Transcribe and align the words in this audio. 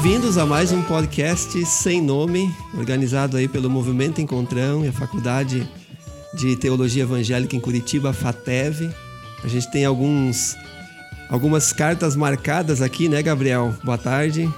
Bem-vindos 0.00 0.38
a 0.38 0.46
mais 0.46 0.70
um 0.70 0.80
podcast 0.80 1.66
sem 1.66 2.00
nome, 2.00 2.54
organizado 2.72 3.36
aí 3.36 3.48
pelo 3.48 3.68
Movimento 3.68 4.20
Encontrão 4.20 4.84
e 4.84 4.88
a 4.88 4.92
Faculdade 4.92 5.68
de 6.34 6.54
Teologia 6.54 7.02
Evangélica 7.02 7.56
em 7.56 7.60
Curitiba, 7.60 8.12
FATEV. 8.12 8.94
A 9.42 9.48
gente 9.48 9.68
tem 9.72 9.84
alguns 9.84 10.56
algumas 11.28 11.72
cartas 11.72 12.14
marcadas 12.14 12.80
aqui, 12.80 13.08
né, 13.08 13.20
Gabriel? 13.20 13.74
Boa 13.82 13.98
tarde. 13.98 14.48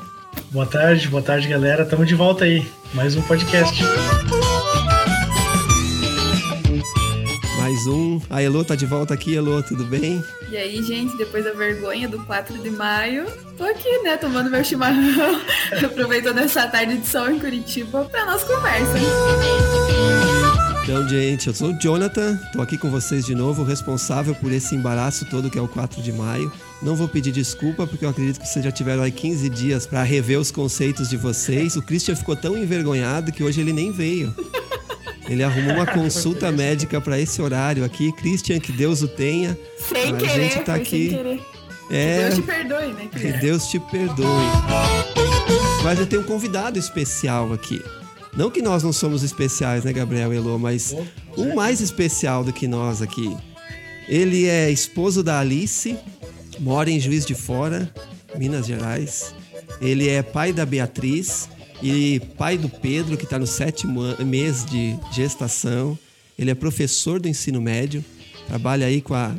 Boa 0.50 0.66
tarde, 0.66 1.08
boa 1.08 1.22
tarde, 1.22 1.48
galera. 1.48 1.84
Estamos 1.84 2.06
de 2.06 2.14
volta 2.14 2.44
aí. 2.44 2.70
Mais 2.92 3.16
um 3.16 3.22
podcast. 3.22 3.82
Mais 7.80 7.86
um. 7.86 8.20
A 8.28 8.42
Elô 8.42 8.62
tá 8.62 8.74
de 8.74 8.84
volta 8.84 9.14
aqui, 9.14 9.34
Elô, 9.34 9.62
tudo 9.62 9.84
bem? 9.84 10.22
E 10.50 10.56
aí, 10.56 10.82
gente, 10.82 11.16
depois 11.16 11.44
da 11.44 11.52
vergonha 11.52 12.06
do 12.06 12.18
4 12.26 12.58
de 12.58 12.68
maio, 12.68 13.24
tô 13.56 13.64
aqui, 13.64 14.02
né, 14.02 14.18
tomando 14.18 14.50
meu 14.50 14.62
chimarrão, 14.62 15.40
aproveitando 15.82 16.38
essa 16.40 16.66
tarde 16.66 16.98
de 16.98 17.06
sol 17.06 17.30
em 17.30 17.38
Curitiba 17.38 18.04
pra 18.04 18.26
nossa 18.26 18.44
conversa. 18.44 18.92
Então, 20.82 21.08
gente, 21.08 21.46
eu 21.46 21.54
sou 21.54 21.70
o 21.70 21.78
Jonathan, 21.78 22.38
tô 22.52 22.60
aqui 22.60 22.76
com 22.76 22.90
vocês 22.90 23.24
de 23.24 23.34
novo, 23.34 23.64
responsável 23.64 24.34
por 24.34 24.52
esse 24.52 24.74
embaraço 24.74 25.24
todo 25.24 25.48
que 25.48 25.58
é 25.58 25.62
o 25.62 25.68
4 25.68 26.02
de 26.02 26.12
maio. 26.12 26.52
Não 26.82 26.94
vou 26.94 27.08
pedir 27.08 27.32
desculpa, 27.32 27.86
porque 27.86 28.04
eu 28.04 28.10
acredito 28.10 28.40
que 28.40 28.46
vocês 28.46 28.62
já 28.62 28.70
tiveram 28.70 29.02
aí 29.02 29.12
15 29.12 29.48
dias 29.48 29.86
para 29.86 30.02
rever 30.02 30.38
os 30.38 30.50
conceitos 30.50 31.08
de 31.08 31.16
vocês. 31.16 31.76
O 31.76 31.82
Christian 31.82 32.14
ficou 32.14 32.36
tão 32.36 32.58
envergonhado 32.58 33.32
que 33.32 33.42
hoje 33.42 33.62
ele 33.62 33.72
nem 33.72 33.90
veio. 33.90 34.34
Ele 35.30 35.44
arrumou 35.44 35.74
uma 35.76 35.86
consulta 35.86 36.50
médica 36.50 37.00
para 37.00 37.18
esse 37.18 37.40
horário 37.40 37.84
aqui. 37.84 38.10
Christian, 38.10 38.58
que 38.58 38.72
Deus 38.72 39.00
o 39.00 39.06
tenha. 39.06 39.56
Sem 39.78 40.12
a 40.12 40.16
querer, 40.16 40.50
gente 40.50 40.64
tá 40.64 40.74
aqui. 40.74 41.10
sem 41.10 41.18
querer. 41.18 41.40
É, 41.88 42.28
Que 42.30 42.34
Deus 42.34 42.34
te 42.34 42.42
perdoe, 42.42 42.92
né, 42.92 43.08
que? 43.12 43.32
Deus 43.38 43.66
te 43.68 43.78
perdoe. 43.78 44.46
Mas 45.84 45.98
eu 46.00 46.06
tenho 46.06 46.22
um 46.22 46.24
convidado 46.24 46.78
especial 46.78 47.52
aqui. 47.52 47.80
Não 48.36 48.50
que 48.50 48.60
nós 48.60 48.82
não 48.82 48.92
somos 48.92 49.22
especiais, 49.22 49.84
né, 49.84 49.92
Gabriel 49.92 50.32
e 50.32 50.36
Elô, 50.36 50.58
mas 50.58 50.94
um 51.36 51.54
mais 51.54 51.80
especial 51.80 52.42
do 52.42 52.52
que 52.52 52.66
nós 52.66 53.00
aqui. 53.00 53.36
Ele 54.08 54.46
é 54.46 54.68
esposo 54.68 55.22
da 55.22 55.38
Alice, 55.38 55.96
mora 56.58 56.90
em 56.90 56.98
Juiz 56.98 57.24
de 57.24 57.34
Fora, 57.34 57.88
Minas 58.36 58.66
Gerais. 58.66 59.32
Ele 59.80 60.08
é 60.08 60.22
pai 60.22 60.52
da 60.52 60.66
Beatriz 60.66 61.48
e 61.82 62.20
pai 62.36 62.58
do 62.58 62.68
Pedro, 62.68 63.16
que 63.16 63.24
está 63.24 63.38
no 63.38 63.46
sétimo 63.46 64.00
mês 64.24 64.64
de 64.64 64.96
gestação. 65.12 65.98
Ele 66.38 66.50
é 66.50 66.54
professor 66.54 67.20
do 67.20 67.28
ensino 67.28 67.60
médio, 67.60 68.04
trabalha 68.46 68.86
aí 68.86 69.00
com 69.00 69.14
a 69.14 69.34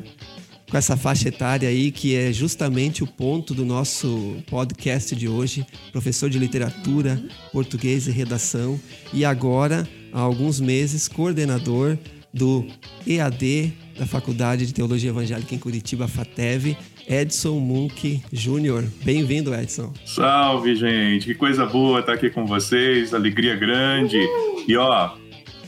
com 0.72 0.78
essa 0.78 0.95
faixa 0.95 1.28
etária 1.28 1.67
aí, 1.67 1.92
que 1.92 2.16
é 2.16 2.31
justamente 2.31 3.03
o 3.03 3.08
ponto 3.08 3.53
do 3.53 3.66
nosso 3.66 4.38
podcast 4.50 5.14
de 5.14 5.28
hoje, 5.28 5.67
professor 5.92 6.30
de 6.30 6.39
literatura, 6.39 7.22
português 7.52 8.08
e 8.08 8.12
redação, 8.12 8.80
e 9.14 9.25
agora, 9.25 9.86
há 10.14 10.22
alguns 10.22 10.62
meses, 10.62 11.09
coordenador 11.09 11.97
do 12.34 12.66
EAD 13.06 13.73
da 14.00 14.06
Faculdade 14.06 14.66
de 14.66 14.73
Teologia 14.73 15.09
Evangélica 15.09 15.53
em 15.53 15.58
Curitiba, 15.58 16.08
FATEV, 16.08 16.78
Edson 17.12 17.59
Munk 17.59 18.23
Júnior. 18.31 18.86
Bem-vindo, 19.04 19.54
Edson. 19.54 19.92
Salve, 20.06 20.78
gente! 20.78 21.26
Que 21.26 21.36
coisa 21.36 21.66
boa 21.66 22.00
estar 22.00 22.14
aqui 22.14 22.30
com 22.30 22.45
vocês, 22.45 23.14
alegria 23.14 23.53
grande. 23.53 24.18
E 24.66 24.78
ó, 24.78 25.09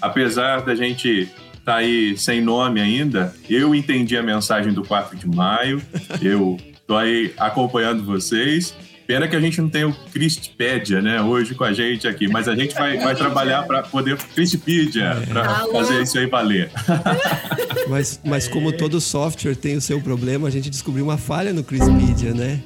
apesar 0.02 0.61
da 0.61 0.73
gente 0.73 1.30
estar 1.53 1.75
aí 1.75 2.17
sem 2.17 2.39
nome 2.39 2.80
ainda, 2.80 3.35
eu 3.50 3.75
entendi 3.75 4.16
a 4.16 4.23
mensagem 4.23 4.72
do 4.72 4.85
4 4.85 5.17
de 5.17 5.27
maio, 5.27 5.81
eu 6.23 6.57
tô 6.88 6.95
aí 6.95 7.34
acompanhando 7.38 8.06
vocês. 8.06 8.73
Pena 9.06 9.28
que 9.28 9.36
a 9.36 9.40
gente 9.40 9.59
não 9.62 9.69
tem 9.69 9.84
o 9.84 9.94
Cristpedia, 10.12 11.02
né, 11.02 11.22
hoje 11.22 11.53
com 11.56 11.64
a 11.64 11.74
gente 11.74 12.08
aqui, 12.08 12.28
mas 12.28 12.47
a 12.47 12.56
gente 12.56 12.74
vai, 12.74 12.97
vai 13.03 13.16
trabalhar 13.16 13.64
para 13.64 13.84
poder 13.84 14.18
Cristpedia, 14.18 15.22
para 15.28 15.59
Alô? 15.59 15.74
fazer 15.74 16.02
isso 16.02 16.18
aí 16.18 16.28
valer. 16.28 16.72
Mas, 17.90 18.19
mas 18.24 18.47
como 18.47 18.72
todo 18.72 19.02
software 19.02 19.56
tem 19.56 19.75
o 19.75 19.81
seu 19.81 20.00
problema, 20.00 20.47
a 20.47 20.52
gente 20.52 20.69
descobriu 20.69 21.03
uma 21.03 21.18
falha 21.18 21.52
no 21.52 21.66
Crispedia, 21.66 22.34
né? 22.34 22.62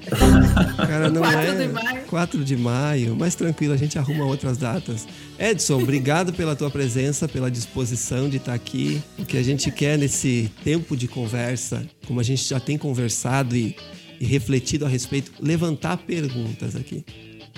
Cara, 0.77 1.09
não 1.09 1.23
4 1.23 1.39
é 1.39 1.55
de 1.55 1.67
maio. 1.73 2.01
4 2.05 2.43
de 2.43 2.55
maio, 2.55 3.15
mas 3.17 3.33
tranquilo, 3.33 3.73
a 3.73 3.77
gente 3.77 3.97
arruma 3.97 4.25
outras 4.25 4.57
datas. 4.57 5.07
Edson, 5.39 5.81
obrigado 5.81 6.33
pela 6.33 6.55
tua 6.55 6.69
presença, 6.69 7.27
pela 7.27 7.49
disposição 7.49 8.29
de 8.29 8.37
estar 8.37 8.53
aqui. 8.53 9.01
O 9.17 9.25
que 9.25 9.37
a 9.37 9.43
gente 9.43 9.71
quer 9.71 9.97
nesse 9.97 10.51
tempo 10.63 10.95
de 10.95 11.07
conversa, 11.07 11.83
como 12.05 12.19
a 12.19 12.23
gente 12.23 12.47
já 12.47 12.59
tem 12.59 12.77
conversado 12.77 13.55
e, 13.55 13.75
e 14.19 14.25
refletido 14.25 14.85
a 14.85 14.89
respeito, 14.89 15.31
levantar 15.39 15.97
perguntas 15.97 16.75
aqui. 16.75 17.03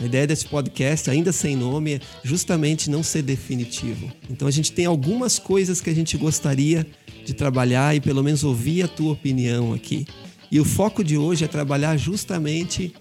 A 0.01 0.05
ideia 0.05 0.25
desse 0.25 0.47
podcast, 0.47 1.09
ainda 1.09 1.31
sem 1.33 1.57
nome, 1.57 1.95
é 1.95 1.99
justamente 2.23 2.89
não 2.89 3.03
ser 3.03 3.21
definitivo. 3.21 4.09
Então 4.29 4.47
a 4.47 4.51
gente 4.51 4.71
tem 4.71 4.85
algumas 4.85 5.37
coisas 5.37 5.81
que 5.81 5.89
a 5.89 5.93
gente 5.93 6.17
gostaria 6.17 6.87
de 7.25 7.33
trabalhar 7.33 7.95
e 7.95 7.99
pelo 7.99 8.23
menos 8.23 8.43
ouvir 8.43 8.83
a 8.83 8.87
tua 8.87 9.11
opinião 9.11 9.73
aqui. 9.73 10.07
E 10.49 10.59
o 10.59 10.65
foco 10.65 11.03
de 11.03 11.17
hoje 11.17 11.43
é 11.43 11.47
trabalhar 11.47 11.97
justamente 11.97 12.93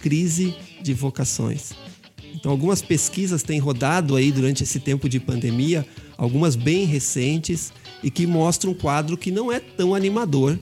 crise 0.00 0.54
de 0.82 0.94
vocações. 0.94 1.72
Então 2.34 2.50
algumas 2.50 2.80
pesquisas 2.80 3.42
têm 3.42 3.58
rodado 3.58 4.16
aí 4.16 4.32
durante 4.32 4.62
esse 4.62 4.80
tempo 4.80 5.08
de 5.08 5.20
pandemia, 5.20 5.86
algumas 6.16 6.56
bem 6.56 6.86
recentes 6.86 7.72
e 8.02 8.10
que 8.10 8.26
mostram 8.26 8.72
um 8.72 8.74
quadro 8.74 9.16
que 9.16 9.30
não 9.30 9.52
é 9.52 9.60
tão 9.60 9.94
animador 9.94 10.58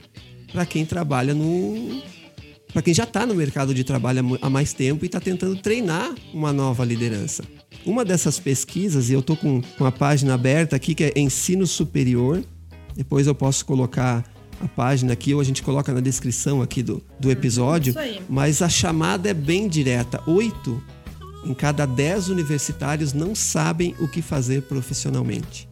para 0.53 0.67
quem 0.67 0.85
trabalha 0.85 1.35
no 1.35 2.03
para 2.75 2.83
quem 2.83 2.93
já 2.93 3.05
está 3.05 3.25
no 3.25 3.37
mercado 3.37 3.73
de 3.73 3.85
trabalho 3.85 4.37
há 4.43 4.51
mais 4.51 4.73
tempo 4.73 5.05
e 5.05 5.07
está 5.07 5.21
tentando 5.21 5.55
treinar 5.55 6.13
uma 6.33 6.53
nova 6.53 6.85
liderança. 6.85 7.45
Uma 7.87 8.05
dessas 8.05 8.41
pesquisas, 8.41 9.09
e 9.09 9.13
eu 9.13 9.21
estou 9.21 9.37
com, 9.37 9.63
com 9.79 9.87
a 9.87 9.93
página 9.93 10.35
aberta 10.35 10.75
aqui, 10.75 10.93
que 10.93 11.05
é 11.05 11.13
Ensino 11.15 11.69
Superior, 11.69 12.43
depois 12.97 13.29
eu 13.29 13.35
posso 13.35 13.65
colocar 13.65 14.25
a 14.61 14.67
página 14.67 15.13
aqui, 15.13 15.33
ou 15.33 15.41
a 15.41 15.45
gente 15.45 15.63
coloca 15.63 15.93
na 15.93 16.01
descrição 16.01 16.61
aqui 16.61 16.83
do, 16.83 17.01
do 17.21 17.31
episódio, 17.31 17.95
mas 18.29 18.61
a 18.61 18.69
chamada 18.69 19.29
é 19.29 19.35
bem 19.35 19.69
direta. 19.69 20.21
Oito 20.27 20.83
em 21.45 21.55
cada 21.55 21.87
dez 21.87 22.29
universitários 22.29 23.13
não 23.13 23.37
sabem 23.37 23.95
o 24.01 24.09
que 24.09 24.21
fazer 24.21 24.63
profissionalmente. 24.63 25.69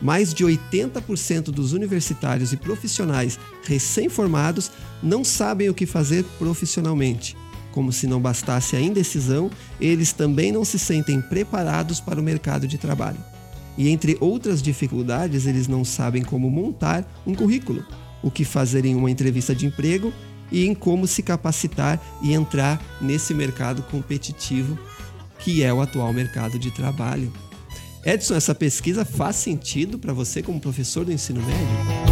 Mais 0.00 0.32
de 0.32 0.44
80% 0.44 1.44
dos 1.50 1.72
universitários 1.72 2.52
e 2.52 2.56
profissionais 2.56 3.38
recém-formados 3.64 4.70
não 5.02 5.22
sabem 5.22 5.68
o 5.68 5.74
que 5.74 5.86
fazer 5.86 6.24
profissionalmente. 6.38 7.36
Como 7.72 7.92
se 7.92 8.06
não 8.06 8.20
bastasse 8.20 8.74
a 8.76 8.80
indecisão, 8.80 9.50
eles 9.80 10.12
também 10.12 10.50
não 10.50 10.64
se 10.64 10.78
sentem 10.78 11.20
preparados 11.20 12.00
para 12.00 12.20
o 12.20 12.22
mercado 12.22 12.66
de 12.66 12.78
trabalho. 12.78 13.18
E 13.78 13.88
entre 13.88 14.16
outras 14.20 14.60
dificuldades, 14.60 15.46
eles 15.46 15.68
não 15.68 15.84
sabem 15.84 16.22
como 16.22 16.50
montar 16.50 17.04
um 17.26 17.34
currículo, 17.34 17.84
o 18.22 18.30
que 18.30 18.44
fazer 18.44 18.84
em 18.84 18.94
uma 18.94 19.10
entrevista 19.10 19.54
de 19.54 19.66
emprego 19.66 20.12
e 20.50 20.66
em 20.66 20.74
como 20.74 21.06
se 21.06 21.22
capacitar 21.22 22.00
e 22.22 22.32
entrar 22.32 22.82
nesse 23.00 23.32
mercado 23.32 23.82
competitivo 23.84 24.76
que 25.40 25.62
é 25.62 25.72
o 25.72 25.80
atual 25.80 26.12
mercado 26.12 26.58
de 26.58 26.70
trabalho. 26.70 27.32
Edson, 28.04 28.34
essa 28.34 28.54
pesquisa 28.54 29.04
faz 29.04 29.36
sentido 29.36 29.98
para 29.98 30.14
você 30.14 30.42
como 30.42 30.58
professor 30.58 31.04
do 31.04 31.12
ensino 31.12 31.42
médio? 31.42 32.10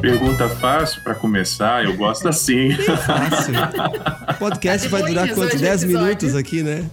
Pergunta 0.00 0.48
fácil 0.48 1.02
para 1.02 1.14
começar, 1.14 1.84
eu 1.84 1.96
gosto 1.96 2.28
assim. 2.28 2.70
Fácil. 3.06 3.54
O 4.30 4.34
podcast 4.34 4.88
vai 4.88 5.02
durar 5.02 5.28
quanto? 5.28 5.54
hoje 5.54 5.58
10 5.58 5.82
episódio. 5.82 6.06
minutos 6.06 6.36
aqui, 6.36 6.62
né? 6.62 6.88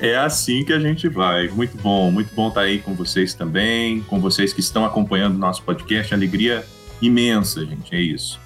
É 0.00 0.16
assim 0.16 0.64
que 0.64 0.72
a 0.72 0.78
gente 0.78 1.08
vai. 1.08 1.48
Muito 1.48 1.76
bom, 1.76 2.10
muito 2.10 2.34
bom 2.34 2.48
estar 2.48 2.62
aí 2.62 2.78
com 2.80 2.94
vocês 2.94 3.34
também, 3.34 4.00
com 4.02 4.20
vocês 4.20 4.52
que 4.52 4.60
estão 4.60 4.84
acompanhando 4.84 5.34
o 5.34 5.38
nosso 5.38 5.62
podcast. 5.62 6.14
Alegria 6.14 6.64
imensa, 7.00 7.64
gente, 7.64 7.94
é 7.94 8.00
isso. 8.00 8.40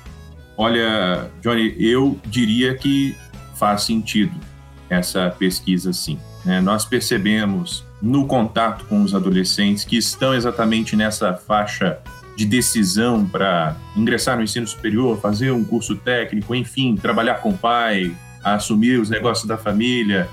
Olha, 0.56 1.31
Johnny, 1.43 1.75
eu 1.79 2.19
diria 2.26 2.75
que 2.75 3.15
faz 3.55 3.83
sentido 3.83 4.50
essa 4.90 5.31
pesquisa 5.31 5.92
sim. 5.92 6.19
né? 6.44 6.60
Nós 6.60 6.84
percebemos 6.84 7.84
no 8.02 8.26
contato 8.26 8.84
com 8.87 9.02
os 9.02 9.14
adolescentes 9.14 9.84
que 9.84 9.96
estão 9.96 10.34
exatamente 10.34 10.96
nessa 10.96 11.32
faixa 11.34 11.98
de 12.37 12.44
decisão 12.46 13.25
para 13.26 13.76
ingressar 13.96 14.37
no 14.37 14.42
ensino 14.42 14.66
superior, 14.66 15.20
fazer 15.20 15.50
um 15.52 15.62
curso 15.62 15.94
técnico, 15.96 16.54
enfim, 16.54 16.96
trabalhar 16.96 17.34
com 17.37 17.50
o 17.50 17.56
pai, 17.58 18.14
assumir 18.42 18.98
os 18.98 19.10
negócios 19.10 19.46
da 19.46 19.58
família, 19.58 20.28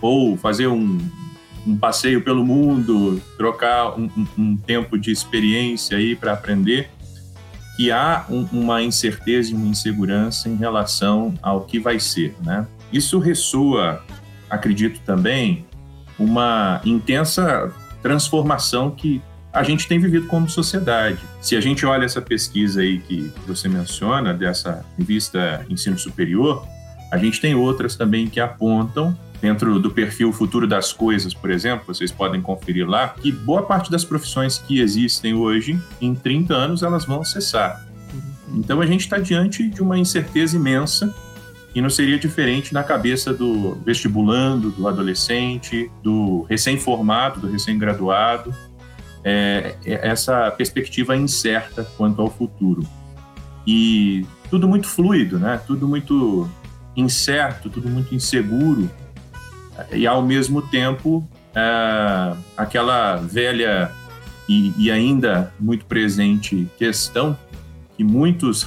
ou 0.00 0.36
fazer 0.36 0.66
um, 0.68 0.98
um 1.66 1.76
passeio 1.76 2.22
pelo 2.22 2.44
mundo, 2.44 3.20
trocar 3.36 3.98
um, 3.98 4.08
um- 4.16 4.26
um 4.38 4.56
tempo 4.56 4.98
de 4.98 5.10
experiência 5.12 5.96
aí 5.98 6.16
para 6.16 6.32
aprender, 6.32 6.88
que 7.76 7.90
há 7.90 8.24
um- 8.30 8.48
uma 8.52 8.82
incerteza 8.82 9.50
e 9.50 9.54
uma 9.54 9.66
insegurança 9.66 10.48
em 10.48 10.56
relação 10.56 11.34
ao 11.42 11.60
que 11.62 11.78
vai 11.78 12.00
ser, 12.00 12.34
né? 12.42 12.66
Isso 12.92 13.18
ressoa, 13.18 14.02
acredito 14.50 15.00
também, 15.00 15.64
uma 16.18 16.80
intensa 16.84 17.72
transformação 18.02 18.90
que 18.90 19.22
a 19.52 19.62
gente 19.62 19.86
tem 19.86 19.98
vivido 19.98 20.26
como 20.26 20.48
sociedade. 20.48 21.18
Se 21.40 21.56
a 21.56 21.60
gente 21.60 21.84
olha 21.84 22.04
essa 22.04 22.22
pesquisa 22.22 22.80
aí 22.80 22.98
que 22.98 23.32
você 23.46 23.68
menciona, 23.68 24.32
dessa 24.32 24.84
revista 24.98 25.64
Ensino 25.68 25.98
Superior, 25.98 26.66
a 27.10 27.18
gente 27.18 27.40
tem 27.40 27.54
outras 27.54 27.94
também 27.94 28.26
que 28.26 28.40
apontam, 28.40 29.16
dentro 29.42 29.78
do 29.80 29.90
perfil 29.90 30.32
Futuro 30.32 30.68
das 30.68 30.92
Coisas, 30.92 31.34
por 31.34 31.50
exemplo, 31.50 31.84
vocês 31.86 32.12
podem 32.12 32.40
conferir 32.40 32.88
lá, 32.88 33.08
que 33.08 33.32
boa 33.32 33.64
parte 33.64 33.90
das 33.90 34.04
profissões 34.04 34.56
que 34.56 34.80
existem 34.80 35.34
hoje, 35.34 35.78
em 36.00 36.14
30 36.14 36.54
anos, 36.54 36.82
elas 36.82 37.04
vão 37.04 37.24
cessar. 37.24 37.84
Então 38.54 38.80
a 38.80 38.86
gente 38.86 39.00
está 39.00 39.18
diante 39.18 39.68
de 39.68 39.82
uma 39.82 39.98
incerteza 39.98 40.56
imensa 40.56 41.12
e 41.74 41.80
não 41.80 41.88
seria 41.88 42.18
diferente 42.18 42.74
na 42.74 42.82
cabeça 42.82 43.32
do 43.32 43.74
vestibulando, 43.84 44.70
do 44.70 44.86
adolescente, 44.86 45.90
do 46.02 46.42
recém-formado, 46.42 47.40
do 47.40 47.50
recém-graduado, 47.50 48.54
é, 49.24 49.74
é 49.84 50.08
essa 50.08 50.50
perspectiva 50.50 51.16
incerta 51.16 51.84
quanto 51.96 52.20
ao 52.20 52.30
futuro. 52.30 52.86
E 53.66 54.26
tudo 54.50 54.68
muito 54.68 54.86
fluido, 54.86 55.38
né? 55.38 55.60
Tudo 55.66 55.88
muito 55.88 56.48
incerto, 56.96 57.70
tudo 57.70 57.88
muito 57.88 58.14
inseguro. 58.14 58.90
E 59.92 60.06
ao 60.06 60.20
mesmo 60.22 60.60
tempo, 60.60 61.26
é, 61.54 62.36
aquela 62.56 63.16
velha 63.16 63.90
e, 64.48 64.74
e 64.76 64.90
ainda 64.90 65.52
muito 65.58 65.86
presente 65.86 66.68
questão 66.76 67.38
que 67.96 68.04
muitos 68.04 68.62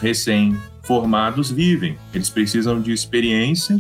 recém-formados 0.85 1.51
vivem. 1.51 1.97
Eles 2.13 2.29
precisam 2.29 2.79
de 2.79 2.91
experiência 2.91 3.79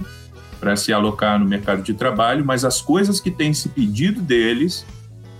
para 0.59 0.75
se 0.75 0.91
alocar 0.91 1.39
no 1.39 1.45
mercado 1.45 1.83
de 1.83 1.93
trabalho, 1.93 2.43
mas 2.43 2.65
as 2.65 2.81
coisas 2.81 3.19
que 3.19 3.29
têm 3.29 3.53
se 3.53 3.69
pedido 3.69 4.21
deles 4.21 4.85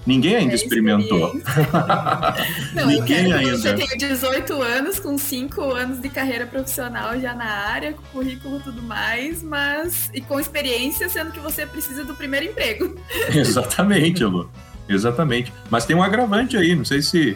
Ninguém 0.05 0.35
ainda 0.35 0.51
é 0.51 0.55
experimentou. 0.55 1.33
Não, 2.75 2.85
Ninguém 2.85 3.33
ainda. 3.33 3.57
Você 3.57 3.73
tem 3.73 3.87
18 3.97 4.61
anos, 4.61 4.99
com 4.99 5.17
5 5.17 5.63
anos 5.71 5.99
de 5.99 6.09
carreira 6.09 6.45
profissional 6.45 7.19
já 7.19 7.33
na 7.33 7.43
área, 7.43 7.91
com 7.93 8.03
currículo 8.13 8.59
e 8.59 8.61
tudo 8.61 8.83
mais, 8.83 9.41
mas. 9.41 10.11
e 10.13 10.21
com 10.21 10.39
experiência, 10.39 11.09
sendo 11.09 11.31
que 11.31 11.39
você 11.39 11.65
precisa 11.65 12.03
do 12.03 12.13
primeiro 12.13 12.45
emprego. 12.45 12.95
Exatamente, 13.33 14.23
Lu. 14.23 14.47
Exatamente. 14.87 15.51
Mas 15.71 15.87
tem 15.87 15.95
um 15.95 16.03
agravante 16.03 16.55
aí, 16.55 16.75
não 16.75 16.85
sei 16.85 17.01
se 17.01 17.35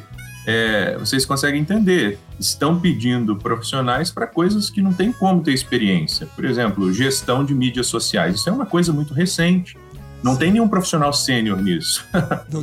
é, 0.50 0.98
vocês 0.98 1.28
conseguem 1.28 1.62
entender. 1.62 2.18
Estão 2.40 2.80
pedindo 2.80 3.36
profissionais 3.36 4.10
para 4.10 4.26
coisas 4.26 4.68
que 4.68 4.82
não 4.82 4.92
tem 4.92 5.12
como 5.12 5.44
ter 5.44 5.54
experiência. 5.54 6.26
Por 6.36 6.44
exemplo, 6.44 6.92
gestão 6.92 7.46
de 7.46 7.54
mídias 7.54 7.86
sociais. 7.86 8.36
Isso 8.36 8.50
é 8.50 8.52
uma 8.52 8.66
coisa 8.66 8.92
muito 8.92 9.14
recente. 9.14 9.78
Não 10.24 10.34
Sim. 10.34 10.40
tem 10.40 10.52
nenhum 10.54 10.68
profissional 10.68 11.14
sênior 11.14 11.62
nisso. 11.62 12.04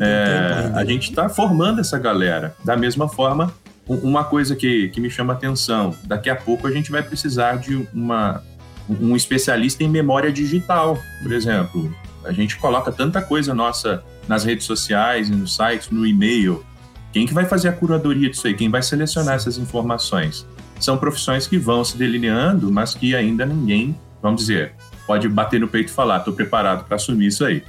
é, 0.00 0.72
a 0.74 0.84
gente 0.84 1.10
está 1.10 1.28
formando 1.28 1.80
essa 1.80 1.96
galera. 1.96 2.56
Da 2.64 2.76
mesma 2.76 3.08
forma, 3.08 3.54
uma 3.86 4.24
coisa 4.24 4.56
que, 4.56 4.88
que 4.88 5.00
me 5.00 5.08
chama 5.08 5.34
atenção: 5.34 5.94
daqui 6.02 6.28
a 6.28 6.34
pouco 6.34 6.66
a 6.66 6.72
gente 6.72 6.90
vai 6.90 7.04
precisar 7.04 7.56
de 7.56 7.86
uma, 7.94 8.42
um 8.88 9.14
especialista 9.14 9.84
em 9.84 9.88
memória 9.88 10.32
digital, 10.32 10.98
por 11.22 11.30
exemplo. 11.30 11.94
A 12.24 12.32
gente 12.32 12.56
coloca 12.56 12.90
tanta 12.90 13.22
coisa 13.22 13.54
nossa 13.54 14.02
nas 14.26 14.42
redes 14.42 14.66
sociais, 14.66 15.30
no 15.30 15.46
site, 15.46 15.94
no 15.94 16.04
e-mail. 16.04 16.66
Quem 17.16 17.26
que 17.26 17.32
vai 17.32 17.46
fazer 17.46 17.68
a 17.68 17.72
curadoria 17.72 18.28
disso 18.28 18.46
aí? 18.46 18.52
Quem 18.52 18.68
vai 18.68 18.82
selecionar 18.82 19.36
essas 19.36 19.56
informações? 19.56 20.46
São 20.78 20.98
profissões 20.98 21.46
que 21.46 21.56
vão 21.56 21.82
se 21.82 21.96
delineando, 21.96 22.70
mas 22.70 22.94
que 22.94 23.16
ainda 23.16 23.46
ninguém, 23.46 23.98
vamos 24.20 24.42
dizer, 24.42 24.74
pode 25.06 25.26
bater 25.26 25.58
no 25.58 25.66
peito 25.66 25.88
e 25.88 25.92
falar: 25.92 26.18
estou 26.18 26.34
preparado 26.34 26.84
para 26.84 26.96
assumir 26.96 27.28
isso 27.28 27.42
aí. 27.42 27.64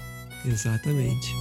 Exatamente. 0.45 1.33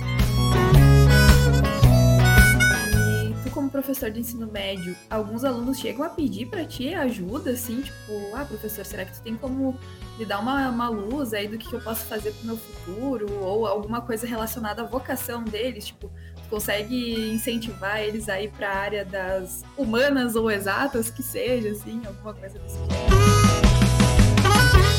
E 2.95 3.35
tu, 3.43 3.51
como 3.51 3.69
professor 3.69 4.09
de 4.09 4.21
ensino 4.21 4.47
médio, 4.53 4.95
alguns 5.11 5.43
alunos 5.43 5.77
chegam 5.77 6.05
a 6.05 6.09
pedir 6.09 6.47
para 6.47 6.65
ti 6.65 6.95
ajuda, 6.95 7.51
assim, 7.51 7.81
tipo, 7.81 8.37
ah, 8.37 8.45
professor, 8.45 8.87
será 8.87 9.05
que 9.05 9.15
tu 9.15 9.23
tem 9.23 9.35
como 9.35 9.77
me 10.17 10.25
dar 10.25 10.39
uma, 10.39 10.69
uma 10.69 10.89
luz 10.89 11.35
aí 11.35 11.49
do 11.49 11.59
que, 11.59 11.69
que 11.69 11.75
eu 11.75 11.81
posso 11.81 12.05
fazer 12.05 12.31
pro 12.35 12.47
meu 12.47 12.57
futuro? 12.57 13.27
Ou 13.41 13.67
alguma 13.67 14.01
coisa 14.01 14.29
relacionada 14.29 14.83
à 14.83 14.85
vocação 14.85 15.43
deles, 15.43 15.87
tipo, 15.87 16.09
consegue 16.47 17.31
incentivar 17.33 18.01
eles 18.01 18.29
aí 18.29 18.49
para 18.49 18.69
a 18.69 18.77
área 18.77 19.05
das 19.05 19.65
humanas 19.77 20.37
ou 20.37 20.51
exatas, 20.51 21.11
que 21.11 21.23
seja, 21.23 21.71
assim, 21.71 22.01
alguma 22.07 22.35
coisa 22.35 22.59
desse 22.59 22.79
tipo? 22.79 23.27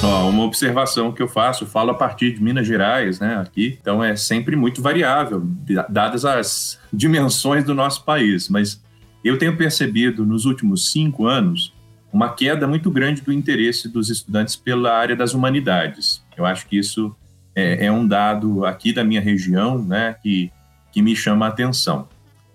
Ó, 0.04 0.30
uma 0.30 0.44
observação 0.44 1.12
que 1.12 1.22
eu 1.22 1.28
faço, 1.28 1.66
falo 1.66 1.92
a 1.92 1.94
partir 1.94 2.34
de 2.34 2.42
Minas 2.42 2.68
Gerais, 2.68 3.20
né, 3.20 3.38
aqui, 3.38 3.78
então 3.82 4.04
é 4.04 4.16
sempre 4.16 4.56
muito 4.56 4.82
variável, 4.82 5.42
dadas 5.90 6.24
as 6.24 6.80
dimensões 6.94 7.64
do 7.64 7.74
nosso 7.74 8.06
país, 8.06 8.48
mas 8.48 8.82
eu 9.24 9.38
tenho 9.38 9.58
percebido 9.58 10.26
nos 10.26 10.46
últimos 10.46 10.92
cinco 10.92 11.26
anos 11.26 11.74
uma 12.14 12.30
queda 12.30 12.68
muito 12.68 12.90
grande 12.92 13.22
do 13.22 13.34
interesse 13.34 13.90
dos 13.90 14.10
estudantes 14.10 14.56
pela 14.56 14.96
área 14.96 15.16
das 15.16 15.34
humanidades. 15.34 16.24
Eu 16.38 16.46
acho 16.46 16.68
que 16.68 16.78
isso 16.78 17.14
é, 17.54 17.88
é 17.88 17.92
um 17.92 18.08
dado 18.08 18.66
aqui 18.66 18.94
da 18.94 19.04
minha 19.04 19.20
região, 19.20 19.84
né, 19.84 20.16
que, 20.22 20.52
que 20.92 21.02
me 21.02 21.16
chama 21.16 21.46
a 21.46 21.50
atenção. 21.50 22.08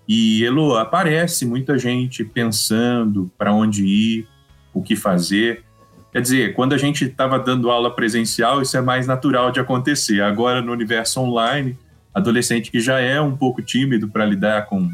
E, 0.07 0.43
Elo, 0.45 0.75
aparece 0.77 1.45
muita 1.45 1.77
gente 1.77 2.23
pensando 2.23 3.31
para 3.37 3.53
onde 3.53 3.85
ir, 3.85 4.27
o 4.73 4.81
que 4.81 4.95
fazer, 4.95 5.63
Quer 6.13 6.21
dizer, 6.21 6.53
quando 6.53 6.73
a 6.73 6.77
gente 6.77 7.05
estava 7.05 7.39
dando 7.39 7.71
aula 7.71 7.89
presencial, 7.93 8.61
isso 8.61 8.77
é 8.77 8.81
mais 8.81 9.07
natural 9.07 9.51
de 9.51 9.59
acontecer. 9.59 10.21
Agora, 10.21 10.61
no 10.61 10.71
universo 10.71 11.19
online, 11.19 11.75
adolescente 12.13 12.69
que 12.69 12.79
já 12.79 12.99
é 12.99 13.19
um 13.19 13.35
pouco 13.35 13.63
tímido 13.63 14.07
para 14.07 14.23
lidar 14.23 14.67
com, 14.67 14.87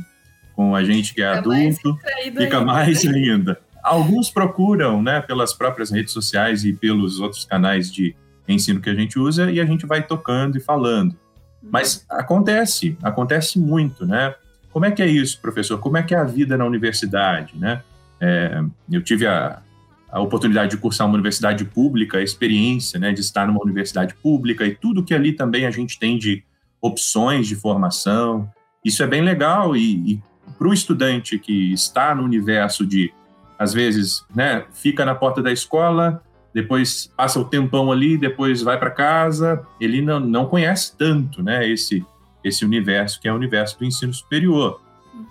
com 0.55 0.73
a 0.73 0.81
gente 0.81 1.13
que 1.13 1.21
é 1.21 1.35
fica 1.35 1.39
adulto, 1.39 1.89
mais 1.91 2.25
fica 2.25 2.57
ainda. 2.57 2.61
mais 2.61 3.05
ainda. 3.05 3.59
Alguns 3.83 4.29
procuram, 4.29 5.03
né, 5.03 5.19
pelas 5.19 5.53
próprias 5.53 5.91
redes 5.91 6.13
sociais 6.13 6.63
e 6.63 6.71
pelos 6.71 7.19
outros 7.19 7.43
canais 7.43 7.91
de 7.91 8.15
ensino 8.47 8.79
que 8.79 8.89
a 8.89 8.95
gente 8.95 9.19
usa 9.19 9.51
e 9.51 9.59
a 9.59 9.65
gente 9.65 9.85
vai 9.85 10.01
tocando 10.01 10.57
e 10.57 10.61
falando. 10.61 11.17
Mas 11.61 12.05
acontece, 12.09 12.97
acontece 13.03 13.59
muito, 13.59 14.05
né? 14.05 14.33
Como 14.71 14.85
é 14.85 14.91
que 14.91 15.01
é 15.01 15.07
isso, 15.07 15.41
professor? 15.41 15.79
Como 15.79 15.97
é 15.97 16.03
que 16.03 16.13
é 16.13 16.17
a 16.17 16.23
vida 16.23 16.57
na 16.57 16.65
universidade, 16.65 17.57
né? 17.57 17.81
É, 18.19 18.61
eu 18.91 19.01
tive 19.01 19.25
a, 19.25 19.61
a 20.11 20.19
oportunidade 20.19 20.71
de 20.71 20.77
cursar 20.77 21.07
uma 21.07 21.13
universidade 21.13 21.63
pública, 21.65 22.17
a 22.17 22.23
experiência 22.23 22.99
né, 22.99 23.11
de 23.11 23.21
estar 23.21 23.47
numa 23.47 23.61
universidade 23.61 24.13
pública 24.15 24.65
e 24.65 24.75
tudo 24.75 25.03
que 25.03 25.13
ali 25.13 25.33
também 25.33 25.65
a 25.65 25.71
gente 25.71 25.99
tem 25.99 26.17
de 26.17 26.43
opções 26.81 27.47
de 27.47 27.55
formação. 27.55 28.49
Isso 28.83 29.03
é 29.03 29.07
bem 29.07 29.21
legal 29.21 29.75
e, 29.75 30.13
e 30.13 30.23
para 30.57 30.67
o 30.67 30.73
estudante 30.73 31.37
que 31.37 31.73
está 31.73 32.13
no 32.15 32.23
universo 32.23 32.85
de, 32.85 33.13
às 33.57 33.73
vezes, 33.73 34.23
né, 34.35 34.65
fica 34.73 35.05
na 35.05 35.15
porta 35.15 35.41
da 35.41 35.51
escola, 35.51 36.21
depois 36.53 37.11
passa 37.15 37.39
o 37.39 37.45
tempão 37.45 37.91
ali, 37.91 38.17
depois 38.17 38.61
vai 38.61 38.77
para 38.77 38.89
casa, 38.89 39.65
ele 39.79 40.01
não, 40.01 40.19
não 40.19 40.45
conhece 40.45 40.95
tanto 40.97 41.43
né, 41.43 41.67
esse, 41.67 42.05
esse 42.43 42.65
universo 42.65 43.19
que 43.19 43.27
é 43.27 43.33
o 43.33 43.35
universo 43.35 43.77
do 43.77 43.85
ensino 43.85 44.13
superior. 44.13 44.81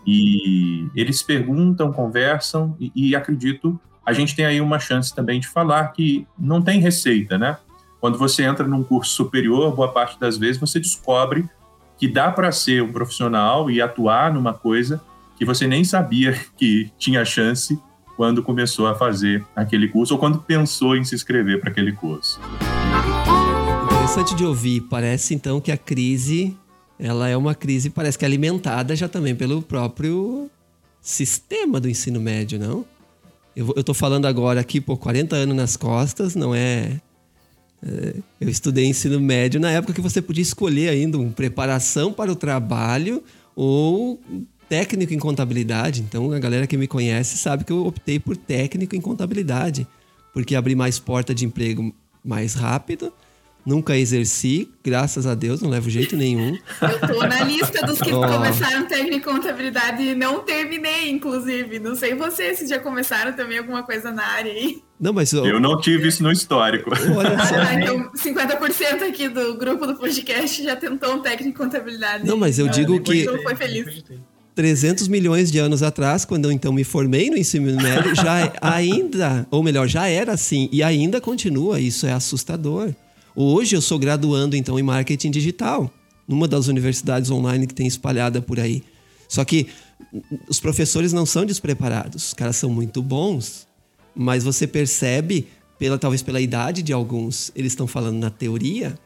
E 0.06 0.88
eles 0.94 1.22
perguntam, 1.22 1.92
conversam 1.92 2.76
e, 2.78 2.92
e 2.94 3.16
acredito 3.16 3.78
a 4.08 4.12
gente 4.14 4.34
tem 4.34 4.46
aí 4.46 4.58
uma 4.58 4.78
chance 4.78 5.14
também 5.14 5.38
de 5.38 5.46
falar 5.46 5.86
que 5.88 6.26
não 6.38 6.62
tem 6.62 6.80
receita, 6.80 7.36
né? 7.36 7.58
Quando 8.00 8.16
você 8.16 8.42
entra 8.42 8.66
num 8.66 8.82
curso 8.82 9.12
superior, 9.12 9.74
boa 9.76 9.92
parte 9.92 10.18
das 10.18 10.38
vezes 10.38 10.58
você 10.58 10.80
descobre 10.80 11.46
que 11.98 12.08
dá 12.08 12.32
para 12.32 12.50
ser 12.50 12.82
um 12.82 12.90
profissional 12.90 13.70
e 13.70 13.82
atuar 13.82 14.32
numa 14.32 14.54
coisa 14.54 14.98
que 15.36 15.44
você 15.44 15.66
nem 15.66 15.84
sabia 15.84 16.32
que 16.56 16.90
tinha 16.96 17.22
chance 17.22 17.78
quando 18.18 18.42
começou 18.42 18.88
a 18.88 18.96
fazer 18.96 19.46
aquele 19.54 19.86
curso 19.86 20.14
ou 20.14 20.18
quando 20.18 20.40
pensou 20.40 20.96
em 20.96 21.04
se 21.04 21.14
inscrever 21.14 21.60
para 21.60 21.70
aquele 21.70 21.92
curso. 21.92 22.40
Interessante 23.84 24.34
de 24.34 24.44
ouvir. 24.44 24.80
Parece 24.90 25.36
então 25.36 25.60
que 25.60 25.70
a 25.70 25.76
crise, 25.76 26.56
ela 26.98 27.28
é 27.28 27.36
uma 27.36 27.54
crise, 27.54 27.88
parece 27.88 28.18
que 28.18 28.24
é 28.24 28.26
alimentada 28.26 28.96
já 28.96 29.08
também 29.08 29.36
pelo 29.36 29.62
próprio 29.62 30.50
sistema 31.00 31.78
do 31.78 31.88
ensino 31.88 32.20
médio, 32.20 32.58
não? 32.58 32.84
Eu, 33.54 33.84
tô 33.84 33.94
falando 33.94 34.26
agora 34.26 34.60
aqui, 34.60 34.80
por 34.80 34.96
40 34.98 35.36
anos 35.36 35.56
nas 35.56 35.76
costas, 35.76 36.34
não 36.34 36.52
é, 36.52 37.00
é. 37.80 38.16
Eu 38.40 38.48
estudei 38.48 38.86
ensino 38.86 39.20
médio 39.20 39.60
na 39.60 39.70
época 39.70 39.92
que 39.92 40.00
você 40.00 40.20
podia 40.20 40.42
escolher 40.42 40.88
ainda 40.88 41.16
uma 41.16 41.30
preparação 41.30 42.12
para 42.12 42.32
o 42.32 42.36
trabalho 42.36 43.22
ou 43.54 44.20
técnico 44.68 45.14
em 45.14 45.18
contabilidade. 45.18 46.02
Então, 46.02 46.32
a 46.32 46.38
galera 46.38 46.66
que 46.66 46.76
me 46.76 46.86
conhece 46.86 47.38
sabe 47.38 47.64
que 47.64 47.72
eu 47.72 47.86
optei 47.86 48.18
por 48.18 48.36
técnico 48.36 48.94
em 48.94 49.00
contabilidade, 49.00 49.86
porque 50.32 50.54
abri 50.54 50.74
mais 50.74 50.98
porta 50.98 51.34
de 51.34 51.44
emprego 51.44 51.94
mais 52.24 52.54
rápido 52.54 53.12
Nunca 53.68 53.94
exerci, 53.94 54.70
graças 54.82 55.26
a 55.26 55.34
Deus, 55.34 55.60
não 55.60 55.68
levo 55.68 55.90
jeito 55.90 56.16
nenhum. 56.16 56.56
Eu 56.80 57.00
tô 57.06 57.26
na 57.26 57.44
lista 57.44 57.86
dos 57.86 58.00
que 58.00 58.10
oh. 58.14 58.26
começaram 58.26 58.86
técnico 58.86 59.16
em 59.16 59.20
contabilidade 59.20 60.02
e 60.02 60.14
não 60.14 60.40
terminei, 60.40 61.10
inclusive. 61.10 61.78
Não 61.78 61.94
sei 61.94 62.14
vocês 62.14 62.60
se 62.60 62.66
já 62.66 62.78
começaram 62.78 63.34
também 63.34 63.58
alguma 63.58 63.82
coisa 63.82 64.10
na 64.10 64.24
área 64.24 64.50
aí. 64.50 64.82
Não, 64.98 65.12
mas 65.12 65.34
eu... 65.34 65.44
eu 65.44 65.60
não 65.60 65.78
tive 65.78 66.08
isso 66.08 66.22
no 66.22 66.32
histórico. 66.32 66.90
Olha 67.14 67.38
só. 67.44 67.56
Ah, 67.56 67.74
então 67.74 68.10
50% 68.12 69.06
aqui 69.06 69.28
do 69.28 69.58
grupo 69.58 69.86
do 69.86 69.96
podcast 69.96 70.62
já 70.62 70.74
tentou 70.74 71.16
um 71.16 71.20
técnico 71.20 71.50
em 71.50 71.64
contabilidade. 71.64 72.26
Não, 72.26 72.38
mas 72.38 72.58
eu 72.58 72.64
não, 72.64 72.72
digo 72.72 72.98
que 73.02 73.26
foi 73.42 73.54
feliz. 73.54 74.02
300 74.58 75.06
milhões 75.06 75.52
de 75.52 75.58
anos 75.60 75.84
atrás, 75.84 76.24
quando 76.24 76.46
eu 76.46 76.50
então 76.50 76.72
me 76.72 76.82
formei 76.82 77.30
no 77.30 77.36
ensino 77.36 77.80
médio, 77.80 78.12
já 78.12 78.52
ainda, 78.60 79.46
ou 79.52 79.62
melhor, 79.62 79.86
já 79.86 80.08
era 80.08 80.32
assim 80.32 80.68
e 80.72 80.82
ainda 80.82 81.20
continua. 81.20 81.78
Isso 81.78 82.06
é 82.06 82.12
assustador. 82.12 82.92
Hoje 83.36 83.76
eu 83.76 83.80
sou 83.80 84.00
graduando 84.00 84.56
então 84.56 84.76
em 84.76 84.82
marketing 84.82 85.30
digital, 85.30 85.88
numa 86.26 86.48
das 86.48 86.66
universidades 86.66 87.30
online 87.30 87.68
que 87.68 87.74
tem 87.74 87.86
espalhada 87.86 88.42
por 88.42 88.58
aí. 88.58 88.82
Só 89.28 89.44
que 89.44 89.68
os 90.48 90.58
professores 90.58 91.12
não 91.12 91.24
são 91.24 91.46
despreparados, 91.46 92.26
os 92.26 92.34
caras 92.34 92.56
são 92.56 92.68
muito 92.68 93.00
bons, 93.00 93.64
mas 94.12 94.42
você 94.42 94.66
percebe 94.66 95.46
pela 95.78 96.00
talvez 96.00 96.20
pela 96.20 96.40
idade 96.40 96.82
de 96.82 96.92
alguns, 96.92 97.52
eles 97.54 97.70
estão 97.70 97.86
falando 97.86 98.18
na 98.18 98.28
teoria, 98.28 98.98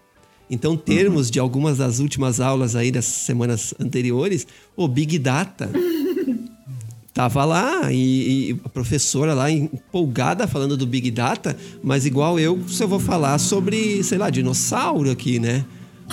então, 0.53 0.77
termos 0.77 1.31
de 1.31 1.39
algumas 1.39 1.79
das 1.79 1.99
últimas 1.99 2.39
aulas 2.39 2.77
aí 2.77 2.93
das 2.93 3.07
semanas 3.07 3.73
anteriores, 3.81 4.47
o 4.77 4.87
Big 4.87 5.19
Data. 5.19 5.71
Tava 7.15 7.43
lá 7.47 7.91
e, 7.91 8.51
e, 8.51 8.61
a 8.63 8.69
professora 8.69 9.33
lá 9.33 9.51
empolgada 9.51 10.47
falando 10.47 10.77
do 10.77 10.87
Big 10.87 11.11
Data, 11.11 11.57
mas 11.83 12.05
igual 12.05 12.39
eu, 12.39 12.69
se 12.69 12.83
eu 12.83 12.89
vou 12.89 13.01
falar 13.01 13.39
sobre, 13.39 14.05
sei 14.05 14.19
lá, 14.19 14.29
dinossauro 14.29 15.11
aqui, 15.11 15.39
né? 15.39 15.65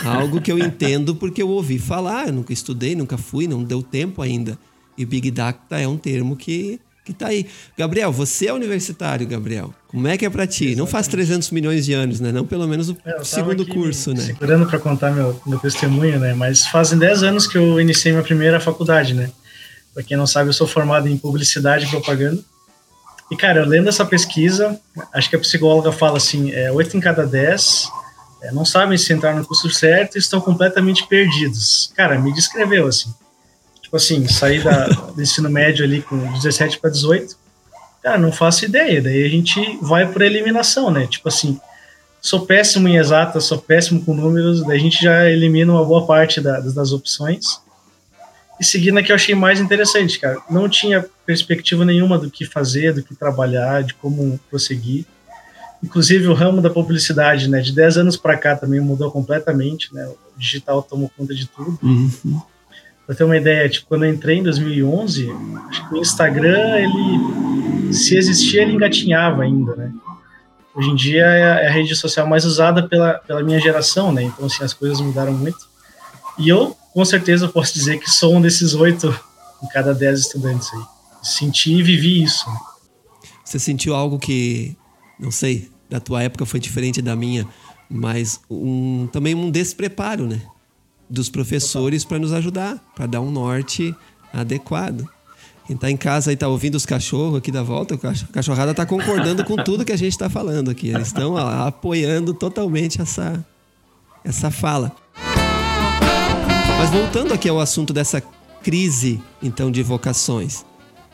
Algo 0.06 0.40
que 0.40 0.50
eu 0.50 0.60
entendo 0.64 1.16
porque 1.16 1.42
eu 1.42 1.50
ouvi 1.50 1.78
falar, 1.78 2.28
eu 2.28 2.34
nunca 2.34 2.54
estudei, 2.54 2.96
nunca 2.96 3.18
fui, 3.18 3.46
não 3.46 3.62
deu 3.62 3.84
tempo 3.84 4.22
ainda. 4.22 4.58
E 4.98 5.06
Big 5.06 5.32
Data 5.32 5.78
é 5.78 5.88
um 5.88 5.98
termo 5.98 6.38
que 6.38 6.80
que 7.06 7.14
tá 7.14 7.28
aí. 7.28 7.48
Gabriel, 7.78 8.12
você 8.12 8.48
é 8.48 8.54
universitário, 8.54 9.28
Gabriel. 9.28 9.74
Como 9.88 10.08
é 10.08 10.18
que 10.18 10.26
é 10.26 10.30
para 10.30 10.46
ti? 10.46 10.66
Exatamente. 10.66 10.78
Não 10.78 10.88
faz 10.88 11.08
300 11.08 11.52
milhões 11.52 11.86
de 11.86 11.94
anos, 11.94 12.20
né? 12.20 12.32
Não 12.32 12.46
pelo 12.46 12.68
menos 12.68 12.90
o 12.90 12.98
é, 13.06 13.24
segundo 13.24 13.66
curso, 13.66 14.14
né? 14.14 14.22
Segurando 14.22 14.66
para 14.68 14.80
contar 14.80 15.12
meu, 15.12 15.40
meu 15.46 15.60
testemunho, 15.60 16.20
né? 16.20 16.34
Mas 16.34 16.68
fazem 16.68 16.98
10 16.98 17.24
anos 17.24 17.48
que 17.48 17.58
eu 17.58 17.80
iniciei 17.80 18.12
minha 18.12 18.24
primeira 18.24 18.60
faculdade, 18.60 19.14
né? 19.14 19.32
Para 19.94 20.04
quem 20.04 20.16
não 20.16 20.28
sabe, 20.28 20.50
eu 20.50 20.54
sou 20.54 20.68
formado 20.68 21.08
em 21.08 21.18
publicidade 21.18 21.86
e 21.86 21.90
propaganda. 21.90 22.42
E, 23.32 23.36
cara, 23.36 23.62
eu 23.62 23.66
lendo 23.66 23.90
essa 23.90 24.06
pesquisa, 24.06 24.80
acho 25.14 25.30
que 25.30 25.36
a 25.36 25.40
psicóloga 25.40 25.92
fala 25.92 26.18
assim: 26.18 26.52
é, 26.52 26.72
8 26.72 26.98
em 26.98 27.00
cada 27.00 27.26
10 27.26 27.90
é, 28.42 28.52
não 28.52 28.66
sabem 28.66 28.98
se 28.98 29.12
entrar 29.14 29.36
no 29.36 29.46
curso 29.46 29.70
certo 29.70 30.16
e 30.16 30.20
estão 30.20 30.40
completamente 30.40 31.06
perdidos. 31.08 31.92
Cara, 31.96 32.18
me 32.20 32.34
descreveu 32.34 32.88
assim. 32.88 33.14
Tipo 33.90 33.98
assim, 33.98 34.28
sair 34.28 34.64
da, 34.64 34.86
do 34.86 35.20
ensino 35.20 35.50
médio 35.50 35.84
ali 35.84 36.04
com 36.04 36.16
17 36.34 36.78
para 36.78 36.92
18, 36.92 37.36
cara, 38.04 38.20
não 38.20 38.32
faço 38.32 38.64
ideia. 38.64 39.02
Daí 39.02 39.26
a 39.26 39.28
gente 39.28 39.80
vai 39.82 40.06
por 40.06 40.22
eliminação, 40.22 40.92
né? 40.92 41.08
Tipo 41.08 41.28
assim, 41.28 41.60
sou 42.22 42.46
péssimo 42.46 42.88
em 42.88 42.98
exatas, 42.98 43.46
sou 43.46 43.58
péssimo 43.58 44.06
com 44.06 44.14
números, 44.14 44.64
daí 44.64 44.78
a 44.78 44.80
gente 44.80 45.04
já 45.04 45.28
elimina 45.28 45.74
uma 45.74 45.84
boa 45.84 46.06
parte 46.06 46.40
da, 46.40 46.60
das 46.60 46.92
opções. 46.92 47.60
E 48.60 48.64
seguindo 48.64 49.00
aqui, 49.00 49.12
eu 49.12 49.16
achei 49.16 49.34
mais 49.34 49.60
interessante, 49.60 50.20
cara. 50.20 50.38
Não 50.52 50.70
tinha 50.70 51.04
perspectiva 51.26 51.84
nenhuma 51.84 52.20
do 52.20 52.30
que 52.30 52.46
fazer, 52.46 52.94
do 52.94 53.02
que 53.02 53.16
trabalhar, 53.16 53.82
de 53.82 53.96
como 53.96 54.40
prosseguir. 54.52 55.04
Inclusive, 55.84 56.28
o 56.28 56.36
ramo 56.36 56.62
da 56.62 56.70
publicidade, 56.70 57.50
né, 57.50 57.60
de 57.60 57.74
10 57.74 57.98
anos 57.98 58.18
para 58.18 58.38
cá 58.38 58.56
também 58.56 58.80
mudou 58.80 59.10
completamente, 59.10 59.92
né? 59.96 60.06
O 60.06 60.16
digital 60.38 60.84
tomou 60.84 61.12
conta 61.18 61.34
de 61.34 61.48
tudo. 61.48 61.80
Uhum. 61.82 62.40
Pra 63.10 63.16
ter 63.16 63.24
uma 63.24 63.38
ideia, 63.38 63.68
tipo, 63.68 63.88
quando 63.88 64.06
eu 64.06 64.14
entrei 64.14 64.38
em 64.38 64.44
2011, 64.44 65.32
acho 65.68 65.90
que 65.90 65.96
o 65.96 65.98
Instagram, 65.98 66.76
ele, 66.78 67.92
se 67.92 68.16
existia, 68.16 68.62
ele 68.62 68.74
engatinhava 68.74 69.42
ainda, 69.42 69.76
né? 69.76 69.92
Hoje 70.76 70.90
em 70.92 70.96
dia 70.96 71.26
é, 71.26 71.66
é 71.66 71.68
a 71.70 71.72
rede 71.72 71.96
social 71.96 72.28
mais 72.28 72.46
usada 72.46 72.88
pela, 72.88 73.16
pela 73.16 73.42
minha 73.42 73.60
geração, 73.60 74.12
né? 74.12 74.22
Então, 74.22 74.46
assim, 74.46 74.64
as 74.64 74.74
coisas 74.74 75.02
mudaram 75.02 75.34
muito. 75.34 75.58
E 76.38 76.48
eu, 76.50 76.78
com 76.94 77.04
certeza, 77.04 77.48
posso 77.48 77.74
dizer 77.74 78.00
que 78.00 78.12
sou 78.12 78.36
um 78.36 78.42
desses 78.42 78.76
oito 78.76 79.08
em 79.64 79.68
cada 79.70 79.92
dez 79.92 80.20
estudantes 80.20 80.72
aí. 80.72 80.84
Senti 81.24 81.78
e 81.78 81.82
vivi 81.82 82.22
isso. 82.22 82.46
Você 83.44 83.58
sentiu 83.58 83.96
algo 83.96 84.20
que, 84.20 84.78
não 85.20 85.32
sei, 85.32 85.72
da 85.90 86.00
tua 86.00 86.22
época 86.22 86.46
foi 86.46 86.60
diferente 86.60 87.02
da 87.02 87.16
minha, 87.16 87.48
mas 87.90 88.40
um, 88.48 89.08
também 89.12 89.34
um 89.34 89.50
despreparo, 89.50 90.28
né? 90.28 90.40
Dos 91.10 91.30
professores 91.30 92.06
para 92.06 92.20
nos 92.20 92.32
ajudar, 92.34 92.78
para 92.96 93.06
dar 93.06 93.22
um 93.22 93.32
norte 93.32 93.96
adequado. 94.34 95.08
Quem 95.66 95.76
está 95.76 95.90
em 95.90 95.98
casa 95.98 96.32
e 96.32 96.34
está 96.34 96.48
ouvindo 96.48 96.76
os 96.76 96.86
cachorros 96.86 97.38
aqui 97.38 97.52
da 97.52 97.62
volta, 97.62 97.96
a 97.96 98.34
cachorrada 98.34 98.72
está 98.72 98.86
concordando 98.86 99.44
com 99.46 99.56
tudo 99.56 99.86
que 99.86 99.92
a 99.92 99.98
gente 99.98 100.14
está 100.14 100.30
falando 100.30 100.72
aqui. 100.72 100.90
Eles 100.90 101.08
estão 101.08 101.38
apoiando 101.38 102.34
totalmente 102.34 103.02
essa, 103.02 103.46
essa 104.24 104.50
fala. 104.50 104.92
Mas 106.80 106.90
voltando 106.90 107.34
aqui 107.34 107.48
ao 107.48 107.60
assunto 107.60 107.94
dessa 107.94 108.24
crise, 108.64 109.22
então, 109.44 109.70
de 109.70 109.84
vocações. 109.84 110.66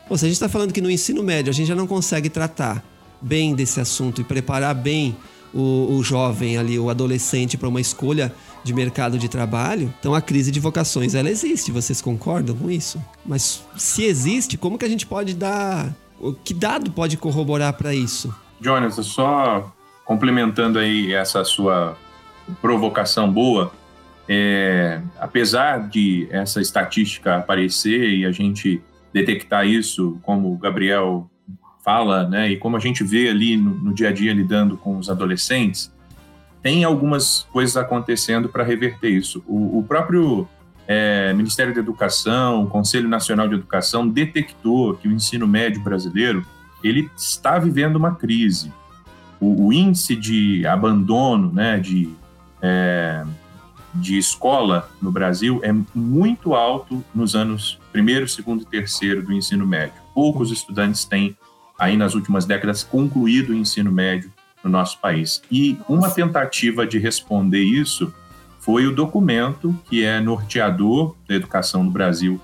Pô, 0.08 0.16
se 0.16 0.24
a 0.24 0.28
gente 0.28 0.36
está 0.36 0.48
falando 0.48 0.72
que 0.72 0.80
no 0.80 0.90
ensino 0.90 1.22
médio 1.22 1.50
a 1.50 1.52
gente 1.52 1.66
já 1.66 1.74
não 1.74 1.86
consegue 1.86 2.30
tratar 2.30 2.84
bem 3.20 3.54
desse 3.54 3.80
assunto 3.80 4.20
e 4.20 4.24
preparar 4.24 4.74
bem 4.74 5.16
o, 5.52 5.96
o 5.96 6.02
jovem 6.02 6.56
ali, 6.56 6.78
o 6.78 6.88
adolescente, 6.88 7.56
para 7.56 7.68
uma 7.68 7.80
escolha 7.80 8.32
de 8.66 8.74
mercado 8.74 9.18
de 9.18 9.28
trabalho, 9.28 9.94
então 10.00 10.12
a 10.12 10.20
crise 10.20 10.50
de 10.50 10.58
vocações 10.58 11.14
ela 11.14 11.30
existe. 11.30 11.70
Vocês 11.70 12.02
concordam 12.02 12.56
com 12.56 12.68
isso? 12.68 13.00
Mas 13.24 13.64
se 13.76 14.04
existe, 14.04 14.58
como 14.58 14.76
que 14.76 14.84
a 14.84 14.88
gente 14.88 15.06
pode 15.06 15.34
dar? 15.34 15.94
Que 16.44 16.52
dado 16.52 16.90
pode 16.90 17.16
corroborar 17.16 17.72
para 17.74 17.94
isso? 17.94 18.34
Jonas, 18.60 18.94
só 19.06 19.72
complementando 20.04 20.78
aí 20.78 21.12
essa 21.12 21.44
sua 21.44 21.96
provocação 22.60 23.30
boa, 23.32 23.72
é, 24.28 25.00
apesar 25.20 25.88
de 25.88 26.26
essa 26.30 26.60
estatística 26.60 27.36
aparecer 27.36 28.10
e 28.14 28.24
a 28.26 28.32
gente 28.32 28.82
detectar 29.12 29.66
isso, 29.66 30.18
como 30.22 30.52
o 30.52 30.58
Gabriel 30.58 31.30
fala, 31.84 32.28
né, 32.28 32.50
e 32.50 32.56
como 32.56 32.76
a 32.76 32.80
gente 32.80 33.04
vê 33.04 33.28
ali 33.28 33.56
no, 33.56 33.70
no 33.70 33.94
dia 33.94 34.08
a 34.08 34.12
dia 34.12 34.32
lidando 34.32 34.76
com 34.76 34.98
os 34.98 35.08
adolescentes, 35.08 35.94
tem 36.62 36.84
algumas 36.84 37.46
coisas 37.52 37.76
acontecendo 37.76 38.48
para 38.48 38.64
reverter 38.64 39.10
isso. 39.10 39.42
O, 39.46 39.78
o 39.78 39.84
próprio 39.84 40.48
é, 40.86 41.32
Ministério 41.32 41.74
da 41.74 41.80
Educação, 41.80 42.64
o 42.64 42.66
Conselho 42.66 43.08
Nacional 43.08 43.48
de 43.48 43.54
Educação 43.54 44.08
detectou 44.08 44.94
que 44.94 45.08
o 45.08 45.12
ensino 45.12 45.46
médio 45.46 45.82
brasileiro 45.82 46.46
ele 46.82 47.10
está 47.16 47.58
vivendo 47.58 47.96
uma 47.96 48.14
crise. 48.14 48.72
O, 49.40 49.66
o 49.66 49.72
índice 49.72 50.14
de 50.14 50.66
abandono, 50.66 51.52
né, 51.52 51.78
de, 51.78 52.08
é, 52.62 53.24
de 53.94 54.16
escola 54.16 54.88
no 55.00 55.10
Brasil 55.10 55.60
é 55.62 55.74
muito 55.94 56.54
alto 56.54 57.04
nos 57.14 57.34
anos 57.34 57.78
primeiro, 57.92 58.28
segundo 58.28 58.62
e 58.62 58.66
terceiro 58.66 59.22
do 59.22 59.32
ensino 59.32 59.66
médio. 59.66 60.00
Poucos 60.14 60.50
estudantes 60.50 61.04
têm 61.04 61.36
aí 61.78 61.96
nas 61.96 62.14
últimas 62.14 62.44
décadas 62.44 62.82
concluído 62.82 63.50
o 63.50 63.54
ensino 63.54 63.90
médio 63.90 64.32
no 64.62 64.70
nosso 64.70 64.98
país. 65.00 65.42
E 65.50 65.78
uma 65.88 66.10
tentativa 66.10 66.86
de 66.86 66.98
responder 66.98 67.62
isso 67.62 68.12
foi 68.60 68.86
o 68.86 68.94
documento 68.94 69.78
que 69.88 70.04
é 70.04 70.20
norteador 70.20 71.14
da 71.28 71.34
educação 71.34 71.84
no 71.84 71.90
Brasil 71.90 72.40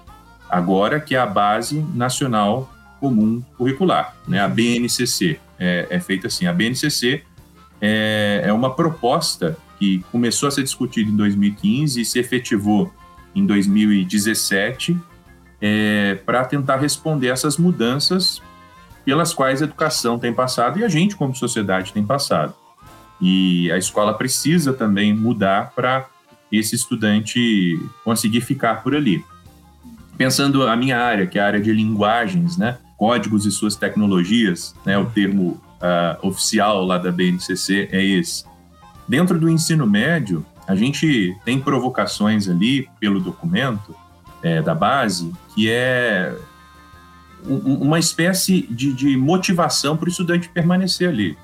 agora, 0.49 1.00
que 1.00 1.14
é 1.14 1.19
a 1.19 1.26
Base 1.26 1.85
Nacional 1.95 2.73
Comum 3.00 3.42
Curricular, 3.57 4.14
né, 4.28 4.40
a 4.40 4.47
BNCC. 4.47 5.40
É, 5.59 5.87
é 5.90 6.00
feita 6.00 6.28
assim, 6.28 6.47
a 6.47 6.52
BNCC 6.52 7.23
é, 7.81 8.42
é 8.45 8.52
uma 8.52 8.75
proposta 8.75 9.57
que 9.78 10.04
começou 10.12 10.49
a 10.49 10.52
ser 10.52 10.62
discutida 10.62 11.11
em 11.11 11.16
2015 11.16 12.00
e 12.00 12.04
se 12.04 12.19
efetivou 12.21 12.92
em 13.35 13.45
2017 13.45 14.97
é, 15.61 16.16
para 16.25 16.45
tentar 16.45 16.76
responder 16.76 17.28
essas 17.28 17.57
mudanças 17.57 18.40
pelas 19.04 19.35
quais 19.35 19.61
a 19.62 19.64
educação 19.64 20.18
tem 20.18 20.32
passado 20.32 20.78
e 20.78 20.85
a 20.85 20.88
gente, 20.88 21.16
como 21.16 21.35
sociedade, 21.35 21.92
tem 21.92 22.04
passado. 22.04 22.54
E 23.21 23.71
a 23.71 23.78
escola 23.78 24.14
precisa 24.14 24.73
também 24.73 25.14
mudar 25.14 25.73
para 25.75 26.06
esse 26.50 26.75
estudante 26.75 27.80
conseguir 28.04 28.40
ficar 28.40 28.82
por 28.82 28.94
ali. 28.94 29.25
Pensando 30.16 30.66
a 30.66 30.76
minha 30.76 30.99
área, 30.99 31.26
que 31.26 31.38
é 31.38 31.42
a 31.42 31.47
área 31.47 31.61
de 31.61 31.73
linguagens, 31.73 32.56
né? 32.56 32.78
códigos 32.99 33.47
e 33.47 33.50
suas 33.50 33.75
tecnologias, 33.75 34.75
né? 34.85 34.97
o 34.97 35.06
termo 35.06 35.61
uh, 35.80 36.26
oficial 36.26 36.85
lá 36.85 36.99
da 36.99 37.11
BNCC 37.11 37.88
é 37.90 38.04
esse. 38.04 38.44
Dentro 39.09 39.40
do 39.40 39.49
ensino 39.49 39.87
médio, 39.87 40.44
a 40.66 40.75
gente 40.76 41.37
tem 41.44 41.59
provocações 41.61 42.49
ali 42.49 42.88
pelo 43.00 43.21
documento 43.21 43.94
é, 44.42 44.62
da 44.62 44.75
base, 44.75 45.32
que 45.54 45.71
é 45.71 46.35
uma 47.46 47.99
espécie 47.99 48.62
de, 48.70 48.92
de 48.92 49.16
motivação 49.16 49.96
para 49.96 50.06
o 50.06 50.08
estudante 50.08 50.49
permanecer 50.49 51.08
ali. 51.08 51.37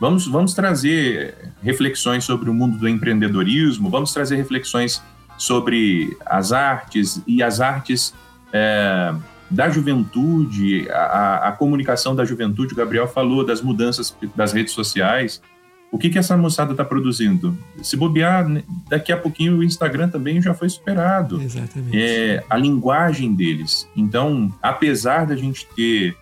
Vamos, 0.00 0.26
vamos 0.26 0.54
trazer 0.54 1.52
reflexões 1.62 2.24
sobre 2.24 2.48
o 2.48 2.54
mundo 2.54 2.78
do 2.78 2.88
empreendedorismo, 2.88 3.90
vamos 3.90 4.12
trazer 4.12 4.36
reflexões 4.36 5.02
sobre 5.36 6.16
as 6.24 6.52
artes 6.52 7.22
e 7.26 7.42
as 7.42 7.60
artes 7.60 8.14
é, 8.52 9.12
da 9.50 9.68
juventude, 9.68 10.88
a, 10.90 11.48
a, 11.48 11.52
comunicação 11.52 12.14
da 12.14 12.24
juventude. 12.24 12.74
O 12.74 12.76
Gabriel 12.76 13.08
falou 13.08 13.44
das 13.44 13.60
mudanças 13.60 14.14
das 14.36 14.52
redes 14.52 14.72
sociais. 14.72 15.40
O 15.90 15.98
que, 15.98 16.10
que 16.10 16.18
essa 16.18 16.36
moçada 16.36 16.72
está 16.72 16.84
produzindo? 16.84 17.56
Se 17.82 17.96
bobear, 17.96 18.46
né, 18.46 18.62
daqui 18.88 19.10
a 19.10 19.16
pouquinho 19.16 19.58
o 19.58 19.64
Instagram 19.64 20.08
também 20.08 20.40
já 20.40 20.52
foi 20.52 20.68
superado. 20.68 21.40
Exatamente. 21.40 21.96
É, 21.98 22.44
a 22.48 22.56
linguagem 22.56 23.34
deles. 23.34 23.88
Então, 23.96 24.52
apesar 24.62 25.26
da 25.26 25.34
gente 25.34 25.66
ter 25.74 26.16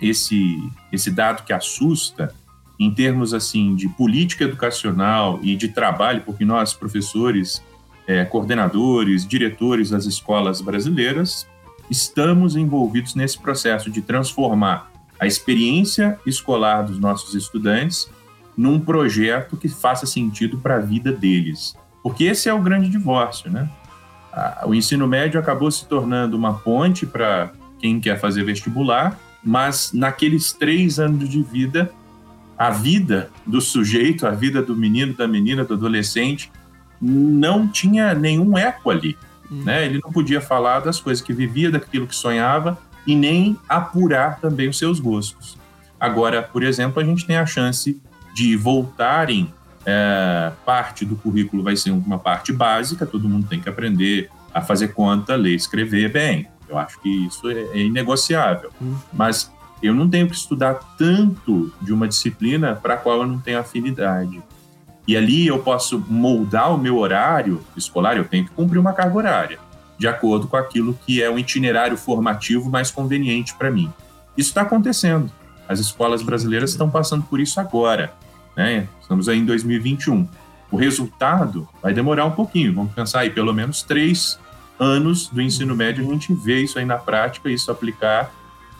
esse, 0.00 0.58
esse 0.90 1.10
dado 1.10 1.44
que 1.44 1.52
assusta, 1.52 2.34
em 2.78 2.90
termos 2.90 3.34
assim 3.34 3.74
de 3.74 3.88
política 3.90 4.44
educacional 4.44 5.38
e 5.42 5.54
de 5.54 5.68
trabalho, 5.68 6.22
porque 6.24 6.46
nós, 6.46 6.72
professores, 6.72 7.62
é, 8.06 8.24
coordenadores, 8.24 9.28
diretores 9.28 9.90
das 9.90 10.06
escolas 10.06 10.62
brasileiras, 10.62 11.46
estamos 11.90 12.56
envolvidos 12.56 13.14
nesse 13.14 13.38
processo 13.38 13.90
de 13.90 14.00
transformar 14.00 14.90
a 15.18 15.26
experiência 15.26 16.18
escolar 16.24 16.82
dos 16.82 16.98
nossos 16.98 17.34
estudantes 17.34 18.08
num 18.60 18.78
projeto 18.78 19.56
que 19.56 19.70
faça 19.70 20.04
sentido 20.04 20.58
para 20.58 20.76
a 20.76 20.80
vida 20.80 21.10
deles. 21.10 21.74
Porque 22.02 22.24
esse 22.24 22.46
é 22.46 22.52
o 22.52 22.60
grande 22.60 22.90
divórcio, 22.90 23.50
né? 23.50 23.70
O 24.66 24.74
ensino 24.74 25.08
médio 25.08 25.40
acabou 25.40 25.70
se 25.70 25.86
tornando 25.86 26.36
uma 26.36 26.52
ponte 26.52 27.06
para 27.06 27.52
quem 27.78 27.98
quer 27.98 28.20
fazer 28.20 28.44
vestibular, 28.44 29.18
mas 29.42 29.92
naqueles 29.94 30.52
três 30.52 30.98
anos 30.98 31.26
de 31.26 31.42
vida, 31.42 31.90
a 32.58 32.68
vida 32.68 33.30
do 33.46 33.62
sujeito, 33.62 34.26
a 34.26 34.30
vida 34.30 34.60
do 34.60 34.76
menino, 34.76 35.14
da 35.14 35.26
menina, 35.26 35.64
do 35.64 35.72
adolescente, 35.72 36.52
não 37.00 37.66
tinha 37.66 38.12
nenhum 38.12 38.58
eco 38.58 38.90
ali. 38.90 39.16
Hum. 39.50 39.62
Né? 39.64 39.86
Ele 39.86 40.00
não 40.04 40.12
podia 40.12 40.40
falar 40.42 40.80
das 40.80 41.00
coisas 41.00 41.24
que 41.24 41.32
vivia, 41.32 41.70
daquilo 41.70 42.06
que 42.06 42.14
sonhava 42.14 42.78
e 43.06 43.16
nem 43.16 43.56
apurar 43.66 44.38
também 44.38 44.68
os 44.68 44.76
seus 44.76 45.00
gostos. 45.00 45.56
Agora, 45.98 46.42
por 46.42 46.62
exemplo, 46.62 47.00
a 47.00 47.04
gente 47.04 47.26
tem 47.26 47.38
a 47.38 47.46
chance 47.46 47.98
de 48.34 48.56
voltarem, 48.56 49.52
é, 49.84 50.52
parte 50.64 51.04
do 51.04 51.16
currículo 51.16 51.62
vai 51.62 51.76
ser 51.76 51.90
uma 51.90 52.18
parte 52.18 52.52
básica, 52.52 53.06
todo 53.06 53.28
mundo 53.28 53.46
tem 53.48 53.60
que 53.60 53.68
aprender 53.68 54.30
a 54.52 54.60
fazer 54.60 54.88
conta, 54.88 55.36
ler, 55.36 55.54
escrever 55.54 56.12
bem. 56.12 56.48
Eu 56.68 56.78
acho 56.78 57.00
que 57.00 57.26
isso 57.26 57.48
é, 57.50 57.62
é 57.72 57.78
inegociável. 57.78 58.70
Hum. 58.80 58.96
Mas 59.12 59.50
eu 59.82 59.94
não 59.94 60.08
tenho 60.08 60.28
que 60.28 60.34
estudar 60.34 60.74
tanto 60.96 61.72
de 61.80 61.92
uma 61.92 62.06
disciplina 62.06 62.74
para 62.74 62.94
a 62.94 62.96
qual 62.96 63.22
eu 63.22 63.26
não 63.26 63.38
tenho 63.38 63.58
afinidade. 63.58 64.42
E 65.06 65.16
ali 65.16 65.46
eu 65.46 65.58
posso 65.58 66.04
moldar 66.08 66.72
o 66.74 66.78
meu 66.78 66.98
horário 66.98 67.60
escolar, 67.76 68.16
eu 68.16 68.24
tenho 68.24 68.44
que 68.44 68.50
cumprir 68.52 68.78
uma 68.78 68.92
carga 68.92 69.16
horária, 69.16 69.58
de 69.98 70.06
acordo 70.06 70.46
com 70.46 70.56
aquilo 70.56 70.96
que 71.04 71.22
é 71.22 71.28
o 71.30 71.38
itinerário 71.38 71.96
formativo 71.96 72.70
mais 72.70 72.90
conveniente 72.90 73.54
para 73.54 73.70
mim. 73.70 73.92
Isso 74.36 74.50
está 74.50 74.62
acontecendo. 74.62 75.32
As 75.70 75.78
escolas 75.78 76.20
brasileiras 76.20 76.70
estão 76.70 76.90
passando 76.90 77.22
por 77.22 77.38
isso 77.38 77.60
agora. 77.60 78.12
Né? 78.56 78.88
Estamos 79.00 79.28
aí 79.28 79.38
em 79.38 79.44
2021. 79.44 80.26
O 80.68 80.76
resultado 80.76 81.68
vai 81.80 81.94
demorar 81.94 82.24
um 82.24 82.32
pouquinho, 82.32 82.74
vamos 82.74 82.92
pensar 82.92 83.20
aí, 83.20 83.30
pelo 83.30 83.54
menos 83.54 83.80
três 83.84 84.36
anos 84.80 85.28
do 85.28 85.40
ensino 85.40 85.76
médio, 85.76 86.04
a 86.04 86.12
gente 86.12 86.34
vê 86.34 86.60
isso 86.60 86.76
aí 86.76 86.84
na 86.84 86.96
prática, 86.96 87.48
isso 87.48 87.70
aplicar 87.70 88.32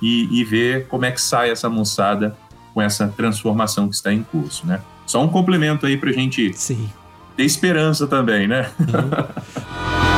e, 0.03 0.41
e 0.41 0.43
ver 0.43 0.89
como 0.89 1.05
é 1.05 1.13
que 1.13 1.21
sai 1.21 1.51
essa 1.51 1.71
moçada 1.71 2.37
com 2.75 2.83
essa 2.83 3.07
transformação 3.07 3.89
que 3.89 3.95
está 3.95 4.13
em 4.13 4.25
curso, 4.25 4.67
né? 4.67 4.81
Só 5.07 5.23
um 5.23 5.29
complemento 5.29 5.87
aí 5.87 5.97
para 5.97 6.11
a 6.11 6.13
gente 6.13 6.53
Sim. 6.55 6.91
ter 7.37 7.45
esperança 7.45 8.07
também, 8.09 8.49
né? 8.49 8.69
Uhum. 8.81 10.01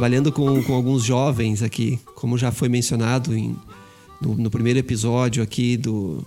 trabalhando 0.00 0.32
com, 0.32 0.62
com 0.62 0.72
alguns 0.72 1.04
jovens 1.04 1.62
aqui, 1.62 2.00
como 2.14 2.38
já 2.38 2.50
foi 2.50 2.70
mencionado 2.70 3.36
em, 3.36 3.54
no, 4.18 4.34
no 4.34 4.50
primeiro 4.50 4.78
episódio 4.78 5.42
aqui 5.42 5.76
do 5.76 6.24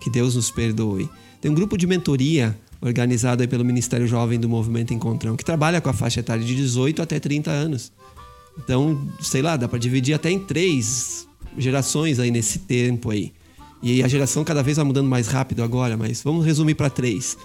Que 0.00 0.08
Deus 0.08 0.34
nos 0.36 0.50
perdoe. 0.50 1.06
Tem 1.38 1.50
um 1.50 1.54
grupo 1.54 1.76
de 1.76 1.86
mentoria 1.86 2.58
organizado 2.80 3.42
aí 3.42 3.46
pelo 3.46 3.62
Ministério 3.62 4.06
Jovem 4.06 4.40
do 4.40 4.48
Movimento 4.48 4.94
Encontrão, 4.94 5.36
que 5.36 5.44
trabalha 5.44 5.82
com 5.82 5.90
a 5.90 5.92
faixa 5.92 6.20
etária 6.20 6.42
de 6.42 6.56
18 6.56 7.02
até 7.02 7.20
30 7.20 7.50
anos. 7.50 7.92
Então, 8.58 9.06
sei 9.20 9.42
lá, 9.42 9.58
dá 9.58 9.68
para 9.68 9.78
dividir 9.78 10.14
até 10.14 10.30
em 10.30 10.38
três 10.38 11.28
gerações 11.58 12.18
aí 12.18 12.30
nesse 12.30 12.60
tempo 12.60 13.10
aí. 13.10 13.34
E 13.82 14.02
a 14.02 14.08
geração 14.08 14.42
cada 14.44 14.62
vez 14.62 14.78
vai 14.78 14.86
mudando 14.86 15.10
mais 15.10 15.28
rápido 15.28 15.62
agora, 15.62 15.94
mas 15.94 16.22
vamos 16.22 16.46
resumir 16.46 16.74
para 16.74 16.88
três. 16.88 17.36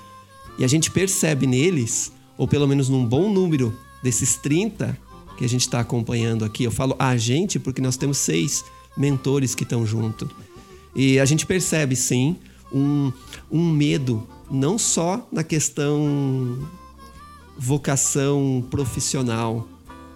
E 0.58 0.64
a 0.64 0.70
gente 0.70 0.90
percebe 0.90 1.46
neles, 1.46 2.14
ou 2.38 2.48
pelo 2.48 2.66
menos 2.66 2.88
num 2.88 3.06
bom 3.06 3.30
número 3.30 3.78
desses 4.02 4.38
30, 4.38 4.98
que 5.40 5.46
a 5.46 5.48
gente 5.48 5.62
está 5.62 5.80
acompanhando 5.80 6.44
aqui. 6.44 6.66
Eu 6.66 6.72
falo 6.72 6.98
a 7.00 7.16
gente 7.16 7.58
porque 7.58 7.82
nós 7.82 7.96
temos 7.96 8.18
seis 8.18 8.66
mentores 8.98 9.56
que 9.56 9.64
estão 9.64 9.86
junto. 9.86 10.30
E 10.94 11.18
a 11.18 11.24
gente 11.24 11.46
percebe, 11.46 11.96
sim, 11.96 12.36
um, 12.74 13.10
um 13.50 13.72
medo, 13.72 14.28
não 14.52 14.78
só 14.78 15.26
na 15.32 15.42
questão 15.42 16.68
vocação 17.58 18.68
profissional. 18.70 19.66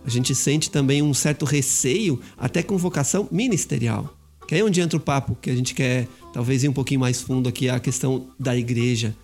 A 0.05 0.09
gente 0.09 0.35
sente 0.35 0.69
também 0.69 1.01
um 1.01 1.13
certo 1.13 1.45
receio, 1.45 2.19
até 2.37 2.61
com 2.61 2.77
vocação 2.77 3.25
ministerial. 3.31 4.13
Que 4.45 4.55
é 4.55 4.63
onde 4.63 4.81
entra 4.81 4.97
o 4.97 4.99
papo, 4.99 5.37
que 5.41 5.49
a 5.49 5.55
gente 5.55 5.73
quer 5.73 6.05
talvez 6.33 6.65
ir 6.65 6.67
um 6.67 6.73
pouquinho 6.73 6.99
mais 6.99 7.21
fundo 7.21 7.47
aqui, 7.47 7.69
a 7.69 7.79
questão 7.79 8.27
da 8.37 8.57
igreja. 8.57 9.15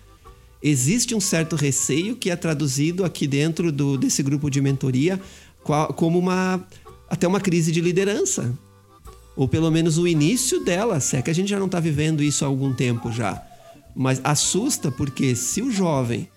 Existe 0.62 1.14
um 1.14 1.20
certo 1.20 1.56
receio 1.56 2.16
que 2.16 2.30
é 2.30 2.36
traduzido 2.36 3.04
aqui 3.04 3.26
dentro 3.26 3.70
do, 3.70 3.98
desse 3.98 4.22
grupo 4.22 4.48
de 4.50 4.62
mentoria 4.62 5.20
como 5.62 6.18
uma 6.18 6.64
até 7.08 7.26
uma 7.26 7.40
crise 7.40 7.72
de 7.72 7.80
liderança. 7.80 8.52
Ou 9.36 9.48
pelo 9.48 9.70
menos 9.70 9.98
o 9.98 10.06
início 10.06 10.64
dela, 10.64 11.00
se 11.00 11.16
é 11.16 11.22
que 11.22 11.30
a 11.30 11.34
gente 11.34 11.48
já 11.48 11.58
não 11.58 11.66
está 11.66 11.80
vivendo 11.80 12.22
isso 12.22 12.44
há 12.44 12.48
algum 12.48 12.72
tempo 12.72 13.10
já. 13.10 13.42
Mas 13.94 14.20
assusta 14.22 14.90
porque 14.90 15.34
se 15.34 15.62
o 15.62 15.70
jovem 15.70 16.28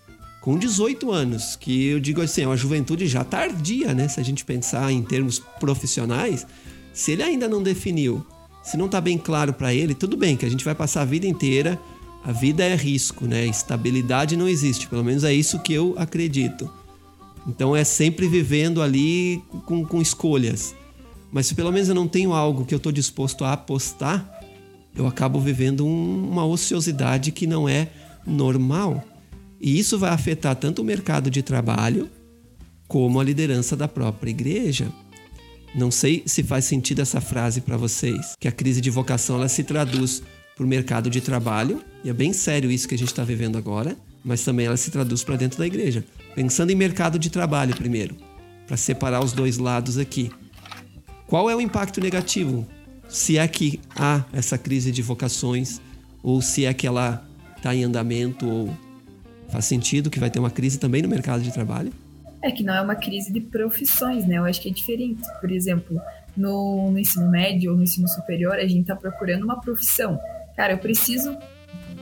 com 0.41 0.57
18 0.57 1.11
anos, 1.11 1.55
que 1.55 1.85
eu 1.85 1.99
digo 1.99 2.21
assim, 2.21 2.41
é 2.41 2.47
uma 2.47 2.57
juventude 2.57 3.07
já 3.07 3.23
tardia, 3.23 3.93
né? 3.93 4.07
Se 4.07 4.19
a 4.19 4.23
gente 4.23 4.43
pensar 4.43 4.91
em 4.91 5.01
termos 5.01 5.39
profissionais, 5.59 6.45
se 6.93 7.11
ele 7.11 7.23
ainda 7.23 7.47
não 7.47 7.63
definiu, 7.63 8.25
se 8.63 8.75
não 8.75 8.87
está 8.87 8.99
bem 8.99 9.17
claro 9.17 9.53
para 9.53 9.73
ele, 9.73 9.93
tudo 9.93 10.17
bem 10.17 10.35
que 10.35 10.45
a 10.45 10.49
gente 10.49 10.65
vai 10.65 10.75
passar 10.75 11.01
a 11.01 11.05
vida 11.05 11.25
inteira, 11.25 11.79
a 12.23 12.31
vida 12.31 12.63
é 12.63 12.75
risco, 12.75 13.25
né? 13.25 13.45
Estabilidade 13.45 14.35
não 14.35 14.47
existe, 14.47 14.87
pelo 14.87 15.03
menos 15.03 15.23
é 15.23 15.33
isso 15.33 15.59
que 15.59 15.73
eu 15.73 15.95
acredito. 15.97 16.69
Então 17.47 17.75
é 17.75 17.83
sempre 17.83 18.27
vivendo 18.27 18.81
ali 18.81 19.43
com, 19.65 19.85
com 19.85 20.01
escolhas. 20.01 20.75
Mas 21.31 21.47
se 21.47 21.55
pelo 21.55 21.71
menos 21.71 21.89
eu 21.89 21.95
não 21.95 22.07
tenho 22.07 22.33
algo 22.33 22.65
que 22.65 22.73
eu 22.73 22.77
estou 22.77 22.91
disposto 22.91 23.43
a 23.43 23.53
apostar, 23.53 24.39
eu 24.95 25.07
acabo 25.07 25.39
vivendo 25.39 25.85
um, 25.85 26.29
uma 26.29 26.45
ociosidade 26.45 27.31
que 27.31 27.47
não 27.47 27.67
é 27.67 27.89
normal. 28.25 29.03
E 29.59 29.79
isso 29.79 29.97
vai 29.97 30.11
afetar 30.11 30.55
tanto 30.55 30.81
o 30.81 30.85
mercado 30.85 31.29
de 31.29 31.41
trabalho 31.41 32.09
como 32.87 33.19
a 33.19 33.23
liderança 33.23 33.75
da 33.75 33.87
própria 33.87 34.29
igreja. 34.29 34.87
Não 35.73 35.89
sei 35.89 36.21
se 36.25 36.43
faz 36.43 36.65
sentido 36.65 37.01
essa 37.01 37.19
frase 37.19 37.61
para 37.61 37.77
vocês, 37.77 38.35
que 38.39 38.47
a 38.47 38.51
crise 38.51 38.79
de 38.79 38.91
vocação 38.91 39.37
ela 39.37 39.49
se 39.49 39.63
traduz 39.63 40.21
para 40.55 40.65
o 40.65 40.67
mercado 40.67 41.09
de 41.09 41.19
trabalho, 41.19 41.81
e 42.03 42.09
é 42.09 42.13
bem 42.13 42.31
sério 42.31 42.69
isso 42.69 42.87
que 42.87 42.93
a 42.93 42.97
gente 42.97 43.07
está 43.07 43.23
vivendo 43.23 43.57
agora, 43.57 43.97
mas 44.23 44.43
também 44.43 44.67
ela 44.67 44.77
se 44.77 44.91
traduz 44.91 45.23
para 45.23 45.35
dentro 45.35 45.57
da 45.57 45.65
igreja. 45.65 46.05
Pensando 46.35 46.71
em 46.71 46.75
mercado 46.75 47.19
de 47.19 47.29
trabalho 47.29 47.75
primeiro, 47.75 48.15
para 48.67 48.77
separar 48.77 49.23
os 49.23 49.33
dois 49.33 49.57
lados 49.57 49.97
aqui. 49.97 50.31
Qual 51.27 51.49
é 51.49 51.55
o 51.55 51.61
impacto 51.61 52.01
negativo? 52.01 52.67
Se 53.07 53.37
é 53.37 53.47
que 53.47 53.79
há 53.95 54.25
essa 54.33 54.57
crise 54.57 54.91
de 54.91 55.01
vocações, 55.01 55.79
ou 56.23 56.41
se 56.41 56.65
é 56.65 56.73
que 56.73 56.87
ela 56.87 57.23
está 57.55 57.75
em 57.75 57.83
andamento, 57.83 58.49
ou 58.49 58.77
faz 59.49 59.65
sentido 59.65 60.09
que 60.09 60.19
vai 60.19 60.29
ter 60.29 60.39
uma 60.39 60.49
crise 60.49 60.79
também 60.79 61.01
no 61.01 61.07
mercado 61.07 61.43
de 61.43 61.51
trabalho? 61.51 61.93
É 62.41 62.51
que 62.51 62.63
não 62.63 62.73
é 62.73 62.81
uma 62.81 62.95
crise 62.95 63.31
de 63.31 63.39
profissões, 63.39 64.25
né? 64.25 64.37
Eu 64.37 64.45
acho 64.45 64.59
que 64.59 64.69
é 64.69 64.71
diferente. 64.71 65.21
Por 65.39 65.51
exemplo, 65.51 66.01
no, 66.35 66.91
no 66.91 66.99
ensino 66.99 67.29
médio 67.29 67.71
ou 67.71 67.77
no 67.77 67.83
ensino 67.83 68.07
superior, 68.07 68.55
a 68.55 68.67
gente 68.67 68.81
está 68.81 68.95
procurando 68.95 69.43
uma 69.43 69.61
profissão. 69.61 70.19
Cara, 70.55 70.73
eu 70.73 70.77
preciso 70.77 71.37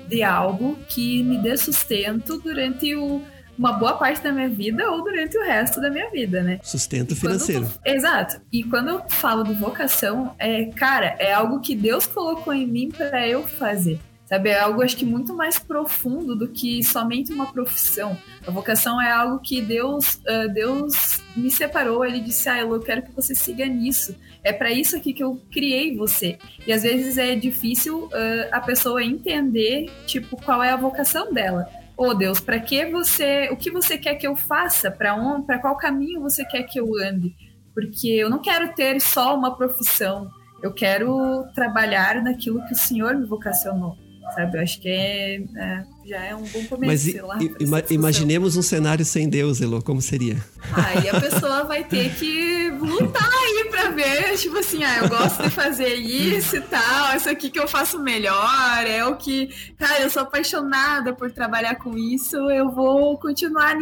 de 0.08 0.24
algo 0.24 0.78
que 0.88 1.22
me 1.24 1.38
dê 1.38 1.56
sustento 1.58 2.40
durante 2.40 2.96
o, 2.96 3.22
uma 3.58 3.74
boa 3.74 3.94
parte 3.94 4.22
da 4.22 4.32
minha 4.32 4.50
vida 4.50 4.90
ou 4.90 5.04
durante 5.04 5.38
o 5.38 5.44
resto 5.44 5.80
da 5.80 5.90
minha 5.90 6.10
vida, 6.10 6.42
né? 6.42 6.60
Sustento 6.64 7.16
financeiro. 7.16 7.68
exato. 7.86 8.42
E 8.52 8.64
quando 8.64 8.90
eu 8.90 9.02
falo 9.10 9.44
de 9.44 9.54
vocação, 9.54 10.34
é, 10.40 10.66
cara, 10.66 11.16
é 11.20 11.34
algo 11.34 11.60
que 11.60 11.76
Deus 11.76 12.06
colocou 12.06 12.54
em 12.54 12.66
mim 12.66 12.90
para 12.90 13.28
eu 13.28 13.44
fazer. 13.44 14.00
Sabe, 14.32 14.50
é 14.50 14.62
algo 14.62 14.82
acho 14.82 14.96
que 14.96 15.04
muito 15.04 15.34
mais 15.34 15.60
profundo 15.60 16.34
do 16.38 16.48
que 16.48 16.82
somente 16.86 17.34
uma 17.34 17.52
profissão. 17.52 18.18
A 18.48 18.50
vocação 18.50 19.02
é 19.02 19.12
algo 19.12 19.40
que 19.40 19.62
Deus, 19.62 20.22
uh, 20.26 20.48
Deus 20.54 21.22
me 21.36 21.52
separou. 21.52 22.06
Ele 22.06 22.22
disse: 22.22 22.48
"Ah, 22.48 22.60
eu 22.60 22.80
quero 22.80 23.02
que 23.02 23.12
você 23.12 23.36
siga 23.36 23.66
nisso. 23.66 24.16
É 24.42 24.54
para 24.54 24.72
isso 24.72 24.96
aqui 24.96 25.12
que 25.12 25.22
eu 25.22 25.38
criei 25.52 25.98
você". 25.98 26.38
E 26.66 26.72
às 26.72 26.84
vezes 26.84 27.18
é 27.18 27.36
difícil 27.36 28.06
uh, 28.06 28.48
a 28.54 28.62
pessoa 28.62 29.04
entender 29.04 29.92
tipo 30.08 30.42
qual 30.42 30.64
é 30.64 30.70
a 30.70 30.78
vocação 30.78 31.34
dela. 31.34 31.68
Oh, 32.04 32.16
Deus, 32.16 32.40
para 32.40 32.60
que 32.60 32.86
você, 32.86 33.50
o 33.52 33.58
que 33.58 33.70
você 33.70 33.98
quer 33.98 34.16
que 34.16 34.26
eu 34.26 34.36
faça? 34.36 34.90
Para 34.90 35.14
onde, 35.16 35.46
para 35.46 35.60
qual 35.60 35.78
caminho 35.78 36.22
você 36.22 36.44
quer 36.44 36.64
que 36.64 36.80
eu 36.80 36.88
ande? 36.98 37.36
porque 37.74 38.08
eu 38.08 38.30
não 38.30 38.40
quero 38.40 38.74
ter 38.74 39.00
só 39.00 39.36
uma 39.36 39.56
profissão, 39.56 40.30
eu 40.62 40.74
quero 40.74 41.46
trabalhar 41.54 42.22
naquilo 42.22 42.64
que 42.66 42.74
o 42.74 42.78
Senhor 42.78 43.16
me 43.16 43.26
vocacionou, 43.26 43.98
sabe? 44.36 44.58
Eu 44.58 44.62
acho 44.62 44.80
que 44.80 44.90
é, 44.90 45.36
é 45.38 45.84
já 46.06 46.24
é 46.24 46.36
um 46.36 46.44
bom 46.44 46.66
começo. 46.66 47.16
Mas 47.16 47.16
lá, 47.16 47.40
ima 47.60 47.84
imaginemos 47.90 48.58
um 48.58 48.62
cenário 48.62 49.06
sem 49.06 49.30
Deus, 49.30 49.62
Elo, 49.62 49.82
como 49.82 50.02
seria? 50.02 50.38
Aí 50.74 51.10
a 51.10 51.20
pessoa 51.20 51.64
vai 51.64 51.84
ter 51.84 52.14
que 52.16 52.70
lutar 52.72 53.30
aí 53.30 53.68
pra 53.70 53.90
ver, 53.90 54.38
tipo 54.38 54.58
assim, 54.58 54.84
ah, 54.84 55.00
eu 55.00 55.10
gosto 55.10 55.44
de 55.44 55.50
fazer 55.50 55.96
isso 55.96 56.58
e 56.58 56.62
tal, 56.62 57.16
isso 57.16 57.30
aqui 57.30 57.50
que 57.50 57.60
eu 57.60 57.68
faço 57.68 58.00
melhor, 58.00 58.86
é 58.86 59.06
o 59.06 59.16
que, 59.16 59.50
cara, 59.78 60.02
eu 60.02 60.10
sou 60.10 60.24
apaixonada 60.24 61.14
por 61.14 61.32
trabalhar 61.32 61.76
com 61.76 61.98
isso, 61.98 62.36
eu 62.50 62.70
vou 62.72 63.18
continuar 63.18 63.76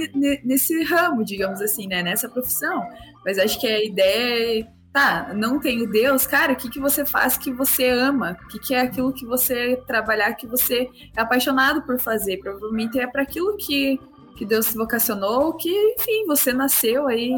nesse 0.43 0.83
ramo, 0.83 1.23
digamos 1.23 1.61
assim, 1.61 1.87
né, 1.87 2.03
nessa 2.03 2.29
profissão. 2.29 2.83
Mas 3.25 3.37
acho 3.37 3.59
que 3.59 3.67
a 3.67 3.83
ideia 3.83 4.61
é 4.61 4.67
tá, 4.91 5.31
não 5.33 5.59
tenho 5.59 5.89
Deus, 5.89 6.25
cara, 6.25 6.53
o 6.53 6.55
que, 6.55 6.69
que 6.69 6.79
você 6.79 7.05
faz 7.05 7.37
que 7.37 7.51
você 7.51 7.89
ama? 7.89 8.37
O 8.43 8.47
que, 8.47 8.59
que 8.59 8.73
é 8.73 8.81
aquilo 8.81 9.13
que 9.13 9.25
você 9.25 9.81
trabalhar 9.87 10.33
que 10.33 10.47
você 10.47 10.89
é 11.15 11.21
apaixonado 11.21 11.81
por 11.83 11.99
fazer? 11.99 12.37
Provavelmente 12.37 12.99
é 12.99 13.07
para 13.07 13.21
aquilo 13.21 13.55
que, 13.57 13.99
que 14.35 14.45
Deus 14.45 14.67
se 14.67 14.75
vocacionou, 14.75 15.53
que, 15.53 15.69
enfim, 15.69 16.25
você 16.25 16.51
nasceu 16.53 17.07
aí. 17.07 17.33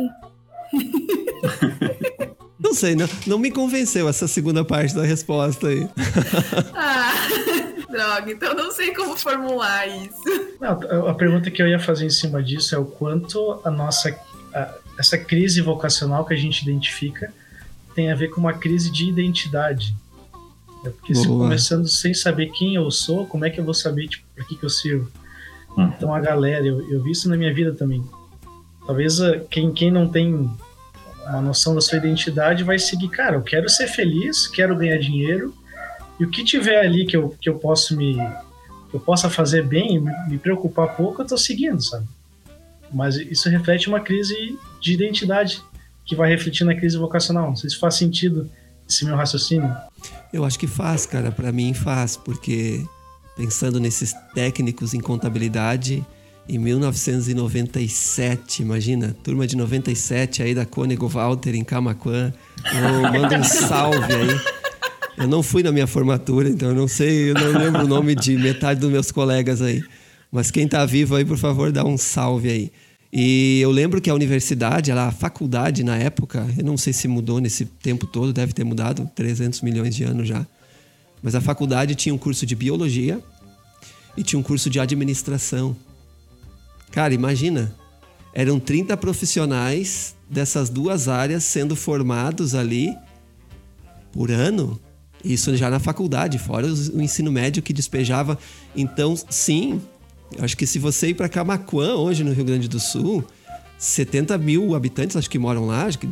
Não 2.62 2.76
sei, 2.76 2.96
não, 2.96 3.08
não 3.26 3.40
me 3.40 3.50
convenceu 3.50 4.08
essa 4.08 4.28
segunda 4.28 4.64
parte 4.64 4.94
da 4.94 5.02
resposta 5.02 5.68
aí. 5.68 5.90
ah, 6.76 7.12
droga, 7.90 8.32
então 8.32 8.54
não 8.54 8.72
sei 8.72 8.94
como 8.94 9.18
formular 9.18 9.88
isso. 9.88 10.22
Não, 10.60 11.08
a 11.10 11.14
pergunta 11.16 11.50
que 11.50 11.60
eu 11.60 11.68
ia 11.68 11.80
fazer 11.80 12.06
em 12.06 12.10
cima 12.12 12.42
disso 12.42 12.76
é 12.76 12.78
o 12.78 12.86
quanto 12.86 13.60
a 13.66 13.72
nossa 13.72 14.16
a, 14.54 14.76
essa 14.98 15.18
crise 15.18 15.60
vocacional 15.60 16.24
que 16.24 16.36
a 16.36 16.38
gente 16.38 16.62
identifica 16.62 17.34
tem 17.96 18.12
a 18.12 18.16
ver 18.16 18.30
com 18.30 18.40
uma 18.40 18.54
crise 18.54 18.92
de 18.92 19.08
identidade. 19.08 19.96
É 20.84 20.90
porque 20.90 21.14
Boa. 21.14 21.24
se 21.24 21.28
começando 21.28 21.88
sem 21.88 22.14
saber 22.14 22.52
quem 22.52 22.76
eu 22.76 22.90
sou, 22.90 23.26
como 23.28 23.46
é 23.46 23.50
que 23.50 23.60
eu 23.60 23.64
vou 23.64 23.74
saber 23.74 24.08
tipo, 24.08 24.26
para 24.34 24.44
que, 24.46 24.56
que 24.56 24.64
eu 24.64 24.70
sirvo? 24.70 25.12
Hum. 25.78 25.92
Então 25.96 26.14
a 26.14 26.20
galera, 26.20 26.66
eu, 26.66 26.90
eu 26.90 27.04
vi 27.04 27.12
isso 27.12 27.30
na 27.30 27.38
minha 27.38 27.54
vida 27.54 27.74
também. 27.74 28.04
Talvez 28.86 29.22
ah, 29.22 29.40
quem, 29.50 29.72
quem 29.72 29.92
não 29.92 30.08
tem 30.08 30.50
uma 31.28 31.42
noção 31.42 31.76
da 31.76 31.82
sua 31.82 31.98
identidade 31.98 32.64
vai 32.64 32.80
seguir, 32.80 33.10
cara, 33.10 33.36
eu 33.36 33.42
quero 33.42 33.70
ser 33.70 33.88
feliz, 33.88 34.48
quero 34.48 34.76
ganhar 34.76 34.98
dinheiro, 34.98 35.54
e 36.20 36.26
o 36.26 36.30
que 36.30 36.44
tiver 36.44 36.80
ali 36.80 37.06
que 37.06 37.16
eu, 37.16 37.36
que 37.40 37.50
eu 37.50 37.58
posso 37.60 37.96
me 37.96 38.16
que 38.90 38.98
eu 38.98 39.00
possa 39.00 39.30
fazer 39.30 39.66
bem, 39.66 40.00
me, 40.00 40.12
me 40.28 40.38
preocupar 40.38 40.96
pouco, 40.98 41.22
eu 41.22 41.26
tô 41.26 41.38
seguindo, 41.38 41.82
sabe? 41.82 42.06
Mas 42.92 43.16
isso 43.16 43.48
reflete 43.50 43.88
uma 43.88 44.02
crise 44.02 44.60
de 44.82 44.94
identidade 44.94 45.64
que 46.12 46.16
vai 46.16 46.30
refletir 46.30 46.64
na 46.66 46.76
crise 46.76 46.98
vocacional. 46.98 47.48
Não 47.48 47.56
sei 47.56 47.70
se 47.70 47.80
faz 47.80 47.96
sentido 47.96 48.52
esse 48.88 49.04
meu 49.06 49.16
raciocínio. 49.16 49.74
Eu 50.34 50.44
acho 50.44 50.60
que 50.60 50.68
faz, 50.68 51.06
cara. 51.06 51.32
Para 51.32 51.54
mim 51.54 51.74
faz, 51.74 52.18
porque 52.18 52.84
pensando 53.38 53.80
nesses 53.80 54.14
técnicos 54.36 54.94
em 54.94 55.00
contabilidade, 55.00 56.06
em 56.50 56.58
1997, 56.58 58.62
imagina, 58.62 59.16
turma 59.24 59.48
de 59.48 59.56
97 59.56 60.44
aí 60.44 60.54
da 60.54 60.66
Cônego 60.66 61.08
Walter 61.08 61.56
em 61.56 61.64
Camaquã. 61.64 62.34
Eu 62.74 63.04
mando 63.04 63.34
um 63.34 63.44
salve 63.46 64.14
aí. 64.14 64.38
Eu 65.18 65.30
não 65.30 65.42
fui 65.42 65.64
na 65.64 65.72
minha 65.72 65.88
formatura, 65.88 66.50
então 66.50 66.68
eu 66.70 66.76
não 66.76 66.90
sei, 66.90 67.30
eu 67.30 67.36
não 67.36 67.58
lembro 67.58 67.86
o 67.86 67.88
nome 67.88 68.16
de 68.16 68.36
metade 68.36 68.82
dos 68.82 68.92
meus 68.92 69.14
colegas 69.14 69.62
aí. 69.62 69.82
Mas 70.30 70.52
quem 70.52 70.68
tá 70.68 70.86
vivo 70.86 71.16
aí, 71.16 71.24
por 71.24 71.38
favor, 71.38 71.72
dá 71.72 71.86
um 71.86 71.98
salve 71.98 72.50
aí. 72.50 72.70
E 73.14 73.60
eu 73.60 73.72
lembro 73.72 74.00
que 74.00 74.10
a 74.10 74.16
universidade, 74.16 74.92
a 74.92 75.12
faculdade 75.12 75.84
na 75.84 75.98
época, 75.98 76.48
eu 76.58 76.64
não 76.64 76.78
sei 76.78 76.94
se 76.94 77.08
mudou 77.08 77.40
nesse 77.40 77.66
tempo 77.66 78.08
todo, 78.08 78.32
deve 78.32 78.54
ter 78.54 78.64
mudado, 78.64 79.10
300 79.14 79.62
milhões 79.62 79.94
de 79.94 80.04
anos 80.04 80.28
já. 80.28 80.46
Mas 81.22 81.36
a 81.36 81.42
faculdade 81.42 81.94
tinha 81.94 82.16
um 82.16 82.18
curso 82.18 82.46
de 82.46 82.56
biologia 82.56 83.22
e 84.16 84.24
tinha 84.24 84.40
um 84.40 84.44
curso 84.44 84.70
de 84.70 84.80
administração. 84.80 85.76
Cara, 86.90 87.14
imagina, 87.14 87.76
eram 88.34 88.60
30 88.60 88.96
profissionais 88.96 90.16
dessas 90.30 90.70
duas 90.70 91.10
áreas 91.10 91.44
sendo 91.44 91.76
formados 91.76 92.56
ali 92.56 92.96
por 94.14 94.32
ano. 94.32 94.80
Isso 95.24 95.56
já 95.56 95.70
na 95.70 95.80
faculdade, 95.80 96.40
fora 96.40 96.66
o 96.68 97.02
ensino 97.02 97.32
médio 97.32 97.62
que 97.62 97.74
despejava. 97.74 98.40
Então, 98.76 99.16
sim, 99.30 99.82
acho 100.40 100.56
que 100.56 100.66
se 100.66 100.80
você 100.80 101.10
ir 101.10 101.14
para 101.14 101.30
Camaquã, 101.30 101.96
hoje 101.96 102.24
no 102.24 102.32
Rio 102.32 102.46
Grande 102.46 102.68
do 102.68 102.80
Sul, 102.80 103.24
70 103.78 104.38
mil 104.38 104.76
habitantes 104.76 105.16
acho 105.16 105.30
que 105.30 105.40
moram 105.40 105.66
lá, 105.66 105.86
acho 105.86 106.00
que 106.00 106.10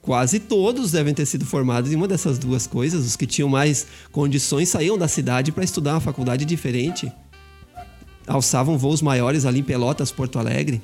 quase 0.00 0.40
todos 0.40 0.90
devem 0.90 1.14
ter 1.14 1.24
sido 1.24 1.46
formados 1.46 1.92
em 1.92 1.96
uma 1.96 2.08
dessas 2.08 2.38
duas 2.38 2.66
coisas. 2.66 3.06
Os 3.06 3.16
que 3.16 3.26
tinham 3.26 3.48
mais 3.48 3.86
condições 4.10 4.68
saíam 4.68 4.98
da 4.98 5.06
cidade 5.06 5.52
para 5.52 5.64
estudar 5.64 5.94
uma 5.94 6.00
faculdade 6.00 6.44
diferente. 6.44 7.10
Alçavam 8.26 8.76
voos 8.76 9.00
maiores 9.00 9.46
ali 9.46 9.60
em 9.60 9.64
Pelotas, 9.64 10.10
Porto 10.10 10.38
Alegre. 10.38 10.82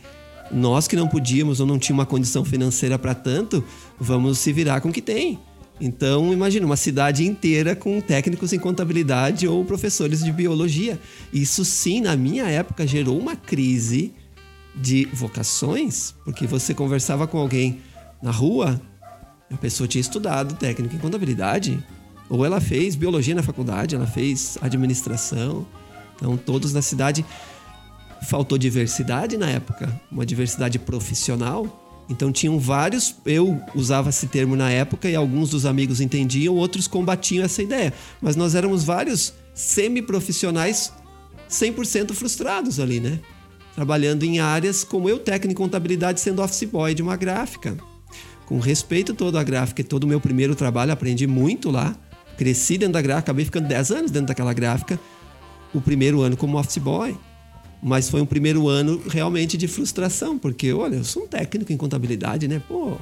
Nós 0.50 0.88
que 0.88 0.96
não 0.96 1.08
podíamos 1.08 1.60
ou 1.60 1.66
não 1.66 1.78
tinha 1.78 1.94
uma 1.94 2.06
condição 2.06 2.44
financeira 2.44 2.98
para 2.98 3.14
tanto, 3.14 3.62
vamos 3.98 4.38
se 4.38 4.52
virar 4.52 4.80
com 4.80 4.88
o 4.88 4.92
que 4.92 5.02
tem. 5.02 5.38
Então, 5.80 6.32
imagina 6.32 6.66
uma 6.66 6.76
cidade 6.76 7.24
inteira 7.24 7.76
com 7.76 8.00
técnicos 8.00 8.52
em 8.52 8.58
contabilidade 8.58 9.46
ou 9.46 9.64
professores 9.64 10.24
de 10.24 10.32
biologia. 10.32 10.98
Isso 11.32 11.64
sim, 11.64 12.00
na 12.00 12.16
minha 12.16 12.44
época, 12.48 12.86
gerou 12.86 13.18
uma 13.18 13.36
crise 13.36 14.12
de 14.74 15.06
vocações, 15.12 16.14
porque 16.24 16.46
você 16.46 16.74
conversava 16.74 17.26
com 17.26 17.38
alguém 17.38 17.80
na 18.22 18.30
rua, 18.30 18.80
a 19.50 19.56
pessoa 19.56 19.86
tinha 19.86 20.00
estudado 20.00 20.56
técnico 20.56 20.96
em 20.96 20.98
contabilidade, 20.98 21.82
ou 22.28 22.44
ela 22.44 22.60
fez 22.60 22.94
biologia 22.94 23.34
na 23.34 23.42
faculdade, 23.42 23.94
ela 23.94 24.06
fez 24.06 24.58
administração. 24.60 25.66
Então, 26.16 26.36
todos 26.36 26.72
na 26.72 26.82
cidade. 26.82 27.24
Faltou 28.28 28.58
diversidade 28.58 29.36
na 29.36 29.48
época, 29.48 29.88
uma 30.10 30.26
diversidade 30.26 30.76
profissional 30.76 31.87
então 32.08 32.32
tinham 32.32 32.58
vários, 32.58 33.14
eu 33.26 33.60
usava 33.74 34.08
esse 34.08 34.26
termo 34.26 34.56
na 34.56 34.70
época 34.70 35.10
e 35.10 35.14
alguns 35.14 35.50
dos 35.50 35.66
amigos 35.66 36.00
entendiam, 36.00 36.54
outros 36.54 36.86
combatiam 36.86 37.44
essa 37.44 37.62
ideia. 37.62 37.92
Mas 38.20 38.34
nós 38.34 38.54
éramos 38.54 38.82
vários 38.84 39.34
semi-profissionais 39.52 40.92
100% 41.50 42.12
frustrados 42.14 42.80
ali, 42.80 43.00
né? 43.00 43.20
Trabalhando 43.74 44.24
em 44.24 44.40
áreas 44.40 44.84
como 44.84 45.08
eu, 45.08 45.18
técnico 45.18 45.60
em 45.60 45.64
contabilidade, 45.64 46.20
sendo 46.20 46.42
office 46.42 46.64
boy 46.64 46.94
de 46.94 47.02
uma 47.02 47.16
gráfica. 47.16 47.76
Com 48.46 48.58
respeito 48.58 49.12
todo 49.12 49.38
à 49.38 49.42
gráfica 49.42 49.82
e 49.82 49.84
todo 49.84 50.04
o 50.04 50.06
meu 50.06 50.20
primeiro 50.20 50.54
trabalho, 50.54 50.92
aprendi 50.92 51.26
muito 51.26 51.70
lá. 51.70 51.94
Cresci 52.36 52.78
dentro 52.78 52.94
da 52.94 53.02
gráfica, 53.02 53.30
acabei 53.30 53.44
ficando 53.44 53.68
10 53.68 53.90
anos 53.90 54.10
dentro 54.10 54.28
daquela 54.28 54.52
gráfica. 54.52 54.98
O 55.74 55.80
primeiro 55.80 56.22
ano 56.22 56.36
como 56.36 56.58
office 56.58 56.78
boy. 56.78 57.16
Mas 57.82 58.10
foi 58.10 58.20
um 58.20 58.26
primeiro 58.26 58.68
ano 58.68 59.00
realmente 59.08 59.56
de 59.56 59.68
frustração, 59.68 60.38
porque, 60.38 60.72
olha, 60.72 60.96
eu 60.96 61.04
sou 61.04 61.24
um 61.24 61.28
técnico 61.28 61.72
em 61.72 61.76
contabilidade, 61.76 62.48
né? 62.48 62.60
Pô, 62.66 62.96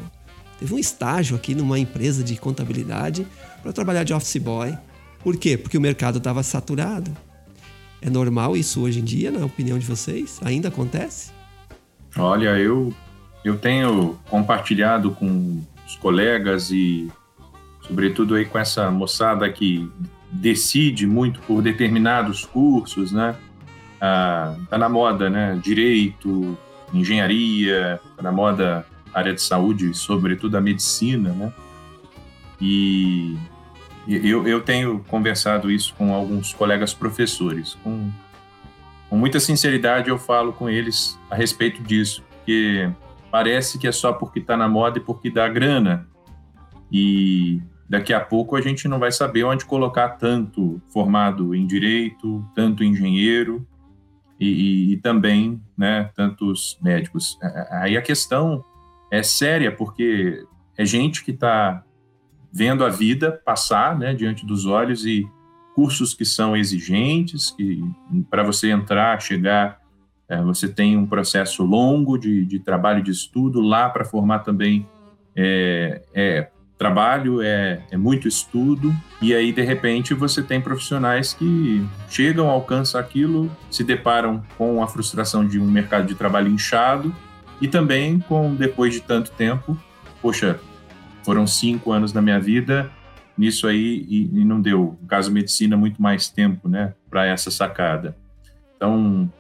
teve 0.59 0.75
um 0.75 0.79
estágio 0.79 1.35
aqui 1.35 1.55
numa 1.55 1.79
empresa 1.79 2.23
de 2.23 2.37
contabilidade 2.37 3.27
para 3.62 3.73
trabalhar 3.73 4.05
de 4.05 4.12
office 4.12 4.37
boy. 4.37 4.77
Por 5.21 5.37
quê? 5.37 5.57
Porque 5.57 5.79
o 5.79 5.81
mercado 5.81 6.19
estava 6.19 6.43
saturado. 6.43 7.11
É 8.03 8.11
normal 8.11 8.57
isso 8.57 8.83
hoje 8.83 9.01
em 9.01 9.05
dia, 9.05 9.31
na 9.31 9.45
opinião 9.45 9.79
de 9.79 9.87
vocês? 9.87 10.39
Ainda 10.43 10.69
acontece? 10.69 11.33
Olha, 12.17 12.59
eu, 12.59 12.95
eu 13.45 13.59
tenho 13.59 14.19
compartilhado 14.29 15.11
com 15.11 15.61
os 15.87 15.97
colegas 15.97 16.71
e, 16.71 17.11
sobretudo, 17.87 18.35
aí 18.35 18.45
com 18.45 18.59
essa 18.59 18.91
moçada 18.91 19.51
que 19.51 19.91
decide 20.31 21.07
muito 21.07 21.41
por 21.41 21.62
determinados 21.62 22.45
cursos, 22.45 23.11
né? 23.11 23.35
Ah, 24.01 24.55
tá 24.69 24.79
na 24.79 24.89
moda, 24.89 25.31
né? 25.31 25.59
Direito, 25.63 26.57
engenharia, 26.93 28.01
tá 28.17 28.23
na 28.23 28.33
moda 28.33 28.87
área 29.13 29.33
de 29.33 29.41
saúde, 29.41 29.95
sobretudo 29.95 30.57
a 30.57 30.61
medicina, 30.61 31.31
né? 31.31 31.53
E 32.61 33.37
eu, 34.09 34.47
eu 34.47 34.61
tenho 34.61 35.01
conversado 35.09 35.71
isso 35.71 35.95
com 35.95 36.15
alguns 36.15 36.53
colegas 36.53 36.95
professores. 36.95 37.77
Com, 37.83 38.11
com 39.09 39.17
muita 39.17 39.41
sinceridade 39.41 40.09
eu 40.09 40.19
falo 40.19 40.53
com 40.53 40.69
eles 40.69 41.19
a 41.31 41.35
respeito 41.35 41.83
disso, 41.83 42.23
porque 42.31 42.91
parece 43.31 43.79
que 43.79 43.87
é 43.87 43.93
só 43.93 44.13
porque 44.13 44.39
está 44.39 44.57
na 44.57 44.69
moda 44.69 44.99
e 44.99 45.01
porque 45.01 45.31
dá 45.31 45.49
grana. 45.49 46.07
E 46.93 47.61
daqui 47.89 48.13
a 48.13 48.21
pouco 48.21 48.55
a 48.57 48.61
gente 48.61 48.87
não 48.87 48.99
vai 48.99 49.11
saber 49.11 49.45
onde 49.45 49.65
colocar 49.65 50.11
tanto 50.11 50.81
formado 50.93 51.55
em 51.55 51.67
direito, 51.67 52.45
tanto 52.55 52.85
engenheiro, 52.85 53.67
e, 54.38 54.46
e, 54.49 54.92
e 54.92 54.96
também 54.99 55.61
né, 55.77 56.11
tantos 56.14 56.79
médicos. 56.83 57.38
Aí 57.70 57.96
a 57.96 58.03
questão 58.03 58.64
é 59.11 59.22
séria, 59.22 59.70
porque 59.72 60.44
é 60.77 60.85
gente 60.85 61.25
que 61.25 61.31
está 61.31 61.83
vendo 62.53 62.85
a 62.85 62.88
vida 62.88 63.33
passar 63.44 63.99
né, 63.99 64.14
diante 64.14 64.46
dos 64.46 64.66
olhos 64.66 65.05
e 65.05 65.27
cursos 65.75 66.14
que 66.14 66.25
são 66.25 66.57
exigentes, 66.57 67.51
que 67.51 67.83
para 68.31 68.42
você 68.42 68.70
entrar, 68.70 69.20
chegar, 69.20 69.79
é, 70.29 70.40
você 70.42 70.68
tem 70.68 70.96
um 70.96 71.07
processo 71.07 71.62
longo 71.62 72.16
de, 72.16 72.44
de 72.46 72.59
trabalho 72.59 73.03
de 73.03 73.11
estudo 73.11 73.61
lá 73.61 73.88
para 73.88 74.05
formar 74.05 74.40
também 74.40 74.88
é, 75.37 76.03
é 76.14 76.51
trabalho, 76.79 77.41
é, 77.41 77.83
é 77.91 77.97
muito 77.97 78.29
estudo, 78.29 78.95
e 79.21 79.35
aí 79.35 79.53
de 79.53 79.62
repente 79.62 80.12
você 80.12 80.43
tem 80.43 80.61
profissionais 80.61 81.33
que 81.33 81.87
chegam, 82.09 82.49
alcançam 82.51 83.01
aquilo, 83.01 83.51
se 83.71 83.83
deparam 83.83 84.43
com 84.59 84.83
a 84.83 84.87
frustração 84.87 85.47
de 85.47 85.59
um 85.59 85.67
mercado 85.71 86.07
de 86.07 86.15
trabalho 86.15 86.49
inchado 86.49 87.15
e 87.61 87.67
também 87.67 88.19
com, 88.21 88.55
depois 88.55 88.93
de 88.93 89.01
tanto 89.01 89.31
tempo, 89.31 89.77
poxa, 90.21 90.61
foram 91.25 91.47
cinco 91.47 91.93
anos 91.93 92.12
da 92.12 92.21
minha 92.21 92.39
vida 92.39 92.91
nisso 93.37 93.67
aí 93.67 94.07
e, 94.09 94.41
e 94.41 94.45
não 94.45 94.61
deu, 94.61 94.99
no 95.01 95.09
caso 95.09 95.31
medicina, 95.31 95.77
muito 95.77 96.01
mais 96.01 96.29
tempo, 96.29 96.69
né, 96.69 96.95
para 97.09 97.27
essa 97.27 97.51
sacada. 97.51 98.17
Então, 98.77 99.31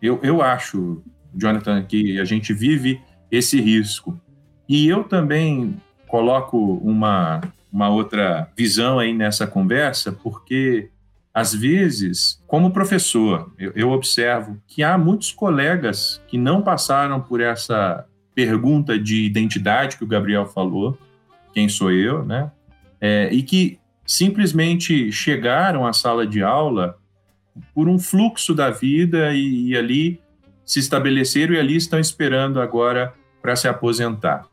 eu, 0.00 0.20
eu 0.22 0.42
acho, 0.42 1.02
Jonathan, 1.34 1.82
que 1.82 2.20
a 2.20 2.24
gente 2.24 2.52
vive 2.52 3.00
esse 3.30 3.60
risco. 3.60 4.18
E 4.68 4.86
eu 4.86 5.04
também 5.04 5.76
coloco 6.12 6.74
uma, 6.84 7.40
uma 7.72 7.88
outra 7.88 8.46
visão 8.54 8.98
aí 8.98 9.14
nessa 9.14 9.46
conversa, 9.46 10.12
porque 10.12 10.90
às 11.32 11.54
vezes, 11.54 12.38
como 12.46 12.70
professor, 12.70 13.50
eu, 13.58 13.72
eu, 13.74 13.90
observo 13.90 14.60
que 14.66 14.82
há 14.82 14.98
muitos 14.98 15.32
colegas 15.32 16.20
que 16.28 16.36
não 16.36 16.60
passaram 16.60 17.18
por 17.18 17.40
essa 17.40 18.04
pergunta 18.34 18.98
de 18.98 19.24
identidade 19.24 19.96
que 19.96 20.04
o 20.04 20.06
Gabriel 20.06 20.44
falou, 20.44 20.98
quem 21.54 21.66
sou 21.66 21.90
eu, 21.90 22.22
né? 22.26 22.52
É, 23.00 23.30
e 23.32 23.42
que 23.42 23.78
simplesmente 24.04 25.10
chegaram 25.10 25.86
à 25.86 25.94
sala 25.94 26.26
de 26.26 26.42
aula 26.42 26.98
por 27.74 27.88
um 27.88 27.98
fluxo 27.98 28.54
da 28.54 28.68
vida 28.68 29.32
e, 29.32 29.68
e 29.68 29.76
ali 29.78 30.20
se 30.62 30.78
estabeleceram 30.78 31.54
e 31.54 31.58
ali 31.58 31.76
estão 31.76 31.98
esperando 31.98 32.60
agora 32.60 33.14
para 33.40 33.56
se 33.56 33.66
aposentar. 33.66 34.51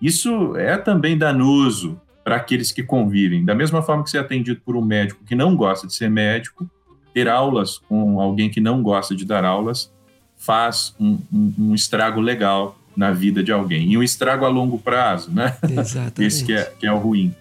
Isso 0.00 0.56
é 0.56 0.76
também 0.78 1.16
danoso 1.18 2.00
para 2.24 2.36
aqueles 2.36 2.72
que 2.72 2.82
convivem. 2.82 3.44
Da 3.44 3.54
mesma 3.54 3.82
forma 3.82 4.02
que 4.02 4.10
ser 4.10 4.18
é 4.18 4.20
atendido 4.20 4.60
por 4.64 4.76
um 4.76 4.82
médico 4.82 5.24
que 5.24 5.34
não 5.34 5.54
gosta 5.54 5.86
de 5.86 5.94
ser 5.94 6.08
médico, 6.08 6.68
ter 7.12 7.28
aulas 7.28 7.78
com 7.78 8.20
alguém 8.20 8.48
que 8.48 8.60
não 8.60 8.82
gosta 8.82 9.14
de 9.14 9.24
dar 9.24 9.44
aulas 9.44 9.92
faz 10.36 10.94
um, 10.98 11.18
um, 11.30 11.54
um 11.58 11.74
estrago 11.74 12.20
legal 12.20 12.78
na 12.96 13.10
vida 13.10 13.42
de 13.42 13.52
alguém. 13.52 13.92
E 13.92 13.98
um 13.98 14.02
estrago 14.02 14.46
a 14.46 14.48
longo 14.48 14.78
prazo, 14.78 15.30
né? 15.30 15.56
Exatamente. 15.62 16.22
Esse 16.24 16.44
que 16.44 16.52
é, 16.54 16.72
que 16.78 16.86
é 16.86 16.92
o 16.92 16.98
ruim. 16.98 17.34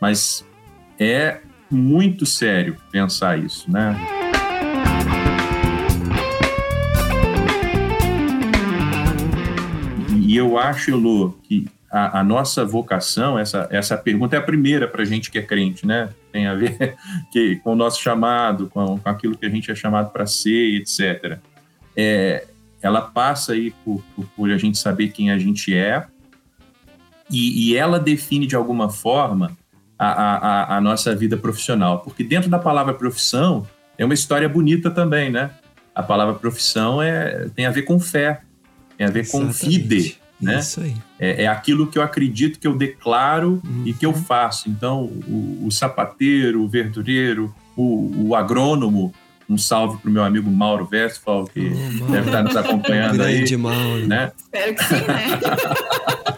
Mas 0.00 0.44
é 0.98 1.40
muito 1.70 2.26
sério 2.26 2.76
pensar 2.90 3.38
isso, 3.38 3.70
né? 3.70 3.96
E 10.14 10.36
eu 10.36 10.58
acho, 10.58 10.90
Elô, 10.90 11.34
que 11.42 11.68
a, 11.92 12.20
a, 12.20 12.24
nossa 12.24 12.64
vocação, 12.64 13.38
essa, 13.38 13.68
essa 13.70 13.98
pergunta 13.98 14.34
é 14.34 14.38
a 14.38 14.42
primeira 14.42 14.88
para 14.88 15.02
a 15.02 15.04
gente 15.04 15.30
que 15.30 15.38
é 15.38 15.42
crente, 15.42 15.86
né? 15.86 16.08
Tem 16.32 16.46
a 16.46 16.54
ver 16.54 16.96
que, 17.30 17.56
com 17.56 17.72
o 17.72 17.76
nosso 17.76 18.00
chamado, 18.00 18.70
com, 18.70 18.98
com 18.98 19.08
aquilo 19.10 19.36
que 19.36 19.44
a 19.44 19.50
gente 19.50 19.70
é 19.70 19.74
chamado 19.74 20.10
para 20.10 20.24
ser, 20.24 20.76
etc. 20.76 21.38
É, 21.94 22.46
ela 22.80 23.02
passa 23.02 23.52
aí 23.52 23.74
por, 23.84 24.02
por, 24.16 24.24
por, 24.34 24.50
a 24.50 24.56
gente 24.56 24.78
saber 24.78 25.08
quem 25.08 25.30
a 25.30 25.38
gente 25.38 25.74
é 25.74 26.06
e, 27.30 27.68
e 27.68 27.76
ela 27.76 28.00
define 28.00 28.46
de 28.46 28.56
alguma 28.56 28.88
forma 28.88 29.54
a, 29.98 30.06
a, 30.06 30.76
a, 30.78 30.80
nossa 30.80 31.14
vida 31.14 31.36
profissional, 31.36 32.00
porque 32.00 32.24
dentro 32.24 32.48
da 32.48 32.58
palavra 32.58 32.94
profissão 32.94 33.66
é 33.98 34.04
uma 34.04 34.14
história 34.14 34.48
bonita 34.48 34.90
também, 34.90 35.30
né? 35.30 35.50
A 35.94 36.02
palavra 36.02 36.34
profissão 36.34 37.02
é, 37.02 37.50
tem 37.54 37.66
a 37.66 37.70
ver 37.70 37.82
com 37.82 38.00
fé, 38.00 38.40
tem 38.96 39.06
a 39.06 39.10
ver 39.10 39.20
Exatamente. 39.20 39.52
com 39.52 39.66
fide, 39.66 40.21
né? 40.42 40.58
Isso 40.58 40.80
aí. 40.80 40.96
É, 41.18 41.44
é, 41.44 41.46
aquilo 41.46 41.86
que 41.86 41.96
eu 41.96 42.02
acredito 42.02 42.58
que 42.58 42.66
eu 42.66 42.76
declaro 42.76 43.60
uhum. 43.64 43.82
e 43.86 43.92
que 43.92 44.04
eu 44.04 44.12
faço. 44.12 44.68
Então, 44.68 45.04
o, 45.04 45.66
o 45.66 45.70
sapateiro, 45.70 46.62
o 46.62 46.68
verdureiro, 46.68 47.54
o, 47.76 48.28
o, 48.28 48.34
agrônomo, 48.34 49.14
um 49.48 49.56
salve 49.56 49.98
para 49.98 50.10
o 50.10 50.12
meu 50.12 50.24
amigo 50.24 50.50
Mauro 50.50 50.88
Westphal, 50.90 51.46
que 51.46 51.72
oh, 52.02 52.10
deve 52.10 52.26
estar 52.26 52.42
nos 52.42 52.56
acompanhando 52.56 53.18
Grande 53.18 53.54
aí. 53.54 53.60
Mauro. 53.60 54.06
Né? 54.06 54.32
Espero 54.36 54.74
que 54.74 54.84
sim, 54.84 54.94
né? 54.94 55.38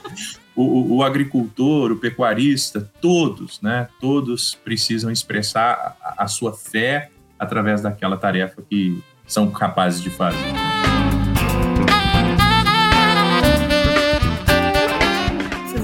o, 0.54 0.96
o, 0.96 1.02
agricultor, 1.02 1.92
o 1.92 1.96
pecuarista, 1.96 2.90
todos, 3.00 3.60
né? 3.62 3.88
Todos 4.00 4.54
precisam 4.54 5.10
expressar 5.10 5.96
a, 6.02 6.24
a 6.24 6.28
sua 6.28 6.52
fé 6.52 7.10
através 7.38 7.82
daquela 7.82 8.16
tarefa 8.16 8.62
que 8.68 9.02
são 9.26 9.50
capazes 9.50 10.00
de 10.00 10.10
fazer. 10.10 10.73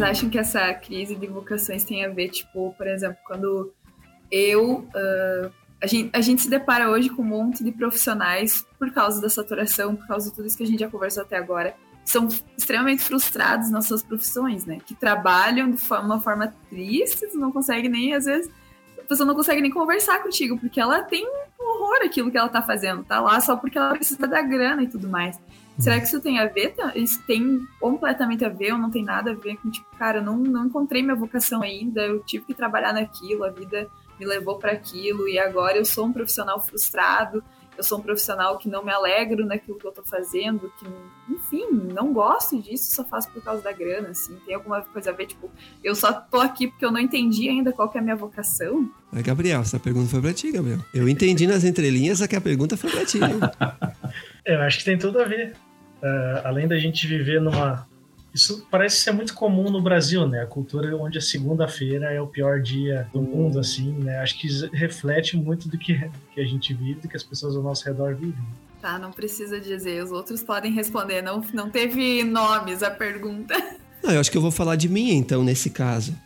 Vocês 0.01 0.03
acham 0.03 0.31
que 0.31 0.39
essa 0.39 0.73
crise 0.73 1.15
de 1.15 1.27
vocações 1.27 1.85
tem 1.85 2.05
a 2.05 2.09
ver, 2.09 2.31
tipo, 2.31 2.75
por 2.77 2.87
exemplo, 2.87 3.19
quando 3.27 3.73
eu. 4.31 4.89
Uh, 4.95 5.53
a, 5.81 5.87
gente, 5.87 6.11
a 6.13 6.21
gente 6.21 6.43
se 6.43 6.51
depara 6.51 6.91
hoje 6.91 7.11
com 7.11 7.23
um 7.23 7.25
monte 7.25 7.63
de 7.63 7.71
profissionais, 7.71 8.65
por 8.79 8.91
causa 8.93 9.21
da 9.21 9.29
saturação, 9.29 9.95
por 9.95 10.07
causa 10.07 10.31
de 10.31 10.37
tudo 10.37 10.47
isso 10.47 10.57
que 10.57 10.63
a 10.63 10.67
gente 10.67 10.81
já 10.81 10.89
conversou 10.89 11.23
até 11.23 11.37
agora, 11.37 11.75
são 12.05 12.29
extremamente 12.57 13.03
frustrados 13.03 13.71
nas 13.71 13.87
suas 13.87 14.03
profissões, 14.03 14.65
né? 14.65 14.79
Que 14.85 14.95
trabalham 14.95 15.71
de 15.71 15.81
uma 15.91 16.21
forma 16.21 16.55
triste, 16.69 17.27
não 17.35 17.53
consegue 17.53 17.89
nem, 17.89 18.15
às 18.15 18.25
vezes, 18.25 18.51
a 18.99 19.03
pessoa 19.03 19.27
não 19.27 19.35
consegue 19.35 19.61
nem 19.61 19.71
conversar 19.71 20.23
contigo, 20.23 20.59
porque 20.59 20.81
ela 20.81 21.03
tem 21.03 21.27
um 21.27 21.63
horror 21.63 22.01
aquilo 22.05 22.31
que 22.31 22.39
ela 22.39 22.49
tá 22.49 22.63
fazendo, 22.63 23.05
tá 23.05 23.21
lá 23.21 23.41
só 23.41 23.57
porque 23.57 23.77
ela 23.77 23.95
precisa 23.95 24.27
da 24.27 24.41
grana 24.41 24.83
e 24.83 24.89
tudo 24.89 25.09
mais. 25.09 25.39
Será 25.81 25.99
que 25.99 26.07
isso 26.07 26.21
tem 26.21 26.39
a 26.39 26.47
ver? 26.47 26.75
Isso 26.95 27.23
tem 27.27 27.67
completamente 27.79 28.45
a 28.45 28.49
ver 28.49 28.73
ou 28.73 28.79
não 28.79 28.91
tem 28.91 29.05
nada 29.05 29.31
a 29.33 29.35
ver 29.35 29.57
com, 29.57 29.71
tipo, 29.71 29.87
cara, 29.97 30.19
eu 30.19 30.23
não, 30.23 30.37
não 30.37 30.67
encontrei 30.67 31.03
minha 31.03 31.15
vocação 31.15 31.63
ainda, 31.63 32.03
eu 32.03 32.21
tive 32.21 32.45
que 32.45 32.55
trabalhar 32.55 32.93
naquilo, 32.93 33.45
a 33.45 33.51
vida 33.51 33.89
me 34.19 34.27
levou 34.27 34.59
para 34.59 34.73
aquilo 34.73 35.27
e 35.29 35.39
agora 35.39 35.79
eu 35.79 35.85
sou 35.85 36.07
um 36.07 36.13
profissional 36.13 36.61
frustrado, 36.61 37.43
eu 37.81 37.85
sou 37.85 37.99
um 37.99 38.03
profissional 38.03 38.59
que 38.59 38.69
não 38.69 38.85
me 38.85 38.93
alegro 38.93 39.47
naquilo 39.47 39.79
que 39.79 39.87
eu 39.87 39.93
tô 39.93 40.03
fazendo, 40.03 40.71
que, 40.79 40.87
enfim, 41.33 41.67
não 41.95 42.13
gosto 42.13 42.61
disso, 42.61 42.95
só 42.95 43.03
faço 43.03 43.31
por 43.31 43.43
causa 43.43 43.63
da 43.63 43.73
grana, 43.73 44.11
assim. 44.11 44.37
Tem 44.45 44.55
alguma 44.55 44.83
coisa 44.83 45.09
a 45.09 45.13
ver, 45.15 45.27
tipo, 45.27 45.51
eu 45.83 45.95
só 45.95 46.13
tô 46.13 46.39
aqui 46.41 46.69
porque 46.69 46.85
eu 46.85 46.91
não 46.91 47.01
entendi 47.01 47.49
ainda 47.49 47.73
qual 47.73 47.89
que 47.89 47.97
é 47.97 48.01
a 48.03 48.05
minha 48.05 48.17
vocação? 48.17 48.91
Mas, 49.11 49.23
Gabriel, 49.23 49.63
essa 49.63 49.79
pergunta 49.79 50.11
foi 50.11 50.21
pra 50.21 50.35
ti, 50.35 50.53
Gabriel. 50.53 50.81
Eu 50.93 51.09
entendi 51.09 51.47
nas 51.47 51.65
entrelinhas, 51.65 52.21
é 52.21 52.29
que 52.29 52.37
a 52.37 52.41
pergunta 52.41 52.77
foi 52.77 52.91
pra 52.91 53.07
ti. 53.07 53.19
eu 54.45 54.61
acho 54.61 54.79
que 54.79 54.85
tem 54.85 54.99
tudo 54.99 55.19
a 55.19 55.25
ver. 55.25 55.57
Uh, 56.03 56.41
além 56.45 56.67
da 56.67 56.79
gente 56.79 57.07
viver 57.07 57.41
numa. 57.41 57.89
Isso 58.33 58.65
parece 58.71 58.99
ser 58.99 59.11
muito 59.11 59.35
comum 59.35 59.71
no 59.71 59.83
Brasil, 59.83 60.27
né? 60.27 60.43
A 60.43 60.47
cultura 60.47 60.97
onde 60.97 61.19
a 61.19 61.21
segunda-feira 61.21 62.13
é 62.13 62.21
o 62.21 62.29
pior 62.29 62.61
dia 62.63 63.09
do 63.13 63.21
mundo, 63.21 63.59
assim, 63.59 63.93
né? 63.93 64.19
Acho 64.21 64.39
que 64.39 64.49
reflete 64.73 65.37
muito 65.37 65.69
do 65.69 65.77
que, 65.77 66.09
que 66.33 66.41
a 66.41 66.45
gente 66.45 66.73
vive, 66.73 67.01
do 67.01 67.09
que 67.09 67.17
as 67.17 67.25
pessoas 67.25 67.57
ao 67.57 67.63
nosso 67.63 67.85
redor 67.85 68.15
vivem. 68.15 68.45
Tá, 68.81 68.99
não 68.99 69.11
precisa 69.11 69.61
dizer, 69.61 70.03
os 70.03 70.11
outros 70.11 70.43
podem 70.43 70.73
responder. 70.73 71.21
Não, 71.23 71.45
não 71.53 71.69
teve 71.69 72.23
nomes 72.25 72.83
a 72.83 72.91
pergunta. 72.91 73.55
Não, 74.03 74.13
eu 74.13 74.21
acho 74.21 74.31
que 74.31 74.39
eu 74.39 74.41
vou 74.41 74.51
falar 74.51 74.77
de 74.77 74.89
mim, 74.89 75.13
então, 75.13 75.45
nesse 75.45 75.69
caso. 75.69 76.17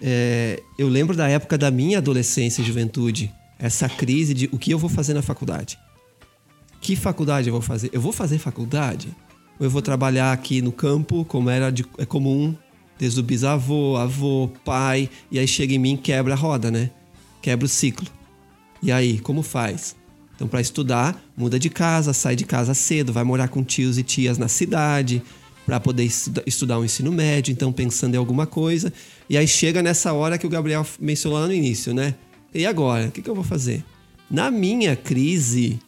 É, 0.00 0.62
eu 0.78 0.88
lembro 0.88 1.16
da 1.16 1.28
época 1.28 1.58
da 1.58 1.68
minha 1.68 1.98
adolescência 1.98 2.62
e 2.62 2.64
juventude, 2.64 3.32
essa 3.58 3.88
crise 3.88 4.32
de 4.34 4.48
o 4.52 4.58
que 4.58 4.70
eu 4.70 4.78
vou 4.78 4.88
fazer 4.88 5.14
na 5.14 5.22
faculdade. 5.22 5.76
Que 6.84 6.94
faculdade 6.94 7.48
eu 7.48 7.52
vou 7.54 7.62
fazer? 7.62 7.88
Eu 7.94 8.00
vou 8.02 8.12
fazer 8.12 8.36
faculdade? 8.36 9.08
ou 9.58 9.64
eu 9.64 9.70
vou 9.70 9.80
trabalhar 9.80 10.32
aqui 10.32 10.60
no 10.60 10.70
campo, 10.70 11.24
como 11.24 11.48
era 11.48 11.70
de, 11.70 11.82
é 11.96 12.04
comum, 12.04 12.54
desde 12.98 13.18
o 13.18 13.22
bisavô, 13.22 13.96
avô, 13.96 14.50
pai, 14.66 15.08
e 15.30 15.38
aí 15.38 15.48
chega 15.48 15.72
em 15.72 15.78
mim 15.78 15.96
quebra 15.96 16.34
a 16.34 16.36
roda, 16.36 16.70
né? 16.70 16.90
Quebra 17.40 17.64
o 17.64 17.68
ciclo. 17.70 18.06
E 18.82 18.92
aí, 18.92 19.18
como 19.18 19.42
faz? 19.42 19.96
Então, 20.36 20.46
para 20.46 20.60
estudar, 20.60 21.18
muda 21.34 21.58
de 21.58 21.70
casa, 21.70 22.12
sai 22.12 22.36
de 22.36 22.44
casa 22.44 22.74
cedo, 22.74 23.14
vai 23.14 23.24
morar 23.24 23.48
com 23.48 23.64
tios 23.64 23.96
e 23.96 24.02
tias 24.02 24.36
na 24.36 24.48
cidade, 24.48 25.22
para 25.64 25.80
poder 25.80 26.04
estudar 26.44 26.78
um 26.78 26.84
ensino 26.84 27.10
médio, 27.10 27.50
então 27.50 27.72
pensando 27.72 28.14
em 28.14 28.18
alguma 28.18 28.46
coisa. 28.46 28.92
E 29.30 29.38
aí 29.38 29.48
chega 29.48 29.82
nessa 29.82 30.12
hora 30.12 30.36
que 30.36 30.46
o 30.46 30.50
Gabriel 30.50 30.86
mencionou 31.00 31.38
lá 31.38 31.46
no 31.46 31.54
início, 31.54 31.94
né? 31.94 32.14
E 32.52 32.66
agora? 32.66 33.06
O 33.06 33.10
que, 33.10 33.22
que 33.22 33.30
eu 33.30 33.34
vou 33.34 33.42
fazer? 33.42 33.82
Na 34.30 34.50
minha 34.50 34.94
crise 34.94 35.78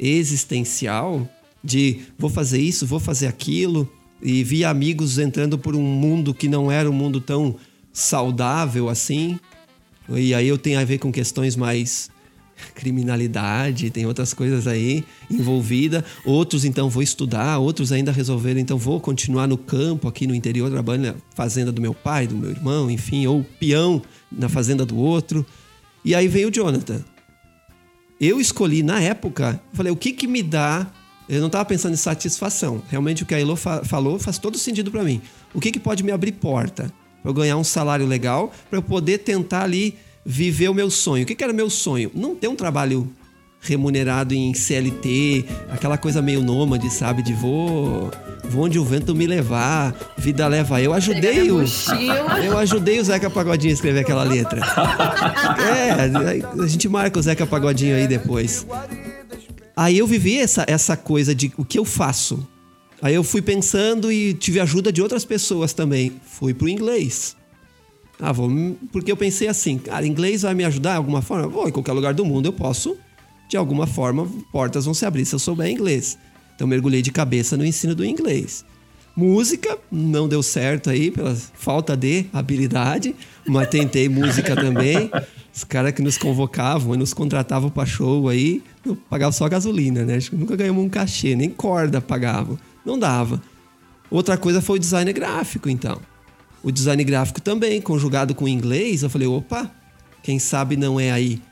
existencial, 0.00 1.28
de 1.62 2.00
vou 2.18 2.30
fazer 2.30 2.60
isso, 2.60 2.86
vou 2.86 2.98
fazer 2.98 3.26
aquilo, 3.26 3.88
e 4.22 4.42
vi 4.42 4.64
amigos 4.64 5.18
entrando 5.18 5.58
por 5.58 5.76
um 5.76 5.82
mundo 5.82 6.34
que 6.34 6.48
não 6.48 6.70
era 6.70 6.90
um 6.90 6.92
mundo 6.92 7.20
tão 7.20 7.56
saudável 7.92 8.88
assim. 8.88 9.38
E 10.08 10.34
aí 10.34 10.48
eu 10.48 10.58
tenho 10.58 10.80
a 10.80 10.84
ver 10.84 10.98
com 10.98 11.12
questões 11.12 11.56
mais 11.56 12.10
criminalidade, 12.74 13.90
tem 13.90 14.06
outras 14.06 14.34
coisas 14.34 14.66
aí 14.66 15.04
envolvida. 15.30 16.04
Outros 16.24 16.64
então 16.64 16.90
vou 16.90 17.02
estudar, 17.02 17.58
outros 17.58 17.92
ainda 17.92 18.12
resolveram 18.12 18.60
então 18.60 18.78
vou 18.78 19.00
continuar 19.00 19.46
no 19.46 19.56
campo 19.56 20.08
aqui 20.08 20.26
no 20.26 20.34
interior 20.34 20.70
trabalhando 20.70 21.14
na 21.14 21.14
fazenda 21.34 21.72
do 21.72 21.80
meu 21.80 21.94
pai, 21.94 22.26
do 22.26 22.36
meu 22.36 22.50
irmão, 22.50 22.90
enfim, 22.90 23.26
ou 23.26 23.44
peão 23.58 24.02
na 24.30 24.48
fazenda 24.48 24.84
do 24.84 24.96
outro. 24.96 25.44
E 26.04 26.14
aí 26.14 26.28
veio 26.28 26.48
o 26.48 26.52
Jonathan. 26.52 27.04
Eu 28.20 28.40
escolhi 28.40 28.82
na 28.82 29.00
época, 29.00 29.60
falei, 29.72 29.90
o 29.90 29.96
que 29.96 30.12
que 30.12 30.26
me 30.26 30.42
dá 30.42 30.86
eu 31.28 31.38
não 31.38 31.46
estava 31.46 31.64
pensando 31.64 31.92
em 31.92 31.96
satisfação. 31.96 32.82
Realmente 32.88 33.22
o 33.22 33.26
que 33.26 33.32
a 33.32 33.40
Elo 33.40 33.54
fa 33.54 33.84
falou 33.84 34.18
faz 34.18 34.36
todo 34.36 34.58
sentido 34.58 34.90
para 34.90 35.04
mim. 35.04 35.22
O 35.54 35.60
que, 35.60 35.70
que 35.70 35.78
pode 35.78 36.02
me 36.02 36.10
abrir 36.10 36.32
porta? 36.32 36.92
para 37.22 37.30
eu 37.30 37.34
ganhar 37.34 37.56
um 37.56 37.64
salário 37.64 38.06
legal, 38.06 38.52
para 38.68 38.78
eu 38.78 38.82
poder 38.82 39.18
tentar 39.18 39.62
ali 39.62 39.96
viver 40.24 40.68
o 40.68 40.74
meu 40.74 40.90
sonho. 40.90 41.24
O 41.24 41.26
que, 41.26 41.34
que 41.34 41.44
era 41.44 41.52
meu 41.52 41.70
sonho? 41.70 42.10
Não 42.14 42.34
ter 42.34 42.48
um 42.48 42.56
trabalho 42.56 43.10
remunerado 43.60 44.34
em 44.34 44.54
CLT, 44.54 45.44
aquela 45.70 45.98
coisa 45.98 46.22
meio 46.22 46.42
nômade, 46.42 46.90
sabe? 46.90 47.22
De 47.22 47.34
vou, 47.34 48.10
vou 48.44 48.64
onde 48.64 48.78
o 48.78 48.84
vento 48.84 49.14
me 49.14 49.26
levar, 49.26 49.94
vida 50.16 50.46
leva. 50.48 50.80
Eu 50.80 50.94
ajudei 50.94 51.50
o. 51.50 51.62
Eu 52.42 52.56
ajudei 52.58 52.98
o 52.98 53.04
Zeca 53.04 53.28
Pagodinho 53.28 53.72
a 53.72 53.74
escrever 53.74 54.00
aquela 54.00 54.22
letra. 54.22 54.60
É, 55.60 56.62
a 56.62 56.66
gente 56.66 56.88
marca 56.88 57.18
o 57.18 57.22
Zeca 57.22 57.46
Pagodinho 57.46 57.94
aí 57.94 58.08
depois. 58.08 58.66
Aí 59.76 59.98
eu 59.98 60.06
vivi 60.06 60.38
essa, 60.38 60.64
essa 60.66 60.96
coisa 60.96 61.34
de 61.34 61.52
o 61.56 61.64
que 61.64 61.78
eu 61.78 61.84
faço. 61.84 62.46
Aí 63.02 63.14
eu 63.14 63.24
fui 63.24 63.40
pensando 63.40 64.10
e 64.10 64.34
tive 64.34 64.60
ajuda 64.60 64.92
de 64.92 65.00
outras 65.00 65.24
pessoas 65.24 65.72
também. 65.72 66.12
Fui 66.24 66.52
pro 66.52 66.68
inglês. 66.68 67.36
Ah, 68.18 68.32
vou. 68.32 68.50
Porque 68.92 69.10
eu 69.10 69.16
pensei 69.16 69.48
assim, 69.48 69.78
cara, 69.78 70.06
inglês 70.06 70.42
vai 70.42 70.54
me 70.54 70.64
ajudar 70.64 70.92
de 70.92 70.96
alguma 70.98 71.22
forma? 71.22 71.48
Vou, 71.48 71.66
em 71.66 71.72
qualquer 71.72 71.92
lugar 71.92 72.12
do 72.12 72.24
mundo 72.24 72.46
eu 72.46 72.52
posso 72.52 72.96
de 73.50 73.56
alguma 73.56 73.84
forma, 73.84 74.28
portas 74.52 74.84
vão 74.84 74.94
se 74.94 75.04
abrir 75.04 75.26
se 75.26 75.34
eu 75.34 75.38
souber 75.40 75.68
inglês. 75.68 76.16
Então 76.54 76.68
mergulhei 76.68 77.02
de 77.02 77.10
cabeça 77.10 77.56
no 77.56 77.66
ensino 77.66 77.96
do 77.96 78.04
inglês. 78.04 78.64
Música 79.16 79.76
não 79.90 80.28
deu 80.28 80.40
certo 80.40 80.88
aí 80.88 81.10
pela 81.10 81.34
falta 81.34 81.96
de 81.96 82.26
habilidade, 82.32 83.12
mas 83.48 83.68
tentei 83.68 84.08
música 84.08 84.54
também. 84.54 85.10
Os 85.52 85.64
caras 85.64 85.92
que 85.92 86.00
nos 86.00 86.16
convocavam 86.16 86.94
e 86.94 86.96
nos 86.96 87.12
contratavam 87.12 87.68
para 87.70 87.84
show 87.84 88.28
aí, 88.28 88.62
eu 88.86 88.94
pagava 88.94 89.32
só 89.32 89.48
gasolina, 89.48 90.04
né? 90.04 90.14
Acho 90.14 90.30
que 90.30 90.36
nunca 90.36 90.54
ganhamos 90.54 90.84
um 90.84 90.88
cachê, 90.88 91.34
nem 91.34 91.50
corda 91.50 92.00
pagavam. 92.00 92.56
Não 92.86 92.96
dava. 92.96 93.42
Outra 94.08 94.36
coisa 94.36 94.62
foi 94.62 94.76
o 94.76 94.80
design 94.80 95.12
gráfico, 95.12 95.68
então. 95.68 96.00
O 96.62 96.70
design 96.70 97.02
gráfico 97.02 97.40
também, 97.40 97.80
conjugado 97.80 98.32
com 98.32 98.46
inglês, 98.46 99.02
eu 99.02 99.10
falei, 99.10 99.26
opa, 99.26 99.68
quem 100.22 100.38
sabe 100.38 100.76
não 100.76 101.00
é 101.00 101.10
aí 101.10 101.42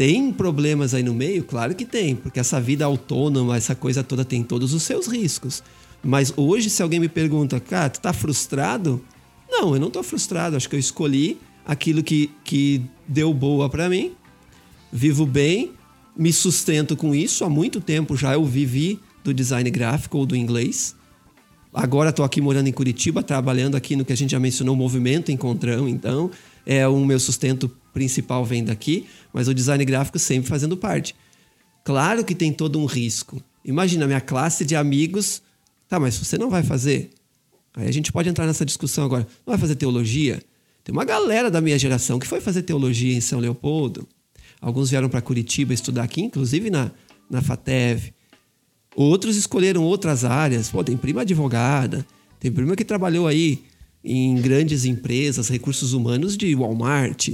tem 0.00 0.32
problemas 0.32 0.94
aí 0.94 1.02
no 1.02 1.12
meio? 1.12 1.44
Claro 1.44 1.74
que 1.74 1.84
tem, 1.84 2.16
porque 2.16 2.40
essa 2.40 2.58
vida 2.58 2.86
autônoma, 2.86 3.58
essa 3.58 3.74
coisa 3.74 4.02
toda 4.02 4.24
tem 4.24 4.42
todos 4.42 4.72
os 4.72 4.82
seus 4.82 5.06
riscos. 5.06 5.62
Mas 6.02 6.32
hoje, 6.38 6.70
se 6.70 6.82
alguém 6.82 6.98
me 6.98 7.06
pergunta, 7.06 7.60
cara, 7.60 7.90
tu 7.90 8.00
tá 8.00 8.10
frustrado? 8.10 9.04
Não, 9.46 9.74
eu 9.74 9.78
não 9.78 9.90
tô 9.90 10.02
frustrado. 10.02 10.56
Acho 10.56 10.70
que 10.70 10.74
eu 10.74 10.80
escolhi 10.80 11.36
aquilo 11.66 12.02
que, 12.02 12.30
que 12.42 12.80
deu 13.06 13.34
boa 13.34 13.68
para 13.68 13.90
mim. 13.90 14.12
Vivo 14.90 15.26
bem, 15.26 15.72
me 16.16 16.32
sustento 16.32 16.96
com 16.96 17.14
isso. 17.14 17.44
Há 17.44 17.50
muito 17.50 17.78
tempo 17.78 18.16
já 18.16 18.32
eu 18.32 18.44
vivi 18.46 18.98
do 19.22 19.34
design 19.34 19.70
gráfico 19.70 20.16
ou 20.16 20.24
do 20.24 20.34
inglês. 20.34 20.96
Agora 21.74 22.08
estou 22.08 22.24
aqui 22.24 22.40
morando 22.40 22.68
em 22.68 22.72
Curitiba, 22.72 23.22
trabalhando 23.22 23.76
aqui 23.76 23.94
no 23.96 24.06
que 24.06 24.14
a 24.14 24.16
gente 24.16 24.30
já 24.30 24.40
mencionou, 24.40 24.74
o 24.74 24.78
movimento 24.78 25.30
Encontrão, 25.30 25.86
então 25.86 26.30
é 26.64 26.88
o 26.88 27.04
meu 27.04 27.20
sustento 27.20 27.70
principal 27.92 28.44
vem 28.44 28.64
daqui, 28.64 29.06
mas 29.32 29.48
o 29.48 29.54
design 29.54 29.84
gráfico 29.84 30.18
sempre 30.18 30.48
fazendo 30.48 30.76
parte. 30.76 31.14
Claro 31.84 32.24
que 32.24 32.34
tem 32.34 32.52
todo 32.52 32.78
um 32.78 32.86
risco. 32.86 33.42
Imagina, 33.64 34.06
minha 34.06 34.20
classe 34.20 34.64
de 34.64 34.76
amigos. 34.76 35.42
Tá, 35.88 35.98
mas 35.98 36.16
você 36.16 36.38
não 36.38 36.50
vai 36.50 36.62
fazer? 36.62 37.10
Aí 37.74 37.88
a 37.88 37.92
gente 37.92 38.12
pode 38.12 38.28
entrar 38.28 38.46
nessa 38.46 38.64
discussão 38.64 39.04
agora. 39.04 39.26
Não 39.46 39.52
vai 39.52 39.58
fazer 39.58 39.74
teologia? 39.74 40.42
Tem 40.84 40.92
uma 40.92 41.04
galera 41.04 41.50
da 41.50 41.60
minha 41.60 41.78
geração 41.78 42.18
que 42.18 42.26
foi 42.26 42.40
fazer 42.40 42.62
teologia 42.62 43.14
em 43.14 43.20
São 43.20 43.38
Leopoldo. 43.38 44.06
Alguns 44.60 44.90
vieram 44.90 45.08
para 45.08 45.20
Curitiba 45.20 45.72
estudar 45.72 46.02
aqui, 46.02 46.20
inclusive 46.20 46.70
na, 46.70 46.90
na 47.28 47.40
FATEV. 47.40 48.12
Outros 48.94 49.36
escolheram 49.36 49.82
outras 49.82 50.24
áreas. 50.24 50.68
Pô, 50.68 50.82
tem 50.82 50.96
prima 50.96 51.22
advogada, 51.22 52.04
tem 52.38 52.50
prima 52.50 52.76
que 52.76 52.84
trabalhou 52.84 53.26
aí 53.26 53.62
em 54.02 54.34
grandes 54.36 54.84
empresas, 54.84 55.48
recursos 55.48 55.92
humanos 55.92 56.36
de 56.36 56.54
Walmart. 56.54 57.28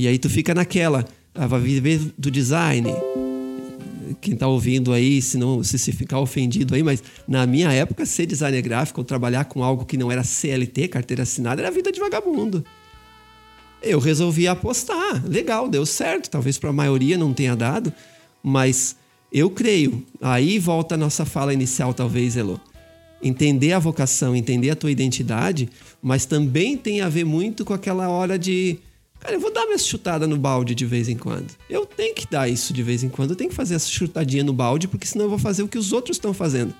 E 0.00 0.08
aí 0.08 0.18
tu 0.18 0.30
fica 0.30 0.54
naquela, 0.54 1.04
vai 1.34 1.60
viver 1.60 2.00
do 2.16 2.30
design. 2.30 2.88
Quem 4.18 4.34
tá 4.34 4.48
ouvindo 4.48 4.94
aí, 4.94 5.20
se 5.20 5.36
não 5.36 5.62
se, 5.62 5.78
se 5.78 5.92
ficar 5.92 6.20
ofendido 6.20 6.74
aí, 6.74 6.82
mas 6.82 7.02
na 7.28 7.46
minha 7.46 7.70
época, 7.70 8.06
ser 8.06 8.24
designer 8.24 8.62
gráfico 8.62 9.02
ou 9.02 9.04
trabalhar 9.04 9.44
com 9.44 9.62
algo 9.62 9.84
que 9.84 9.98
não 9.98 10.10
era 10.10 10.24
CLT, 10.24 10.88
carteira 10.88 11.24
assinada, 11.24 11.60
era 11.60 11.70
vida 11.70 11.92
de 11.92 12.00
vagabundo. 12.00 12.64
Eu 13.82 13.98
resolvi 13.98 14.48
apostar. 14.48 15.22
Legal, 15.22 15.68
deu 15.68 15.84
certo. 15.84 16.30
Talvez 16.30 16.56
para 16.56 16.70
a 16.70 16.72
maioria 16.72 17.18
não 17.18 17.34
tenha 17.34 17.54
dado, 17.54 17.92
mas 18.42 18.96
eu 19.30 19.50
creio. 19.50 20.02
Aí 20.18 20.58
volta 20.58 20.94
a 20.94 20.98
nossa 20.98 21.26
fala 21.26 21.52
inicial, 21.52 21.92
talvez, 21.92 22.38
Elo. 22.38 22.58
Entender 23.22 23.74
a 23.74 23.78
vocação, 23.78 24.34
entender 24.34 24.70
a 24.70 24.76
tua 24.76 24.90
identidade, 24.90 25.68
mas 26.00 26.24
também 26.24 26.74
tem 26.74 27.02
a 27.02 27.08
ver 27.10 27.24
muito 27.24 27.66
com 27.66 27.74
aquela 27.74 28.08
hora 28.08 28.38
de 28.38 28.78
Cara, 29.20 29.34
eu 29.34 29.40
vou 29.40 29.52
dar 29.52 29.66
minha 29.66 29.78
chutada 29.78 30.26
no 30.26 30.36
balde 30.36 30.74
de 30.74 30.86
vez 30.86 31.08
em 31.08 31.16
quando. 31.16 31.54
Eu 31.68 31.84
tenho 31.84 32.14
que 32.14 32.26
dar 32.26 32.48
isso 32.48 32.72
de 32.72 32.82
vez 32.82 33.04
em 33.04 33.08
quando. 33.08 33.30
Eu 33.30 33.36
tenho 33.36 33.50
que 33.50 33.56
fazer 33.56 33.74
essa 33.74 33.88
chutadinha 33.88 34.42
no 34.42 34.52
balde, 34.52 34.88
porque 34.88 35.06
senão 35.06 35.26
eu 35.26 35.30
vou 35.30 35.38
fazer 35.38 35.62
o 35.62 35.68
que 35.68 35.78
os 35.78 35.92
outros 35.92 36.16
estão 36.16 36.32
fazendo. 36.32 36.74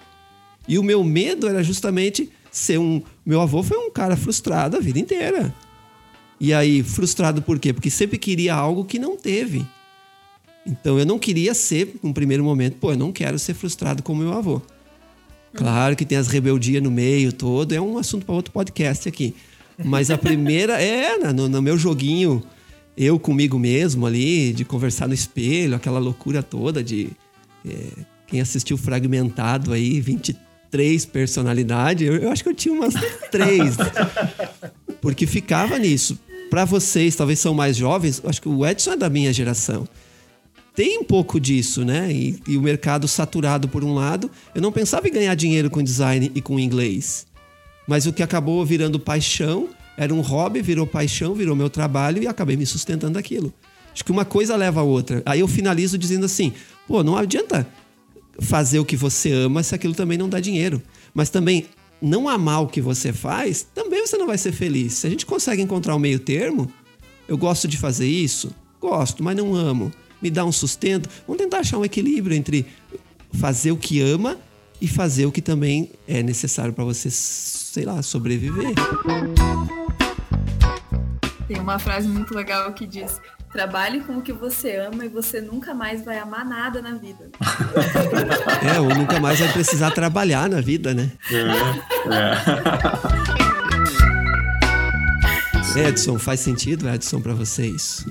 E 0.67 0.79
o 0.79 0.83
meu 0.83 1.05
medo 1.05 1.47
era 1.47 1.63
justamente 1.63 2.31
ser 2.51 2.79
um. 2.79 3.03
Meu 3.25 3.41
avô 3.41 3.63
foi 3.63 3.77
um 3.77 3.91
cara 3.91 4.17
frustrado 4.17 4.77
a 4.77 4.81
vida 4.81 4.99
inteira. 4.99 5.55
E 6.41 6.55
aí, 6.55 6.83
frustrado 6.83 7.43
por 7.43 7.59
quê? 7.59 7.73
Porque 7.73 7.91
sempre 7.91 8.17
queria 8.17 8.55
algo 8.55 8.85
que 8.85 8.99
não 8.99 9.17
teve. 9.17 9.67
Então 10.67 10.99
eu 10.99 11.05
não 11.05 11.19
queria 11.19 11.53
ser, 11.53 11.95
no 12.03 12.15
primeiro 12.15 12.43
momento, 12.43 12.77
pô, 12.77 12.93
eu 12.93 12.97
não 12.97 13.13
quero 13.13 13.39
ser 13.39 13.55
frustrado 13.55 14.03
como 14.03 14.23
meu 14.23 14.33
avô. 14.33 14.63
Claro 15.53 15.97
que 15.97 16.05
tem 16.05 16.17
as 16.17 16.29
rebeldias 16.29 16.83
no 16.83 16.91
meio 16.91 17.33
todo, 17.33 17.73
é 17.73 17.81
um 17.81 17.99
assunto 17.99 18.25
para 18.25 18.35
outro 18.35 18.53
podcast 18.53 19.09
aqui. 19.09 19.35
Mas 19.85 20.11
a 20.11 20.19
primeira 20.19 20.81
é 20.81 21.17
no, 21.33 21.49
no, 21.49 21.63
meu 21.63 21.77
joguinho, 21.77 22.43
eu 22.97 23.19
comigo 23.19 23.59
mesmo 23.59 24.07
ali, 24.07 24.53
de 24.53 24.65
conversar 24.65 25.09
no 25.09 25.15
espelho, 25.15 25.75
aquela 25.75 25.99
loucura 25.99 26.43
toda 26.43 26.83
de. 26.83 27.11
É, 27.67 27.87
quem 28.27 28.41
assistiu 28.41 28.79
fragmentado 28.79 29.73
aí, 29.73 30.01
23 30.01 31.05
personalidades, 31.07 32.07
eu, 32.07 32.17
eu 32.17 32.31
acho 32.31 32.43
que 32.43 32.49
eu 32.49 32.55
tinha 32.55 32.75
umas 32.75 32.95
três. 33.31 33.77
porque 35.01 35.27
ficava 35.27 35.79
nisso. 35.79 36.19
Para 36.49 36.65
vocês, 36.65 37.15
talvez 37.15 37.39
são 37.39 37.55
mais 37.55 37.77
jovens, 37.77 38.21
acho 38.25 38.43
que 38.43 38.49
o 38.49 38.67
Edson 38.67 38.93
é 38.93 38.97
da 38.97 39.09
minha 39.09 39.33
geração 39.33 39.87
tem 40.75 40.99
um 40.99 41.05
pouco 41.05 41.39
disso, 41.39 41.85
né? 41.85 42.11
E, 42.11 42.41
e, 42.49 42.57
o 42.57 42.63
mercado 42.63 43.07
saturado 43.07 43.69
por 43.69 43.85
um 43.85 43.93
lado. 43.93 44.31
Eu 44.55 44.63
não 44.63 44.73
pensava 44.73 45.07
em 45.09 45.13
ganhar 45.13 45.35
dinheiro 45.35 45.69
com 45.69 45.83
design 45.83 46.31
e 46.35 46.41
com 46.41 46.59
inglês. 46.59 47.27
Mas 47.91 48.07
o 48.07 48.13
que 48.13 48.23
acabou 48.23 48.65
virando 48.65 49.01
paixão 49.01 49.69
era 49.97 50.15
um 50.15 50.21
hobby, 50.21 50.63
virou 50.63 50.87
paixão, 50.87 51.35
virou 51.35 51.57
meu 51.57 51.69
trabalho 51.69 52.23
e 52.23 52.29
acabei 52.29 52.57
me 52.57 52.65
sustentando 52.65 53.19
aquilo. 53.19 53.53
Acho 53.93 54.05
que 54.05 54.13
uma 54.13 54.25
coisa 54.25 54.55
leva 54.55 54.79
a 54.79 54.85
outra. 54.85 55.25
Aí 55.27 55.41
eu 55.41 55.49
finalizo 55.49 55.99
dizendo 55.99 56.25
assim: 56.25 56.53
pô, 56.87 57.03
não 57.03 57.17
adianta 57.17 57.67
fazer 58.39 58.79
o 58.79 58.85
que 58.85 58.97
você 58.97 59.33
ama 59.33 59.61
se 59.65 59.75
aquilo 59.75 59.93
também 59.93 60.17
não 60.17 60.29
dá 60.29 60.39
dinheiro. 60.39 60.81
Mas 61.13 61.31
também 61.31 61.67
não 62.01 62.29
amar 62.29 62.63
o 62.63 62.69
que 62.69 62.81
você 62.81 63.13
faz, 63.13 63.67
também 63.75 64.07
você 64.07 64.17
não 64.17 64.29
vai 64.29 64.39
ser 64.39 64.53
feliz. 64.53 64.93
Se 64.93 65.09
a 65.09 65.11
gente 65.11 65.27
consegue 65.27 65.61
encontrar 65.61 65.97
um 65.97 65.99
meio 65.99 66.21
termo, 66.21 66.73
eu 67.27 67.37
gosto 67.37 67.67
de 67.67 67.77
fazer 67.77 68.07
isso, 68.07 68.55
gosto, 68.81 69.21
mas 69.25 69.37
não 69.37 69.53
amo. 69.53 69.91
Me 70.23 70.31
dá 70.31 70.45
um 70.45 70.53
sustento. 70.53 71.11
Vamos 71.27 71.43
tentar 71.43 71.59
achar 71.59 71.77
um 71.77 71.85
equilíbrio 71.85 72.37
entre 72.37 72.67
fazer 73.33 73.73
o 73.73 73.77
que 73.77 74.01
ama 74.01 74.39
e 74.81 74.87
fazer 74.87 75.27
o 75.27 75.33
que 75.33 75.43
também 75.43 75.91
é 76.07 76.23
necessário 76.23 76.73
para 76.73 76.85
você, 76.85 77.11
sei 77.71 77.85
lá, 77.85 78.03
sobreviver. 78.03 78.75
Tem 81.47 81.61
uma 81.61 81.79
frase 81.79 82.09
muito 82.09 82.35
legal 82.35 82.73
que 82.73 82.85
diz: 82.85 83.21
Trabalhe 83.53 84.01
com 84.01 84.19
o 84.19 84.23
que 84.23 84.33
você 84.33 84.75
ama 84.77 85.05
e 85.05 85.09
você 85.09 85.41
nunca 85.41 85.73
mais 85.73 86.05
vai 86.05 86.19
amar 86.19 86.45
nada 86.45 86.83
na 86.83 86.95
vida. 86.95 87.31
É, 88.63 88.79
ou 88.79 88.89
nunca 88.95 89.19
mais 89.19 89.39
vai 89.39 89.51
precisar 89.53 89.91
trabalhar 89.93 90.49
na 90.49 90.61
vida, 90.61 90.93
né? 90.93 91.11
É, 91.31 91.39
é. 95.79 95.89
Edson, 95.89 96.19
faz 96.19 96.41
sentido, 96.41 96.89
Edson, 96.89 97.21
para 97.21 97.33
vocês? 97.33 98.05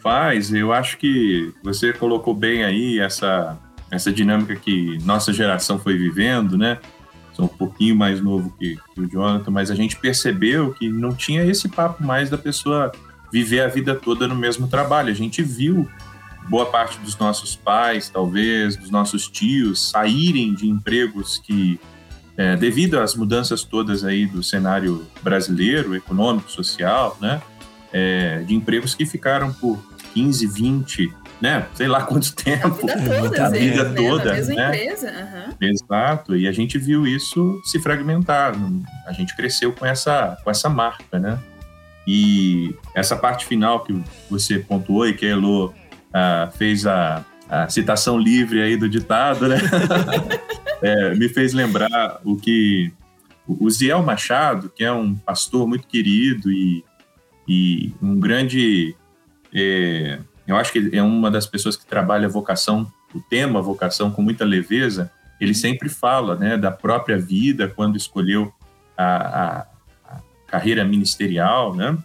Faz, 0.00 0.52
eu 0.52 0.72
acho 0.72 0.96
que 0.96 1.52
você 1.62 1.92
colocou 1.92 2.32
bem 2.32 2.64
aí 2.64 2.98
essa 3.00 3.58
essa 3.90 4.12
dinâmica 4.12 4.56
que 4.56 4.98
nossa 5.04 5.32
geração 5.32 5.78
foi 5.78 5.96
vivendo, 5.96 6.56
né? 6.58 6.78
Sou 7.34 7.46
um 7.46 7.48
pouquinho 7.48 7.96
mais 7.96 8.20
novo 8.20 8.54
que, 8.58 8.78
que, 8.94 9.00
o 9.00 9.10
Jonathan, 9.10 9.50
mas 9.50 9.70
a 9.70 9.74
gente 9.74 9.96
percebeu 9.96 10.72
que 10.72 10.88
não 10.88 11.12
tinha 11.12 11.44
esse 11.44 11.68
papo 11.68 12.04
mais 12.04 12.30
da 12.30 12.38
pessoa 12.38 12.92
viver 13.32 13.60
a 13.60 13.68
vida 13.68 13.94
toda 13.94 14.28
no 14.28 14.36
mesmo 14.36 14.68
trabalho. 14.68 15.10
A 15.10 15.14
gente 15.14 15.42
viu 15.42 15.88
boa 16.48 16.66
parte 16.66 16.98
dos 17.00 17.18
nossos 17.18 17.56
pais, 17.56 18.08
talvez, 18.08 18.76
dos 18.76 18.90
nossos 18.90 19.28
tios, 19.28 19.90
saírem 19.90 20.54
de 20.54 20.68
empregos 20.68 21.38
que, 21.38 21.80
é, 22.36 22.54
devido 22.54 23.00
às 23.00 23.16
mudanças 23.16 23.64
todas 23.64 24.04
aí 24.04 24.26
do 24.26 24.42
cenário 24.42 25.04
brasileiro, 25.20 25.94
econômico, 25.96 26.50
social, 26.50 27.18
né? 27.20 27.42
É, 27.92 28.38
de 28.40 28.54
empregos 28.54 28.94
que 28.94 29.06
ficaram 29.06 29.52
por 29.52 29.78
15, 30.14 30.46
20, 30.46 31.12
né, 31.44 31.66
sei 31.74 31.86
lá 31.86 32.02
quanto 32.02 32.34
tempo. 32.34 32.66
A 32.90 32.96
vida 32.96 33.20
toda, 33.20 33.46
a 33.46 33.50
vida 33.50 33.84
né? 33.84 33.94
toda, 33.94 34.24
Na 34.24 34.32
mesma 34.32 34.54
né? 34.54 34.66
empresa. 34.66 35.10
aham. 35.10 35.54
Exato, 35.60 36.36
e 36.36 36.48
a 36.48 36.52
gente 36.52 36.78
viu 36.78 37.06
isso 37.06 37.60
se 37.66 37.78
fragmentar. 37.78 38.54
A 39.06 39.12
gente 39.12 39.36
cresceu 39.36 39.70
com 39.70 39.84
essa, 39.84 40.38
com 40.42 40.50
essa 40.50 40.70
marca, 40.70 41.18
né? 41.18 41.38
E 42.06 42.74
essa 42.94 43.14
parte 43.14 43.44
final 43.44 43.84
que 43.84 43.94
você 44.30 44.58
pontuou 44.58 45.06
e 45.06 45.12
que 45.12 45.26
a 45.26 45.30
Elo 45.32 45.74
ah, 46.14 46.50
fez 46.56 46.86
a, 46.86 47.22
a 47.46 47.68
citação 47.68 48.18
livre 48.18 48.62
aí 48.62 48.74
do 48.74 48.88
ditado, 48.88 49.46
né? 49.46 49.58
É, 50.82 51.14
me 51.14 51.30
fez 51.30 51.54
lembrar 51.54 52.20
o 52.24 52.36
que 52.36 52.92
o 53.48 53.70
Ziel 53.70 54.02
Machado, 54.02 54.68
que 54.68 54.84
é 54.84 54.92
um 54.92 55.14
pastor 55.14 55.66
muito 55.66 55.88
querido 55.88 56.52
e, 56.52 56.84
e 57.48 57.90
um 58.02 58.20
grande. 58.20 58.94
é, 59.54 60.18
eu 60.46 60.56
acho 60.56 60.72
que 60.72 60.90
é 60.92 61.02
uma 61.02 61.30
das 61.30 61.46
pessoas 61.46 61.76
que 61.76 61.86
trabalha 61.86 62.26
a 62.26 62.30
vocação, 62.30 62.90
o 63.14 63.20
tema 63.20 63.62
vocação 63.62 64.10
com 64.10 64.22
muita 64.22 64.44
leveza. 64.44 65.10
Ele 65.40 65.54
sempre 65.54 65.88
fala 65.88 66.36
né, 66.36 66.56
da 66.56 66.70
própria 66.70 67.18
vida 67.18 67.68
quando 67.68 67.96
escolheu 67.96 68.52
a, 68.96 69.04
a- 69.06 69.66
a 70.10 70.20
carreira 70.46 70.84
ministerial, 70.84 71.74
né? 71.74 71.96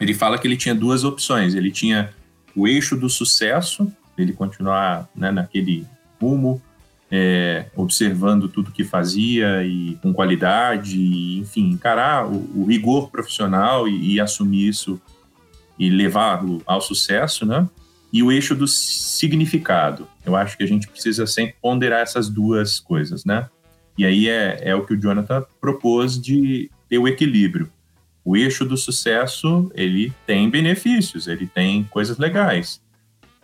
Ele 0.00 0.12
fala 0.14 0.36
que 0.38 0.46
ele 0.46 0.56
tinha 0.56 0.74
duas 0.74 1.04
opções. 1.04 1.54
Ele 1.54 1.70
tinha 1.70 2.10
o 2.54 2.66
eixo 2.68 2.96
do 2.96 3.08
sucesso, 3.08 3.90
ele 4.18 4.32
continuar 4.32 5.08
né, 5.14 5.30
naquele 5.30 5.86
rumo, 6.20 6.60
é, 7.10 7.66
observando 7.76 8.48
tudo 8.48 8.72
que 8.72 8.82
fazia 8.84 9.62
e 9.64 9.96
com 10.02 10.12
qualidade, 10.12 10.98
e, 10.98 11.38
enfim, 11.38 11.70
encarar 11.70 12.26
o, 12.26 12.62
o 12.62 12.66
rigor 12.66 13.10
profissional 13.10 13.86
e, 13.88 14.14
e 14.14 14.20
assumir 14.20 14.68
isso 14.68 15.00
e 15.78 15.90
levá-lo 15.90 16.62
ao 16.66 16.80
sucesso, 16.80 17.44
né? 17.44 17.68
E 18.12 18.22
o 18.22 18.30
eixo 18.30 18.54
do 18.54 18.68
significado. 18.68 20.06
Eu 20.24 20.36
acho 20.36 20.56
que 20.56 20.62
a 20.62 20.68
gente 20.68 20.88
precisa 20.88 21.26
sempre 21.26 21.56
ponderar 21.60 22.00
essas 22.00 22.28
duas 22.28 22.78
coisas, 22.78 23.24
né? 23.24 23.48
E 23.98 24.04
aí 24.04 24.28
é, 24.28 24.60
é 24.62 24.74
o 24.74 24.84
que 24.84 24.94
o 24.94 25.00
Jonathan 25.00 25.44
propôs 25.60 26.20
de 26.20 26.70
ter 26.88 26.98
o 26.98 27.08
equilíbrio. 27.08 27.70
O 28.24 28.36
eixo 28.36 28.64
do 28.64 28.76
sucesso, 28.76 29.70
ele 29.74 30.12
tem 30.26 30.48
benefícios, 30.48 31.26
ele 31.26 31.46
tem 31.46 31.84
coisas 31.84 32.16
legais, 32.16 32.80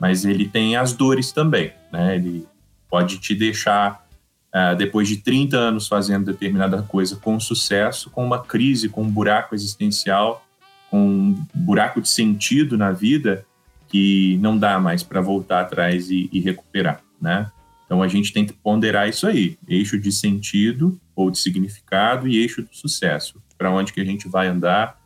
mas 0.00 0.24
ele 0.24 0.48
tem 0.48 0.76
as 0.76 0.92
dores 0.92 1.32
também, 1.32 1.72
né? 1.92 2.16
Ele 2.16 2.46
pode 2.88 3.18
te 3.18 3.34
deixar, 3.34 4.06
ah, 4.52 4.74
depois 4.74 5.06
de 5.06 5.18
30 5.18 5.56
anos 5.56 5.86
fazendo 5.86 6.26
determinada 6.26 6.82
coisa 6.82 7.16
com 7.16 7.38
sucesso, 7.38 8.08
com 8.10 8.24
uma 8.24 8.42
crise, 8.42 8.88
com 8.88 9.02
um 9.02 9.10
buraco 9.10 9.54
existencial, 9.54 10.44
com 10.90 10.98
um 10.98 11.46
buraco 11.54 12.00
de 12.00 12.08
sentido 12.08 12.76
na 12.76 12.90
vida 12.90 13.46
que 13.88 14.38
não 14.40 14.56
dá 14.56 14.78
mais 14.78 15.02
para 15.02 15.20
voltar 15.20 15.60
atrás 15.60 16.10
e, 16.10 16.28
e 16.32 16.40
recuperar, 16.40 17.00
né? 17.20 17.50
Então 17.84 18.02
a 18.02 18.08
gente 18.08 18.32
tem 18.32 18.46
que 18.46 18.52
ponderar 18.52 19.08
isso 19.08 19.26
aí, 19.26 19.58
eixo 19.66 19.98
de 19.98 20.12
sentido 20.12 21.00
ou 21.14 21.30
de 21.30 21.38
significado 21.38 22.28
e 22.28 22.38
eixo 22.38 22.62
do 22.62 22.68
sucesso. 22.72 23.42
Para 23.58 23.70
onde 23.70 23.92
que 23.92 24.00
a 24.00 24.04
gente 24.04 24.28
vai 24.28 24.46
andar, 24.46 24.96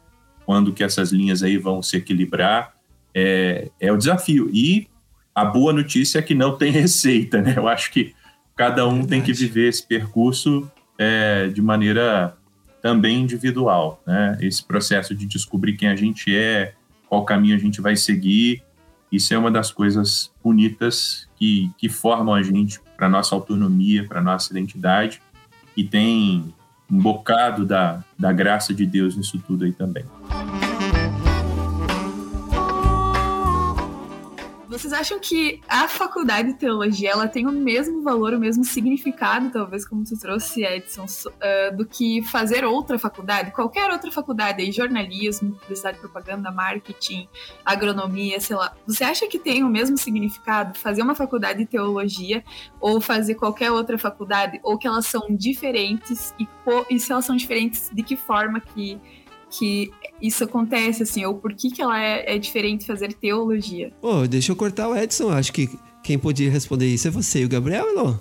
quando 0.45 0.73
que 0.73 0.85
essas 0.85 1.11
linhas 1.11 1.43
aí 1.43 1.57
vão 1.57 1.83
se 1.83 1.97
equilibrar, 1.97 2.75
é, 3.15 3.71
é 3.81 3.91
o 3.91 3.97
desafio. 3.97 4.51
E 4.53 4.87
a 5.35 5.47
boa 5.47 5.73
notícia 5.73 6.19
é 6.19 6.23
que 6.23 6.35
não 6.35 6.59
tem 6.59 6.71
receita, 6.73 7.41
né? 7.41 7.55
Eu 7.57 7.67
acho 7.67 7.91
que 7.91 8.15
cada 8.55 8.87
um 8.87 9.05
tem 9.07 9.23
que 9.23 9.33
viver 9.33 9.69
esse 9.69 9.87
percurso 9.87 10.71
é, 10.99 11.49
de 11.49 11.63
maneira 11.63 12.37
também 12.85 13.23
individual, 13.23 13.99
né? 14.07 14.37
Esse 14.43 14.63
processo 14.63 15.15
de 15.15 15.25
descobrir 15.25 15.73
quem 15.73 15.89
a 15.89 15.97
gente 15.97 16.37
é, 16.37 16.75
qual 17.09 17.25
caminho 17.25 17.57
a 17.57 17.59
gente 17.59 17.81
vai 17.81 17.97
seguir, 17.97 18.63
isso 19.11 19.33
é 19.33 19.39
uma 19.39 19.51
das 19.51 19.73
coisas 19.73 20.31
bonitas 20.45 21.27
que, 21.35 21.71
que 21.79 21.89
formam 21.89 22.35
a 22.35 22.43
gente 22.43 22.79
para 22.95 23.09
nossa 23.09 23.35
autonomia, 23.35 24.07
para 24.07 24.21
nossa 24.21 24.53
identidade, 24.53 25.23
e 25.75 25.83
tem 25.83 26.53
um 26.91 26.99
bocado 26.99 27.65
da, 27.65 28.05
da 28.19 28.31
graça 28.35 28.75
de 28.75 28.85
Deus 28.85 29.17
nisso 29.17 29.43
tudo 29.47 29.65
aí 29.65 29.73
também. 29.73 30.05
Vocês 34.75 34.93
acham 34.93 35.21
que 35.21 35.61
a 35.69 35.87
faculdade 35.87 36.49
de 36.53 36.59
teologia 36.59 37.11
ela 37.11 37.29
tem 37.29 37.47
o 37.47 37.53
mesmo 37.53 38.03
valor, 38.03 38.35
o 38.35 38.41
mesmo 38.41 38.65
significado, 38.65 39.49
talvez, 39.51 39.87
como 39.87 40.03
tu 40.03 40.19
trouxe, 40.19 40.65
Edson, 40.65 41.07
so- 41.07 41.33
ah, 41.41 41.71
do 41.71 41.87
que 41.87 42.23
fazer 42.23 42.65
outra 42.65 42.99
faculdade? 42.99 43.53
Qualquer 43.53 43.89
outra 43.93 44.11
faculdade, 44.11 44.61
aí, 44.61 44.73
jornalismo, 44.73 45.53
publicidade, 45.53 45.99
propaganda, 45.99 46.51
marketing, 46.51 47.29
agronomia, 47.65 48.41
sei 48.41 48.57
lá. 48.57 48.75
Você 48.85 49.05
acha 49.05 49.29
que 49.29 49.39
tem 49.39 49.63
o 49.63 49.69
mesmo 49.69 49.97
significado 49.97 50.77
fazer 50.77 51.03
uma 51.03 51.15
faculdade 51.15 51.61
de 51.61 51.67
teologia 51.67 52.43
ou 52.81 53.01
fazer 53.01 53.37
qualquer 53.37 53.71
outra 53.71 53.97
faculdade? 53.97 54.59
Ou 54.65 54.77
que 54.77 54.89
elas 54.89 55.07
são 55.07 55.29
diferentes? 55.31 56.35
E, 56.37 56.49
e 56.91 56.99
se 56.99 57.13
elas 57.13 57.25
são 57.25 57.37
diferentes, 57.37 57.91
de 57.93 58.03
que 58.03 58.17
forma 58.17 58.61
que, 58.61 58.99
que 59.59 59.91
isso 60.21 60.45
acontece, 60.45 61.03
assim? 61.03 61.25
Ou 61.25 61.35
por 61.35 61.55
que, 61.55 61.71
que 61.71 61.83
ela 61.83 62.01
é, 62.01 62.35
é 62.35 62.39
diferente 62.39 62.87
fazer 62.87 63.13
teologia? 63.13 63.93
Pô, 64.01 64.27
deixa 64.27 64.53
eu 64.53 64.57
cortar 64.57 64.89
o 64.89 64.97
Edson. 64.97 65.31
Acho 65.31 65.53
que 65.53 65.69
quem 66.03 66.19
podia 66.19 66.51
responder 66.51 66.87
isso 66.87 67.09
é 67.09 67.11
você 67.11 67.41
e 67.41 67.45
o 67.45 67.49
Gabriel, 67.49 67.87
Elô. 67.89 68.17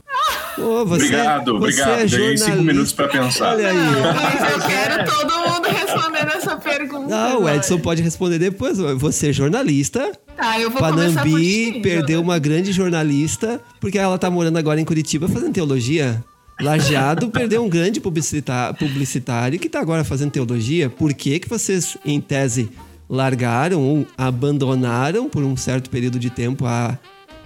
Pô, 0.56 0.86
você, 0.86 1.06
obrigado, 1.06 1.60
você 1.60 1.82
obrigado. 1.82 2.00
É 2.02 2.08
jornalista. 2.08 2.46
cinco 2.46 2.64
minutos 2.64 2.94
para 2.94 3.08
pensar. 3.08 3.56
Olha 3.56 3.70
aí. 3.70 3.76
Não, 3.76 4.14
mas 4.14 4.52
eu 4.52 4.60
quero 4.62 5.12
todo 5.12 5.50
mundo 5.50 5.68
respondendo 5.68 6.32
essa 6.36 6.58
pergunta. 6.58 7.08
Não, 7.08 7.34
o 7.34 7.38
agora. 7.38 7.56
Edson 7.56 7.80
pode 7.80 8.02
responder 8.04 8.38
depois. 8.38 8.78
Você 8.78 9.30
é 9.30 9.34
jornalista. 9.34 10.12
Tá, 10.38 10.60
eu 10.60 10.70
vou 10.70 10.80
começar 10.80 11.22
por 11.22 11.30
Panambi 11.32 11.72
ti, 11.74 11.80
perdeu 11.82 12.18
Jonathan. 12.18 12.22
uma 12.22 12.40
grande 12.40 12.72
jornalista 12.72 13.62
porque 13.80 13.98
ela 13.98 14.18
tá 14.18 14.30
morando 14.30 14.58
agora 14.58 14.80
em 14.80 14.86
Curitiba 14.86 15.28
fazendo 15.28 15.54
teologia. 15.54 16.24
Lajeado 16.62 17.30
perdeu 17.30 17.64
um 17.64 17.70
grande 17.70 18.00
publicita- 18.00 18.74
publicitário 18.78 19.60
que 19.60 19.68
tá 19.70 19.80
agora 19.80 20.04
fazendo 20.04 20.32
teologia. 20.32 20.90
Por 20.90 21.14
que, 21.14 21.40
que 21.40 21.50
vocês, 21.50 21.98
em 22.06 22.20
tese, 22.22 22.70
largaram 23.10 23.82
ou 23.82 24.08
abandonaram 24.18 25.28
por 25.30 25.44
um 25.44 25.58
certo 25.58 25.90
período 25.90 26.20
de 26.20 26.30
tempo 26.30 26.66
a 26.66 26.98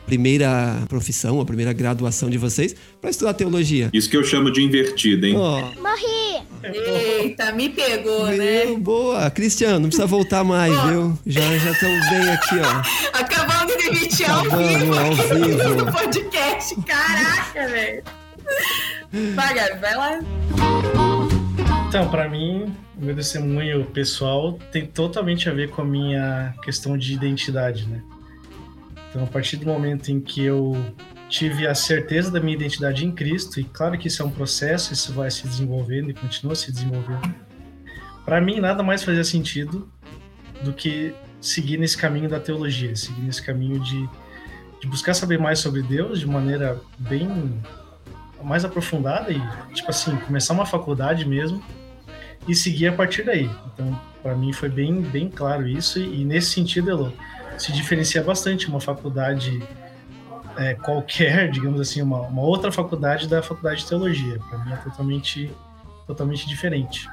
primeira 0.05 0.83
profissão, 0.87 1.41
a 1.41 1.45
primeira 1.45 1.73
graduação 1.73 2.29
de 2.29 2.37
vocês 2.37 2.75
para 3.01 3.09
estudar 3.09 3.33
teologia? 3.33 3.89
Isso 3.93 4.09
que 4.09 4.15
eu 4.17 4.23
chamo 4.23 4.51
de 4.51 4.61
invertida, 4.61 5.27
hein? 5.27 5.35
Ó, 5.37 5.63
Eita, 6.63 7.51
me 7.53 7.69
pegou, 7.69 8.25
né? 8.27 8.65
meu, 8.65 8.77
boa. 8.77 9.29
Cristiano, 9.29 9.79
não 9.79 9.87
precisa 9.89 10.05
voltar 10.07 10.43
mais, 10.43 10.73
viu? 10.83 11.17
Já 11.25 11.41
já 11.57 11.71
estamos 11.71 12.09
bem 12.09 12.29
aqui, 12.29 12.55
ó. 12.59 13.17
Acabamos 13.19 13.75
de 13.77 13.83
demitir 13.83 14.29
ao 14.29 14.43
vivo 14.43 14.93
ao 14.93 15.11
aqui 15.13 15.49
vivo. 15.49 15.75
no 15.85 15.91
podcast. 15.91 16.75
Caraca, 16.85 17.67
velho. 17.67 18.03
Vai, 19.11 19.53
Gabi, 19.53 19.79
vai 19.79 19.95
lá. 19.95 20.19
Então, 21.87 22.09
pra 22.09 22.27
mim, 22.27 22.75
o 22.97 23.05
meu 23.05 23.15
testemunho 23.15 23.85
pessoal 23.85 24.59
tem 24.71 24.85
totalmente 24.85 25.49
a 25.49 25.53
ver 25.53 25.69
com 25.69 25.81
a 25.81 25.85
minha 25.85 26.53
questão 26.61 26.97
de 26.97 27.13
identidade, 27.13 27.87
né? 27.87 28.03
Então, 29.09 29.23
a 29.23 29.27
partir 29.27 29.57
do 29.57 29.65
momento 29.65 30.09
em 30.09 30.19
que 30.19 30.43
eu 30.43 30.75
tive 31.29 31.65
a 31.65 31.73
certeza 31.73 32.29
da 32.29 32.39
minha 32.39 32.55
identidade 32.55 33.05
em 33.05 33.11
Cristo, 33.11 33.59
e 33.59 33.63
claro 33.63 33.97
que 33.97 34.07
isso 34.07 34.21
é 34.21 34.25
um 34.25 34.29
processo, 34.29 34.93
isso 34.93 35.13
vai 35.13 35.31
se 35.31 35.47
desenvolvendo 35.47 36.11
e 36.11 36.13
continua 36.13 36.55
se 36.55 36.71
desenvolvendo. 36.71 37.33
Pra 38.25 38.41
mim, 38.41 38.59
nada 38.59 38.83
mais 38.83 39.03
fazia 39.03 39.23
sentido 39.23 39.89
do 40.63 40.73
que 40.73 41.13
seguir 41.39 41.77
nesse 41.77 41.97
caminho 41.97 42.29
da 42.29 42.39
teologia, 42.39 42.95
seguir 42.95 43.21
nesse 43.21 43.41
caminho 43.41 43.79
de, 43.79 44.09
de 44.81 44.87
buscar 44.87 45.13
saber 45.13 45.39
mais 45.39 45.59
sobre 45.59 45.81
Deus 45.81 46.19
de 46.19 46.27
maneira 46.27 46.79
bem 46.97 47.61
mais 48.43 48.63
aprofundada 48.63 49.31
e, 49.31 49.41
tipo 49.73 49.89
assim, 49.89 50.15
começar 50.17 50.53
uma 50.53 50.65
faculdade 50.65 51.25
mesmo 51.25 51.63
e 52.47 52.55
seguir 52.55 52.87
a 52.87 52.93
partir 52.93 53.23
daí. 53.23 53.49
Então, 53.73 53.99
para 54.21 54.35
mim 54.35 54.53
foi 54.53 54.69
bem, 54.69 55.01
bem 55.01 55.29
claro 55.29 55.67
isso 55.67 55.99
e, 55.99 56.21
e 56.21 56.25
nesse 56.25 56.51
sentido, 56.51 56.89
Elo, 56.89 57.13
se 57.57 57.71
diferencia 57.71 58.23
bastante 58.23 58.67
uma 58.67 58.79
faculdade 58.79 59.61
é, 60.57 60.73
qualquer, 60.73 61.49
digamos 61.51 61.79
assim, 61.79 62.01
uma, 62.01 62.21
uma 62.21 62.41
outra 62.41 62.71
faculdade 62.71 63.27
da 63.27 63.41
faculdade 63.41 63.81
de 63.81 63.87
teologia. 63.87 64.39
Para 64.49 64.63
mim 64.65 64.71
é 64.71 64.77
totalmente, 64.77 65.51
totalmente 66.05 66.47
diferente. 66.47 67.07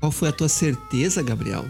Qual 0.00 0.10
foi 0.10 0.28
a 0.28 0.32
tua 0.32 0.48
certeza, 0.48 1.22
Gabriel? 1.22 1.64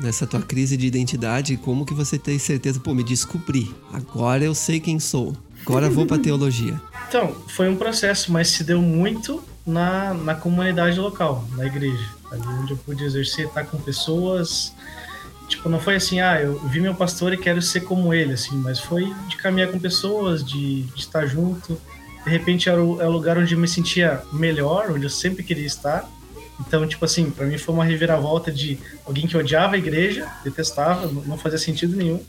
Nessa 0.00 0.26
tua 0.26 0.42
crise 0.42 0.76
de 0.76 0.86
identidade, 0.86 1.56
como 1.56 1.86
que 1.86 1.94
você 1.94 2.18
tem 2.18 2.38
certeza? 2.38 2.80
Pô, 2.80 2.94
me 2.94 3.02
descobri. 3.02 3.74
Agora 3.92 4.44
eu 4.44 4.54
sei 4.54 4.78
quem 4.78 4.98
sou. 5.00 5.34
Agora 5.66 5.90
vou 5.90 6.06
pra 6.06 6.18
teologia. 6.18 6.80
Então, 7.08 7.34
foi 7.48 7.68
um 7.68 7.76
processo, 7.76 8.32
mas 8.32 8.48
se 8.48 8.62
deu 8.62 8.80
muito 8.80 9.42
na, 9.66 10.14
na 10.14 10.34
comunidade 10.34 10.98
local, 10.98 11.44
na 11.56 11.66
igreja. 11.66 12.08
Ali 12.30 12.46
onde 12.46 12.72
eu 12.72 12.76
pude 12.76 13.04
exercer, 13.04 13.46
estar 13.46 13.64
com 13.64 13.76
pessoas. 13.78 14.72
Tipo, 15.48 15.68
não 15.68 15.80
foi 15.80 15.96
assim, 15.96 16.20
ah, 16.20 16.40
eu 16.40 16.58
vi 16.68 16.80
meu 16.80 16.94
pastor 16.94 17.32
e 17.32 17.36
quero 17.36 17.60
ser 17.60 17.80
como 17.80 18.14
ele, 18.14 18.32
assim, 18.32 18.56
mas 18.56 18.78
foi 18.78 19.12
de 19.28 19.36
caminhar 19.36 19.70
com 19.70 19.78
pessoas, 19.78 20.44
de, 20.44 20.82
de 20.82 21.00
estar 21.00 21.26
junto. 21.26 21.80
De 22.24 22.30
repente 22.30 22.68
era 22.68 22.82
o, 22.82 23.00
era 23.00 23.08
o 23.08 23.12
lugar 23.12 23.38
onde 23.38 23.54
eu 23.54 23.58
me 23.58 23.68
sentia 23.68 24.22
melhor, 24.32 24.90
onde 24.90 25.04
eu 25.04 25.10
sempre 25.10 25.42
queria 25.44 25.66
estar. 25.66 26.08
Então, 26.60 26.86
tipo 26.86 27.04
assim, 27.04 27.30
para 27.30 27.46
mim 27.46 27.58
foi 27.58 27.74
uma 27.74 27.84
reviravolta 27.84 28.50
de 28.50 28.78
alguém 29.04 29.26
que 29.26 29.36
odiava 29.36 29.74
a 29.74 29.78
igreja, 29.78 30.28
detestava, 30.42 31.06
não 31.26 31.36
fazia 31.36 31.58
sentido 31.58 31.96
nenhum. 31.96 32.20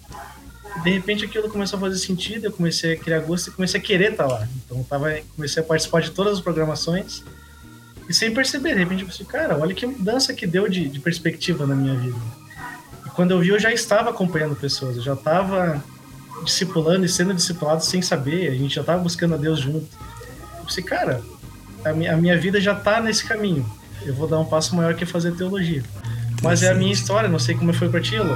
De 0.83 0.91
repente 0.91 1.25
aquilo 1.25 1.49
começou 1.49 1.77
a 1.77 1.79
fazer 1.81 1.97
sentido, 1.97 2.45
eu 2.45 2.51
comecei 2.51 2.93
a 2.93 2.97
criar 2.97 3.19
gosto 3.19 3.49
e 3.49 3.51
comecei 3.51 3.79
a 3.79 3.83
querer 3.83 4.11
estar 4.11 4.25
lá. 4.25 4.47
Então 4.65 4.83
tava, 4.83 5.13
comecei 5.35 5.61
a 5.61 5.65
participar 5.65 6.01
de 6.01 6.11
todas 6.11 6.33
as 6.33 6.39
programações 6.39 7.23
e 8.09 8.13
sem 8.13 8.33
perceber, 8.33 8.73
de 8.73 8.79
repente 8.79 9.01
eu 9.01 9.07
pensei, 9.07 9.25
cara, 9.25 9.57
olha 9.57 9.75
que 9.75 9.85
mudança 9.85 10.33
que 10.33 10.47
deu 10.47 10.69
de, 10.69 10.87
de 10.87 10.99
perspectiva 10.99 11.67
na 11.67 11.75
minha 11.75 11.93
vida. 11.95 12.17
E 13.05 13.09
quando 13.09 13.31
eu 13.31 13.39
vi, 13.39 13.49
eu 13.49 13.59
já 13.59 13.71
estava 13.71 14.09
acompanhando 14.09 14.55
pessoas, 14.55 14.95
eu 14.95 15.03
já 15.03 15.13
estava 15.13 15.83
discipulando 16.45 17.05
e 17.05 17.09
sendo 17.09 17.33
discipulado 17.33 17.83
sem 17.83 18.01
saber, 18.01 18.49
a 18.49 18.55
gente 18.55 18.75
já 18.75 18.81
estava 18.81 19.01
buscando 19.01 19.33
a 19.33 19.37
Deus 19.37 19.59
junto. 19.59 19.87
Eu 20.59 20.65
pensei, 20.65 20.83
cara, 20.83 21.21
a 21.83 21.91
minha, 21.91 22.13
a 22.13 22.17
minha 22.17 22.37
vida 22.37 22.61
já 22.61 22.73
está 22.73 23.01
nesse 23.01 23.25
caminho. 23.25 23.65
Eu 24.05 24.13
vou 24.13 24.27
dar 24.27 24.39
um 24.39 24.45
passo 24.45 24.73
maior 24.75 24.93
que 24.93 25.05
fazer 25.05 25.33
teologia. 25.35 25.83
Mas 26.41 26.63
é 26.63 26.71
a 26.71 26.75
minha 26.75 26.93
história, 26.93 27.27
não 27.27 27.39
sei 27.39 27.55
como 27.55 27.73
foi 27.73 27.89
para 27.89 27.99
ti, 27.99 28.15
Elô. 28.15 28.35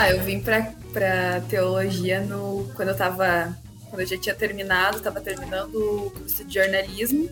Ah, 0.00 0.10
eu 0.10 0.22
vim 0.22 0.40
pra, 0.40 0.72
pra 0.94 1.42
teologia 1.42 2.22
no, 2.22 2.66
quando 2.74 2.88
eu 2.88 2.96
tava. 2.96 3.54
Quando 3.90 4.00
eu 4.00 4.06
já 4.06 4.16
tinha 4.16 4.34
terminado, 4.34 4.98
tava 5.00 5.20
terminando 5.20 5.74
o 5.74 6.10
curso 6.10 6.42
de 6.42 6.54
jornalismo. 6.54 7.28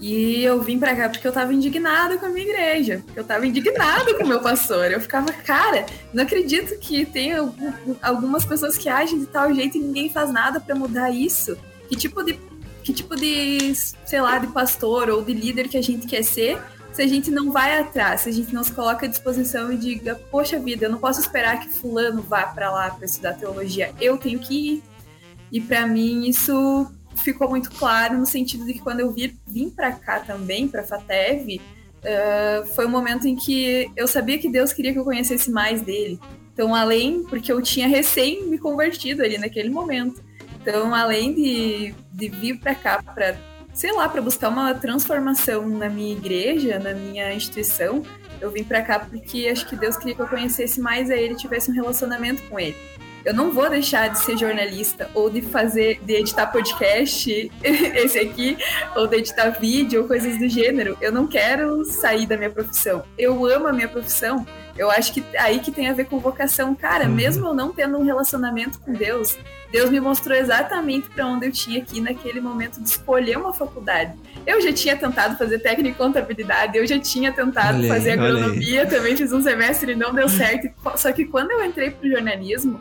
E 0.00 0.42
eu 0.42 0.60
vim 0.60 0.76
pra 0.76 0.96
cá 0.96 1.08
porque 1.08 1.26
eu 1.26 1.30
tava 1.30 1.54
indignada 1.54 2.18
com 2.18 2.26
a 2.26 2.28
minha 2.30 2.48
igreja. 2.48 3.00
Eu 3.14 3.22
tava 3.22 3.46
indignada 3.46 4.12
com 4.14 4.24
o 4.24 4.26
meu 4.26 4.40
pastor. 4.40 4.90
Eu 4.90 5.00
ficava, 5.00 5.30
cara, 5.32 5.86
não 6.12 6.24
acredito 6.24 6.76
que 6.80 7.06
tem 7.06 7.30
algumas 8.02 8.44
pessoas 8.44 8.76
que 8.76 8.88
agem 8.88 9.20
de 9.20 9.26
tal 9.26 9.54
jeito 9.54 9.78
e 9.78 9.80
ninguém 9.80 10.10
faz 10.10 10.32
nada 10.32 10.58
para 10.58 10.74
mudar 10.74 11.12
isso. 11.12 11.56
Que 11.88 11.94
tipo 11.94 12.24
de. 12.24 12.40
Que 12.82 12.92
tipo 12.92 13.14
de, 13.14 13.72
sei 14.04 14.20
lá, 14.20 14.38
de 14.38 14.48
pastor 14.48 15.08
ou 15.10 15.22
de 15.22 15.32
líder 15.32 15.68
que 15.68 15.76
a 15.76 15.82
gente 15.82 16.08
quer 16.08 16.24
ser 16.24 16.60
se 16.94 17.02
a 17.02 17.06
gente 17.08 17.28
não 17.28 17.50
vai 17.50 17.76
atrás, 17.76 18.20
se 18.20 18.28
a 18.28 18.32
gente 18.32 18.54
não 18.54 18.62
se 18.62 18.72
coloca 18.72 19.04
à 19.04 19.08
disposição 19.08 19.72
e 19.72 19.76
diga, 19.76 20.14
poxa 20.30 20.60
vida, 20.60 20.86
eu 20.86 20.90
não 20.90 20.98
posso 20.98 21.20
esperar 21.20 21.58
que 21.58 21.68
fulano 21.68 22.22
vá 22.22 22.46
para 22.46 22.70
lá 22.70 22.88
para 22.90 23.04
estudar 23.04 23.32
teologia, 23.34 23.92
eu 24.00 24.16
tenho 24.16 24.38
que 24.38 24.74
ir. 24.74 24.82
E 25.50 25.60
para 25.60 25.88
mim 25.88 26.28
isso 26.28 26.86
ficou 27.16 27.50
muito 27.50 27.70
claro 27.72 28.16
no 28.16 28.24
sentido 28.24 28.64
de 28.64 28.74
que 28.74 28.78
quando 28.78 29.00
eu 29.00 29.10
vir, 29.10 29.36
vim 29.44 29.68
para 29.68 29.90
cá 29.90 30.20
também, 30.20 30.68
para 30.68 30.84
Fatev, 30.84 31.56
uh, 31.56 32.66
foi 32.74 32.86
um 32.86 32.90
momento 32.90 33.26
em 33.26 33.34
que 33.34 33.90
eu 33.96 34.06
sabia 34.06 34.38
que 34.38 34.48
Deus 34.48 34.72
queria 34.72 34.92
que 34.92 34.98
eu 34.98 35.04
conhecesse 35.04 35.50
mais 35.50 35.82
dele. 35.82 36.20
Então, 36.52 36.72
além, 36.72 37.24
porque 37.24 37.50
eu 37.50 37.60
tinha 37.60 37.88
recém 37.88 38.46
me 38.46 38.56
convertido 38.56 39.20
ali 39.24 39.36
naquele 39.36 39.68
momento. 39.68 40.22
Então, 40.62 40.94
além 40.94 41.34
de, 41.34 41.92
de 42.12 42.28
vir 42.28 42.60
para 42.60 42.74
cá 42.76 43.02
para 43.02 43.36
sei 43.74 43.92
lá, 43.92 44.08
para 44.08 44.22
buscar 44.22 44.48
uma 44.48 44.72
transformação 44.72 45.68
na 45.68 45.88
minha 45.88 46.12
igreja, 46.12 46.78
na 46.78 46.94
minha 46.94 47.34
instituição, 47.34 48.02
eu 48.40 48.50
vim 48.50 48.64
para 48.64 48.80
cá 48.82 49.00
porque 49.00 49.48
acho 49.48 49.66
que 49.66 49.76
Deus 49.76 49.96
queria 49.96 50.14
que 50.14 50.22
eu 50.22 50.28
conhecesse 50.28 50.80
mais 50.80 51.10
a 51.10 51.16
ele, 51.16 51.34
tivesse 51.34 51.70
um 51.70 51.74
relacionamento 51.74 52.42
com 52.44 52.58
ele. 52.58 52.76
Eu 53.24 53.32
não 53.32 53.50
vou 53.50 53.70
deixar 53.70 54.08
de 54.08 54.18
ser 54.18 54.36
jornalista 54.36 55.10
ou 55.14 55.30
de 55.30 55.40
fazer, 55.40 55.98
de 56.04 56.14
editar 56.14 56.46
podcast, 56.48 57.50
esse 57.64 58.18
aqui, 58.18 58.56
ou 58.94 59.06
de 59.06 59.16
editar 59.16 59.48
vídeo 59.48 60.02
ou 60.02 60.06
coisas 60.06 60.38
do 60.38 60.46
gênero. 60.46 60.96
Eu 61.00 61.10
não 61.10 61.26
quero 61.26 61.84
sair 61.86 62.26
da 62.26 62.36
minha 62.36 62.50
profissão. 62.50 63.02
Eu 63.16 63.46
amo 63.46 63.66
a 63.66 63.72
minha 63.72 63.88
profissão. 63.88 64.46
Eu 64.76 64.90
acho 64.90 65.12
que 65.12 65.24
aí 65.38 65.60
que 65.60 65.70
tem 65.70 65.88
a 65.88 65.92
ver 65.92 66.06
com 66.06 66.18
vocação. 66.18 66.74
Cara, 66.74 67.04
uhum. 67.06 67.14
mesmo 67.14 67.46
eu 67.46 67.54
não 67.54 67.72
tendo 67.72 67.96
um 67.96 68.04
relacionamento 68.04 68.78
com 68.80 68.92
Deus, 68.92 69.38
Deus 69.70 69.90
me 69.90 70.00
mostrou 70.00 70.36
exatamente 70.36 71.08
para 71.10 71.26
onde 71.26 71.46
eu 71.46 71.52
tinha 71.52 71.80
que 71.84 71.98
ir 71.98 72.00
naquele 72.00 72.40
momento 72.40 72.80
de 72.80 72.88
escolher 72.88 73.38
uma 73.38 73.52
faculdade. 73.52 74.14
Eu 74.46 74.60
já 74.60 74.72
tinha 74.72 74.96
tentado 74.96 75.36
fazer 75.36 75.58
técnica 75.60 75.90
em 75.90 75.94
contabilidade, 75.94 76.76
eu 76.76 76.86
já 76.86 76.98
tinha 76.98 77.32
tentado 77.32 77.78
olhei, 77.78 77.88
fazer 77.88 78.12
agronomia, 78.12 78.86
também 78.86 79.16
fiz 79.16 79.32
um 79.32 79.42
semestre 79.42 79.92
e 79.92 79.96
não 79.96 80.12
deu 80.12 80.28
certo. 80.28 80.68
Só 80.96 81.12
que 81.12 81.24
quando 81.24 81.52
eu 81.52 81.64
entrei 81.64 81.90
pro 81.90 82.08
jornalismo, 82.08 82.80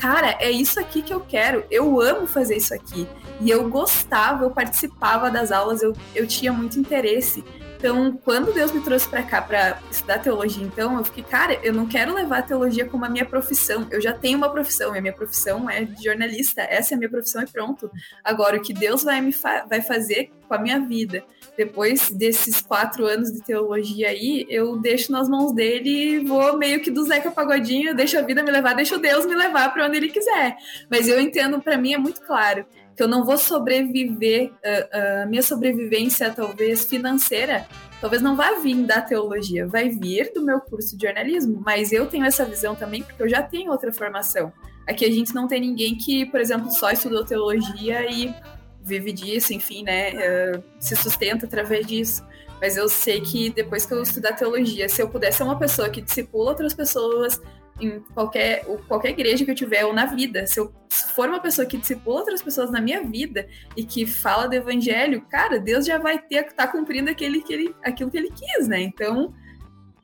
cara, 0.00 0.36
é 0.40 0.50
isso 0.50 0.78
aqui 0.78 1.02
que 1.02 1.12
eu 1.12 1.20
quero. 1.20 1.64
Eu 1.70 2.00
amo 2.00 2.26
fazer 2.26 2.56
isso 2.56 2.74
aqui. 2.74 3.08
E 3.40 3.50
eu 3.50 3.68
gostava, 3.68 4.44
eu 4.44 4.50
participava 4.50 5.30
das 5.30 5.50
aulas, 5.50 5.82
eu, 5.82 5.96
eu 6.14 6.26
tinha 6.26 6.52
muito 6.52 6.78
interesse. 6.78 7.44
Então, 7.84 8.18
quando 8.24 8.50
Deus 8.50 8.72
me 8.72 8.80
trouxe 8.80 9.06
para 9.06 9.22
cá 9.22 9.42
para 9.42 9.78
estudar 9.90 10.18
teologia, 10.18 10.64
então, 10.64 10.96
eu 10.96 11.04
fiquei, 11.04 11.22
cara, 11.22 11.60
eu 11.62 11.70
não 11.70 11.86
quero 11.86 12.14
levar 12.14 12.38
a 12.38 12.42
teologia 12.42 12.86
como 12.86 13.04
a 13.04 13.10
minha 13.10 13.26
profissão. 13.26 13.86
Eu 13.90 14.00
já 14.00 14.14
tenho 14.14 14.38
uma 14.38 14.48
profissão, 14.48 14.94
e 14.94 14.98
a 14.98 15.02
minha 15.02 15.12
profissão 15.12 15.68
é 15.68 15.84
de 15.84 16.02
jornalista. 16.02 16.62
Essa 16.62 16.94
é 16.94 16.96
a 16.96 16.98
minha 16.98 17.10
profissão 17.10 17.42
e 17.42 17.46
pronto. 17.46 17.90
Agora, 18.24 18.56
o 18.56 18.62
que 18.62 18.72
Deus 18.72 19.04
vai 19.04 19.20
me 19.20 19.32
fa 19.32 19.66
vai 19.68 19.82
fazer 19.82 20.30
com 20.48 20.54
a 20.54 20.58
minha 20.58 20.80
vida, 20.80 21.22
depois 21.58 22.10
desses 22.10 22.62
quatro 22.62 23.04
anos 23.06 23.30
de 23.30 23.42
teologia 23.42 24.08
aí, 24.08 24.46
eu 24.48 24.78
deixo 24.78 25.12
nas 25.12 25.28
mãos 25.28 25.52
dele 25.52 25.90
e 25.90 26.18
vou 26.20 26.56
meio 26.56 26.80
que 26.80 26.90
do 26.90 27.04
Zeca 27.04 27.30
Pagodinho, 27.30 27.94
deixo 27.94 28.18
a 28.18 28.22
vida 28.22 28.42
me 28.42 28.50
levar, 28.50 28.74
deixo 28.74 28.98
Deus 28.98 29.26
me 29.26 29.34
levar 29.34 29.72
para 29.74 29.86
onde 29.86 29.98
ele 29.98 30.08
quiser. 30.08 30.56
Mas 30.90 31.06
eu 31.06 31.20
entendo, 31.20 31.60
para 31.60 31.76
mim 31.76 31.92
é 31.92 31.98
muito 31.98 32.22
claro 32.22 32.64
que 32.96 33.02
eu 33.02 33.08
não 33.08 33.24
vou 33.24 33.36
sobreviver, 33.36 34.52
a, 34.64 35.22
a 35.22 35.26
minha 35.26 35.42
sobrevivência 35.42 36.30
talvez 36.30 36.84
financeira, 36.84 37.66
talvez 38.00 38.22
não 38.22 38.36
vá 38.36 38.52
vir 38.60 38.84
da 38.86 39.00
teologia, 39.00 39.66
vai 39.66 39.88
vir 39.88 40.32
do 40.32 40.44
meu 40.44 40.60
curso 40.60 40.96
de 40.96 41.06
jornalismo, 41.06 41.62
mas 41.64 41.92
eu 41.92 42.06
tenho 42.06 42.24
essa 42.24 42.44
visão 42.44 42.74
também 42.74 43.02
porque 43.02 43.22
eu 43.22 43.28
já 43.28 43.42
tenho 43.42 43.70
outra 43.70 43.92
formação. 43.92 44.52
Aqui 44.86 45.04
a 45.04 45.10
gente 45.10 45.34
não 45.34 45.48
tem 45.48 45.60
ninguém 45.60 45.96
que, 45.96 46.26
por 46.26 46.40
exemplo, 46.40 46.70
só 46.70 46.90
estudou 46.90 47.24
teologia 47.24 48.10
e 48.10 48.34
vive 48.82 49.12
disso, 49.12 49.54
enfim, 49.54 49.82
né, 49.82 50.10
uh, 50.12 50.62
se 50.78 50.94
sustenta 50.94 51.46
através 51.46 51.86
disso. 51.86 52.22
Mas 52.60 52.76
eu 52.76 52.88
sei 52.88 53.20
que 53.20 53.50
depois 53.50 53.84
que 53.86 53.94
eu 53.94 54.02
estudar 54.02 54.34
teologia, 54.34 54.88
se 54.88 55.02
eu 55.02 55.08
puder 55.08 55.32
ser 55.32 55.42
uma 55.42 55.58
pessoa 55.58 55.88
que 55.88 56.00
discipula 56.00 56.50
outras 56.50 56.74
pessoas 56.74 57.40
em 57.80 58.00
qualquer, 58.14 58.64
qualquer 58.86 59.10
igreja 59.10 59.44
que 59.44 59.50
eu 59.50 59.54
tiver 59.54 59.84
ou 59.84 59.92
na 59.92 60.06
vida, 60.06 60.46
se 60.46 60.60
eu 60.60 60.72
for 61.14 61.28
uma 61.28 61.40
pessoa 61.40 61.66
que 61.66 61.76
discipula 61.76 62.20
outras 62.20 62.42
pessoas 62.42 62.70
na 62.70 62.80
minha 62.80 63.02
vida 63.02 63.48
e 63.76 63.84
que 63.84 64.06
fala 64.06 64.46
do 64.46 64.54
evangelho, 64.54 65.22
cara, 65.22 65.58
Deus 65.58 65.84
já 65.84 65.98
vai 65.98 66.18
ter 66.18 66.44
tá 66.52 66.66
cumprindo 66.66 67.10
aquele, 67.10 67.42
que 67.42 67.52
ele, 67.52 67.74
aquilo 67.82 68.10
que 68.10 68.16
ele 68.16 68.30
quis, 68.30 68.68
né? 68.68 68.80
Então, 68.80 69.34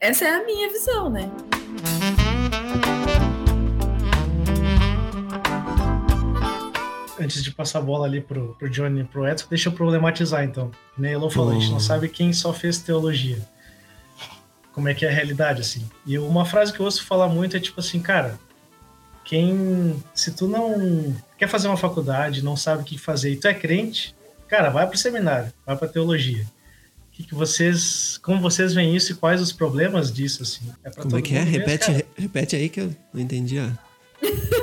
essa 0.01 0.25
é 0.25 0.31
a 0.31 0.45
minha 0.45 0.69
visão, 0.71 1.09
né? 1.09 1.31
antes 7.21 7.45
de 7.45 7.51
passar 7.53 7.81
a 7.81 7.83
bola 7.83 8.07
ali 8.07 8.21
pro, 8.21 8.55
pro 8.55 8.69
Johnny 8.69 9.03
e 9.03 9.05
pro 9.05 9.29
Edson, 9.29 9.47
deixa 9.49 9.69
eu 9.69 9.73
problematizar 9.73 10.43
então. 10.43 10.71
Nem 10.97 11.13
Elon 11.13 11.31
falou, 11.31 11.51
a 11.51 11.55
gente 11.55 11.71
não 11.71 11.79
sabe 11.79 12.09
quem 12.09 12.33
só 12.33 12.53
fez 12.53 12.79
teologia. 12.79 13.39
Como 14.81 14.89
é 14.89 14.95
que 14.95 15.05
é 15.05 15.11
a 15.11 15.13
realidade, 15.13 15.61
assim. 15.61 15.87
E 16.07 16.19
uma 16.19 16.47
frase 16.47 16.73
que 16.73 16.81
eu 16.81 16.87
ouço 16.87 17.05
falar 17.05 17.29
muito 17.29 17.55
é 17.55 17.61
tipo 17.61 17.81
assim, 17.81 18.01
cara, 18.01 18.41
quem. 19.27 20.03
Se 20.15 20.33
tu 20.33 20.49
não 20.49 21.15
quer 21.37 21.51
fazer 21.51 21.69
uma 21.69 21.77
faculdade, 21.77 22.43
não 22.43 22.57
sabe 22.57 22.81
o 22.81 22.85
que 22.87 22.97
fazer 22.97 23.31
e 23.31 23.37
tu 23.37 23.47
é 23.47 23.53
crente, 23.53 24.17
cara, 24.49 24.71
vai 24.71 24.87
pro 24.87 24.97
seminário, 24.97 25.53
vai 25.67 25.77
pra 25.77 25.87
teologia. 25.87 26.47
Que, 27.13 27.25
que 27.25 27.35
vocês. 27.35 28.17
Como 28.23 28.41
vocês 28.41 28.73
veem 28.73 28.97
isso 28.97 29.13
e 29.13 29.17
quais 29.17 29.43
os 29.43 29.53
problemas 29.53 30.11
disso, 30.11 30.43
assim? 30.43 30.73
É 30.83 30.89
como 30.89 31.19
é 31.19 31.21
que 31.21 31.37
é? 31.37 31.43
Repete, 31.43 32.07
repete 32.17 32.57
aí 32.57 32.71
que 32.71 32.81
eu 32.81 32.97
não 33.13 33.21
entendi. 33.21 33.59
Ó. 33.59 33.69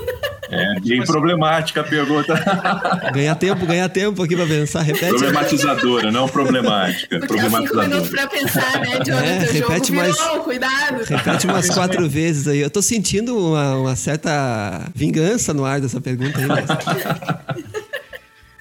É 0.49 0.79
bem 0.79 1.03
problemática 1.03 1.81
a 1.81 1.83
pergunta. 1.83 2.33
Ganhar 3.13 3.35
tempo, 3.35 3.65
ganhar 3.65 3.89
tempo 3.89 4.23
aqui 4.23 4.35
para 4.35 4.45
pensar, 4.45 4.81
repete. 4.81 5.09
Problematizadora, 5.09 6.11
não 6.11 6.27
problemática. 6.27 7.19
Problematizadora. 7.19 7.67
cinco 7.67 7.89
minutos 7.89 8.09
para 8.09 8.27
pensar, 8.27 8.79
né, 8.79 8.99
Jonathan? 9.05 9.25
É, 9.25 9.39
repete 9.51 9.91
mais, 9.91 10.17
virou, 10.17 10.43
cuidado. 10.43 11.03
Repete 11.03 11.47
umas 11.47 11.69
quatro 11.69 12.07
vezes 12.09 12.47
aí. 12.47 12.59
Eu 12.59 12.69
tô 12.69 12.81
sentindo 12.81 13.37
uma, 13.37 13.75
uma 13.75 13.95
certa 13.95 14.89
vingança 14.95 15.53
no 15.53 15.65
ar 15.65 15.81
dessa 15.81 15.99
pergunta 15.99 16.39
aí. 16.39 16.45
Mas... 16.45 16.65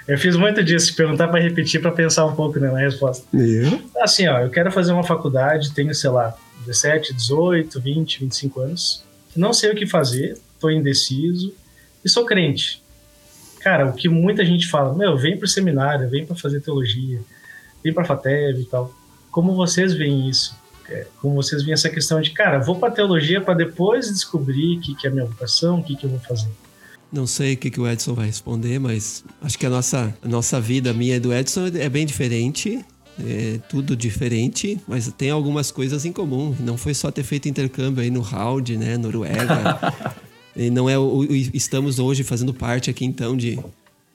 Eu 0.07 0.17
fiz 0.17 0.37
muito 0.37 0.63
disso, 0.63 0.95
perguntar 0.95 1.27
para 1.27 1.41
repetir 1.41 1.83
para 1.83 1.91
pensar 1.91 2.27
um 2.27 2.35
pouco 2.37 2.61
né, 2.61 2.71
na 2.71 2.79
resposta. 2.79 3.27
Eu? 3.37 3.81
Assim, 4.01 4.29
ó, 4.29 4.39
eu 4.39 4.51
quero 4.51 4.71
fazer 4.71 4.93
uma 4.93 5.03
faculdade, 5.03 5.73
tenho, 5.73 5.93
sei 5.93 6.11
lá, 6.11 6.33
17, 6.65 7.13
18, 7.13 7.81
20, 7.81 8.21
25 8.21 8.61
anos. 8.61 9.05
Não 9.35 9.53
sei 9.53 9.73
o 9.73 9.75
que 9.75 9.85
fazer, 9.85 10.39
tô 10.61 10.71
indeciso 10.71 11.53
e 12.07 12.09
sou 12.09 12.25
crente. 12.25 12.81
Cara, 13.61 13.91
o 13.91 13.93
que 13.93 14.09
muita 14.09 14.45
gente 14.47 14.69
fala, 14.69 14.95
meu, 14.95 15.19
vem 15.19 15.37
pro 15.37 15.49
seminário, 15.49 16.09
vem 16.09 16.25
para 16.25 16.37
fazer 16.37 16.61
teologia, 16.61 17.21
vem 17.83 17.93
para 17.93 18.05
FATEV 18.05 18.61
e 18.61 18.65
tal. 18.67 18.95
Como 19.29 19.57
vocês 19.57 19.93
veem 19.93 20.29
isso? 20.29 20.57
É, 20.89 21.05
como 21.21 21.35
vocês 21.35 21.65
veem 21.65 21.75
essa 21.75 21.91
questão 21.91 22.21
de, 22.21 22.31
cara, 22.31 22.61
vou 22.61 22.79
para 22.79 22.93
teologia 22.93 23.41
para 23.41 23.55
depois 23.55 24.09
descobrir 24.09 24.79
o 24.79 24.81
que, 24.81 24.95
que 24.95 25.09
é 25.09 25.11
a 25.11 25.13
minha 25.13 25.27
vocação, 25.27 25.81
o 25.81 25.83
que, 25.83 25.97
que 25.97 26.07
eu 26.07 26.11
vou 26.11 26.21
fazer. 26.21 26.49
Não 27.13 27.27
sei 27.27 27.55
o 27.55 27.57
que, 27.57 27.71
que 27.71 27.81
o 27.81 27.89
Edson 27.89 28.15
vai 28.15 28.27
responder, 28.27 28.79
mas 28.79 29.25
acho 29.43 29.59
que 29.59 29.67
a 29.67 29.71
nossa, 29.71 30.17
a 30.23 30.29
nossa 30.29 30.61
vida, 30.61 30.91
a 30.91 30.95
minha 30.95 31.17
e 31.17 31.21
do 31.21 31.35
Edson, 31.35 31.67
é 31.75 31.89
bem 31.89 32.07
diferente. 32.07 32.85
É 33.19 33.59
tudo 33.69 33.97
diferente, 33.97 34.79
mas 34.87 35.11
tem 35.17 35.31
algumas 35.31 35.71
coisas 35.71 36.05
em 36.05 36.13
comum. 36.13 36.55
Não 36.61 36.77
foi 36.77 36.93
só 36.93 37.11
ter 37.11 37.23
feito 37.25 37.49
intercâmbio 37.49 38.03
aí 38.03 38.11
no 38.11 38.21
Howd, 38.21 38.77
né, 38.77 38.97
Noruega. 38.99 39.81
E 40.57 40.71
não 40.71 40.89
é 40.89 40.99
o, 40.99 41.25
estamos 41.53 41.99
hoje 41.99 42.25
fazendo 42.25 42.55
parte 42.55 42.89
aqui 42.89 43.05
então 43.05 43.37
de, 43.37 43.59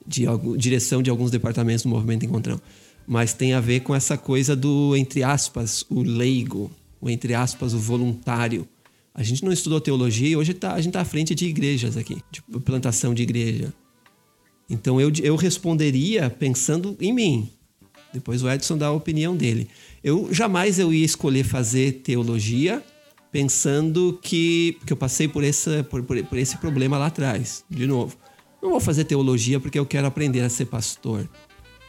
de 0.04 0.26
algum, 0.26 0.56
direção 0.56 1.00
de 1.00 1.08
alguns 1.08 1.30
departamentos 1.30 1.84
do 1.84 1.88
movimento 1.88 2.26
Encontrão. 2.26 2.60
Mas 3.06 3.32
tem 3.32 3.52
a 3.52 3.60
ver 3.60 3.80
com 3.80 3.94
essa 3.94 4.18
coisa 4.18 4.56
do 4.56 4.96
entre 4.96 5.22
aspas 5.22 5.84
o 5.88 6.02
leigo, 6.02 6.70
o 7.00 7.08
entre 7.08 7.34
aspas 7.34 7.72
o 7.74 7.78
voluntário, 7.78 8.66
A 9.14 9.22
gente 9.22 9.44
não 9.44 9.52
estudou 9.52 9.80
teologia 9.80 10.28
e 10.28 10.36
hoje 10.36 10.54
tá, 10.54 10.72
a 10.72 10.78
gente 10.78 10.88
está 10.88 11.02
à 11.02 11.04
frente 11.04 11.34
de 11.34 11.46
igrejas 11.46 11.96
aqui, 11.96 12.22
de 12.30 12.40
plantação 12.60 13.12
de 13.12 13.22
igreja. 13.22 13.72
Então 14.70 15.00
eu, 15.00 15.12
eu 15.22 15.36
responderia 15.36 16.30
pensando 16.30 16.96
em 17.00 17.12
mim. 17.12 17.50
Depois 18.12 18.42
o 18.42 18.50
Edson 18.50 18.78
dá 18.78 18.86
a 18.86 18.92
opinião 18.92 19.36
dele. 19.36 19.68
Eu 20.02 20.32
jamais 20.32 20.78
eu 20.78 20.92
ia 20.92 21.04
escolher 21.04 21.44
fazer 21.44 22.00
teologia 22.04 22.82
pensando 23.32 24.18
que, 24.22 24.78
que 24.86 24.92
eu 24.92 24.96
passei 24.96 25.26
por, 25.26 25.42
essa, 25.42 25.82
por, 25.84 26.02
por, 26.02 26.22
por 26.22 26.38
esse 26.38 26.58
problema 26.58 26.98
lá 26.98 27.06
atrás. 27.06 27.64
De 27.68 27.86
novo, 27.86 28.16
não 28.62 28.70
vou 28.70 28.80
fazer 28.80 29.04
teologia 29.04 29.58
porque 29.58 29.78
eu 29.78 29.86
quero 29.86 30.06
aprender 30.06 30.42
a 30.42 30.50
ser 30.50 30.66
pastor. 30.66 31.26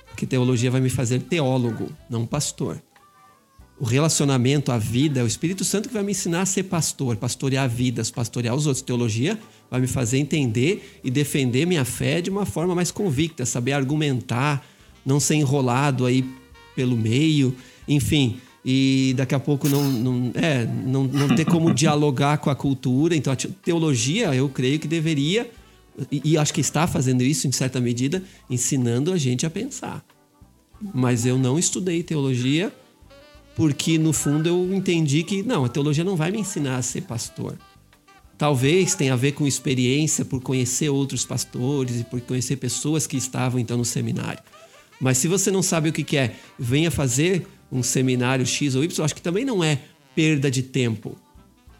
Porque 0.07 0.25
teologia 0.25 0.71
vai 0.71 0.79
me 0.79 0.89
fazer 0.89 1.19
teólogo, 1.21 1.89
não 2.09 2.25
pastor. 2.25 2.81
O 3.79 3.83
relacionamento, 3.83 4.71
a 4.71 4.77
vida, 4.77 5.19
é 5.19 5.23
o 5.23 5.27
Espírito 5.27 5.65
Santo 5.65 5.89
que 5.89 5.93
vai 5.93 6.03
me 6.03 6.11
ensinar 6.11 6.41
a 6.41 6.45
ser 6.45 6.63
pastor, 6.63 7.17
pastorear 7.17 7.67
vidas, 7.67 8.09
pastorear 8.09 8.55
os 8.55 8.65
outros. 8.65 8.81
Teologia 8.81 9.37
vai 9.69 9.81
me 9.81 9.87
fazer 9.87 10.19
entender 10.19 11.01
e 11.03 11.11
defender 11.11 11.65
minha 11.65 11.83
fé 11.83 12.21
de 12.21 12.29
uma 12.29 12.45
forma 12.45 12.73
mais 12.73 12.91
convicta, 12.91 13.45
saber 13.45 13.73
argumentar, 13.73 14.65
não 15.05 15.19
ser 15.19 15.35
enrolado 15.35 16.05
aí 16.05 16.23
pelo 16.75 16.95
meio, 16.95 17.53
enfim. 17.87 18.39
E 18.65 19.13
daqui 19.17 19.35
a 19.35 19.39
pouco 19.39 19.67
não, 19.67 19.83
não, 19.83 20.31
é, 20.35 20.65
não, 20.65 21.03
não 21.03 21.35
ter 21.35 21.45
como 21.45 21.73
dialogar 21.73 22.37
com 22.37 22.49
a 22.49 22.55
cultura. 22.55 23.15
Então, 23.15 23.33
a 23.33 23.35
teologia, 23.35 24.33
eu 24.33 24.47
creio 24.47 24.79
que 24.79 24.87
deveria 24.87 25.49
e, 26.11 26.37
acho 26.37 26.53
que 26.53 26.61
está 26.61 26.87
fazendo 26.87 27.21
isso 27.21 27.47
em 27.47 27.51
certa 27.51 27.79
medida, 27.79 28.23
ensinando 28.49 29.13
a 29.13 29.17
gente 29.17 29.45
a 29.45 29.49
pensar. 29.49 30.03
Mas 30.93 31.25
eu 31.25 31.37
não 31.37 31.59
estudei 31.59 32.03
teologia 32.03 32.73
porque 33.55 33.99
no 33.99 34.11
fundo 34.11 34.49
eu 34.49 34.73
entendi 34.73 35.23
que 35.23 35.43
não, 35.43 35.63
a 35.63 35.69
teologia 35.69 36.03
não 36.03 36.15
vai 36.15 36.31
me 36.31 36.39
ensinar 36.39 36.77
a 36.77 36.81
ser 36.81 37.01
pastor. 37.01 37.57
Talvez 38.37 38.95
tenha 38.95 39.13
a 39.13 39.15
ver 39.15 39.33
com 39.33 39.45
experiência, 39.45 40.25
por 40.25 40.41
conhecer 40.41 40.89
outros 40.89 41.23
pastores 41.23 42.01
e 42.01 42.03
por 42.03 42.19
conhecer 42.21 42.55
pessoas 42.55 43.05
que 43.05 43.15
estavam 43.15 43.59
então 43.59 43.77
no 43.77 43.85
seminário. 43.85 44.41
Mas 44.99 45.19
se 45.19 45.27
você 45.27 45.51
não 45.51 45.61
sabe 45.61 45.89
o 45.89 45.93
que 45.93 46.17
é, 46.17 46.35
venha 46.57 46.89
fazer 46.89 47.47
um 47.73 47.81
seminário 47.81 48.45
X 48.45 48.75
ou 48.75 48.83
Y, 48.83 49.03
acho 49.03 49.15
que 49.15 49.21
também 49.21 49.43
não 49.43 49.63
é 49.63 49.79
perda 50.15 50.51
de 50.51 50.61
tempo. 50.61 51.17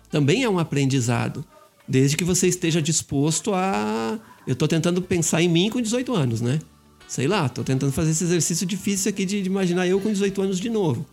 Também 0.09 0.43
é 0.43 0.49
um 0.49 0.57
aprendizado. 0.57 1.45
Desde 1.87 2.17
que 2.17 2.23
você 2.23 2.47
esteja 2.47 2.81
disposto 2.81 3.53
a. 3.53 4.19
Eu 4.47 4.53
estou 4.53 4.67
tentando 4.67 5.01
pensar 5.01 5.41
em 5.41 5.49
mim 5.49 5.69
com 5.69 5.79
18 5.79 6.13
anos, 6.13 6.41
né? 6.41 6.59
Sei 7.07 7.27
lá, 7.27 7.45
estou 7.45 7.63
tentando 7.63 7.91
fazer 7.91 8.11
esse 8.11 8.23
exercício 8.23 8.65
difícil 8.65 9.09
aqui 9.09 9.25
de, 9.25 9.41
de, 9.41 9.49
imaginar 9.49 9.87
eu 9.87 9.99
com 9.99 10.11
18 10.11 10.41
anos 10.41 10.59
de 10.59 10.69
novo. 10.69 11.05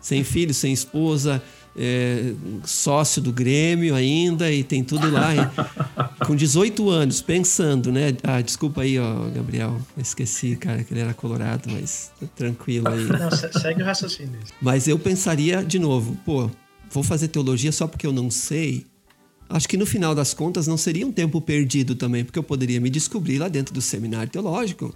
Sem 0.00 0.22
filho, 0.22 0.54
sem 0.54 0.72
esposa, 0.72 1.42
é, 1.76 2.32
sócio 2.64 3.22
do 3.22 3.32
Grêmio 3.32 3.94
ainda 3.94 4.50
e 4.50 4.62
tem 4.62 4.82
tudo 4.82 5.10
lá. 5.10 5.30
E, 5.34 6.24
com 6.24 6.34
18 6.34 6.88
anos, 6.90 7.20
pensando, 7.20 7.90
né? 7.92 8.14
Ah, 8.22 8.40
desculpa 8.40 8.82
aí, 8.82 8.98
ó, 8.98 9.28
Gabriel. 9.30 9.80
Esqueci, 9.96 10.56
cara, 10.56 10.82
que 10.84 10.92
ele 10.92 11.00
era 11.00 11.14
colorado, 11.14 11.70
mas 11.70 12.10
tranquilo 12.36 12.88
aí. 12.88 13.04
Não, 13.04 13.30
segue 13.30 13.82
o 13.82 13.84
raciocínio. 13.84 14.38
Mas 14.60 14.88
eu 14.88 14.98
pensaria 14.98 15.64
de 15.64 15.78
novo, 15.78 16.16
pô, 16.24 16.50
vou 16.90 17.02
fazer 17.02 17.28
teologia 17.28 17.72
só 17.72 17.86
porque 17.86 18.06
eu 18.06 18.12
não 18.12 18.30
sei 18.30 18.86
acho 19.50 19.68
que 19.68 19.76
no 19.76 19.84
final 19.84 20.14
das 20.14 20.32
contas 20.32 20.68
não 20.68 20.76
seria 20.76 21.04
um 21.04 21.10
tempo 21.10 21.40
perdido 21.40 21.96
também, 21.96 22.24
porque 22.24 22.38
eu 22.38 22.42
poderia 22.42 22.80
me 22.80 22.88
descobrir 22.88 23.38
lá 23.38 23.48
dentro 23.48 23.74
do 23.74 23.82
seminário 23.82 24.30
teológico. 24.30 24.94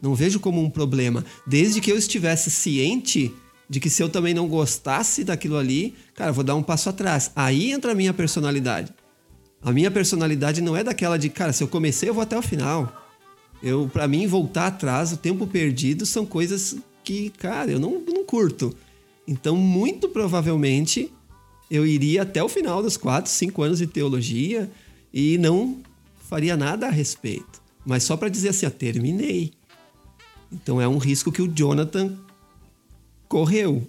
Não 0.00 0.14
vejo 0.14 0.38
como 0.38 0.62
um 0.62 0.70
problema, 0.70 1.24
desde 1.46 1.80
que 1.80 1.90
eu 1.90 1.96
estivesse 1.96 2.50
ciente 2.50 3.32
de 3.68 3.80
que 3.80 3.90
se 3.90 4.02
eu 4.02 4.08
também 4.08 4.32
não 4.32 4.48
gostasse 4.48 5.24
daquilo 5.24 5.56
ali, 5.56 5.94
cara, 6.14 6.32
vou 6.32 6.42
dar 6.42 6.54
um 6.54 6.62
passo 6.62 6.88
atrás. 6.88 7.30
Aí 7.36 7.70
entra 7.70 7.92
a 7.92 7.94
minha 7.94 8.14
personalidade. 8.14 8.92
A 9.62 9.72
minha 9.72 9.90
personalidade 9.90 10.60
não 10.60 10.76
é 10.76 10.82
daquela 10.82 11.18
de, 11.18 11.28
cara, 11.28 11.52
se 11.52 11.62
eu 11.62 11.68
comecei, 11.68 12.08
eu 12.08 12.14
vou 12.14 12.22
até 12.22 12.38
o 12.38 12.42
final. 12.42 13.06
Eu, 13.62 13.90
para 13.92 14.06
mim, 14.06 14.26
voltar 14.26 14.68
atrás, 14.68 15.12
o 15.12 15.16
tempo 15.16 15.46
perdido 15.46 16.06
são 16.06 16.24
coisas 16.24 16.76
que, 17.02 17.30
cara, 17.30 17.70
eu 17.70 17.78
não, 17.78 18.00
não 18.00 18.24
curto. 18.24 18.74
Então, 19.26 19.56
muito 19.56 20.08
provavelmente, 20.08 21.12
eu 21.70 21.84
iria 21.84 22.22
até 22.22 22.42
o 22.42 22.48
final 22.48 22.82
dos 22.82 22.96
quatro, 22.96 23.30
cinco 23.30 23.62
anos 23.62 23.78
de 23.78 23.86
teologia 23.86 24.70
e 25.12 25.36
não 25.38 25.78
faria 26.28 26.56
nada 26.56 26.86
a 26.86 26.90
respeito. 26.90 27.60
Mas 27.84 28.04
só 28.04 28.16
para 28.16 28.28
dizer 28.28 28.50
assim, 28.50 28.66
ó, 28.66 28.70
terminei. 28.70 29.52
Então 30.52 30.80
é 30.80 30.88
um 30.88 30.98
risco 30.98 31.32
que 31.32 31.42
o 31.42 31.48
Jonathan 31.48 32.16
correu. 33.28 33.88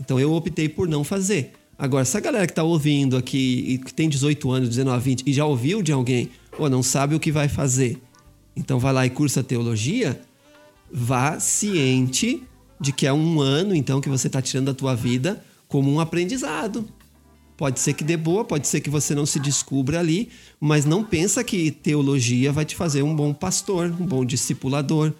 Então 0.00 0.20
eu 0.20 0.32
optei 0.32 0.68
por 0.68 0.88
não 0.88 1.02
fazer. 1.02 1.52
Agora, 1.78 2.04
se 2.04 2.16
a 2.16 2.20
galera 2.20 2.46
que 2.46 2.52
está 2.52 2.62
ouvindo 2.62 3.16
aqui 3.16 3.64
e 3.68 3.78
que 3.78 3.94
tem 3.94 4.08
18 4.08 4.50
anos, 4.50 4.68
19, 4.68 5.04
20 5.04 5.22
e 5.26 5.32
já 5.32 5.44
ouviu 5.44 5.80
de 5.80 5.92
alguém, 5.92 6.28
ou 6.58 6.68
não 6.68 6.82
sabe 6.82 7.14
o 7.14 7.20
que 7.20 7.30
vai 7.30 7.48
fazer, 7.48 8.00
então 8.56 8.80
vai 8.80 8.92
lá 8.92 9.06
e 9.06 9.10
cursa 9.10 9.44
teologia, 9.44 10.20
vá 10.92 11.38
ciente 11.38 12.42
de 12.80 12.92
que 12.92 13.06
é 13.06 13.12
um 13.12 13.40
ano 13.40 13.74
então 13.74 14.00
que 14.00 14.08
você 14.08 14.26
está 14.26 14.42
tirando 14.42 14.66
da 14.66 14.74
tua 14.74 14.94
vida 14.94 15.42
como 15.68 15.92
um 15.92 16.00
aprendizado. 16.00 16.88
Pode 17.56 17.80
ser 17.80 17.92
que 17.92 18.04
dê 18.04 18.16
boa, 18.16 18.44
pode 18.44 18.66
ser 18.68 18.80
que 18.80 18.90
você 18.90 19.14
não 19.14 19.26
se 19.26 19.40
descubra 19.40 19.98
ali, 19.98 20.30
mas 20.60 20.84
não 20.84 21.02
pensa 21.02 21.42
que 21.42 21.70
teologia 21.70 22.52
vai 22.52 22.64
te 22.64 22.76
fazer 22.76 23.02
um 23.02 23.14
bom 23.14 23.34
pastor, 23.34 23.86
um 24.00 24.06
bom 24.06 24.24
discipulador, 24.24 25.12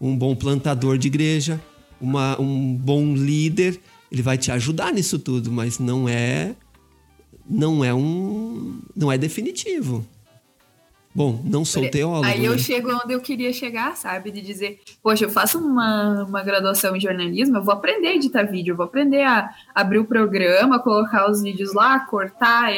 um 0.00 0.16
bom 0.16 0.34
plantador 0.34 0.96
de 0.96 1.08
igreja, 1.08 1.60
uma, 2.00 2.40
um 2.40 2.74
bom 2.74 3.14
líder. 3.14 3.80
Ele 4.10 4.22
vai 4.22 4.36
te 4.36 4.50
ajudar 4.50 4.92
nisso 4.92 5.18
tudo, 5.18 5.50
mas 5.52 5.78
não 5.78 6.08
é 6.08 6.54
não 7.48 7.84
é 7.84 7.92
um 7.92 8.80
não 8.96 9.10
é 9.10 9.18
definitivo. 9.18 10.06
Bom, 11.12 11.42
não 11.44 11.64
sou 11.64 11.90
teólogo. 11.90 12.24
Aí 12.24 12.44
eu 12.44 12.52
né? 12.52 12.58
chego 12.58 12.92
onde 12.92 13.12
eu 13.12 13.20
queria 13.20 13.52
chegar, 13.52 13.96
sabe? 13.96 14.30
De 14.30 14.40
dizer, 14.40 14.80
poxa, 15.02 15.24
eu 15.24 15.30
faço 15.30 15.58
uma, 15.58 16.24
uma 16.24 16.42
graduação 16.42 16.94
em 16.94 17.00
jornalismo, 17.00 17.56
eu 17.56 17.64
vou 17.64 17.74
aprender 17.74 18.08
a 18.08 18.14
editar 18.14 18.44
vídeo, 18.44 18.72
eu 18.72 18.76
vou 18.76 18.86
aprender 18.86 19.24
a 19.24 19.50
abrir 19.74 19.98
o 19.98 20.04
programa, 20.04 20.78
colocar 20.78 21.28
os 21.28 21.42
vídeos 21.42 21.74
lá, 21.74 21.98
cortar, 22.00 22.70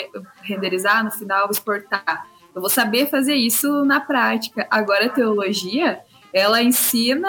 renderizar, 0.43 1.05
no 1.05 1.11
final 1.11 1.51
exportar. 1.51 2.27
Eu 2.55 2.61
vou 2.63 2.71
saber 2.71 3.07
fazer 3.11 3.35
isso 3.35 3.85
na 3.85 4.01
prática. 4.01 4.67
Agora 4.71 5.07
a 5.07 5.11
teologia, 5.11 6.01
ela 6.33 6.63
ensina 6.63 7.29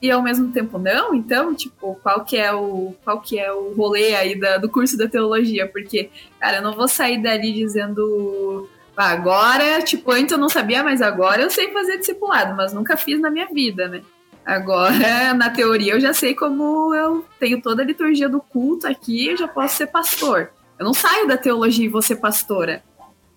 e 0.00 0.10
ao 0.10 0.22
mesmo 0.22 0.50
tempo 0.52 0.78
não, 0.78 1.14
então, 1.14 1.54
tipo, 1.54 1.98
qual 2.02 2.24
que 2.24 2.36
é 2.36 2.52
o 2.52 2.94
qual 3.04 3.20
que 3.20 3.38
é 3.38 3.52
o 3.52 3.74
rolê 3.74 4.14
aí 4.14 4.38
da, 4.38 4.56
do 4.56 4.68
curso 4.68 4.96
da 4.96 5.08
teologia? 5.08 5.66
Porque, 5.66 6.10
cara, 6.38 6.58
eu 6.58 6.62
não 6.62 6.74
vou 6.74 6.88
sair 6.88 7.22
dali 7.22 7.52
dizendo 7.52 8.68
Agora, 8.96 9.80
tipo, 9.82 10.12
antes 10.12 10.32
eu 10.32 10.36
não 10.38 10.50
sabia, 10.50 10.82
mas 10.82 11.00
agora 11.00 11.40
eu 11.40 11.50
sei 11.50 11.72
fazer 11.72 11.96
discipulado, 11.96 12.54
mas 12.54 12.74
nunca 12.74 12.98
fiz 12.98 13.18
na 13.18 13.30
minha 13.30 13.46
vida, 13.46 13.88
né? 13.88 14.02
Agora, 14.44 15.32
na 15.32 15.48
teoria, 15.48 15.94
eu 15.94 16.00
já 16.00 16.12
sei 16.12 16.34
como 16.34 16.94
eu 16.94 17.24
tenho 17.38 17.62
toda 17.62 17.82
a 17.82 17.84
liturgia 17.84 18.28
do 18.28 18.40
culto 18.40 18.86
aqui, 18.86 19.28
eu 19.28 19.36
já 19.38 19.48
posso 19.48 19.76
ser 19.76 19.86
pastor. 19.86 20.50
Eu 20.78 20.84
não 20.84 20.92
saio 20.92 21.26
da 21.26 21.38
teologia 21.38 21.86
e 21.86 21.88
vou 21.88 22.02
ser 22.02 22.16
pastora. 22.16 22.82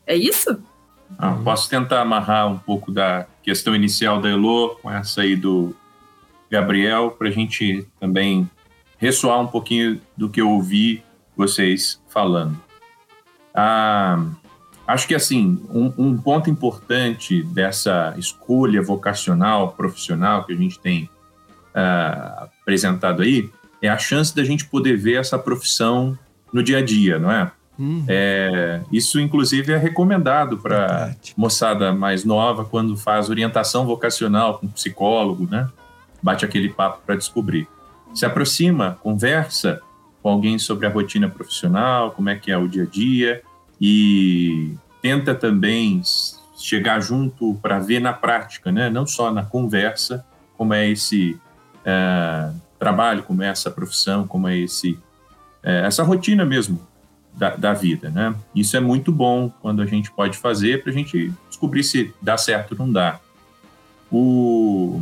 É 0.06 0.16
isso? 0.16 0.62
Ah, 1.18 1.38
posso 1.44 1.70
tentar 1.70 2.02
amarrar 2.02 2.48
um 2.48 2.58
pouco 2.58 2.92
da 2.92 3.26
questão 3.42 3.74
inicial 3.76 4.20
da 4.20 4.30
Elo 4.30 4.76
com 4.82 4.92
essa 4.92 5.22
aí 5.22 5.36
do 5.36 5.74
Gabriel, 6.54 7.10
para 7.10 7.30
a 7.30 7.32
gente 7.32 7.84
também 8.00 8.48
ressoar 9.00 9.42
um 9.42 9.48
pouquinho 9.48 10.00
do 10.16 10.30
que 10.30 10.40
eu 10.40 10.52
ouvi 10.52 11.04
vocês 11.36 12.00
falando. 12.08 12.62
Ah, 13.56 14.24
Acho 14.86 15.08
que, 15.08 15.16
assim, 15.16 15.62
um, 15.70 15.94
um, 15.98 16.18
ponto 16.18 16.50
importante 16.50 17.42
dessa 17.42 18.14
escolha 18.18 18.82
vocacional, 18.82 19.72
profissional 19.72 20.44
que 20.44 20.52
a 20.52 20.58
gente 20.58 20.78
tem 20.78 21.10
uh, 21.74 22.50
apresentado 22.62 23.22
aí 23.22 23.50
é 23.82 23.88
a 23.88 23.98
chance 23.98 24.36
da 24.36 24.44
gente 24.44 24.66
poder 24.66 24.98
ver 24.98 25.22
essa 25.22 25.40
profissão 25.40 26.20
no 26.52 26.62
dia 26.62 26.80
a 26.80 26.82
dia, 26.82 27.18
não 27.18 27.32
é? 27.32 27.50
Uhum. 27.80 28.06
é 28.08 28.82
isso, 28.92 29.20
inclusive, 29.20 29.72
é 29.72 29.78
recomendado 29.78 30.58
para 30.58 31.16
moçada 31.36 31.92
mais 31.94 32.24
nova 32.24 32.66
quando 32.66 32.96
faz 32.96 33.30
orientação 33.30 33.86
vocacional 33.86 34.60
com 34.60 34.68
psicólogo, 34.68 35.48
né? 35.50 35.70
Bate 36.24 36.46
aquele 36.46 36.70
papo 36.70 37.02
para 37.06 37.16
descobrir. 37.16 37.68
Se 38.16 38.26
aproxima, 38.26 38.98
conversa 39.04 39.82
com 40.24 40.30
alguém 40.30 40.58
sobre 40.58 40.88
a 40.88 40.90
rotina 40.90 41.30
profissional, 41.30 42.12
como 42.12 42.30
é 42.30 42.36
que 42.36 42.50
é 42.50 42.58
o 42.58 42.68
dia 42.68 42.84
a 42.84 42.86
dia, 42.86 43.44
e 43.80 44.74
tenta 45.02 45.36
também 45.36 46.02
chegar 46.56 47.02
junto 47.02 47.56
para 47.62 47.78
ver 47.78 48.00
na 48.00 48.14
prática, 48.14 48.72
né? 48.72 48.90
não 48.90 49.06
só 49.06 49.32
na 49.32 49.44
conversa, 49.44 50.26
como 50.58 50.74
é 50.74 50.88
esse 50.90 51.38
é, 51.84 52.52
trabalho, 52.80 53.24
como 53.24 53.44
é 53.44 53.48
essa 53.48 53.70
profissão, 53.70 54.26
como 54.26 54.48
é 54.48 54.58
esse, 54.58 54.98
é, 55.62 55.86
essa 55.86 56.04
rotina 56.04 56.46
mesmo 56.46 56.80
da, 57.34 57.56
da, 57.56 57.74
vida. 57.74 58.10
Né? 58.10 58.34
Isso 58.56 58.78
é 58.78 58.80
muito 58.80 59.12
bom 59.12 59.52
quando 59.62 59.82
a 59.82 59.86
gente 59.86 60.10
pode 60.12 60.38
fazer 60.38 60.82
para 60.82 60.92
a 60.92 60.96
gente 60.96 61.34
descobrir 61.50 61.84
se 61.84 62.14
dá 62.22 62.38
certo 62.38 62.72
ou 62.72 62.78
não 62.78 62.92
dá. 62.92 63.20
O, 64.10 65.02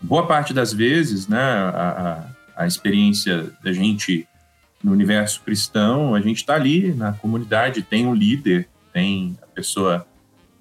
boa 0.00 0.26
parte 0.26 0.52
das 0.52 0.72
vezes, 0.72 1.28
né, 1.28 1.40
a, 1.40 2.26
a, 2.56 2.66
experiência 2.66 3.50
da 3.62 3.72
gente 3.72 4.26
no 4.82 4.92
universo 4.92 5.42
cristão, 5.42 6.14
a 6.14 6.20
gente 6.20 6.38
está 6.38 6.54
ali 6.54 6.94
na 6.94 7.12
comunidade, 7.12 7.82
tem 7.82 8.06
um 8.06 8.14
líder, 8.14 8.68
tem 8.92 9.36
a 9.42 9.46
pessoa 9.46 10.06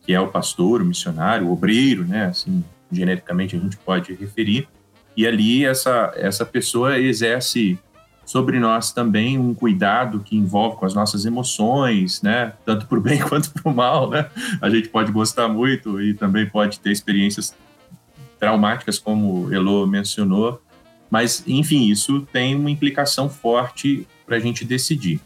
que 0.06 0.14
é 0.14 0.20
o 0.20 0.28
pastor, 0.28 0.82
o 0.82 0.86
missionário, 0.86 1.48
o 1.48 1.54
obreiro, 1.54 2.04
né? 2.04 2.26
Assim, 2.26 2.64
genericamente 2.92 3.56
a 3.56 3.60
gente 3.60 3.78
pode 3.78 4.14
referir. 4.14 4.68
E 5.16 5.26
ali 5.28 5.66
essa, 5.66 6.12
essa 6.16 6.46
pessoa 6.46 7.00
exerce 7.00 7.80
sobre 8.26 8.60
nós 8.60 8.92
também 8.92 9.40
um 9.40 9.54
cuidado 9.54 10.20
que 10.20 10.36
envolve 10.36 10.78
com 10.78 10.86
as 10.86 10.94
nossas 10.94 11.26
emoções, 11.26 12.22
né? 12.22 12.54
Tanto 12.66 12.86
para 12.88 12.98
o 12.98 13.02
bem 13.02 13.20
quanto 13.28 13.52
para 13.52 13.72
o 13.72 13.76
mal, 13.76 14.10
né? 14.10 14.30
A 14.62 14.70
gente 14.70 14.90
pode 14.90 15.12
gostar 15.12 15.48
muito 15.48 16.02
e 16.02 16.14
também 16.14 16.46
pode 16.46 16.80
ter 16.80 16.92
experiências 16.92 17.56
traumáticas, 18.40 18.98
como 18.98 19.54
Elo 19.54 19.86
mencionou, 19.86 20.62
mas, 21.10 21.44
enfim, 21.48 21.90
isso 21.90 22.22
tem 22.32 22.56
uma 22.56 22.70
implicação 22.70 23.30
forte 23.30 24.08
para 24.26 24.38
a 24.38 24.40
gente 24.40 24.64
decidir. 24.64 25.20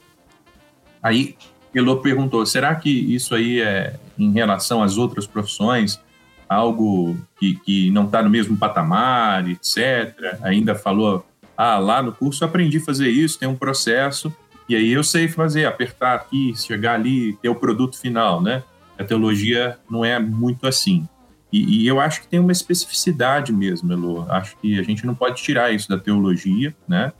Aí, 1.01 1.35
Elo 1.75 1.97
perguntou: 2.01 2.45
será 2.45 2.73
que 2.75 2.89
isso 2.89 3.35
aí 3.35 3.59
é 3.59 3.95
em 4.17 4.31
relação 4.31 4.81
às 4.81 4.97
outras 4.97 5.27
profissões? 5.27 5.99
Algo 6.47 7.17
que, 7.39 7.55
que 7.55 7.91
não 7.91 8.05
está 8.05 8.21
no 8.21 8.29
mesmo 8.29 8.55
patamar, 8.55 9.49
etc. 9.49 10.37
Ainda 10.41 10.75
falou: 10.75 11.25
ah, 11.57 11.77
lá 11.79 12.01
no 12.01 12.13
curso 12.13 12.45
aprendi 12.45 12.77
a 12.77 12.81
fazer 12.81 13.09
isso, 13.09 13.37
tem 13.37 13.47
um 13.47 13.55
processo, 13.55 14.33
e 14.67 14.75
aí 14.75 14.91
eu 14.91 15.03
sei 15.03 15.27
fazer, 15.27 15.65
apertar 15.65 16.15
aqui, 16.15 16.53
chegar 16.55 16.93
ali, 16.93 17.33
ter 17.41 17.49
o 17.49 17.55
produto 17.55 17.99
final, 17.99 18.41
né? 18.41 18.63
A 18.97 19.03
teologia 19.03 19.77
não 19.89 20.05
é 20.05 20.19
muito 20.19 20.67
assim. 20.67 21.07
E, 21.53 21.83
e, 21.83 21.87
eu 21.87 21.99
acho 21.99 22.21
que 22.21 22.27
tem 22.27 22.39
uma 22.39 22.51
especificidade 22.51 23.53
mesmo, 23.53 23.93
Elo. 23.93 24.25
Acho 24.27 24.57
que 24.57 24.79
a 24.79 24.81
gente 24.81 25.05
não 25.05 25.13
pode 25.13 25.39
tirar 25.43 25.71
isso 25.71 25.87
da 25.87 25.99
teologia, 25.99 26.75
né? 26.87 27.13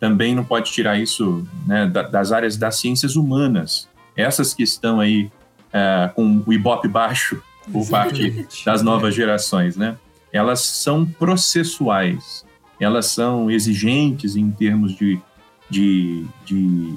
Também 0.00 0.34
não 0.34 0.42
pode 0.42 0.72
tirar 0.72 0.98
isso 0.98 1.46
né, 1.66 1.86
das 1.86 2.32
áreas 2.32 2.56
das 2.56 2.76
ciências 2.76 3.14
humanas. 3.14 3.86
Essas 4.16 4.54
que 4.54 4.62
estão 4.62 5.00
aí 5.00 5.30
é, 5.70 6.10
com 6.14 6.42
o 6.46 6.52
ibope 6.52 6.88
baixo 6.88 7.42
por 7.70 7.86
parte 7.86 8.46
das 8.64 8.80
novas 8.80 9.14
gerações, 9.14 9.76
né? 9.76 9.98
Elas 10.32 10.62
são 10.62 11.04
processuais, 11.04 12.42
elas 12.80 13.06
são 13.06 13.50
exigentes 13.50 14.34
em 14.34 14.50
termos 14.50 14.96
de, 14.96 15.20
de, 15.68 16.24
de 16.46 16.94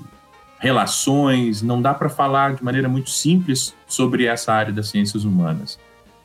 relações, 0.58 1.62
não 1.62 1.82
dá 1.82 1.94
para 1.94 2.08
falar 2.08 2.56
de 2.56 2.64
maneira 2.64 2.88
muito 2.88 3.10
simples 3.10 3.76
sobre 3.86 4.26
essa 4.26 4.54
área 4.54 4.72
das 4.72 4.88
ciências 4.88 5.26
humanas. 5.26 5.78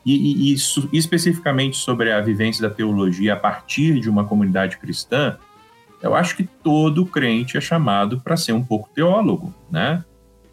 E, 0.05 0.49
e, 0.49 0.53
isso, 0.53 0.89
especificamente 0.91 1.77
sobre 1.77 2.11
a 2.11 2.19
vivência 2.19 2.67
da 2.67 2.73
teologia 2.73 3.33
a 3.33 3.37
partir 3.37 3.99
de 3.99 4.09
uma 4.09 4.25
comunidade 4.25 4.77
cristã, 4.77 5.37
eu 6.01 6.13
acho 6.13 6.35
que 6.35 6.43
todo 6.43 7.05
crente 7.05 7.57
é 7.57 7.61
chamado 7.61 8.19
para 8.19 8.35
ser 8.35 8.51
um 8.51 8.63
pouco 8.63 8.89
teólogo, 8.93 9.53
né? 9.71 10.03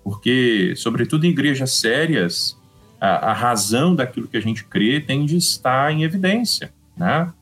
Porque, 0.05 0.75
sobretudo 0.77 1.27
em 1.27 1.31
igrejas 1.31 1.73
sérias, 1.75 2.57
a, 3.01 3.31
a, 3.31 3.33
razão 3.33 3.95
daquilo 3.95 4.29
que 4.29 4.37
a 4.37 4.41
gente 4.41 4.65
crê 4.65 5.01
tem 5.01 5.27
de 5.27 5.37
estar 5.37 5.93
em 5.93 6.05
evidência, 6.05 6.73
né? 6.97 7.33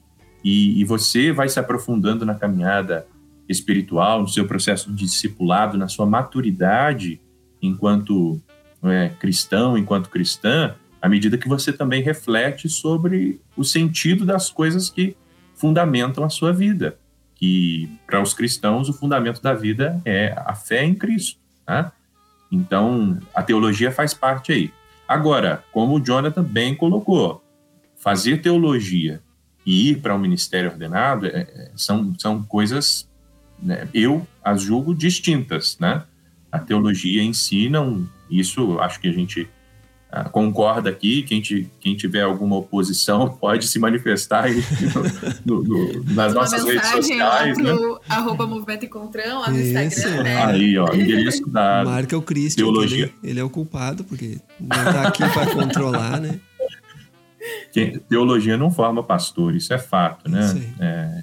E, 0.42 0.80
e 0.80 0.84
você 0.84 1.32
vai 1.32 1.48
se 1.48 1.60
aprofundando 1.60 2.24
na 2.24 2.34
caminhada 2.34 3.06
espiritual, 3.48 4.22
no 4.22 4.28
seu 4.28 4.46
processo 4.46 4.90
de 4.90 5.04
discipulado, 5.04 5.76
na 5.76 5.88
sua 5.88 6.06
maturidade 6.06 7.20
enquanto 7.60 8.40
é, 8.84 9.10
cristão, 9.18 9.76
enquanto 9.76 10.08
cristã, 10.08 10.74
à 11.00 11.08
medida 11.08 11.38
que 11.38 11.48
você 11.48 11.72
também 11.72 12.02
reflete 12.02 12.68
sobre 12.68 13.40
o 13.56 13.64
sentido 13.64 14.26
das 14.26 14.50
coisas 14.50 14.90
que 14.90 15.16
fundamentam 15.54 16.24
a 16.24 16.30
sua 16.30 16.52
vida. 16.52 16.98
Que 17.34 17.88
para 18.06 18.20
os 18.20 18.34
cristãos 18.34 18.88
o 18.88 18.92
fundamento 18.92 19.40
da 19.40 19.54
vida 19.54 20.00
é 20.04 20.34
a 20.44 20.54
fé 20.54 20.84
em 20.84 20.94
Cristo. 20.94 21.38
Né? 21.66 21.90
Então 22.50 23.18
a 23.34 23.42
teologia 23.42 23.92
faz 23.92 24.12
parte 24.12 24.52
aí. 24.52 24.72
Agora, 25.06 25.64
como 25.72 25.94
o 25.96 26.00
Jonathan 26.04 26.42
bem 26.42 26.74
colocou, 26.74 27.42
fazer 27.96 28.42
teologia 28.42 29.22
e 29.64 29.90
ir 29.90 30.00
para 30.00 30.14
um 30.14 30.18
ministério 30.18 30.70
ordenado 30.70 31.26
é, 31.26 31.30
é, 31.30 31.70
são, 31.76 32.14
são 32.18 32.42
coisas, 32.42 33.08
né, 33.62 33.88
eu 33.94 34.26
as 34.42 34.62
julgo 34.62 34.94
distintas. 34.94 35.78
Né? 35.78 36.02
A 36.50 36.58
teologia 36.58 37.22
em 37.22 37.32
si 37.32 37.68
não. 37.68 38.08
Isso 38.30 38.78
acho 38.80 39.00
que 39.00 39.08
a 39.08 39.12
gente 39.12 39.48
ah, 40.10 40.24
concorda 40.24 40.88
aqui. 40.88 41.22
Quem, 41.22 41.40
te, 41.40 41.70
quem 41.80 41.94
tiver 41.94 42.22
alguma 42.22 42.56
oposição 42.56 43.28
pode 43.38 43.68
se 43.68 43.78
manifestar 43.78 44.44
aí 44.44 44.62
no, 45.44 45.62
no, 45.62 46.04
nas 46.14 46.32
nossas 46.32 46.64
redes 46.64 46.88
sociais. 46.88 47.58
Lá 47.58 47.64
pro, 47.64 47.94
né? 47.94 48.00
Arroba 48.08 48.46
Movimento 48.46 48.86
Encontrão, 48.86 49.40
lá 49.40 49.50
no 49.50 49.60
Isso. 49.60 49.78
Instagram. 49.78 50.22
Né? 50.22 50.44
Aí, 50.44 50.78
ó, 50.78 50.94
endereço 50.94 51.46
da 51.48 51.84
Marca 51.86 52.16
o 52.16 52.22
Cristo, 52.22 52.56
Teologia. 52.56 53.04
Ele, 53.22 53.30
ele, 53.32 53.40
é 53.40 53.44
o 53.44 53.50
culpado, 53.50 54.02
porque 54.04 54.38
não 54.58 54.76
está 54.78 55.08
aqui 55.08 55.28
para 55.28 55.46
controlar, 55.46 56.20
né? 56.20 56.40
teologia 58.08 58.56
não 58.56 58.70
forma 58.70 59.02
pastor, 59.02 59.54
isso 59.54 59.72
é 59.72 59.78
fato, 59.78 60.28
né? 60.28 60.40
É, 60.80 61.22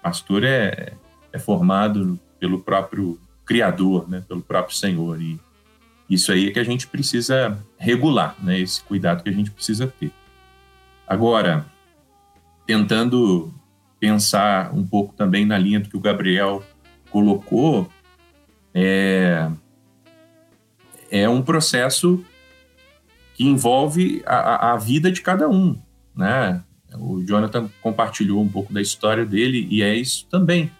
pastor 0.00 0.44
é, 0.44 0.92
é 1.32 1.38
formado 1.38 2.18
pelo 2.38 2.60
próprio 2.60 3.18
Criador, 3.44 4.08
né? 4.08 4.22
Pelo 4.26 4.40
próprio 4.40 4.76
Senhor. 4.76 5.20
E 5.20 5.38
isso 6.08 6.32
aí 6.32 6.48
é 6.48 6.52
que 6.52 6.58
a 6.58 6.64
gente 6.64 6.86
precisa 6.86 7.58
regular, 7.78 8.36
né? 8.42 8.58
Esse 8.58 8.82
cuidado 8.82 9.22
que 9.22 9.30
a 9.30 9.32
gente 9.32 9.50
precisa 9.50 9.86
ter. 9.86 10.12
Agora, 11.06 11.66
tentando 12.66 13.52
pensar 13.98 14.72
um 14.74 14.86
pouco 14.86 15.14
também 15.14 15.44
na 15.44 15.56
linha 15.56 15.80
do 15.80 15.88
que 15.88 15.96
o 15.96 16.00
Gabriel 16.00 16.62
colocou, 17.10 17.88
é, 18.74 19.50
é 21.10 21.28
um 21.28 21.42
processo 21.42 22.24
que 23.34 23.44
envolve 23.44 24.22
a, 24.26 24.72
a 24.72 24.76
vida 24.76 25.10
de 25.10 25.20
cada 25.20 25.48
um, 25.48 25.78
né? 26.14 26.62
O 26.96 27.22
Jonathan 27.24 27.68
compartilhou 27.82 28.40
um 28.40 28.48
pouco 28.48 28.72
da 28.72 28.80
história 28.80 29.24
dele 29.24 29.66
e 29.70 29.82
é 29.82 29.94
isso 29.94 30.26
também. 30.30 30.70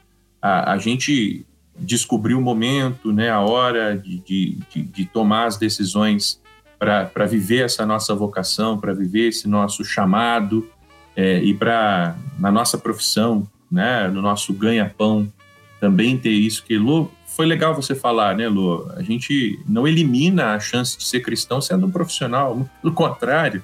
A, 0.40 0.72
a 0.72 0.78
gente 0.78 1.44
descobrir 1.78 2.34
o 2.34 2.40
momento, 2.40 3.12
né, 3.12 3.30
a 3.30 3.40
hora 3.40 3.96
de, 3.96 4.18
de, 4.18 4.58
de, 4.70 4.82
de 4.82 5.04
tomar 5.04 5.46
as 5.46 5.56
decisões 5.56 6.40
para 6.78 7.26
viver 7.26 7.64
essa 7.64 7.86
nossa 7.86 8.14
vocação, 8.14 8.78
para 8.78 8.92
viver 8.92 9.28
esse 9.28 9.48
nosso 9.48 9.84
chamado 9.84 10.68
é, 11.16 11.42
e 11.42 11.54
para, 11.54 12.16
na 12.38 12.50
nossa 12.50 12.76
profissão, 12.76 13.48
né, 13.70 14.08
no 14.08 14.20
nosso 14.20 14.52
ganha-pão, 14.52 15.32
também 15.80 16.16
ter 16.16 16.30
isso 16.30 16.64
que, 16.64 16.76
Lu, 16.76 17.10
foi 17.26 17.46
legal 17.46 17.74
você 17.74 17.94
falar, 17.94 18.36
né, 18.36 18.48
Lu? 18.48 18.90
A 18.96 19.02
gente 19.02 19.58
não 19.68 19.86
elimina 19.88 20.54
a 20.54 20.60
chance 20.60 20.96
de 20.96 21.04
ser 21.04 21.20
cristão 21.20 21.60
sendo 21.60 21.86
um 21.86 21.90
profissional, 21.90 22.68
pelo 22.80 22.94
contrário, 22.94 23.62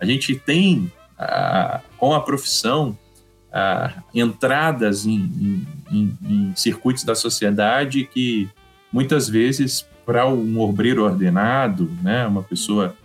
a 0.00 0.04
gente 0.04 0.34
tem, 0.34 0.90
a, 1.16 1.80
com 1.96 2.12
a 2.12 2.20
profissão, 2.20 2.98
entradas 4.14 5.04
em, 5.04 5.66
em, 5.90 6.18
em, 6.24 6.52
circuitos 6.56 7.04
da 7.04 7.14
sociedade 7.14 8.04
que 8.04 8.48
muitas 8.90 9.28
vezes 9.28 9.86
para 10.06 10.26
um 10.26 10.58
obreiro 10.58 11.04
ordenado, 11.04 11.90
né, 12.02 12.26
uma 12.26 12.42
pessoa 12.42 12.96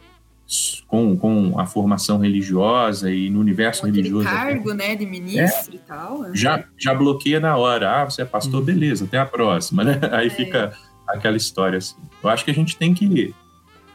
com, 0.87 1.17
com 1.17 1.59
a 1.59 1.65
formação 1.65 2.19
religiosa 2.19 3.11
e 3.11 3.29
no 3.29 3.39
universo 3.39 3.81
com 3.81 3.87
religioso. 3.87 4.25
cargo, 4.25 4.73
né, 4.73 4.95
de 4.95 5.05
ministro 5.05 5.73
é, 5.73 5.75
e 5.75 5.79
tal. 5.79 6.21
Né? 6.21 6.31
Já, 6.33 6.63
já 6.77 6.93
bloqueia 6.93 7.39
na 7.39 7.57
hora. 7.57 8.01
Ah, 8.01 8.05
você 8.05 8.21
é 8.21 8.25
pastor, 8.25 8.61
uhum. 8.61 8.65
beleza, 8.65 9.05
até 9.05 9.17
a 9.17 9.25
próxima, 9.25 9.83
né? 9.83 9.99
Aí 10.11 10.27
é. 10.27 10.29
fica 10.29 10.73
aquela 11.05 11.35
história 11.35 11.77
assim. 11.77 11.97
Eu 12.23 12.29
acho 12.29 12.45
que 12.45 12.51
a 12.51 12.53
gente 12.53 12.77
tem 12.77 12.93
que, 12.93 13.35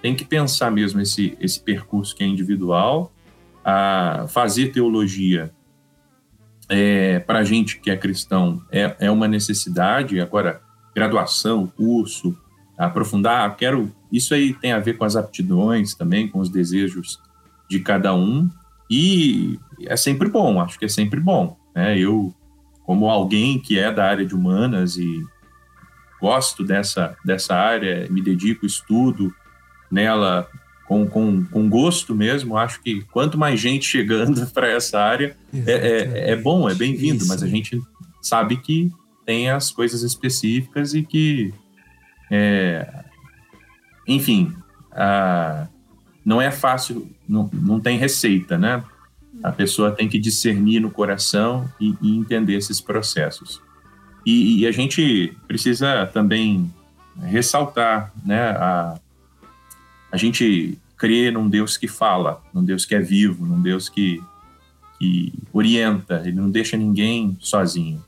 tem 0.03 0.15
que 0.15 0.25
pensar 0.25 0.71
mesmo 0.71 1.01
esse, 1.01 1.37
esse 1.41 1.59
percurso 1.59 2.15
que 2.15 2.23
é 2.23 2.27
individual, 2.27 3.11
a 3.65 4.27
fazer 4.29 4.69
teologia 4.69 5.51
é, 6.73 7.19
para 7.21 7.41
a 7.41 7.45
gente 7.45 7.79
que 7.79 7.91
é 7.91 7.97
cristão 7.97 8.63
é, 8.73 8.97
é 8.99 9.11
uma 9.11 9.29
necessidade. 9.29 10.19
Agora, 10.21 10.63
graduação, 10.95 11.67
curso, 11.67 12.37
aprofundar, 12.79 13.55
quero. 13.57 13.93
Isso 14.11 14.33
aí 14.33 14.55
tem 14.55 14.73
a 14.73 14.79
ver 14.79 14.97
com 14.97 15.05
as 15.05 15.15
aptidões 15.15 15.95
também, 15.95 16.27
com 16.29 16.39
os 16.39 16.49
desejos 16.49 17.21
de 17.69 17.79
cada 17.81 18.15
um. 18.15 18.49
E 18.91 19.59
é 19.85 19.97
sempre 19.97 20.31
bom, 20.31 20.61
acho 20.61 20.79
que 20.79 20.87
é 20.87 20.89
sempre 20.89 21.21
bom. 21.21 21.59
Né? 21.75 21.99
Eu, 21.99 22.35
como 22.85 23.09
alguém 23.11 23.59
que 23.59 23.79
é 23.79 23.93
da 23.93 24.07
área 24.07 24.25
de 24.25 24.35
humanas 24.35 24.97
e 24.97 25.23
gosto 26.21 26.65
dessa, 26.65 27.15
dessa 27.23 27.55
área, 27.55 28.07
me 28.11 28.23
dedico, 28.23 28.65
estudo 28.65 29.31
nela 29.91 30.49
com, 30.93 31.07
com, 31.07 31.45
com 31.45 31.71
gosto 31.71 32.15
mesmo. 32.15 32.59
Acho 32.59 32.83
que 32.83 33.01
quanto 33.05 33.39
mais 33.39 33.59
gente 33.59 33.87
chegando 33.87 34.47
para 34.53 34.69
essa 34.69 35.01
área, 35.01 35.35
é, 35.67 35.73
é, 35.73 36.31
é, 36.33 36.37
bom, 36.37 36.69
é 36.69 36.75
bem-vindo, 36.75 37.25
mas 37.27 37.43
a 37.43 37.47
gente 37.47 37.81
sabe 38.21 38.59
que 38.59 38.93
tem 39.25 39.49
as 39.49 39.71
coisas 39.71 40.03
específicas 40.03 40.93
e 40.93 41.03
que, 41.03 41.55
é, 42.31 43.05
enfim, 44.07 44.53
a, 44.91 45.67
não 46.23 46.43
é 46.43 46.51
fácil, 46.51 47.11
não, 47.27 47.49
não 47.53 47.81
tem 47.81 47.97
receita, 47.97 48.59
né? 48.59 48.85
A 49.43 49.51
pessoa 49.51 49.93
tem 49.93 50.09
que 50.09 50.19
discernir 50.19 50.79
no 50.79 50.91
coração 50.91 51.69
e, 51.81 51.97
e 52.03 52.19
entender 52.19 52.55
esses 52.55 52.83
processos. 52.83 53.63
E, 54.27 54.61
e, 54.61 54.67
a 54.67 54.71
gente 54.71 55.35
precisa 55.49 56.07
também 56.07 56.71
ressaltar, 57.25 58.13
né? 58.25 58.51
A, 58.51 58.95
a 60.13 60.17
gente 60.19 60.79
crê 61.03 61.33
num 61.33 61.49
Deus 61.49 61.77
que 61.77 61.89
fala, 61.89 62.41
num 62.55 62.65
Deus 62.65 62.85
que 62.85 62.95
é 62.95 63.01
vivo, 63.01 63.45
num 63.45 63.61
Deus 63.61 63.89
que, 63.89 64.23
que 65.01 65.33
orienta, 65.53 66.23
ele 66.25 66.37
não 66.37 66.49
deixa 66.49 66.77
ninguém 66.77 67.37
sozinho. 67.41 68.01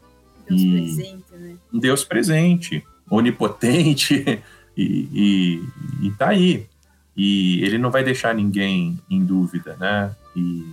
Deus 0.49 0.63
e, 0.63 0.71
presente, 0.71 1.25
né? 1.33 1.57
Um 1.73 1.79
Deus 1.81 2.05
presente, 2.05 2.85
onipotente, 3.11 4.41
e, 4.79 5.09
e, 5.13 6.07
e 6.07 6.11
tá 6.13 6.29
aí. 6.29 6.69
E 7.17 7.65
ele 7.65 7.79
não 7.79 7.91
vai 7.91 8.05
deixar 8.05 8.33
ninguém 8.33 8.97
em 9.11 9.25
dúvida, 9.25 9.77
né? 9.77 10.15
E 10.37 10.65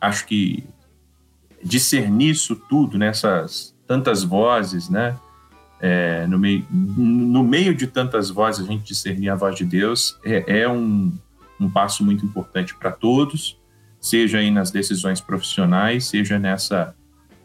acho 0.00 0.26
que 0.26 0.64
discernir 1.62 2.30
isso 2.30 2.56
tudo 2.68 2.98
nessas 2.98 3.72
tantas 3.86 4.24
vozes, 4.24 4.88
né? 4.88 5.16
É, 5.84 6.28
no, 6.28 6.38
meio, 6.38 6.64
no 6.70 7.42
meio 7.42 7.74
de 7.74 7.88
tantas 7.88 8.30
vozes, 8.30 8.64
a 8.64 8.70
gente 8.70 8.84
discernir 8.84 9.28
a 9.30 9.34
voz 9.34 9.56
de 9.56 9.64
Deus 9.64 10.16
é, 10.24 10.60
é 10.60 10.68
um, 10.68 11.12
um 11.58 11.68
passo 11.68 12.04
muito 12.04 12.24
importante 12.24 12.72
para 12.76 12.92
todos, 12.92 13.58
seja 14.00 14.38
aí 14.38 14.48
nas 14.48 14.70
decisões 14.70 15.20
profissionais, 15.20 16.04
seja 16.04 16.38
nessa 16.38 16.94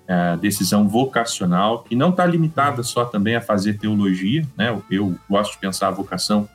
é, 0.07 0.38
decisão 0.38 0.88
vocacional, 0.88 1.83
que 1.83 1.95
não 1.95 2.11
está 2.11 2.25
limitada 2.27 2.83
só 2.83 3.05
também 3.05 3.35
a 3.35 3.41
fazer 3.41 3.79
teologia, 3.79 4.47
né? 4.55 4.69
Eu, 4.89 5.19
gosto 5.27 5.53
de 5.53 5.57
pensar 5.57 5.88
a 5.88 5.91
vocação 5.91 6.47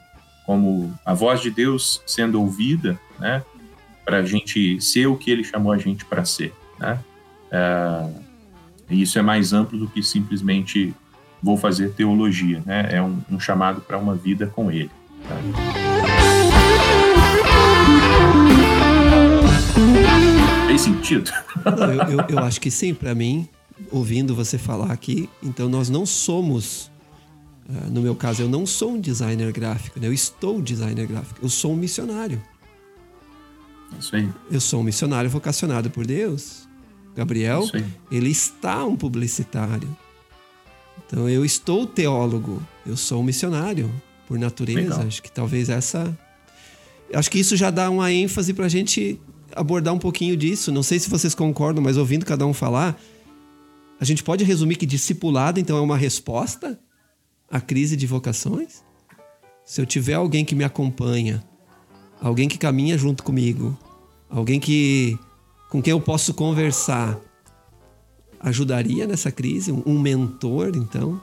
como 0.47 0.97
a 1.05 1.15
voz 1.15 1.41
de 1.41 1.51
Deus 1.51 2.01
sendo 2.07 2.41
ouvida, 2.41 2.99
né? 3.19 3.43
Para 4.05 4.19
a 4.19 4.25
gente 4.25 4.81
ser 4.81 5.07
o 5.07 5.17
que 5.17 5.31
Ele 5.31 5.45
chamou 5.45 5.73
a 5.73 5.79
gente 5.79 6.05
para 6.05 6.25
ser, 6.25 6.55
né? 6.79 6.99
É, 7.51 8.09
isso 8.89 9.19
é 9.19 9.23
mais 9.23 9.53
amplo 9.53 9.79
do 9.79 9.89
que 9.89 10.03
simplesmente 10.03 10.95
vou 11.43 11.57
fazer 11.57 11.93
teologia, 11.93 12.63
né? 12.65 12.89
É 12.93 13.03
um, 13.03 13.19
um 13.31 13.41
chamado 13.41 13.81
para 13.81 13.99
uma 13.99 14.15
vida 14.15 14.47
com 14.47 14.71
Ele. 14.71 14.91
Tá? 15.29 15.37
Fez 20.67 20.81
sentido? 20.81 21.31
Eu, 21.65 22.19
eu, 22.19 22.27
eu 22.29 22.39
acho 22.39 22.61
que 22.61 22.71
sim, 22.71 22.95
para 22.95 23.15
mim, 23.15 23.49
ouvindo 23.91 24.35
você 24.35 24.57
falar 24.57 24.93
aqui, 24.93 25.29
então 25.43 25.69
nós 25.69 25.91
não 25.91 26.07
somos 26.07 26.91
Uh, 27.69 27.91
no 27.91 28.03
meu 28.03 28.17
caso, 28.17 28.43
eu 28.43 28.49
não 28.49 28.67
sou 28.67 28.95
um 28.95 29.01
designer 29.01 29.53
gráfico, 29.53 30.01
né? 30.01 30.09
eu 30.09 30.13
estou 30.13 30.61
designer 30.61 31.07
gráfico, 31.07 31.39
eu 31.41 31.49
sou 31.49 31.73
um 31.73 31.77
missionário. 31.77 32.43
Isso 33.99 34.17
aí. 34.17 34.29
Eu 34.51 34.61
sou 34.61 34.81
um 34.81 34.83
missionário 34.83 35.31
vocacionado 35.31 35.89
por 35.89 36.05
Deus. 36.05 36.69
Gabriel, 37.15 37.63
ele 38.11 38.31
está 38.31 38.85
um 38.85 38.97
publicitário. 38.97 39.89
Então 41.07 41.29
eu 41.29 41.45
estou 41.45 41.87
teólogo, 41.87 42.63
eu 42.87 42.97
sou 42.97 43.21
um 43.21 43.25
missionário 43.25 43.91
por 44.27 44.39
natureza. 44.39 44.81
Legal. 44.81 45.07
Acho 45.07 45.23
que 45.23 45.31
talvez 45.31 45.69
essa. 45.69 46.17
Acho 47.13 47.31
que 47.31 47.39
isso 47.39 47.57
já 47.57 47.71
dá 47.71 47.91
uma 47.91 48.11
ênfase 48.11 48.55
para 48.55 48.67
a 48.67 48.69
gente 48.69 49.21
abordar 49.55 49.93
um 49.93 49.99
pouquinho 49.99 50.37
disso. 50.37 50.73
Não 50.73 50.83
sei 50.83 50.99
se 50.99 51.11
vocês 51.11 51.35
concordam, 51.35 51.83
mas 51.83 51.97
ouvindo 51.97 52.25
cada 52.25 52.47
um 52.47 52.55
falar, 52.55 52.99
a 54.01 54.05
gente 54.05 54.25
pode 54.25 54.43
resumir 54.45 54.77
que 54.77 54.87
discipulado 54.87 55.61
então 55.61 55.77
é 55.77 55.81
uma 55.81 55.97
resposta 55.97 56.79
à 57.51 57.61
crise 57.61 57.97
de 57.97 58.07
vocações? 58.07 58.83
Se 59.65 59.81
eu 59.81 59.87
tiver 59.87 60.15
alguém 60.15 60.45
que 60.45 60.55
me 60.55 60.65
acompanha, 60.65 61.45
alguém 62.21 62.49
que 62.49 62.59
caminha 62.59 62.97
junto 62.97 63.23
comigo, 63.23 63.79
alguém 64.29 64.59
que 64.59 65.19
com 65.69 65.81
quem 65.81 65.93
eu 65.93 66.01
posso 66.01 66.35
conversar, 66.35 67.19
ajudaria 68.43 69.07
nessa 69.07 69.31
crise? 69.31 69.73
Um 69.73 69.99
mentor, 69.99 70.73
então? 70.75 71.21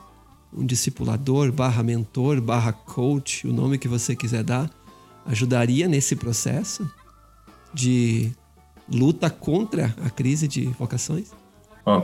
Um 0.53 0.65
discipulador, 0.65 1.51
barra 1.51 1.83
mentor, 1.83 2.41
barra 2.41 2.71
coach, 2.71 3.47
o 3.47 3.53
nome 3.53 3.77
que 3.77 3.87
você 3.87 4.15
quiser 4.15 4.43
dar, 4.43 4.69
ajudaria 5.25 5.87
nesse 5.87 6.15
processo 6.15 6.89
de 7.73 8.31
luta 8.91 9.29
contra 9.29 9.93
a 10.03 10.09
crise 10.09 10.47
de 10.47 10.65
vocações? 10.79 11.31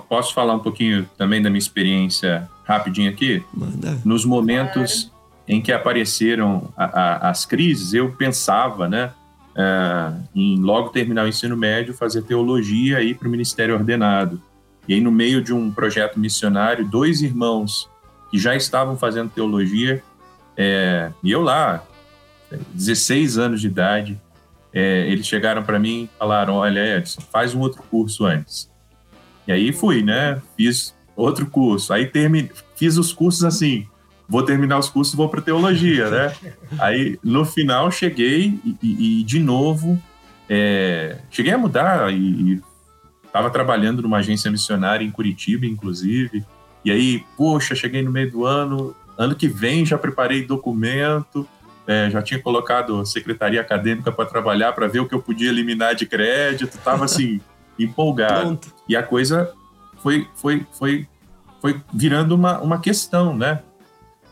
posso 0.09 0.33
falar 0.33 0.55
um 0.55 0.59
pouquinho 0.59 1.07
também 1.15 1.39
da 1.41 1.47
minha 1.47 1.59
experiência 1.59 2.49
rapidinho 2.63 3.11
aqui? 3.11 3.43
Manda. 3.53 3.99
Nos 4.03 4.25
momentos 4.25 5.11
em 5.47 5.61
que 5.61 5.71
apareceram 5.71 6.73
a, 6.75 6.85
a, 6.85 7.29
as 7.29 7.45
crises, 7.45 7.93
eu 7.93 8.11
pensava, 8.13 8.89
né, 8.89 9.11
uh, 9.55 10.23
em 10.33 10.59
logo 10.59 10.89
terminar 10.89 11.25
o 11.25 11.27
ensino 11.27 11.55
médio, 11.55 11.93
fazer 11.93 12.23
teologia 12.23 13.01
e 13.01 13.11
ir 13.11 13.15
para 13.15 13.27
o 13.27 13.31
ministério 13.31 13.75
ordenado. 13.75 14.41
E 14.87 14.93
aí, 14.93 15.01
no 15.01 15.11
meio 15.11 15.41
de 15.41 15.53
um 15.53 15.71
projeto 15.71 16.19
missionário, 16.19 16.87
dois 16.87 17.21
irmãos 17.21 17.89
que 18.29 18.37
já 18.37 18.55
estavam 18.55 18.97
fazendo 18.97 19.29
teologia, 19.29 20.03
é, 20.57 21.11
e 21.23 21.31
eu 21.31 21.41
lá, 21.41 21.83
16 22.73 23.37
anos 23.37 23.61
de 23.61 23.67
idade, 23.67 24.21
é, 24.73 25.07
eles 25.09 25.25
chegaram 25.25 25.63
para 25.63 25.79
mim 25.79 26.03
e 26.03 26.17
falaram: 26.17 26.55
Olha, 26.55 26.97
Edson, 26.97 27.21
faz 27.31 27.55
um 27.55 27.59
outro 27.59 27.81
curso 27.83 28.25
antes. 28.25 28.69
E 29.47 29.51
aí 29.51 29.71
fui, 29.71 30.03
né? 30.03 30.41
Fiz 30.57 30.95
outro 31.15 31.45
curso. 31.45 31.93
Aí 31.93 32.07
termine, 32.07 32.51
fiz 32.75 32.97
os 32.97 33.13
cursos 33.13 33.43
assim. 33.43 33.87
Vou 34.27 34.43
terminar 34.43 34.79
os 34.79 34.89
cursos 34.89 35.13
e 35.13 35.17
vou 35.17 35.29
para 35.29 35.41
teologia, 35.41 36.09
né? 36.09 36.33
Aí 36.79 37.17
no 37.23 37.45
final 37.45 37.91
cheguei 37.91 38.59
e, 38.65 38.77
e, 38.81 39.21
e 39.21 39.23
de 39.23 39.39
novo 39.39 40.01
é, 40.49 41.17
cheguei 41.29 41.53
a 41.53 41.57
mudar 41.57 42.11
e 42.11 42.61
estava 43.35 43.49
trabalhando 43.49 44.01
numa 44.01 44.19
agência 44.19 44.49
missionária 44.49 45.03
em 45.03 45.11
Curitiba, 45.11 45.65
inclusive. 45.65 46.45
E 46.85 46.89
aí, 46.89 47.25
poxa, 47.35 47.75
cheguei 47.75 48.01
no 48.01 48.09
meio 48.09 48.31
do 48.31 48.45
ano, 48.45 48.95
ano 49.17 49.35
que 49.35 49.45
vem 49.45 49.85
já 49.85 49.97
preparei 49.97 50.45
documento, 50.45 51.45
é, 51.85 52.09
já 52.09 52.21
tinha 52.21 52.41
colocado 52.41 53.05
secretaria 53.05 53.59
acadêmica 53.59 54.09
para 54.09 54.25
trabalhar 54.25 54.71
para 54.71 54.87
ver 54.87 55.01
o 55.01 55.05
que 55.05 55.13
eu 55.13 55.21
podia 55.21 55.49
eliminar 55.49 55.95
de 55.95 56.05
crédito, 56.05 56.77
estava 56.77 57.03
assim 57.05 57.41
empolgado. 57.77 58.39
Pronto. 58.39 58.73
E 58.87 58.95
a 58.95 59.03
coisa 59.03 59.51
foi, 59.97 60.25
foi, 60.35 60.65
foi, 60.71 61.05
foi 61.61 61.81
virando 61.93 62.35
uma, 62.35 62.61
uma 62.61 62.79
questão, 62.79 63.35
né? 63.35 63.61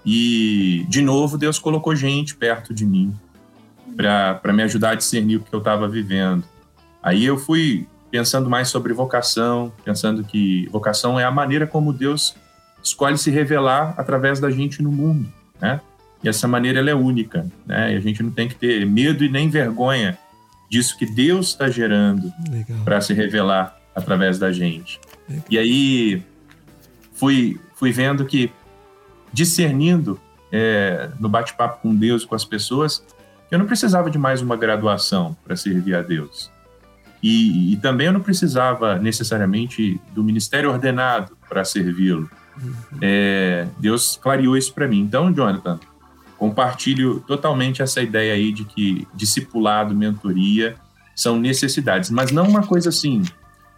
E, 0.06 0.86
de 0.88 1.02
novo, 1.02 1.38
Deus 1.38 1.60
colocou 1.60 1.94
gente 1.94 2.36
perto 2.38 2.74
de 2.74 2.86
mim 2.86 3.14
para 3.98 4.54
me 4.54 4.64
ajudar 4.64 4.92
a 4.92 4.96
discernir 4.96 5.38
o 5.38 5.40
que 5.42 5.54
eu 5.54 5.60
estava 5.60 5.90
vivendo. 5.90 6.46
Aí 7.02 7.26
eu 7.26 7.38
fui 7.38 7.86
pensando 8.14 8.48
mais 8.48 8.68
sobre 8.68 8.94
vocação, 8.94 9.74
pensando 9.84 10.24
que 10.24 10.70
vocação 10.72 11.20
é 11.20 11.24
a 11.24 11.32
maneira 11.32 11.66
como 11.66 11.92
Deus 11.92 12.36
escolhe 12.84 13.18
se 13.18 13.32
revelar 13.32 13.96
através 13.98 14.40
da 14.40 14.52
gente 14.52 14.84
no 14.84 14.92
mundo, 14.92 15.28
né? 15.60 15.82
E 16.24 16.30
essa 16.30 16.48
maneira 16.48 16.78
ela 16.78 16.92
é 16.92 16.94
única, 16.94 17.52
né? 17.66 17.92
E 17.92 17.98
a 17.98 18.00
gente 18.00 18.22
não 18.22 18.30
tem 18.30 18.48
que 18.48 18.54
ter 18.54 18.86
medo 18.86 19.24
e 19.24 19.30
nem 19.30 19.50
vergonha 19.50 20.16
disso 20.70 20.96
que 20.96 21.08
Deus 21.08 21.48
está 21.48 21.72
gerando 21.72 22.32
para 22.86 23.02
se 23.02 23.16
revelar 23.16 23.76
através 23.96 24.38
da 24.38 24.52
gente. 24.52 25.02
Legal. 25.28 25.46
E 25.50 25.58
aí 25.58 26.24
fui, 27.14 27.60
fui 27.74 27.92
vendo 27.92 28.26
que, 28.26 28.52
discernindo 29.34 30.22
é, 30.52 31.10
no 31.20 31.28
bate-papo 31.28 31.82
com 31.82 31.96
Deus 31.96 32.22
e 32.22 32.28
com 32.28 32.36
as 32.36 32.46
pessoas, 32.46 33.04
eu 33.50 33.58
não 33.58 33.66
precisava 33.66 34.12
de 34.12 34.20
mais 34.20 34.40
uma 34.40 34.56
graduação 34.56 35.36
para 35.44 35.56
servir 35.56 35.96
a 35.96 36.04
Deus. 36.04 36.54
E, 37.24 37.74
e, 37.74 37.78
também 37.78 38.08
eu 38.08 38.14
não 38.14 38.20
precisava 38.20 39.00
necessariamente 39.00 40.00
do 40.14 40.22
ministério 40.22 40.70
ordenado 40.70 41.38
para 41.48 41.64
servi-lo. 41.64 42.30
Uhum. 42.62 42.74
É, 43.02 43.66
Deus 43.80 44.20
clareou 44.22 44.58
isso 44.58 44.74
para 44.74 44.90
mim. 44.90 45.00
Então, 45.00 45.32
Jonathan, 45.32 45.80
compartilho 46.38 47.22
totalmente 47.22 47.82
essa 47.82 48.02
ideia 48.02 48.34
aí 48.34 48.52
de 48.52 48.66
que 48.66 49.08
discipulado, 49.14 49.96
mentoria 49.96 50.76
são 51.16 51.40
necessidades, 51.40 52.10
mas 52.10 52.32
não 52.32 52.46
uma 52.46 52.64
coisa 52.68 52.90
assim, 52.90 53.24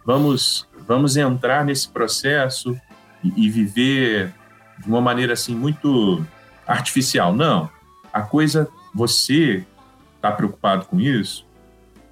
vamos 0.04 0.66
vamos 0.86 1.16
entrar 1.16 1.64
nesse 1.64 1.88
processo 1.88 2.76
e, 3.22 3.46
e 3.46 3.50
viver 3.50 4.32
de 4.78 4.88
uma 4.88 5.00
maneira 5.00 5.34
assim 5.34 5.54
muito 5.54 6.24
artificial. 6.66 7.34
Não, 7.34 7.70
a 8.12 8.22
coisa 8.22 8.68
você 8.92 9.64
está 10.16 10.32
preocupado 10.32 10.86
com 10.86 11.00
isso, 11.00 11.45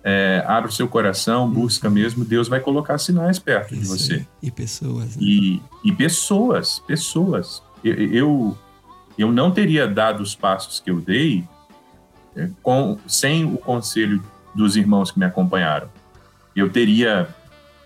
é, 0.07 0.45
abre 0.47 0.69
o 0.69 0.73
seu 0.73 0.87
coração, 0.87 1.51
busca 1.51 1.89
mesmo, 1.89 2.27
Deus 2.27 2.47
vai 2.47 2.61
colocar 2.61 2.99
sinais 2.99 3.39
perto 3.39 3.75
isso 3.75 3.83
de 3.83 3.89
você. 3.89 4.27
E 4.43 4.51
pessoas. 4.51 5.17
Né? 5.17 5.23
E, 5.23 5.63
e 5.83 5.93
pessoas, 5.93 6.79
pessoas. 6.81 7.63
Eu, 7.83 7.95
eu, 7.95 8.59
eu 9.17 9.33
não 9.33 9.51
teria 9.51 9.89
dado 9.89 10.23
os 10.23 10.35
passos 10.35 10.79
que 10.79 10.91
eu 10.91 11.01
dei 11.01 11.49
é, 12.37 12.51
com, 12.63 12.99
sem 13.07 13.47
o 13.47 13.57
conselho 13.57 14.23
dos 14.55 14.77
irmãos 14.77 15.11
que 15.11 15.19
me 15.19 15.25
acompanharam. 15.25 15.89
Eu 16.55 16.69
teria, 16.69 17.27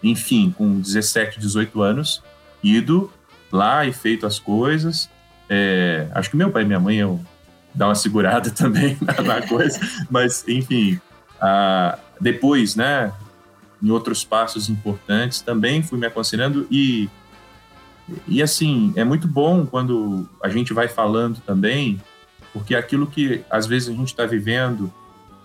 enfim, 0.03 0.53
com 0.57 0.81
17, 0.81 1.39
18 1.39 1.81
anos, 1.81 2.21
ido 2.63 3.13
lá 3.53 3.87
e 3.87 3.93
feito 3.93 4.27
as 4.27 4.41
coisas. 4.41 5.09
É, 5.49 6.09
acho 6.13 6.31
que 6.31 6.37
meu 6.37 6.51
pai 6.51 6.65
e 6.65 6.67
minha 6.67 6.81
mãe 6.81 6.97
eu 6.97 7.21
dar 7.73 7.87
uma 7.87 7.95
segurada 7.95 8.51
também 8.53 8.99
na, 9.01 9.23
na 9.23 9.47
coisa, 9.47 9.79
mas 10.11 10.45
enfim, 10.49 11.01
a, 11.41 11.99
depois, 12.21 12.75
né, 12.77 13.13
em 13.83 13.91
outros 13.91 14.25
passos 14.25 14.69
importantes, 14.69 15.41
também 15.41 15.83
fui 15.83 15.99
me 15.99 16.07
aconselhando 16.07 16.67
e 16.71 17.09
E 18.27 18.43
assim, 18.43 18.93
é 18.97 19.05
muito 19.05 19.29
bom 19.29 19.67
quando 19.67 20.27
a 20.43 20.49
gente 20.49 20.73
vai 20.73 20.89
falando 20.89 21.41
também, 21.45 22.01
porque 22.53 22.75
aquilo 22.75 23.07
que 23.07 23.45
às 23.51 23.67
vezes 23.67 23.89
a 23.89 23.93
gente 23.93 24.09
está 24.09 24.25
vivendo 24.25 24.91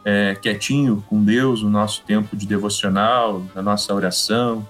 é, 0.05 0.35
quietinho 0.35 1.03
com 1.07 1.23
Deus, 1.23 1.61
no 1.61 1.69
nosso 1.69 2.03
tempo 2.03 2.35
de 2.35 2.45
devocional, 2.47 3.45
na 3.53 3.61
nossa 3.61 3.93
oração, 3.93 4.67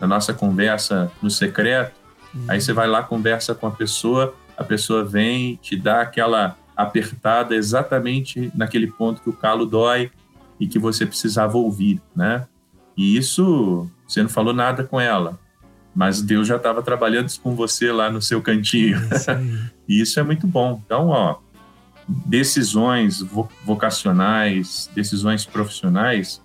na 0.00 0.06
nossa 0.06 0.34
conversa 0.34 1.10
no 1.22 1.30
secreto, 1.30 1.92
uhum. 2.34 2.44
aí 2.48 2.60
você 2.60 2.72
vai 2.72 2.86
lá, 2.86 3.02
conversa 3.02 3.54
com 3.54 3.66
a 3.66 3.70
pessoa, 3.70 4.34
a 4.56 4.64
pessoa 4.64 5.04
vem, 5.04 5.56
te 5.62 5.76
dá 5.76 6.00
aquela 6.00 6.56
apertada 6.76 7.54
exatamente 7.54 8.50
naquele 8.54 8.86
ponto 8.86 9.22
que 9.22 9.30
o 9.30 9.32
calo 9.32 9.64
dói 9.64 10.10
e 10.58 10.66
que 10.66 10.78
você 10.78 11.06
precisava 11.06 11.56
ouvir, 11.56 12.00
né? 12.14 12.46
E 12.96 13.16
isso, 13.16 13.90
você 14.06 14.22
não 14.22 14.28
falou 14.28 14.54
nada 14.54 14.82
com 14.84 15.00
ela, 15.00 15.38
mas 15.94 16.22
Deus 16.22 16.46
já 16.46 16.56
estava 16.56 16.82
trabalhando 16.82 17.30
com 17.42 17.54
você 17.54 17.92
lá 17.92 18.10
no 18.10 18.22
seu 18.22 18.40
cantinho. 18.42 18.98
É 18.98 19.40
e 19.88 20.00
isso 20.00 20.18
é 20.18 20.22
muito 20.22 20.46
bom. 20.46 20.80
Então, 20.84 21.08
ó, 21.08 21.36
decisões 22.08 23.20
vocacionais, 23.64 24.90
decisões 24.94 25.44
profissionais, 25.44 26.42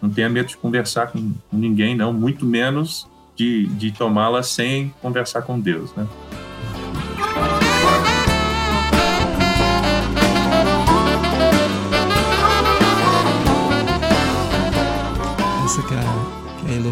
não 0.00 0.10
tenha 0.10 0.28
medo 0.28 0.48
de 0.48 0.56
conversar 0.56 1.08
com 1.08 1.32
ninguém, 1.52 1.96
não, 1.96 2.12
muito 2.12 2.44
menos 2.44 3.08
de, 3.34 3.66
de 3.66 3.92
tomá-las 3.92 4.48
sem 4.48 4.94
conversar 5.00 5.42
com 5.42 5.58
Deus, 5.60 5.94
né? 5.94 6.06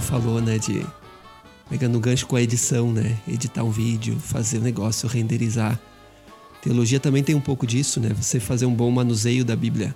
Que 0.01 0.07
falou, 0.07 0.41
né, 0.41 0.59
de 0.59 0.87
pegando 1.69 1.97
o 1.97 2.01
gancho 2.01 2.27
com 2.27 2.37
a 2.37 2.43
edição, 2.43 2.93
né, 2.93 3.17
editar 3.27 3.65
um 3.65 3.71
vídeo, 3.71 4.17
fazer 4.19 4.59
o 4.59 4.61
negócio, 4.61 5.09
renderizar. 5.09 5.79
Teologia 6.63 6.99
também 7.01 7.23
tem 7.23 7.35
um 7.35 7.41
pouco 7.41 7.67
disso, 7.67 8.01
né? 8.01 8.09
Você 8.17 8.41
fazer 8.41 8.65
um 8.65 8.75
bom 8.75 8.91
manuseio 8.91 9.45
da 9.45 9.55
Bíblia. 9.55 9.95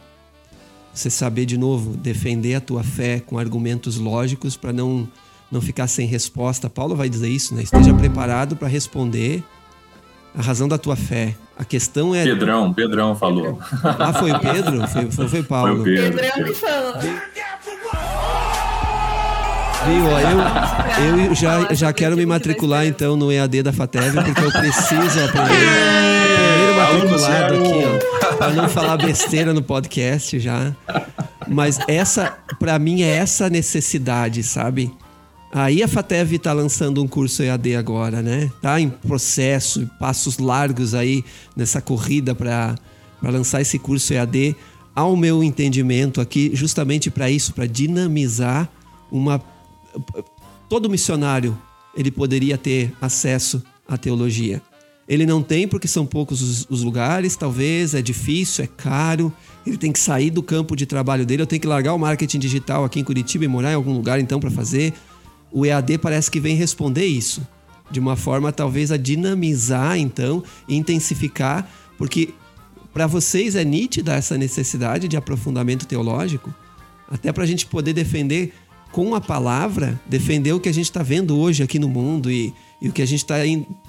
Você 0.93 1.09
saber 1.09 1.47
de 1.47 1.57
novo 1.57 1.97
defender 1.97 2.57
a 2.57 2.61
tua 2.61 2.83
fé 2.83 3.21
com 3.21 3.39
argumentos 3.39 3.97
lógicos 3.97 4.55
para 4.55 4.71
não 4.71 5.09
não 5.51 5.63
ficar 5.63 5.87
sem 5.87 6.07
resposta. 6.07 6.69
Paulo 6.69 6.95
vai 6.95 7.09
dizer 7.09 7.29
isso, 7.29 7.55
né? 7.55 7.63
Esteja 7.63 7.95
preparado 7.95 8.55
para 8.55 8.69
responder 8.69 9.43
a 10.37 10.43
razão 10.43 10.69
da 10.69 10.77
tua 10.77 10.95
fé. 10.95 11.35
A 11.57 11.65
questão 11.65 12.15
é. 12.15 12.23
Pedrão, 12.23 12.73
Pedrão 12.73 13.17
falou. 13.17 13.59
Ah, 13.83 14.13
foi 14.13 14.31
o 14.31 14.39
Pedro? 14.39 14.87
Foi, 14.89 15.11
foi, 15.11 15.29
foi 15.29 15.43
Paulo. 15.43 15.83
Foi 15.83 15.93
o 15.93 15.97
Pedro. 15.97 16.21
Pedrão 16.21 16.49
me 16.49 16.55
falou. 16.55 16.95
Viu, 19.87 20.05
eu, 20.05 21.29
eu 21.29 21.35
já, 21.35 21.75
já 21.75 21.93
quero 21.93 22.17
me 22.17 22.27
matricular 22.27 22.87
então 22.87 23.17
no 23.17 23.31
EAD 23.31 23.63
da 23.63 23.73
FATEV, 23.73 24.25
porque 24.25 24.45
eu 24.45 24.53
preciso 24.53 25.25
aprender 25.25 26.19
matriculado 26.77 27.55
aqui, 27.55 27.85
ó, 27.85 28.37
pra 28.37 28.51
não 28.53 28.69
falar 28.69 28.97
besteira 28.97 29.53
no 29.53 29.63
podcast 29.63 30.39
já. 30.39 30.75
Mas 31.47 31.79
essa, 31.89 32.39
para 32.59 32.79
mim, 32.79 33.03
é 33.03 33.17
essa 33.17 33.49
necessidade, 33.49 34.43
sabe? 34.43 34.93
Aí 35.53 35.83
a 35.83 35.89
FATEV 35.89 36.39
tá 36.39 36.53
lançando 36.53 37.03
um 37.03 37.09
curso 37.09 37.43
EAD 37.43 37.77
agora, 37.77 38.21
né? 38.21 38.51
Tá 38.61 38.79
em 38.81 38.91
processo, 38.91 39.89
passos 39.99 40.39
largos 40.39 40.95
aí 40.95 41.25
nessa 41.57 41.81
corrida 41.81 42.35
para 42.35 42.75
lançar 43.23 43.61
esse 43.61 43.79
curso 43.79 44.13
EAD. 44.13 44.55
Ao 44.95 45.17
meu 45.17 45.43
entendimento 45.43 46.21
aqui, 46.21 46.51
justamente 46.53 47.11
para 47.11 47.31
isso, 47.31 47.55
para 47.55 47.67
dinamizar 47.67 48.69
uma. 49.11 49.41
Todo 50.69 50.91
missionário 50.91 51.57
ele 51.97 52.11
poderia 52.11 52.57
ter 52.59 52.93
acesso 53.01 53.63
à 53.87 53.97
teologia. 53.97 54.63
Ele 55.09 55.25
não 55.25 55.43
tem 55.43 55.67
porque 55.67 55.89
são 55.89 56.05
poucos 56.05 56.43
os, 56.43 56.67
os, 56.69 56.83
lugares, 56.83 57.35
talvez, 57.35 57.95
é 57.95 58.03
difícil, 58.03 58.65
é 58.65 58.67
caro. 58.67 59.33
Ele 59.67 59.79
tem 59.79 59.91
que 59.91 59.99
sair 59.99 60.31
do 60.31 60.43
campo 60.43 60.77
de 60.77 60.85
trabalho 60.85 61.25
dele. 61.25 61.43
Eu 61.43 61.47
tenho 61.47 61.63
que 61.63 61.67
largar 61.67 61.95
o 61.95 61.99
marketing 61.99 62.39
digital 62.39 62.85
aqui 62.85 63.01
em 63.01 63.05
Curitiba 63.05 63.45
e 63.45 63.49
morar 63.49 63.73
em 63.73 63.75
algum 63.75 63.95
lugar 63.95 64.21
então 64.21 64.39
para 64.39 64.51
fazer. 64.51 64.93
O 65.51 65.65
EAD 65.65 65.97
parece 65.99 66.31
que 66.31 66.39
vem 66.39 66.55
responder 66.55 67.07
isso 67.07 67.41
de 67.91 67.99
uma 67.99 68.17
forma 68.17 68.53
talvez 68.53 68.93
a 68.93 68.97
dinamizar 68.97 69.99
então 69.99 70.43
intensificar, 70.69 71.69
porque 71.97 72.35
para 72.93 73.07
vocês 73.07 73.55
é 73.55 73.65
nítida 73.65 74.15
essa 74.15 74.37
necessidade 74.37 75.09
de 75.09 75.17
aprofundamento 75.17 75.87
teológico, 75.87 76.53
até 77.11 77.33
para 77.33 77.45
a 77.45 77.47
gente 77.47 77.67
poder 77.67 77.93
defender 77.93 78.53
com 78.93 79.15
a 79.15 79.21
palavra, 79.21 80.01
defender 80.07 80.53
o 80.53 80.61
que 80.61 80.69
a 80.69 80.73
gente 80.73 80.87
está 80.87 81.03
vendo 81.03 81.37
hoje 81.39 81.63
aqui 81.63 81.79
no 81.79 81.89
mundo 81.89 82.31
e 82.31 82.55
e 82.81 82.89
o 82.89 82.93
que 82.93 83.03
a 83.03 83.07
gente 83.07 83.21
está. 83.21 83.37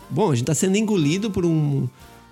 Bom, 0.09 0.31
a 0.31 0.35
gente 0.35 0.43
está 0.43 0.55
sendo 0.55 0.77
engolido 0.77 1.29
por 1.29 1.45
um, 1.45 1.87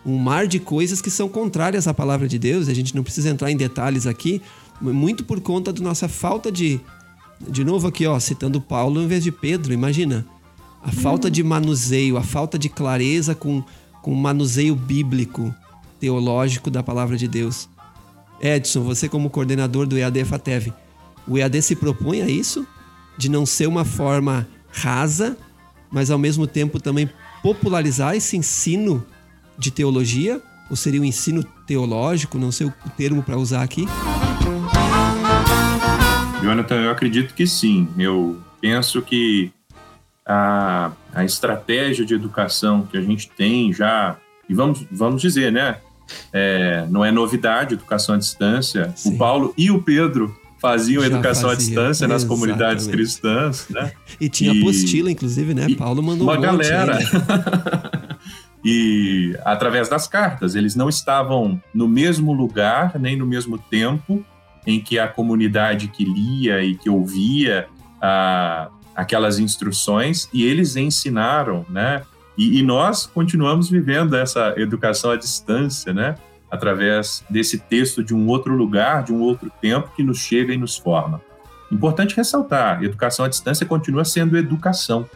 um 0.05 0.18
mar 0.18 0.47
de 0.47 0.59
coisas 0.59 1.01
que 1.01 1.09
são 1.09 1.30
contrárias 1.30 1.88
à 1.88 1.93
palavra 1.93 2.28
de 2.28 2.39
Deus. 2.39 2.68
A 2.68 2.74
gente 2.74 2.95
não 2.95 3.03
precisa 3.03 3.30
entrar 3.30 3.51
em 3.51 3.57
detalhes 3.57 4.07
aqui, 4.07 4.41
muito 4.82 5.24
por 5.24 5.39
conta 5.39 5.72
da 5.72 5.82
nossa 5.82 6.07
falta 6.07 6.51
de. 6.51 6.80
De 7.47 7.63
novo 7.63 7.88
aqui, 7.88 8.07
ó, 8.07 8.20
citando 8.20 8.59
Paulo 8.59 8.99
em 8.99 9.07
vez 9.07 9.24
de 9.24 9.32
Pedro, 9.32 9.72
imagina. 9.72 10.26
A 10.84 10.91
falta 10.91 11.30
de 11.30 11.43
manuseio, 11.43 12.18
a 12.18 12.24
falta 12.24 12.57
de 12.57 12.70
clareza 12.70 13.36
com, 13.36 13.63
com 14.01 14.13
manuseio 14.15 14.76
bíblico, 14.76 15.53
teológico 15.99 16.72
da 16.72 16.82
palavra 16.82 17.15
de 17.15 17.28
Deus. 17.28 17.70
Edson, 18.41 18.82
você 18.82 19.09
como 19.09 19.30
coordenador 19.30 19.86
do 19.86 19.97
EAD 19.97 20.24
FATEV, 20.24 20.74
o 21.28 21.38
EAD 21.38 21.62
se 21.62 21.76
propõe 21.76 22.22
a 22.22 22.30
isso? 22.30 22.66
De 23.18 23.30
não 23.30 23.46
ser 23.46 23.68
uma 23.68 23.84
forma 23.84 24.48
rasa, 24.72 25.38
mas 25.92 26.10
ao 26.12 26.18
mesmo 26.18 26.48
tempo 26.48 26.80
também 26.80 27.10
popularizar 27.42 28.16
esse 28.16 28.38
ensino 28.38 29.06
de 29.58 29.72
teologia, 29.72 30.42
ou 30.70 30.76
seria 30.76 31.00
o 31.00 31.04
um 31.04 31.06
ensino 31.06 31.44
teológico, 31.66 32.38
não 32.38 32.52
sei 32.52 32.68
o 32.68 32.74
termo 32.96 33.24
para 33.24 33.38
usar 33.38 33.64
aqui? 33.64 33.86
Jonathan, 36.42 36.76
eu 36.76 36.92
acredito 36.92 37.34
que 37.34 37.48
sim. 37.48 37.88
Eu 37.98 38.40
penso 38.62 39.02
que 39.02 39.52
a, 40.26 40.92
a 41.14 41.26
estratégia 41.26 42.06
de 42.06 42.14
educação 42.14 42.84
que 42.84 42.98
a 42.98 43.02
gente 43.02 43.30
tem 43.30 43.74
já, 43.74 44.18
e 44.48 44.54
vamos, 44.54 44.86
vamos 44.92 45.22
dizer, 45.22 45.52
né? 45.52 45.78
É, 46.32 46.86
não 46.90 47.04
é 47.04 47.12
novidade 47.12 47.74
educação 47.74 48.16
à 48.16 48.18
distância. 48.18 48.94
Sim. 48.96 49.16
O 49.16 49.18
Paulo 49.18 49.54
e 49.58 49.70
o 49.72 49.82
Pedro 49.82 50.34
faziam 50.60 51.01
Já 51.01 51.08
educação 51.08 51.49
fazia. 51.49 51.53
à 51.53 51.68
distância 51.68 52.08
nas 52.08 52.24
Exatamente. 52.24 52.28
comunidades 52.28 52.88
cristãs, 52.88 53.68
né? 53.70 53.91
E 54.20 54.30
tinha 54.30 54.53
e, 54.53 54.62
apostila, 54.62 55.12
inclusive, 55.12 55.53
né? 55.53 55.68
Paulo 55.76 56.01
mandou 56.01 56.28
uma 56.28 56.38
um 56.38 56.41
galera. 56.41 56.99
e 58.64 59.38
através 59.45 59.88
das 59.88 60.08
cartas, 60.08 60.55
eles 60.55 60.76
não 60.76 60.89
estavam 60.89 61.62
no 61.74 61.88
mesmo 61.88 62.34
lugar 62.34 62.99
nem 62.99 63.16
no 63.16 63.26
mesmo 63.26 63.58
tempo 63.58 64.26
em 64.66 64.82
que 64.82 64.99
a 64.99 65.08
comunidade 65.08 65.88
que 65.88 66.03
lia 66.03 66.64
e 66.64 66.76
que 66.76 66.89
ouvia 66.89 67.68
a, 68.01 68.70
aquelas 68.95 69.39
instruções 69.39 70.28
e 70.34 70.43
eles 70.43 70.76
ensinaram, 70.76 71.66
né? 71.70 72.03
E, 72.38 72.60
e 72.60 72.64
nós 72.64 73.05
continuamos 73.08 73.70
vivendo 73.70 74.16
essa 74.16 74.53
educação 74.58 75.12
à 75.12 75.16
distância, 75.16 75.93
né? 75.93 76.16
Através 76.50 77.24
desse 77.30 77.58
texto 77.58 78.04
de 78.04 78.14
um 78.14 78.28
outro 78.28 78.56
lugar, 78.56 79.04
de 79.04 79.14
um 79.14 79.22
outro 79.22 79.52
tempo 79.62 79.91
que 79.95 80.04
nos 80.04 80.20
chega 80.20 80.54
e 80.54 80.58
nos 80.58 80.78
forma. 80.78 81.22
Importante 81.72 82.16
ressaltar, 82.16 82.84
educação 82.84 83.26
à 83.26 83.28
distância 83.28 83.66
continua 83.66 84.06
sendo 84.06 84.38
educação. 84.38 85.08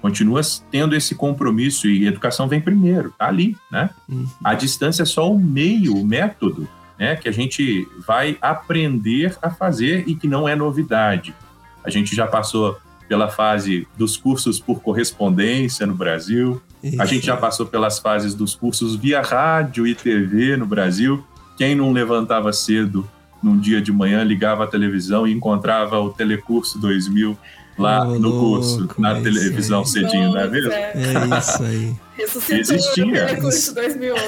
Continua 0.00 0.42
tendo 0.70 0.94
esse 0.94 1.14
compromisso 1.14 1.88
e 1.88 2.06
educação 2.06 2.46
vem 2.46 2.60
primeiro, 2.60 3.12
tá 3.18 3.26
ali, 3.26 3.56
né? 3.72 3.90
Uhum. 4.08 4.26
A 4.44 4.54
distância 4.54 5.02
é 5.02 5.06
só 5.06 5.32
o 5.32 5.38
meio, 5.38 5.96
o 5.96 6.04
método, 6.04 6.68
né, 6.98 7.16
que 7.16 7.28
a 7.28 7.32
gente 7.32 7.88
vai 8.06 8.38
aprender 8.40 9.36
a 9.42 9.50
fazer 9.50 10.04
e 10.06 10.14
que 10.14 10.28
não 10.28 10.48
é 10.48 10.54
novidade. 10.54 11.34
A 11.82 11.90
gente 11.90 12.14
já 12.14 12.26
passou 12.26 12.78
pela 13.08 13.28
fase 13.28 13.86
dos 13.96 14.16
cursos 14.16 14.60
por 14.60 14.80
correspondência 14.80 15.86
no 15.86 15.94
Brasil, 15.94 16.62
isso. 16.84 17.02
A 17.02 17.06
gente 17.06 17.26
já 17.26 17.36
passou 17.36 17.66
pelas 17.66 17.98
fases 17.98 18.34
dos 18.34 18.54
cursos 18.54 18.94
via 18.96 19.20
rádio 19.22 19.86
e 19.86 19.94
TV 19.94 20.56
no 20.56 20.66
Brasil. 20.66 21.24
Quem 21.56 21.74
não 21.74 21.92
levantava 21.92 22.52
cedo 22.52 23.08
num 23.42 23.58
dia 23.58 23.80
de 23.80 23.92
manhã, 23.92 24.24
ligava 24.24 24.64
a 24.64 24.66
televisão 24.66 25.26
e 25.26 25.32
encontrava 25.32 26.00
o 26.00 26.10
Telecurso 26.10 26.78
2000 26.78 27.36
lá 27.78 28.06
oh, 28.06 28.18
no 28.18 28.30
curso, 28.32 28.78
louco, 28.80 29.00
na 29.00 29.20
televisão 29.20 29.80
aí. 29.80 29.86
cedinho, 29.86 30.30
não 30.30 30.38
é 30.38 30.48
mesmo? 30.48 30.72
É 30.72 31.38
isso 31.38 31.62
aí. 31.62 31.94
Existia. 32.58 33.26
Telecurso 33.26 33.74
2000, 33.74 34.14
né? 34.14 34.20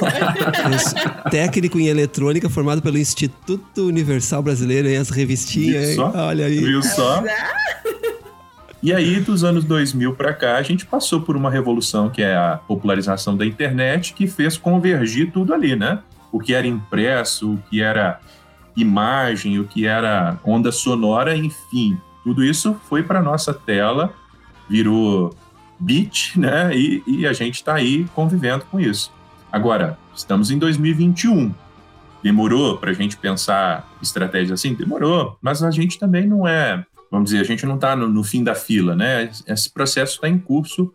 Técnico 1.31 1.79
em 1.79 1.87
eletrônica 1.87 2.51
formado 2.51 2.83
pelo 2.83 2.99
Instituto 2.99 3.87
Universal 3.87 4.43
Brasileiro 4.43 4.89
e 4.89 4.97
as 4.97 5.11
revistinhas. 5.11 5.97
Olha 5.99 6.47
aí. 6.47 6.59
Viu 6.59 6.83
só? 6.83 7.23
E 8.87 8.95
aí, 8.95 9.19
dos 9.19 9.43
anos 9.43 9.65
2000 9.65 10.15
para 10.15 10.33
cá, 10.33 10.59
a 10.59 10.63
gente 10.63 10.87
passou 10.87 11.21
por 11.21 11.37
uma 11.37 11.51
revolução 11.51 12.09
que 12.09 12.23
é 12.23 12.37
a 12.37 12.61
popularização 12.69 13.37
da 13.37 13.45
internet, 13.45 14.15
que 14.15 14.29
fez 14.29 14.57
convergir 14.57 15.33
tudo 15.33 15.53
ali, 15.53 15.75
né? 15.75 15.99
O 16.31 16.39
que 16.39 16.55
era 16.55 16.69
impresso, 16.69 17.55
o 17.55 17.59
que 17.69 17.83
era 17.83 18.21
imagem, 18.77 19.59
o 19.59 19.65
que 19.65 19.89
era 19.89 20.39
onda 20.45 20.71
sonora, 20.71 21.37
enfim, 21.37 21.99
tudo 22.23 22.45
isso 22.45 22.81
foi 22.89 23.03
para 23.03 23.21
nossa 23.21 23.53
tela, 23.53 24.15
virou 24.71 25.35
bit, 25.81 26.39
né? 26.39 26.71
E, 26.73 27.03
e 27.09 27.27
a 27.27 27.33
gente 27.33 27.57
está 27.57 27.75
aí 27.75 28.07
convivendo 28.15 28.67
com 28.67 28.79
isso. 28.79 29.13
Agora, 29.51 29.99
estamos 30.15 30.53
em 30.53 30.61
2021. 30.61 31.53
Demorou 32.23 32.79
para 32.79 32.93
a 32.93 32.95
gente 32.95 33.17
pensar 33.17 33.85
estratégia 34.01 34.55
assim? 34.55 34.75
Demorou, 34.75 35.37
mas 35.43 35.65
a 35.65 35.73
gente 35.73 35.99
também 35.99 36.25
não 36.25 36.47
é, 36.47 36.87
vamos 37.11 37.31
dizer, 37.31 37.41
a 37.41 37.45
gente 37.45 37.65
não 37.67 37.77
está 37.77 37.95
no, 37.95 38.09
no, 38.09 38.25
fim 38.25 38.43
da 38.43 38.55
fila, 38.55 38.95
né? 38.95 39.31
Esse 39.47 39.73
processo 39.73 40.15
está 40.15 40.29
em 40.29 40.39
curso 40.39 40.93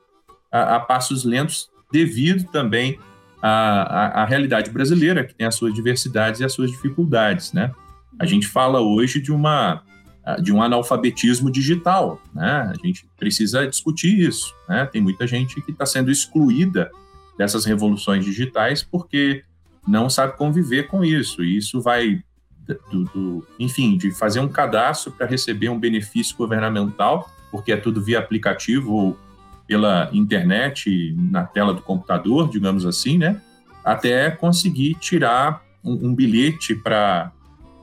a, 0.52 0.76
a, 0.76 0.80
passos 0.80 1.24
lentos, 1.24 1.70
devido 1.92 2.50
também 2.52 3.00
à, 3.42 3.50
à, 3.50 4.22
à 4.24 4.26
realidade 4.26 4.70
brasileira, 4.72 5.24
que 5.24 5.34
tem 5.34 5.48
as 5.48 5.56
suas 5.56 5.74
diversidades 5.74 6.42
e 6.42 6.46
as 6.46 6.54
suas 6.54 6.72
dificuldades, 6.72 7.54
né? 7.54 7.72
A 8.20 8.26
gente 8.26 8.48
fala 8.48 8.82
hoje 8.82 9.20
de 9.20 9.32
uma 9.32 9.84
de 10.40 10.54
um 10.54 10.62
analfabetismo 10.62 11.52
digital, 11.52 12.22
né? 12.34 12.72
A 12.72 12.86
gente 12.86 13.08
precisa 13.18 13.68
discutir 13.68 14.20
isso, 14.20 14.54
né? 14.70 14.86
Tem 14.86 15.02
muita 15.02 15.26
gente 15.26 15.60
que 15.62 15.72
está 15.72 15.86
sendo 15.86 16.12
excluída 16.12 16.92
dessas 17.38 17.66
revoluções 17.66 18.24
digitais 18.24 18.84
porque 18.84 19.44
não 19.88 20.10
sabe 20.10 20.38
conviver 20.38 20.84
com 20.88 21.04
isso. 21.04 21.44
E 21.44 21.58
isso 21.58 21.82
vai, 21.82 22.24
do, 22.92 23.04
do, 23.06 23.48
enfim, 23.60 23.98
de 23.98 24.12
fazer 24.12 24.40
um 24.40 24.48
cadastro 24.48 25.12
para 25.12 25.26
receber 25.26 25.70
um 25.70 25.80
benefício 25.80 26.36
governamental, 26.38 27.30
porque 27.52 27.72
é 27.72 27.78
tudo 27.78 28.02
via 28.02 28.20
aplicativo 28.20 28.94
ou 28.94 29.18
pela 29.68 30.10
internet, 30.12 31.16
na 31.18 31.46
tela 31.46 31.74
do 31.74 31.82
computador, 31.82 32.50
digamos 32.50 32.86
assim, 32.86 33.18
né? 33.18 33.42
Até 33.84 34.30
conseguir 34.30 34.96
tirar 34.96 35.64
um, 35.84 36.10
um 36.10 36.16
bilhete 36.16 36.76
para 36.76 37.32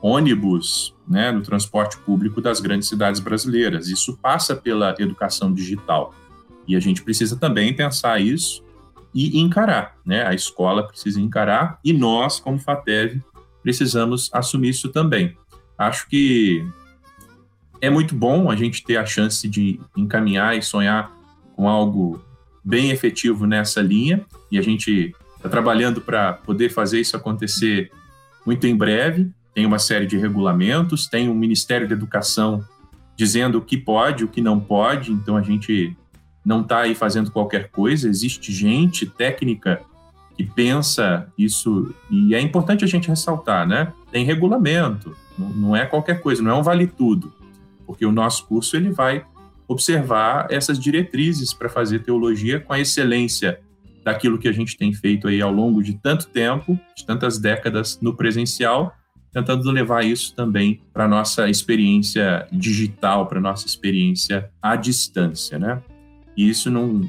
ônibus, 0.01 0.95
né, 1.07 1.31
no 1.31 1.41
transporte 1.41 1.97
público 1.97 2.39
das 2.39 2.59
grandes 2.59 2.87
cidades 2.87 3.19
brasileiras. 3.19 3.87
Isso 3.87 4.17
passa 4.17 4.55
pela 4.55 4.95
educação 4.99 5.51
digital. 5.51 6.13
E 6.67 6.75
a 6.75 6.79
gente 6.79 7.01
precisa 7.01 7.35
também 7.35 7.75
pensar 7.75 8.21
isso 8.21 8.63
e 9.13 9.39
encarar, 9.39 9.95
né? 10.05 10.25
A 10.27 10.33
escola 10.33 10.87
precisa 10.87 11.19
encarar 11.19 11.79
e 11.83 11.91
nós, 11.91 12.39
como 12.39 12.59
FATEV, 12.59 13.21
precisamos 13.61 14.29
assumir 14.33 14.69
isso 14.69 14.89
também. 14.89 15.35
Acho 15.77 16.07
que 16.07 16.65
é 17.81 17.89
muito 17.89 18.13
bom 18.13 18.49
a 18.49 18.55
gente 18.55 18.83
ter 18.83 18.97
a 18.97 19.05
chance 19.05 19.47
de 19.47 19.79
encaminhar 19.95 20.57
e 20.57 20.61
sonhar 20.61 21.11
com 21.55 21.67
algo 21.67 22.21
bem 22.63 22.91
efetivo 22.91 23.45
nessa 23.45 23.81
linha 23.81 24.25
e 24.51 24.57
a 24.57 24.61
gente 24.61 25.15
está 25.37 25.49
trabalhando 25.49 26.01
para 26.01 26.33
poder 26.33 26.69
fazer 26.69 26.99
isso 26.99 27.15
acontecer 27.15 27.91
muito 28.45 28.67
em 28.67 28.75
breve. 28.75 29.31
Tem 29.53 29.65
uma 29.65 29.79
série 29.79 30.05
de 30.05 30.17
regulamentos, 30.17 31.07
tem 31.07 31.29
o 31.29 31.31
um 31.31 31.35
Ministério 31.35 31.87
da 31.87 31.95
Educação 31.95 32.63
dizendo 33.15 33.57
o 33.57 33.61
que 33.61 33.77
pode, 33.77 34.23
o 34.23 34.27
que 34.27 34.41
não 34.41 34.59
pode, 34.59 35.11
então 35.11 35.35
a 35.35 35.41
gente 35.41 35.95
não 36.45 36.61
está 36.61 36.79
aí 36.79 36.95
fazendo 36.95 37.31
qualquer 37.31 37.69
coisa, 37.69 38.07
existe 38.07 38.53
gente 38.53 39.05
técnica 39.05 39.81
que 40.39 40.45
pensa 40.45 41.27
isso, 41.37 41.93
e 42.09 42.33
é 42.33 42.39
importante 42.39 42.85
a 42.85 42.87
gente 42.87 43.09
ressaltar, 43.09 43.67
né? 43.67 43.91
Tem 44.09 44.23
regulamento, 44.23 45.13
não 45.37 45.75
é 45.75 45.85
qualquer 45.85 46.21
coisa, 46.21 46.41
não 46.41 46.51
é 46.51 46.55
um 46.55 46.63
vale 46.63 46.87
tudo, 46.87 47.33
porque 47.85 48.05
o 48.05 48.11
nosso 48.13 48.45
curso 48.45 48.77
ele 48.77 48.89
vai 48.89 49.25
observar 49.67 50.47
essas 50.49 50.79
diretrizes 50.79 51.53
para 51.53 51.67
fazer 51.67 52.03
teologia 52.03 52.57
com 52.57 52.71
a 52.71 52.79
excelência 52.79 53.59
daquilo 54.01 54.39
que 54.39 54.47
a 54.47 54.53
gente 54.53 54.77
tem 54.77 54.93
feito 54.93 55.27
aí 55.27 55.41
ao 55.41 55.51
longo 55.51 55.83
de 55.83 55.95
tanto 55.95 56.29
tempo, 56.29 56.79
de 56.95 57.05
tantas 57.05 57.37
décadas 57.37 57.99
no 58.01 58.15
presencial, 58.15 58.95
tentando 59.33 59.69
levar 59.69 60.05
isso 60.05 60.33
também 60.33 60.79
para 60.93 61.05
nossa 61.05 61.49
experiência 61.49 62.47
digital, 62.49 63.27
para 63.27 63.41
nossa 63.41 63.67
experiência 63.67 64.49
à 64.61 64.77
distância, 64.77 65.59
né? 65.59 65.81
E 66.37 66.47
isso 66.47 66.71
não, 66.71 67.05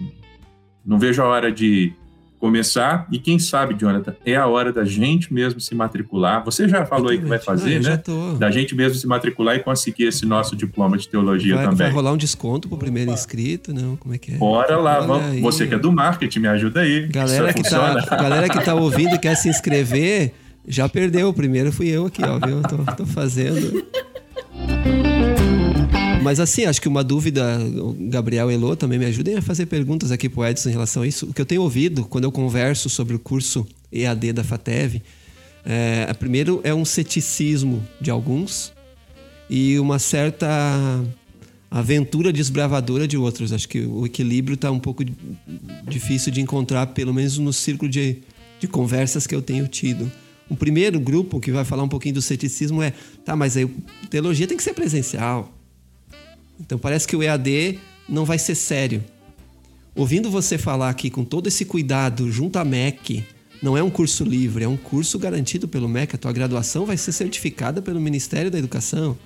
não 0.85 0.99
vejo 0.99 1.23
a 1.23 1.27
hora 1.27 1.53
de 1.53 1.95
começar. 2.41 3.07
E 3.13 3.19
quem 3.19 3.39
sabe, 3.39 3.75
Jonathan, 3.75 4.15
é 4.25 4.35
a 4.35 4.47
hora 4.47 4.73
da 4.73 4.85
gente 4.85 5.33
mesmo 5.33 5.61
se 5.61 5.75
matricular. 5.75 6.43
Você 6.45 6.67
já 6.67 6.87
falou 6.87 7.11
aí 7.11 7.19
que 7.19 7.27
vai 7.27 7.39
fazer, 7.39 7.77
ah, 7.77 7.91
né? 7.91 7.97
Tô. 7.99 8.33
Da 8.33 8.51
gente 8.51 8.75
mesmo 8.75 8.97
se 8.97 9.07
matricular 9.07 9.55
e 9.55 9.61
conseguir 9.61 10.05
esse 10.05 10.25
nosso 10.25 10.57
diploma 10.57 10.97
de 10.97 11.07
teologia 11.09 11.55
vai, 11.55 11.65
também. 11.65 11.79
Vai 11.79 11.91
rolar 11.91 12.13
um 12.13 12.17
desconto 12.17 12.69
pro 12.69 12.79
primeiro 12.79 13.11
Opa. 13.11 13.21
inscrito, 13.21 13.75
não? 13.75 13.95
Como 13.97 14.15
é 14.15 14.19
que 14.19 14.33
é? 14.33 14.37
Bora 14.37 14.79
lá, 14.79 15.01
vamos. 15.01 15.41
Você 15.41 15.67
que 15.67 15.75
é 15.75 15.79
do 15.79 15.93
marketing, 15.93 16.41
me 16.41 16.49
ajuda 16.49 16.81
aí. 16.81 17.07
Galera 17.09 17.53
que, 17.53 17.63
tá, 17.63 18.17
galera 18.17 18.49
que 18.49 18.65
tá 18.65 18.75
ouvindo 18.75 19.15
e 19.15 19.19
quer 19.19 19.37
se 19.37 19.49
inscrever, 19.49 20.33
já 20.67 20.89
perdeu. 20.89 21.29
O 21.29 21.35
primeiro 21.35 21.71
fui 21.71 21.89
eu 21.89 22.07
aqui, 22.07 22.23
ó, 22.25 22.39
viu? 22.39 22.63
Tô, 22.63 22.79
tô 22.95 23.07
fazendo. 23.07 23.85
Mas 26.23 26.39
assim, 26.39 26.67
acho 26.67 26.83
que 26.83 26.89
uma 26.89 27.03
dúvida, 27.03 27.59
Gabriel 27.99 28.51
Elô 28.51 28.77
também 28.77 28.99
me 28.99 29.07
ajudem 29.07 29.37
a 29.37 29.43
fazer 29.43 29.65
perguntas 29.67 30.11
aqui 30.11 30.29
pro 30.29 30.45
Edson 30.45 30.69
em 30.69 30.73
relação 30.73 31.03
a 31.03 31.07
isso. 31.07 31.27
O 31.27 31.33
que 31.33 31.41
eu 31.41 31.47
tenho 31.47 31.63
ouvido 31.63 32.05
quando 32.05 32.25
eu 32.25 32.33
converso 32.33 32.91
sobre 32.91 33.17
o 33.17 33.19
curso 33.19 33.67
EAD 33.91 34.35
da 34.35 34.45
FATEV, 34.45 35.03
é, 35.65 36.13
primeiro 36.15 36.61
é 36.63 36.75
um 36.75 36.85
ceticismo 36.85 37.83
de 38.01 38.11
alguns 38.11 38.73
e 39.49 39.79
uma 39.79 39.99
certa 39.99 40.47
aventura 41.71 42.31
desbravadora 42.33 43.09
de 43.09 43.17
outros. 43.17 43.51
Acho 43.51 43.69
que 43.69 43.81
o 43.81 44.05
equilíbrio 44.05 44.55
está 44.55 44.71
um 44.71 44.79
pouco 44.79 45.03
difícil 45.89 46.31
de 46.31 46.43
encontrar, 46.43 46.89
pelo 46.89 47.15
menos 47.15 47.39
no 47.39 47.53
círculo 47.53 47.91
de, 47.91 48.19
de 48.59 48.69
conversas 48.69 49.27
que 49.27 49.35
eu 49.35 49.41
tenho 49.41 49.67
tido. 49.67 50.11
O 50.51 50.57
primeiro 50.57 51.01
grupo 51.01 51.41
que 51.41 51.51
vai 51.51 51.65
falar 51.65 51.83
um 51.83 51.89
pouquinho 51.89 52.17
do 52.17 52.23
ceticismo 52.23 52.83
é: 52.83 52.93
tá, 53.25 53.35
mas 53.35 53.57
aí 53.57 53.67
teologia 54.11 54.47
tem 54.47 54.57
que 54.57 54.63
ser 54.63 54.75
presencial. 54.75 55.60
Então 56.61 56.79
parece 56.79 57.09
que 57.09 57.17
o 57.17 57.23
EAD 57.23 57.79
não 58.09 58.25
vai 58.25 58.39
ser 58.39 58.55
sério. 58.55 59.03
Ouvindo 59.95 60.31
você 60.31 60.59
falar 60.59 60.91
aqui 60.91 61.11
com 61.11 61.25
todo 61.25 61.47
esse 61.47 61.65
cuidado 61.65 62.31
junto 62.31 62.59
à 62.59 62.65
MEC, 62.65 63.25
não 63.63 63.77
é 63.77 63.83
um 63.83 63.91
curso 63.91 64.25
livre, 64.25 64.65
é 64.65 64.69
um 64.69 64.77
curso 64.77 65.19
garantido 65.19 65.67
pelo 65.67 65.89
MEC. 65.89 66.15
A 66.15 66.19
tua 66.19 66.33
graduação 66.33 66.87
vai 66.87 66.97
ser 66.97 67.13
certificada 67.13 67.83
pelo 67.83 68.01
Ministério 68.01 68.51
da 68.51 68.59
Educação. 68.59 69.17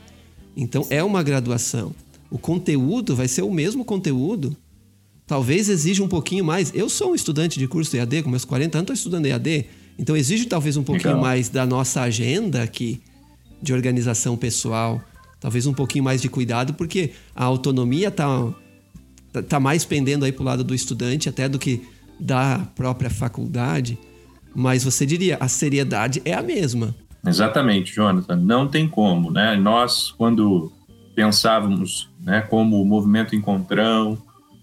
Então 0.56 0.86
é 0.90 1.02
uma 1.02 1.22
graduação. 1.22 1.94
O 2.30 2.38
conteúdo 2.38 3.14
vai 3.14 3.28
ser 3.28 3.42
o 3.42 3.52
mesmo 3.52 3.84
conteúdo. 3.84 4.56
Talvez 5.26 5.68
exija 5.68 6.02
um 6.02 6.08
pouquinho 6.08 6.44
mais. 6.44 6.72
Eu 6.74 6.88
sou 6.88 7.12
um 7.12 7.14
estudante 7.14 7.58
de 7.58 7.66
curso 7.66 7.96
EAD, 7.96 8.22
com 8.22 8.30
meus 8.30 8.44
40 8.44 8.78
anos 8.78 8.84
estou 8.84 8.94
estudando 8.94 9.26
EAD. 9.26 9.66
Então 9.98 10.16
exige 10.16 10.46
talvez 10.46 10.76
um 10.76 10.82
pouquinho 10.82 11.14
Legal. 11.14 11.22
mais 11.22 11.48
da 11.48 11.64
nossa 11.64 12.02
agenda 12.02 12.62
aqui, 12.62 13.00
de 13.62 13.72
organização 13.72 14.36
pessoal 14.36 15.00
talvez 15.44 15.66
um 15.66 15.74
pouquinho 15.74 16.02
mais 16.02 16.22
de 16.22 16.28
cuidado, 16.30 16.72
porque 16.72 17.10
a 17.36 17.44
autonomia 17.44 18.08
está 18.08 18.48
tá 19.46 19.60
mais 19.60 19.84
pendendo 19.84 20.24
aí 20.24 20.32
para 20.32 20.40
o 20.40 20.46
lado 20.46 20.64
do 20.64 20.74
estudante 20.74 21.28
até 21.28 21.46
do 21.46 21.58
que 21.58 21.86
da 22.18 22.66
própria 22.74 23.10
faculdade. 23.10 23.98
Mas 24.54 24.84
você 24.84 25.04
diria, 25.04 25.36
a 25.38 25.46
seriedade 25.46 26.22
é 26.24 26.32
a 26.32 26.40
mesma. 26.40 26.94
Exatamente, 27.26 27.94
Jonathan. 27.94 28.36
Não 28.36 28.66
tem 28.66 28.88
como, 28.88 29.30
né? 29.30 29.54
Nós, 29.54 30.10
quando 30.16 30.72
pensávamos 31.14 32.08
né, 32.22 32.40
como 32.40 32.82
movimento 32.82 33.36
Encontrão, 33.36 34.16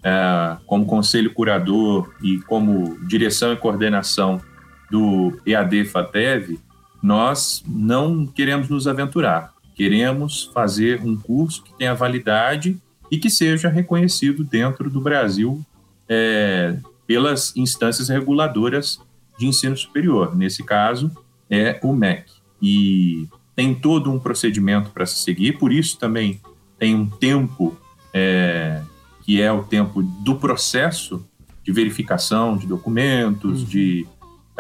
é, 0.04 0.58
como 0.66 0.88
conselho 0.88 1.32
curador 1.32 2.12
e 2.24 2.40
como 2.48 2.98
direção 3.06 3.54
e 3.54 3.56
coordenação 3.56 4.42
do 4.90 5.40
EAD 5.46 5.86
FATEV, 5.86 6.60
nós 7.04 7.64
não 7.68 8.26
queremos 8.26 8.68
nos 8.68 8.88
aventurar. 8.88 9.54
Queremos 9.76 10.50
fazer 10.54 11.02
um 11.02 11.18
curso 11.18 11.64
que 11.64 11.74
tenha 11.78 11.94
validade 11.94 12.80
e 13.10 13.18
que 13.18 13.30
seja 13.30 13.70
reconhecido 13.70 14.44
dentro 14.44 14.90
do 14.90 15.02
Brasil 15.02 15.66
é, 16.08 16.78
pelas 17.06 17.56
instâncias 17.56 18.10
reguladoras 18.10 19.00
de 19.38 19.48
ensino 19.48 19.76
superior. 19.76 20.36
Nesse 20.36 20.64
caso, 20.64 21.12
é 21.50 21.80
o 21.84 21.94
MEC. 21.94 22.26
E 22.62 23.28
tem 23.56 23.74
todo 23.74 24.12
um 24.12 24.20
procedimento 24.20 24.92
para 24.92 25.06
se 25.06 25.24
seguir, 25.24 25.58
por 25.58 25.72
isso 25.72 25.98
também 25.98 26.40
tem 26.78 26.96
um 26.96 27.06
tempo 27.06 27.78
é, 28.14 28.82
que 29.24 29.42
é 29.42 29.52
o 29.52 29.64
tempo 29.64 30.02
do 30.02 30.36
processo 30.36 31.26
de 31.64 31.72
verificação 31.72 32.58
de 32.58 32.66
documentos, 32.66 33.62
uhum. 33.62 33.68
de 33.68 34.08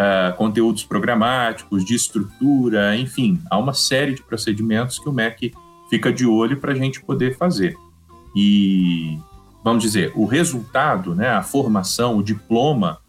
uh, 0.02 0.36
conteúdos 0.36 0.84
programáticos, 0.84 1.86
de 1.86 1.96
estrutura, 1.96 2.96
enfim, 2.98 3.40
há 3.50 3.58
uma 3.58 3.74
série 3.74 4.16
de 4.16 4.24
procedimentos 4.24 4.98
que 4.98 5.08
o 5.08 5.14
MEC 5.14 5.54
fica 5.90 6.12
de 6.12 6.26
olho 6.26 6.58
para 6.58 6.72
a 6.72 6.76
gente 6.76 7.02
poder 7.02 7.38
fazer. 7.38 7.76
E, 8.36 9.18
vamos 9.64 9.84
dizer, 9.84 10.12
o 10.16 10.26
resultado, 10.26 11.14
né, 11.14 11.30
a 11.30 11.44
formação, 11.44 12.18
o 12.18 12.24
diploma, 12.24 13.00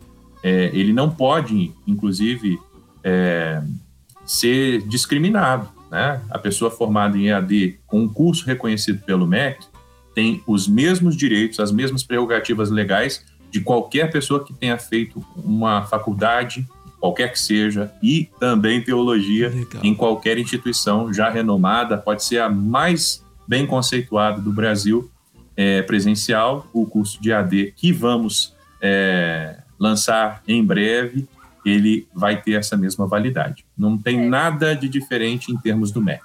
é, 0.43 0.71
ele 0.73 0.93
não 0.93 1.09
pode, 1.09 1.73
inclusive, 1.87 2.59
é, 3.03 3.63
ser 4.25 4.83
discriminado. 4.83 5.69
Né? 5.91 6.21
A 6.31 6.39
pessoa 6.39 6.71
formada 6.71 7.17
em 7.17 7.29
EAD 7.29 7.79
com 7.87 8.01
um 8.01 8.09
curso 8.09 8.45
reconhecido 8.45 9.03
pelo 9.05 9.27
MEC 9.27 9.65
tem 10.15 10.43
os 10.47 10.67
mesmos 10.67 11.17
direitos, 11.17 11.61
as 11.61 11.71
mesmas 11.71 12.03
prerrogativas 12.03 12.71
legais 12.71 13.25
de 13.51 13.61
qualquer 13.61 14.11
pessoa 14.11 14.43
que 14.43 14.53
tenha 14.53 14.79
feito 14.79 15.25
uma 15.37 15.83
faculdade 15.83 16.67
qualquer 17.03 17.33
que 17.33 17.41
seja, 17.41 17.93
e 18.01 18.31
também 18.39 18.81
teologia 18.81 19.49
Legal. 19.49 19.85
em 19.85 19.93
qualquer 19.93 20.39
instituição 20.39 21.13
já 21.13 21.29
renomada, 21.29 21.99
pode 21.99 22.23
ser 22.23 22.39
a 22.39 22.49
mais 22.49 23.27
bem 23.45 23.67
conceituada 23.67 24.41
do 24.41 24.53
Brasil, 24.53 25.11
é, 25.57 25.83
presencial, 25.83 26.65
o 26.73 26.87
curso 26.87 27.21
de 27.21 27.33
AD 27.33 27.75
que 27.75 27.91
vamos 27.93 28.55
é, 28.81 29.59
lançar 29.81 30.45
em 30.47 30.65
breve, 30.65 31.27
ele 31.67 32.07
vai 32.15 32.41
ter 32.41 32.53
essa 32.53 32.77
mesma 32.77 33.05
validade. 33.05 33.65
Não 33.77 33.99
tem 33.99 34.21
é. 34.21 34.29
nada 34.29 34.77
de 34.77 34.89
diferente 34.89 35.51
em 35.51 35.57
termos 35.57 35.91
do 35.91 36.01
MEC. 36.01 36.23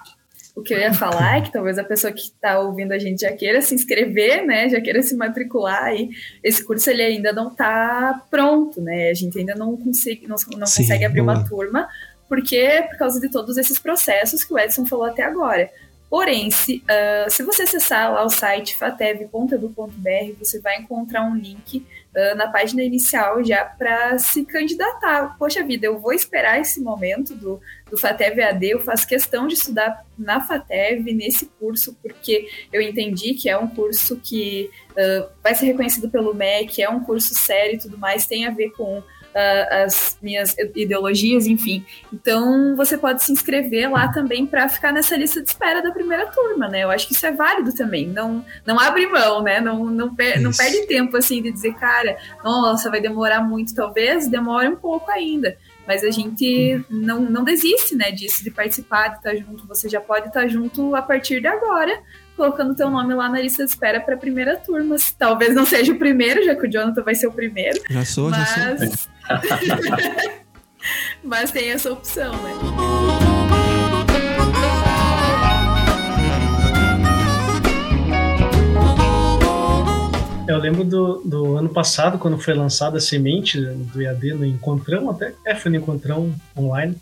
O 0.58 0.64
que 0.64 0.74
eu 0.74 0.80
ia 0.80 0.92
falar 0.92 1.38
é 1.38 1.42
que 1.42 1.52
talvez 1.52 1.78
a 1.78 1.84
pessoa 1.84 2.12
que 2.12 2.20
está 2.20 2.60
ouvindo 2.60 2.92
a 2.92 2.98
gente 2.98 3.22
já 3.22 3.32
queira 3.32 3.62
se 3.62 3.76
inscrever, 3.76 4.44
né? 4.44 4.68
Já 4.68 4.82
queira 4.82 5.04
se 5.04 5.16
matricular 5.16 5.94
e 5.94 6.10
esse 6.44 6.66
curso 6.66 6.90
ele 6.90 7.04
ainda 7.04 7.32
não 7.32 7.50
está 7.50 8.26
pronto, 8.32 8.82
né? 8.82 9.12
A 9.12 9.14
gente 9.14 9.38
ainda 9.38 9.54
não 9.54 9.78
consegue, 9.78 10.24
não, 10.24 10.36
não 10.58 10.66
Sim, 10.66 10.82
consegue 10.82 11.06
abrir 11.06 11.22
boa. 11.22 11.36
uma 11.36 11.48
turma, 11.48 11.88
porque 12.28 12.84
por 12.90 12.98
causa 12.98 13.22
de 13.22 13.30
todos 13.30 13.56
esses 13.56 13.78
processos 13.78 14.44
que 14.44 14.52
o 14.52 14.58
Edson 14.58 14.84
falou 14.84 15.06
até 15.06 15.22
agora. 15.22 15.70
Porém, 16.10 16.50
se, 16.50 16.78
uh, 16.78 17.30
se 17.30 17.44
você 17.44 17.62
acessar 17.62 18.12
lá 18.12 18.26
o 18.26 18.30
site 18.30 18.76
fatev.edu.br, 18.78 20.40
você 20.40 20.60
vai 20.60 20.80
encontrar 20.80 21.22
um 21.24 21.36
link 21.36 21.86
uh, 22.16 22.36
na 22.36 22.48
página 22.48 22.82
inicial 22.82 23.44
já 23.44 23.64
para 23.64 24.18
se 24.18 24.44
candidatar. 24.44 25.36
Poxa 25.38 25.64
vida, 25.64 25.86
eu 25.86 26.00
vou 26.00 26.14
esperar 26.14 26.60
esse 26.60 26.80
momento 26.80 27.36
do, 27.36 27.62
do 27.90 27.98
FATEV 27.98 28.42
AD, 28.42 28.70
eu 28.70 28.80
faço 28.80 29.08
questão 29.08 29.48
de 29.48 29.54
estudar 29.54 30.06
na 30.18 30.42
FATEV, 30.42 31.14
nesse 31.14 31.46
curso, 31.60 31.98
porque 32.02 32.50
eu 32.72 32.82
entendi 32.82 33.34
que 33.34 33.50
é 33.50 33.58
um 33.58 33.68
curso 33.68 34.18
que 34.18 34.70
uh, 34.92 35.30
vai 35.44 35.56
ser 35.56 35.68
reconhecido 35.68 36.10
pelo 36.10 36.34
MEC, 36.34 36.82
é 36.82 36.90
um 36.90 37.04
curso 37.04 37.34
sério 37.36 37.76
e 37.76 37.80
tudo 37.80 37.98
mais, 37.98 38.26
tem 38.26 38.46
a 38.46 38.52
ver 38.52 38.72
com 38.72 39.02
uh, 39.38 39.84
as 39.86 40.18
minhas 40.22 40.56
ideologias, 40.76 41.46
enfim. 41.46 41.86
Então 42.12 42.76
você 42.76 42.98
pode 42.98 43.24
se 43.24 43.32
inscrever 43.32 43.92
lá 43.92 44.08
também 44.10 44.46
para 44.46 44.68
ficar 44.68 44.92
nessa 44.92 45.16
lista 45.16 45.42
de 45.42 45.50
espera 45.50 45.82
da 45.82 45.92
primeira 45.92 46.26
turma, 46.28 46.68
né? 46.68 46.84
Eu 46.84 46.92
acho 46.92 47.08
que 47.08 47.14
isso 47.14 47.26
é 47.26 47.32
válido 47.32 47.74
também. 47.74 48.08
Não, 48.08 48.44
não 48.66 48.80
abre 48.80 49.06
mão, 49.08 49.44
né? 49.44 49.62
Não, 49.62 49.86
não, 49.86 50.14
per, 50.14 50.42
não 50.42 50.52
perde 50.52 50.88
tempo 50.88 51.16
assim 51.16 51.42
de 51.42 51.52
dizer, 51.52 51.74
cara, 51.76 52.18
nossa, 52.44 52.90
vai 52.90 53.00
demorar 53.00 53.42
muito, 53.42 53.76
talvez 53.76 54.28
demore 54.28 54.68
um 54.68 54.76
pouco 54.76 55.10
ainda. 55.12 55.58
Mas 55.88 56.04
a 56.04 56.12
gente 56.12 56.84
não, 56.90 57.22
não 57.22 57.44
desiste, 57.46 57.96
né, 57.96 58.12
disso, 58.12 58.44
de 58.44 58.52
participar, 58.52 59.08
de 59.08 59.18
estar 59.18 59.36
junto. 59.36 59.66
Você 59.68 59.88
já 59.88 60.02
pode 60.02 60.28
estar 60.28 60.46
junto 60.48 60.94
a 60.94 61.02
partir 61.02 61.40
de 61.40 61.48
agora, 61.48 61.98
colocando 62.36 62.76
teu 62.76 62.92
nome 62.92 63.14
lá 63.14 63.30
na 63.30 63.40
lista 63.40 63.64
de 63.64 63.72
espera 63.72 64.02
para 64.02 64.16
a 64.16 64.18
primeira 64.18 64.58
turma. 64.58 64.98
Talvez 65.18 65.56
não 65.56 65.66
seja 65.66 65.94
o 65.94 65.98
primeiro, 65.98 66.44
já 66.44 66.56
que 66.56 66.68
o 66.68 66.70
Jonathan 66.70 67.04
vai 67.04 67.16
ser 67.16 67.28
o 67.28 67.32
primeiro. 67.32 67.82
Já 67.90 68.04
sou, 68.04 68.30
mas... 68.30 68.40
já 68.40 68.78
sou. 68.78 68.98
mas 71.24 71.52
tem 71.52 71.72
essa 71.72 71.92
opção, 71.92 72.34
né? 72.34 73.27
Eu 80.48 80.58
lembro 80.58 80.84
do, 80.84 81.22
do 81.26 81.58
ano 81.58 81.70
passado, 81.70 82.18
quando 82.18 82.38
foi 82.38 82.54
lançada 82.54 82.98
a 82.98 83.02
semente 83.02 83.60
do 83.60 84.02
IAD 84.02 84.34
no 84.34 84.46
Encontrão, 84.46 85.10
até 85.10 85.34
é, 85.46 85.54
foi 85.54 85.70
no 85.72 85.78
Encontrão 85.78 86.34
online. 86.58 86.96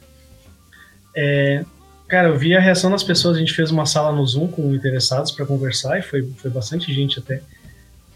É, 1.16 1.64
Cara, 2.08 2.28
eu 2.28 2.38
vi 2.38 2.56
a 2.56 2.60
reação 2.60 2.92
das 2.92 3.04
pessoas. 3.04 3.36
A 3.36 3.40
gente 3.40 3.54
fez 3.54 3.72
uma 3.72 3.86
sala 3.86 4.12
no 4.12 4.26
Zoom 4.26 4.48
com 4.48 4.74
interessados 4.74 5.32
para 5.32 5.46
conversar 5.46 5.98
e 5.98 6.02
foi, 6.02 6.24
foi 6.38 6.52
bastante 6.52 6.94
gente 6.94 7.20
até. 7.20 7.42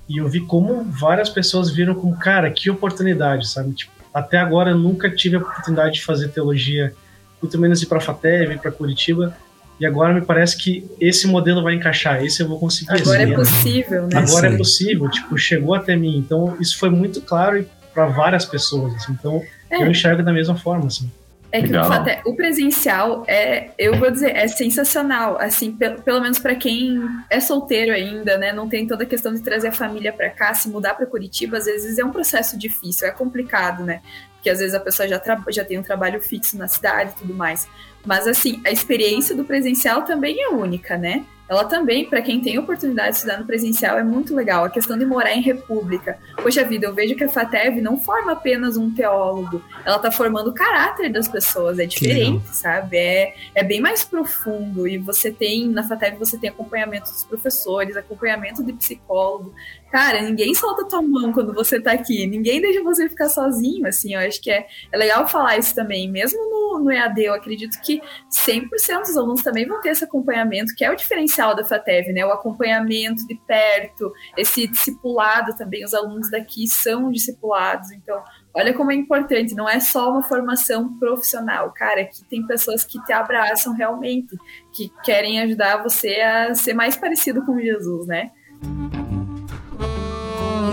E 0.07 0.18
eu 0.18 0.27
vi 0.27 0.41
como 0.41 0.84
várias 0.84 1.30
pessoas 1.30 1.72
viram 1.72 1.95
como, 1.95 2.15
cara, 2.18 2.51
que 2.51 2.69
oportunidade, 2.69 3.47
sabe? 3.47 3.73
Tipo, 3.73 3.91
até 4.14 4.38
agora 4.38 4.72
eu 4.72 4.77
nunca 4.77 5.10
tive 5.10 5.35
a 5.35 5.39
oportunidade 5.39 5.95
de 5.95 6.03
fazer 6.03 6.30
teologia, 6.30 6.93
muito 7.41 7.57
menos 7.60 7.81
ir 7.81 7.88
para 7.88 7.99
FATEV, 7.99 8.57
para 8.60 8.72
Curitiba. 8.72 9.35
E 9.80 9.85
agora 9.85 10.14
me 10.14 10.22
parece 10.22 10.57
que 10.57 10.85
esse 10.99 11.26
modelo 11.26 11.64
vai 11.64 11.73
encaixar, 11.73 12.23
esse 12.23 12.41
eu 12.41 12.47
vou 12.47 12.60
conseguir. 12.60 12.91
Agora 12.91 13.23
assim, 13.23 13.31
é 13.31 13.35
possível, 13.35 14.07
né? 14.07 14.18
Agora 14.18 14.47
é 14.47 14.49
Sim. 14.49 14.56
é 14.56 14.57
possível, 14.57 15.10
tipo, 15.10 15.38
chegou 15.38 15.73
até 15.73 15.95
mim. 15.95 16.18
Então 16.18 16.57
isso 16.60 16.77
foi 16.77 16.89
muito 16.89 17.22
claro 17.22 17.65
para 17.93 18.07
várias 18.07 18.45
pessoas. 18.45 18.93
Assim, 18.95 19.14
então 19.14 19.41
é. 19.69 19.81
eu 19.81 19.88
enxergo 19.89 20.22
da 20.22 20.34
mesma 20.34 20.56
forma, 20.56 20.88
assim. 20.88 21.10
É 21.51 21.64
que 21.64 21.73
o, 21.76 22.30
o 22.30 22.35
presencial 22.35 23.23
é, 23.27 23.72
eu 23.76 23.97
vou 23.97 24.11
dizer, 24.11 24.35
é 24.35 24.47
sensacional, 24.47 25.39
assim, 25.39 25.72
pelo, 25.72 25.99
pelo 26.03 26.22
menos 26.22 26.38
para 26.38 26.53
quem 26.53 27.01
é 27.27 27.39
solteiro 27.39 27.91
ainda, 27.91 28.38
né, 28.38 28.53
não 28.53 28.69
tem 28.69 28.85
toda 28.85 29.03
a 29.03 29.06
questão 29.07 29.34
de 29.34 29.41
trazer 29.41 29.69
a 29.69 29.72
família 29.72 30.14
para 30.14 30.30
cá, 30.30 30.53
se 30.53 30.69
mudar 30.69 30.93
para 30.93 31.07
Curitiba, 31.07 31.57
às 31.57 31.65
vezes 31.65 31.97
é 31.97 32.06
um 32.06 32.11
processo 32.11 32.56
difícil, 32.56 33.07
é 33.07 33.11
complicado, 33.11 33.84
né? 33.84 34.01
Porque 34.35 34.49
às 34.49 34.60
vezes 34.60 34.76
a 34.76 34.80
pessoa 34.80 35.07
já, 35.07 35.19
já 35.49 35.65
tem 35.65 35.80
um 35.80 35.84
trabalho 35.84 36.22
fixo 36.22 36.56
na 36.56 36.68
cidade 36.68 37.14
e 37.15 37.19
tudo 37.22 37.34
mais. 37.34 37.68
Mas 38.06 38.28
assim, 38.28 38.62
a 38.66 38.72
experiência 38.72 39.36
do 39.36 39.44
presencial 39.44 40.04
também 40.04 40.42
é 40.42 40.50
única, 40.50 40.98
né? 40.98 41.26
ela 41.50 41.66
também, 41.66 42.06
para 42.06 42.22
quem 42.22 42.40
tem 42.40 42.60
oportunidade 42.60 43.10
de 43.10 43.16
estudar 43.16 43.40
no 43.40 43.46
presencial, 43.46 43.98
é 43.98 44.04
muito 44.04 44.36
legal. 44.36 44.64
A 44.64 44.70
questão 44.70 44.96
de 44.96 45.04
morar 45.04 45.34
em 45.34 45.42
república. 45.42 46.20
Poxa 46.36 46.64
vida, 46.64 46.86
eu 46.86 46.94
vejo 46.94 47.16
que 47.16 47.24
a 47.24 47.30
FATEV 47.30 47.82
não 47.82 47.98
forma 47.98 48.34
apenas 48.34 48.78
um 48.78 48.92
teólogo, 48.92 49.64
ela 49.84 49.96
está 49.96 50.12
formando 50.12 50.52
o 50.52 50.54
caráter 50.54 51.12
das 51.12 51.28
pessoas, 51.28 51.80
é 51.80 51.88
diferente, 51.88 52.56
sabe? 52.56 52.98
É, 52.98 53.34
é 53.56 53.64
bem 53.64 53.82
mais 53.82 54.04
profundo. 54.04 54.88
E 54.88 55.00
você 55.00 55.32
tem, 55.32 55.68
na 55.68 55.82
FATEV, 55.82 56.18
você 56.18 56.38
tem 56.38 56.52
acompanhamento 56.52 57.10
dos 57.10 57.24
professores, 57.24 57.98
acompanhamento 57.98 58.64
de 58.64 58.72
psicólogo. 58.72 59.52
Cara, 59.91 60.22
ninguém 60.22 60.53
solta 60.53 60.88
tua 60.88 61.02
mão 61.02 61.34
quando 61.34 61.52
você 61.52 61.82
tá 61.82 61.91
aqui, 61.91 62.28
ninguém 62.28 62.61
deixa 62.61 62.84
você 62.84 63.10
ficar 63.10 63.28
sozinho, 63.28 63.88
assim, 63.88 64.14
eu 64.14 64.20
acho 64.20 64.40
que 64.40 64.52
é, 64.52 64.68
é 64.91 64.98
legal 64.98 65.28
falar 65.28 65.57
isso 65.57 65.74
também, 65.74 66.10
mesmo 66.10 66.40
no, 66.48 66.84
no 66.84 66.91
EAD, 66.91 67.24
eu 67.24 67.34
acredito 67.34 67.82
que 67.82 67.99
100% 68.30 68.99
dos 69.02 69.18
alunos 69.18 69.41
também 69.41 69.68
vão 69.68 69.82
ter 69.82 69.90
esse 69.90 70.03
acompanhamento, 70.03 70.76
que 70.76 70.86
é 70.86 70.91
o 70.91 70.95
diferencial 70.95 71.56
da 71.56 71.64
FATEV, 71.64 72.14
né, 72.14 72.24
o 72.24 72.32
acompanhamento 72.32 73.26
de 73.26 73.34
perto, 73.48 74.14
esse 74.38 74.68
discipulado 74.68 75.56
também, 75.56 75.84
os 75.84 75.95
alunos 75.95 76.30
daqui 76.30 76.68
são 76.68 77.10
discipulados, 77.11 77.91
então, 77.91 78.24
olha 78.53 78.76
como 78.76 78.91
é 78.91 78.95
importante, 78.95 79.56
não 79.56 79.68
é 79.68 79.80
só 79.80 80.11
uma 80.11 80.22
formação 80.22 80.99
profissional, 80.99 81.74
cara, 81.74 82.02
aqui 82.02 82.24
tem 82.30 82.45
pessoas 82.45 82.84
que 82.86 83.03
te 83.06 83.11
abraçam 83.11 83.74
realmente, 83.74 84.38
que 84.72 84.91
querem 85.03 85.41
ajudar 85.41 85.82
você 85.82 86.22
a 86.22 86.53
ser 86.53 86.76
mais 86.76 86.95
parecido 86.95 87.44
com 87.44 87.60
Jesus, 87.60 88.06
né, 88.06 88.30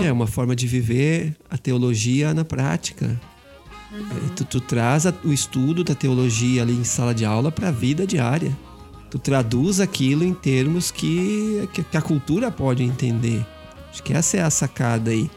é 0.03 0.11
uma 0.11 0.27
forma 0.27 0.55
de 0.55 0.67
viver 0.67 1.35
a 1.49 1.57
teologia 1.57 2.33
na 2.33 2.45
prática. 2.45 3.19
Uhum. 3.91 4.29
Tu, 4.35 4.45
tu, 4.45 4.61
traz 4.61 5.05
o 5.23 5.31
estudo 5.31 5.83
da 5.83 5.95
teologia 5.95 6.61
ali 6.61 6.73
em 6.73 6.83
sala 6.83 7.13
de 7.13 7.25
aula 7.25 7.51
para 7.51 7.69
a 7.69 7.71
vida 7.71 8.05
diária. 8.05 8.55
Tu 9.09 9.17
traduz 9.17 9.79
aquilo 9.79 10.23
em 10.23 10.33
termos 10.33 10.91
que, 10.91 11.67
que, 11.73 11.83
que, 11.83 11.97
a 11.97 12.01
cultura 12.01 12.51
pode 12.51 12.83
entender. 12.83 13.45
Acho 13.89 14.03
que 14.03 14.13
essa 14.13 14.37
é 14.37 14.41
a 14.41 14.49
sacada 14.49 15.11
aí. 15.11 15.29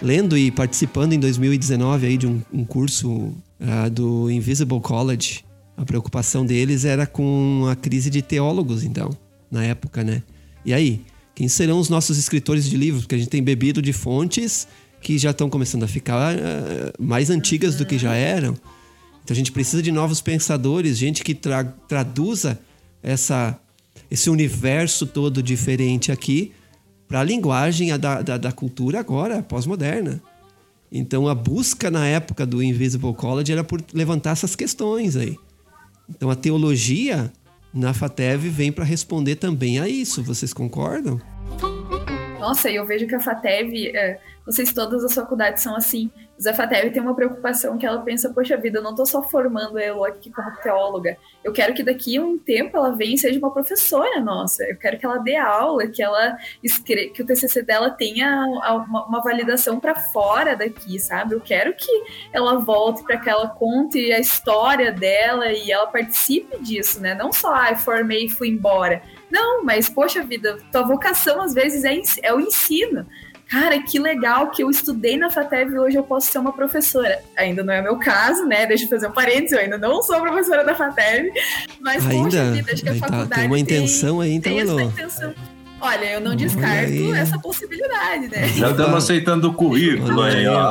Lendo 0.00 0.38
e 0.38 0.50
participando 0.50 1.12
em 1.12 1.20
2019 1.20 2.06
aí 2.06 2.16
de 2.16 2.26
um, 2.26 2.40
um 2.52 2.64
curso 2.64 3.10
uh, 3.10 3.90
do 3.92 4.30
Invisible 4.30 4.80
College, 4.80 5.44
a 5.76 5.84
preocupação 5.84 6.46
deles 6.46 6.84
era 6.84 7.06
com 7.06 7.68
a 7.70 7.76
crise 7.76 8.08
de 8.08 8.22
teólogos, 8.22 8.82
então, 8.82 9.10
na 9.50 9.64
época, 9.64 10.02
né? 10.02 10.22
E 10.64 10.72
aí, 10.72 11.02
quem 11.38 11.46
serão 11.46 11.78
os 11.78 11.88
nossos 11.88 12.18
escritores 12.18 12.68
de 12.68 12.76
livros? 12.76 13.04
Porque 13.04 13.14
a 13.14 13.18
gente 13.18 13.28
tem 13.28 13.40
bebido 13.40 13.80
de 13.80 13.92
fontes 13.92 14.66
que 15.00 15.16
já 15.16 15.30
estão 15.30 15.48
começando 15.48 15.84
a 15.84 15.86
ficar 15.86 16.34
uh, 16.34 16.38
mais 16.98 17.30
antigas 17.30 17.76
do 17.76 17.86
que 17.86 17.96
já 17.96 18.12
eram. 18.12 18.54
Então 19.22 19.34
a 19.34 19.34
gente 19.36 19.52
precisa 19.52 19.80
de 19.80 19.92
novos 19.92 20.20
pensadores, 20.20 20.98
gente 20.98 21.22
que 21.22 21.36
tra 21.36 21.62
traduza 21.62 22.58
essa, 23.00 23.56
esse 24.10 24.28
universo 24.28 25.06
todo 25.06 25.40
diferente 25.40 26.10
aqui 26.10 26.50
para 27.06 27.20
a 27.20 27.22
linguagem 27.22 27.96
da, 27.96 28.20
da, 28.20 28.36
da 28.36 28.50
cultura 28.50 28.98
agora, 28.98 29.40
pós-moderna. 29.40 30.20
Então 30.90 31.28
a 31.28 31.36
busca 31.36 31.88
na 31.88 32.04
época 32.04 32.44
do 32.44 32.60
Invisible 32.60 33.14
College 33.14 33.52
era 33.52 33.62
por 33.62 33.80
levantar 33.94 34.32
essas 34.32 34.56
questões 34.56 35.14
aí. 35.14 35.36
Então 36.10 36.30
a 36.30 36.34
teologia 36.34 37.32
na 37.78 37.94
FATEV 37.94 38.48
vem 38.48 38.72
para 38.72 38.84
responder 38.84 39.36
também 39.36 39.78
a 39.78 39.88
isso. 39.88 40.22
Vocês 40.22 40.52
concordam? 40.52 41.20
Nossa, 42.40 42.70
eu 42.70 42.86
vejo 42.86 43.06
que 43.06 43.14
a 43.14 43.20
FATEV, 43.20 43.96
é, 43.96 44.18
se 44.48 44.74
todas 44.74 45.04
as 45.04 45.14
faculdades 45.14 45.62
são 45.62 45.76
assim, 45.76 46.10
mas 46.38 46.46
a 46.46 46.54
FATEV 46.54 46.92
tem 46.92 47.02
uma 47.02 47.16
preocupação 47.16 47.76
que 47.76 47.84
ela 47.84 48.00
pensa, 48.00 48.32
poxa 48.32 48.56
vida, 48.56 48.78
eu 48.78 48.82
não 48.82 48.92
estou 48.92 49.04
só 49.04 49.20
formando 49.24 49.76
eu 49.76 50.04
aqui 50.04 50.30
como 50.30 50.48
teóloga, 50.62 51.16
eu 51.42 51.52
quero 51.52 51.74
que 51.74 51.82
daqui 51.82 52.16
a 52.16 52.22
um 52.22 52.38
tempo 52.38 52.76
ela 52.76 52.92
venha 52.92 53.16
e 53.16 53.18
seja 53.18 53.40
uma 53.40 53.50
professora 53.50 54.20
nossa, 54.20 54.62
eu 54.62 54.76
quero 54.76 54.96
que 54.96 55.04
ela 55.04 55.18
dê 55.18 55.34
aula, 55.34 55.88
que 55.88 56.00
ela 56.00 56.38
escreva, 56.62 57.12
que 57.12 57.22
o 57.22 57.26
TCC 57.26 57.62
dela 57.62 57.90
tenha 57.90 58.44
uma, 58.46 59.06
uma 59.06 59.20
validação 59.20 59.80
para 59.80 59.96
fora 59.96 60.54
daqui, 60.54 61.00
sabe? 61.00 61.34
Eu 61.34 61.40
quero 61.40 61.74
que 61.74 62.04
ela 62.32 62.60
volte 62.60 63.02
para 63.02 63.18
que 63.18 63.28
ela 63.28 63.48
conte 63.48 64.12
a 64.12 64.20
história 64.20 64.92
dela 64.92 65.50
e 65.50 65.72
ela 65.72 65.88
participe 65.88 66.62
disso, 66.62 67.00
né? 67.00 67.14
Não 67.14 67.32
só, 67.32 67.52
ah, 67.52 67.76
formei 67.76 68.26
e 68.26 68.30
fui 68.30 68.48
embora. 68.48 69.02
Não, 69.28 69.64
mas 69.64 69.88
poxa 69.88 70.22
vida, 70.22 70.56
tua 70.70 70.82
vocação 70.82 71.42
às 71.42 71.52
vezes 71.52 71.84
é, 71.84 72.28
é 72.28 72.32
o 72.32 72.40
ensino 72.40 73.06
cara, 73.48 73.82
que 73.82 73.98
legal 73.98 74.50
que 74.50 74.62
eu 74.62 74.70
estudei 74.70 75.16
na 75.16 75.30
FATEV 75.30 75.72
e 75.72 75.78
hoje 75.78 75.96
eu 75.96 76.02
posso 76.02 76.30
ser 76.30 76.38
uma 76.38 76.52
professora. 76.52 77.22
Ainda 77.36 77.64
não 77.64 77.72
é 77.72 77.82
meu 77.82 77.96
caso, 77.98 78.44
né? 78.44 78.66
Deixa 78.66 78.84
eu 78.84 78.88
fazer 78.88 79.08
um 79.08 79.12
parênteses, 79.12 79.52
eu 79.52 79.60
ainda 79.60 79.78
não 79.78 80.02
sou 80.02 80.20
professora 80.20 80.64
da 80.64 80.74
FATEV, 80.74 81.30
mas 81.80 82.06
ainda, 82.06 82.24
poxa 82.24 82.52
vida, 82.52 82.72
acho 82.72 82.82
que 82.82 82.88
a 82.88 82.92
tá, 82.92 82.98
faculdade 82.98 83.34
tem 83.34 83.46
uma 83.46 83.58
intenção 83.58 84.20
tem, 84.20 84.28
aí, 84.28 84.34
então, 84.34 84.52
tem 84.52 84.60
essa 84.60 84.82
intenção. 84.82 85.34
Olha, 85.80 86.04
eu 86.12 86.20
não 86.20 86.34
descarto 86.34 87.14
essa 87.14 87.38
possibilidade, 87.38 88.28
né? 88.28 88.48
Já 88.48 88.70
estamos 88.70 89.04
aceitando 89.04 89.48
o 89.48 89.54
currículo 89.54 90.22
aí, 90.22 90.46
ó. 90.46 90.70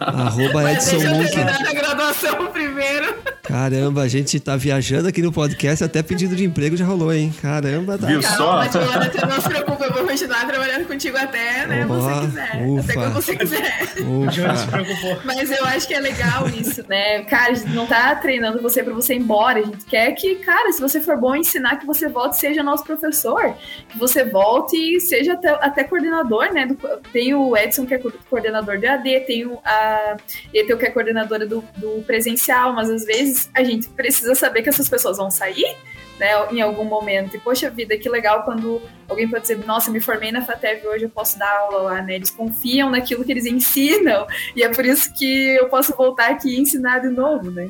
Arroba 0.00 0.72
Edson 0.72 0.96
Monk. 0.96 1.38
a 1.38 1.72
graduação 1.72 2.46
primeiro. 2.48 3.14
Caramba, 3.42 4.02
a 4.02 4.08
gente 4.08 4.38
tá 4.40 4.56
viajando 4.56 5.08
aqui 5.08 5.20
no 5.20 5.32
podcast, 5.32 5.84
até 5.84 6.02
pedido 6.02 6.34
de 6.34 6.44
emprego 6.44 6.76
já 6.76 6.84
rolou, 6.84 7.12
hein? 7.12 7.34
Caramba, 7.42 7.98
tá. 7.98 8.06
Viu 8.06 8.22
só? 8.22 8.58
Mas, 8.58 8.72
não 8.74 9.40
se 9.40 9.48
preocupe, 9.48 9.84
eu 9.84 9.92
vou 9.92 10.04
continuar 10.06 10.46
trabalhando 10.46 10.86
contigo 10.86 11.16
até, 11.16 11.66
né, 11.66 11.84
oh, 11.84 11.94
você 11.94 12.26
quiser. 12.26 12.62
Ufa, 12.66 12.80
até 12.80 12.94
quando 12.94 13.12
você 13.12 13.36
quiser. 13.36 13.82
Ufa. 14.00 15.20
Mas 15.24 15.50
eu 15.50 15.64
acho 15.66 15.88
que 15.88 15.94
é 15.94 16.00
legal 16.00 16.48
isso, 16.48 16.84
né? 16.88 17.22
Cara, 17.24 17.52
a 17.52 17.54
gente 17.54 17.70
não 17.70 17.86
tá 17.86 18.14
treinando 18.14 18.62
você 18.62 18.82
pra 18.82 18.94
você 18.94 19.14
ir 19.14 19.18
embora. 19.18 19.58
A 19.58 19.62
gente 19.62 19.84
quer 19.84 20.12
que, 20.12 20.36
cara, 20.36 20.72
se 20.72 20.80
você 20.80 21.00
for 21.00 21.18
bom 21.18 21.34
ensinar, 21.34 21.76
que 21.76 21.86
você 21.86 22.08
volte, 22.08 22.38
seja 22.38 22.62
nosso 22.62 22.84
professor. 22.84 23.54
Que 23.88 23.98
você 23.98 24.24
volte 24.32 24.76
e 24.76 25.00
seja 25.00 25.34
até, 25.34 25.50
até 25.50 25.84
coordenador, 25.84 26.52
né? 26.52 26.66
Do, 26.66 26.76
tem 27.12 27.34
o 27.34 27.56
Edson, 27.56 27.86
que 27.86 27.94
é 27.94 28.02
coordenador 28.28 28.78
de 28.78 28.86
AD, 28.86 29.20
tem 29.20 29.46
o, 29.46 29.58
a 29.64 30.16
Eteu, 30.52 30.78
que 30.78 30.86
é 30.86 30.90
coordenadora 30.90 31.46
do, 31.46 31.62
do 31.76 32.02
presencial, 32.06 32.72
mas 32.72 32.90
às 32.90 33.04
vezes 33.04 33.50
a 33.54 33.62
gente 33.62 33.88
precisa 33.88 34.34
saber 34.34 34.62
que 34.62 34.68
essas 34.68 34.88
pessoas 34.88 35.18
vão 35.18 35.30
sair, 35.30 35.76
né, 36.18 36.28
em 36.50 36.60
algum 36.60 36.84
momento. 36.84 37.36
E, 37.36 37.40
poxa 37.40 37.70
vida, 37.70 37.96
que 37.96 38.08
legal 38.08 38.44
quando 38.44 38.80
alguém 39.08 39.28
pode 39.28 39.42
dizer, 39.42 39.64
nossa, 39.66 39.90
me 39.90 40.00
formei 40.00 40.32
na 40.32 40.42
FATEV 40.42 40.86
hoje, 40.86 41.04
eu 41.04 41.10
posso 41.10 41.38
dar 41.38 41.50
aula 41.50 41.82
lá, 41.82 42.02
né? 42.02 42.14
Eles 42.14 42.30
confiam 42.30 42.90
naquilo 42.90 43.24
que 43.24 43.32
eles 43.32 43.46
ensinam, 43.46 44.26
e 44.56 44.62
é 44.62 44.68
por 44.68 44.84
isso 44.84 45.12
que 45.14 45.56
eu 45.56 45.68
posso 45.68 45.94
voltar 45.94 46.30
aqui 46.30 46.56
e 46.56 46.60
ensinar 46.60 47.00
de 47.00 47.08
novo, 47.08 47.50
né? 47.50 47.68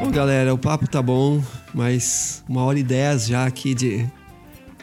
Bom, 0.00 0.10
galera, 0.10 0.52
o 0.52 0.58
papo 0.58 0.88
tá 0.88 1.02
bom, 1.02 1.42
mas 1.76 2.42
uma 2.48 2.64
hora 2.64 2.78
e 2.78 2.82
dez 2.82 3.26
já 3.26 3.44
aqui 3.44 3.74
de, 3.74 4.06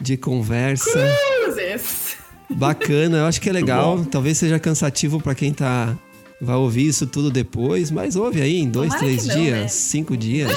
de 0.00 0.16
conversa. 0.16 1.10
Cruzes. 1.42 2.16
Bacana, 2.48 3.18
eu 3.18 3.26
acho 3.26 3.40
que 3.40 3.50
é 3.50 3.52
legal. 3.52 4.04
Talvez 4.04 4.38
seja 4.38 4.60
cansativo 4.60 5.20
para 5.20 5.34
quem 5.34 5.52
tá 5.52 5.98
vai 6.40 6.54
ouvir 6.54 6.86
isso 6.86 7.06
tudo 7.06 7.30
depois, 7.30 7.90
mas 7.90 8.14
ouve 8.14 8.40
aí 8.40 8.60
em 8.60 8.68
dois, 8.68 8.90
Tomara 8.92 9.06
três 9.06 9.26
não, 9.26 9.34
dias, 9.34 9.58
né? 9.58 9.68
cinco 9.68 10.16
dias. 10.16 10.56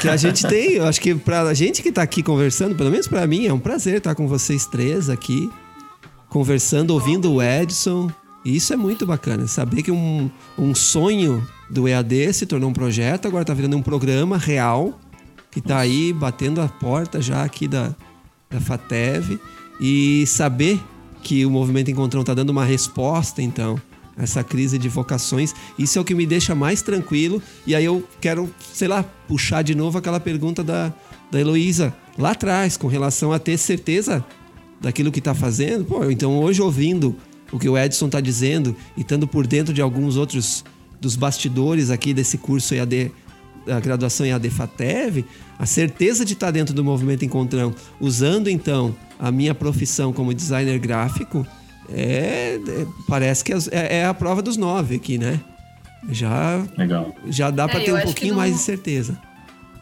que 0.00 0.08
a 0.08 0.16
gente 0.16 0.46
tem, 0.46 0.74
eu 0.74 0.84
acho 0.84 1.00
que 1.00 1.14
pra 1.14 1.52
gente 1.54 1.82
que 1.82 1.90
tá 1.90 2.02
aqui 2.02 2.22
conversando, 2.22 2.76
pelo 2.76 2.90
menos 2.90 3.08
para 3.08 3.26
mim, 3.26 3.46
é 3.46 3.52
um 3.52 3.58
prazer 3.58 3.96
estar 3.96 4.14
com 4.14 4.28
vocês 4.28 4.66
três 4.66 5.10
aqui, 5.10 5.50
conversando, 6.28 6.92
ouvindo 6.92 7.32
o 7.32 7.42
Edson. 7.42 8.08
E 8.44 8.54
isso 8.54 8.72
é 8.72 8.76
muito 8.76 9.04
bacana, 9.04 9.48
saber 9.48 9.82
que 9.82 9.90
um, 9.90 10.30
um 10.56 10.72
sonho 10.72 11.44
do 11.68 11.88
EAD 11.88 12.32
se 12.32 12.46
tornou 12.46 12.70
um 12.70 12.72
projeto, 12.72 13.26
agora 13.26 13.44
tá 13.44 13.52
virando 13.52 13.76
um 13.76 13.82
programa 13.82 14.38
real, 14.38 15.00
que 15.56 15.60
tá 15.62 15.78
aí 15.78 16.12
batendo 16.12 16.60
a 16.60 16.68
porta 16.68 17.18
já 17.18 17.42
aqui 17.42 17.66
da, 17.66 17.94
da 18.50 18.60
FATEV. 18.60 19.40
E 19.80 20.26
saber 20.26 20.78
que 21.22 21.46
o 21.46 21.50
Movimento 21.50 21.90
Encontrão 21.90 22.22
tá 22.22 22.34
dando 22.34 22.50
uma 22.50 22.62
resposta, 22.62 23.40
então, 23.40 23.80
essa 24.18 24.44
crise 24.44 24.76
de 24.76 24.86
vocações. 24.90 25.54
Isso 25.78 25.98
é 25.98 26.02
o 26.02 26.04
que 26.04 26.14
me 26.14 26.26
deixa 26.26 26.54
mais 26.54 26.82
tranquilo. 26.82 27.42
E 27.66 27.74
aí 27.74 27.86
eu 27.86 28.06
quero, 28.20 28.52
sei 28.70 28.86
lá, 28.86 29.02
puxar 29.26 29.62
de 29.62 29.74
novo 29.74 29.96
aquela 29.96 30.20
pergunta 30.20 30.62
da, 30.62 30.92
da 31.30 31.40
Heloísa 31.40 31.96
lá 32.18 32.32
atrás, 32.32 32.76
com 32.76 32.86
relação 32.86 33.32
a 33.32 33.38
ter 33.38 33.56
certeza 33.56 34.22
daquilo 34.78 35.10
que 35.10 35.20
está 35.20 35.34
fazendo. 35.34 35.86
Pô, 35.86 36.04
então 36.10 36.38
hoje 36.38 36.60
ouvindo 36.60 37.16
o 37.50 37.58
que 37.58 37.66
o 37.66 37.78
Edson 37.78 38.06
está 38.06 38.20
dizendo 38.20 38.76
e 38.94 39.00
estando 39.00 39.26
por 39.26 39.46
dentro 39.46 39.72
de 39.72 39.80
alguns 39.80 40.18
outros 40.18 40.62
dos 41.00 41.16
bastidores 41.16 41.88
aqui 41.88 42.12
desse 42.12 42.36
curso 42.36 42.74
EAD, 42.74 43.10
a 43.68 43.80
graduação 43.80 44.26
EAD 44.26 44.50
FATEV, 44.50 45.24
a 45.58 45.66
certeza 45.66 46.24
de 46.24 46.34
estar 46.34 46.50
dentro 46.50 46.74
do 46.74 46.84
movimento 46.84 47.24
Encontrão, 47.24 47.74
usando 48.00 48.48
então 48.48 48.94
a 49.18 49.30
minha 49.30 49.54
profissão 49.54 50.12
como 50.12 50.34
designer 50.34 50.78
gráfico, 50.78 51.46
é, 51.88 52.58
é 52.66 52.86
parece 53.08 53.44
que 53.44 53.52
é, 53.52 53.58
é, 54.00 54.06
a 54.06 54.14
prova 54.14 54.42
dos 54.42 54.56
nove 54.56 54.96
aqui, 54.96 55.18
né? 55.18 55.40
Já, 56.08 56.64
Legal. 56.76 57.14
já 57.26 57.50
dá 57.50 57.66
para 57.66 57.80
é, 57.80 57.84
ter 57.84 57.92
um 57.92 58.00
pouquinho 58.00 58.32
no... 58.32 58.38
mais 58.38 58.54
de 58.54 58.60
certeza. 58.60 59.18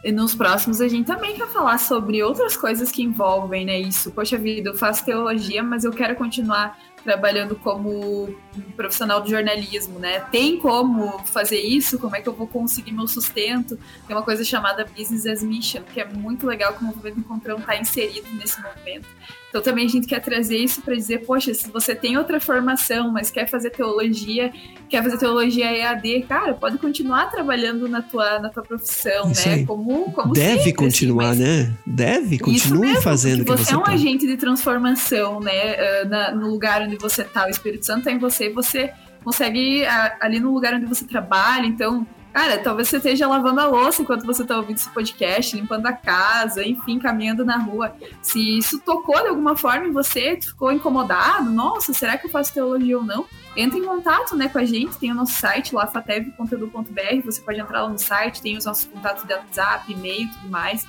E 0.03 0.11
nos 0.11 0.35
próximos 0.35 0.81
a 0.81 0.87
gente 0.87 1.07
também 1.07 1.35
quer 1.35 1.47
falar 1.47 1.79
sobre 1.79 2.21
outras 2.21 2.55
coisas 2.55 2.91
que 2.91 3.01
envolvem, 3.01 3.65
né, 3.65 3.79
isso. 3.79 4.11
Poxa 4.11 4.37
vida, 4.37 4.69
eu 4.69 4.77
faço 4.77 5.03
teologia, 5.03 5.63
mas 5.63 5.83
eu 5.83 5.91
quero 5.91 6.15
continuar 6.15 6.77
trabalhando 7.05 7.55
como 7.55 8.35
profissional 8.75 9.21
do 9.21 9.29
jornalismo, 9.29 9.99
né? 9.99 10.21
Tem 10.31 10.57
como 10.57 11.19
fazer 11.25 11.59
isso? 11.59 11.99
Como 11.99 12.15
é 12.15 12.21
que 12.21 12.27
eu 12.27 12.33
vou 12.33 12.47
conseguir 12.47 12.91
meu 12.91 13.07
sustento? 13.07 13.77
Tem 14.07 14.15
uma 14.15 14.23
coisa 14.23 14.43
chamada 14.43 14.83
Business 14.83 15.27
as 15.27 15.43
Mission, 15.43 15.83
que 15.83 16.01
é 16.01 16.05
muito 16.05 16.47
legal 16.47 16.73
que 16.73 16.83
o 16.83 16.87
movimento 16.87 17.19
Encontrão 17.19 17.59
está 17.59 17.77
inserido 17.77 18.27
nesse 18.33 18.59
movimento. 18.59 19.07
Então 19.55 19.63
também 19.63 19.85
a 19.85 19.89
gente 19.89 20.05
quer 20.05 20.19
trazer 20.19 20.57
isso 20.57 20.81
para 20.81 20.93
dizer, 20.93 21.19
poxa, 21.25 21.53
se 21.53 21.71
você 21.71 21.95
tem 21.95 22.17
outra 22.17 22.41
formação, 22.41 23.09
mas 23.09 23.31
quer 23.31 23.49
fazer 23.49 23.69
teologia, 23.69 24.51
quer 24.89 25.01
fazer 25.01 25.17
teologia 25.17 25.71
EAD, 25.71 26.25
cara, 26.27 26.53
pode 26.53 26.77
continuar 26.77 27.31
trabalhando 27.31 27.87
na 27.87 28.01
tua, 28.01 28.37
na 28.39 28.49
tua 28.49 28.63
profissão, 28.63 29.31
isso 29.31 29.47
né? 29.47 29.65
Como, 29.65 30.11
como 30.11 30.33
Deve 30.33 30.47
sempre, 30.47 30.59
assim, 30.59 30.73
continuar, 30.73 31.29
assim, 31.29 31.43
né? 31.43 31.73
Deve, 31.85 32.37
continue 32.37 33.01
fazendo 33.01 33.43
o 33.43 33.45
que 33.45 33.51
você 33.51 33.63
Você 33.63 33.73
é 33.73 33.77
um 33.77 33.83
tá. 33.83 33.93
agente 33.93 34.27
de 34.27 34.35
transformação, 34.35 35.39
né? 35.39 35.75
Ah, 35.79 36.05
na, 36.05 36.31
no 36.35 36.49
lugar 36.49 36.81
onde 36.81 36.97
você 36.97 37.21
está, 37.21 37.45
o 37.45 37.49
Espírito 37.49 37.85
Santo 37.85 37.99
está 37.99 38.11
em 38.11 38.19
você, 38.19 38.49
você 38.49 38.91
consegue 39.23 39.85
ali 40.19 40.37
no 40.37 40.53
lugar 40.53 40.73
onde 40.73 40.85
você 40.85 41.05
trabalha, 41.05 41.65
então 41.65 42.05
Cara, 42.35 42.57
talvez 42.57 42.89
você 42.89 42.97
esteja 42.97 43.29
lavando 43.29 43.61
a 43.61 43.65
louça 43.65 44.01
enquanto 44.01 44.25
você 44.25 44.41
está 44.41 44.57
ouvindo 44.57 44.75
esse 44.75 44.89
podcast, 44.89 45.55
limpando 45.55 45.85
a 45.85 45.93
casa, 45.93 46.67
enfim, 46.67 46.99
caminhando 46.99 47.45
na 47.45 47.55
rua. 47.55 47.95
Se 48.21 48.57
isso 48.57 48.77
tocou 48.81 49.15
de 49.21 49.29
alguma 49.29 49.55
forma 49.55 49.87
em 49.87 49.91
você, 49.93 50.37
ficou 50.41 50.69
incomodado, 50.69 51.49
nossa, 51.49 51.93
será 51.93 52.17
que 52.17 52.27
eu 52.27 52.29
faço 52.29 52.53
teologia 52.53 52.97
ou 52.97 53.05
não? 53.05 53.25
Entre 53.55 53.79
em 53.79 53.85
contato 53.85 54.35
né, 54.35 54.49
com 54.49 54.57
a 54.57 54.65
gente, 54.65 54.97
tem 54.97 55.13
o 55.13 55.15
nosso 55.15 55.31
site 55.31 55.73
lá, 55.73 55.87
fatev.edu.br, 55.87 57.21
você 57.23 57.39
pode 57.39 57.57
entrar 57.57 57.83
lá 57.83 57.89
no 57.89 57.97
site, 57.97 58.41
tem 58.41 58.57
os 58.57 58.65
nossos 58.65 58.83
contatos 58.83 59.23
de 59.23 59.33
WhatsApp, 59.33 59.89
e-mail 59.93 60.23
e 60.23 60.27
tudo 60.27 60.49
mais. 60.49 60.85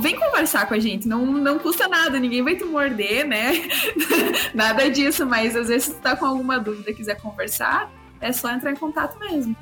vem 0.00 0.16
conversar 0.20 0.68
com 0.68 0.74
a 0.74 0.78
gente, 0.78 1.08
não, 1.08 1.26
não 1.26 1.58
custa 1.58 1.88
nada, 1.88 2.20
ninguém 2.20 2.44
vai 2.44 2.54
te 2.54 2.62
morder, 2.62 3.26
né? 3.26 3.54
nada 4.54 4.88
disso, 4.88 5.26
mas 5.26 5.56
às 5.56 5.66
vezes 5.66 5.88
se 5.88 5.94
tu 5.94 6.00
tá 6.00 6.14
com 6.14 6.26
alguma 6.26 6.60
dúvida 6.60 6.92
quiser 6.92 7.20
conversar, 7.20 7.90
é 8.20 8.30
só 8.30 8.48
entrar 8.52 8.70
em 8.70 8.76
contato 8.76 9.18
mesmo. 9.18 9.56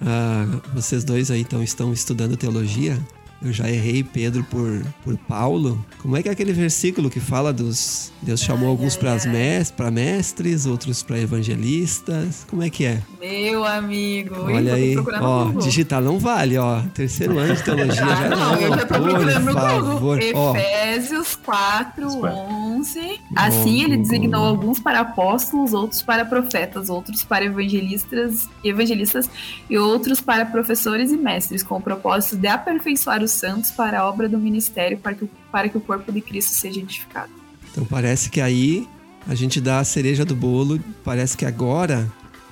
Ah, 0.00 0.46
vocês 0.74 1.04
dois 1.04 1.30
aí 1.30 1.40
então 1.40 1.62
estão 1.62 1.92
estudando 1.92 2.36
teologia? 2.36 2.98
Eu 3.42 3.52
já 3.52 3.70
errei 3.70 4.02
Pedro 4.02 4.42
por, 4.44 4.82
por 5.04 5.16
Paulo. 5.18 5.84
Como 5.98 6.16
é 6.16 6.22
que 6.22 6.28
é 6.28 6.32
aquele 6.32 6.52
versículo 6.52 7.10
que 7.10 7.20
fala 7.20 7.52
dos. 7.52 8.10
Deus 8.22 8.40
chamou 8.40 8.64
ai, 8.64 8.70
alguns 8.70 8.96
para 8.96 9.14
mes, 9.26 9.72
mestres, 9.92 10.64
outros 10.64 11.02
para 11.02 11.20
evangelistas. 11.20 12.46
Como 12.48 12.62
é 12.62 12.70
que 12.70 12.84
é? 12.86 13.02
Meu 13.26 13.64
amigo. 13.64 14.42
Olha 14.42 14.74
aí. 14.74 14.96
Ó, 15.20 15.50
digitar 15.60 16.00
não 16.00 16.18
vale, 16.18 16.56
ó. 16.56 16.80
Terceiro 16.94 17.38
ano 17.38 17.56
de 17.56 17.62
teologia 17.64 18.04
ah, 18.04 18.14
já 18.14 18.28
não. 18.28 18.36
Não, 18.38 18.60
eu 18.60 18.68
já 18.68 18.86
tô 18.86 19.02
procurando 19.02 19.44
no 19.44 19.52
favor. 19.52 20.22
Efésios 20.22 21.34
4, 21.34 22.24
11. 22.24 23.20
Assim 23.34 23.82
ele 23.82 23.96
designou 23.96 24.44
alguns 24.44 24.78
para 24.78 25.00
apóstolos, 25.00 25.72
outros 25.72 26.02
para 26.02 26.24
profetas, 26.24 26.88
outros 26.88 27.24
para 27.24 27.44
evangelistas, 27.44 28.48
evangelistas 28.62 29.28
e 29.68 29.76
outros 29.76 30.20
para 30.20 30.46
professores 30.46 31.10
e 31.10 31.16
mestres, 31.16 31.64
com 31.64 31.78
o 31.78 31.80
propósito 31.80 32.36
de 32.36 32.46
aperfeiçoar 32.46 33.24
os 33.24 33.32
santos 33.32 33.72
para 33.72 34.00
a 34.00 34.08
obra 34.08 34.28
do 34.28 34.38
ministério, 34.38 34.98
para 34.98 35.14
que, 35.14 35.28
para 35.50 35.68
que 35.68 35.76
o 35.76 35.80
corpo 35.80 36.12
de 36.12 36.20
Cristo 36.20 36.52
seja 36.52 36.78
edificado. 36.78 37.32
Então 37.72 37.84
parece 37.84 38.30
que 38.30 38.40
aí 38.40 38.86
a 39.28 39.34
gente 39.34 39.60
dá 39.60 39.80
a 39.80 39.84
cereja 39.84 40.24
do 40.24 40.36
bolo, 40.36 40.78
parece 41.04 41.36
que 41.36 41.44
agora 41.44 42.06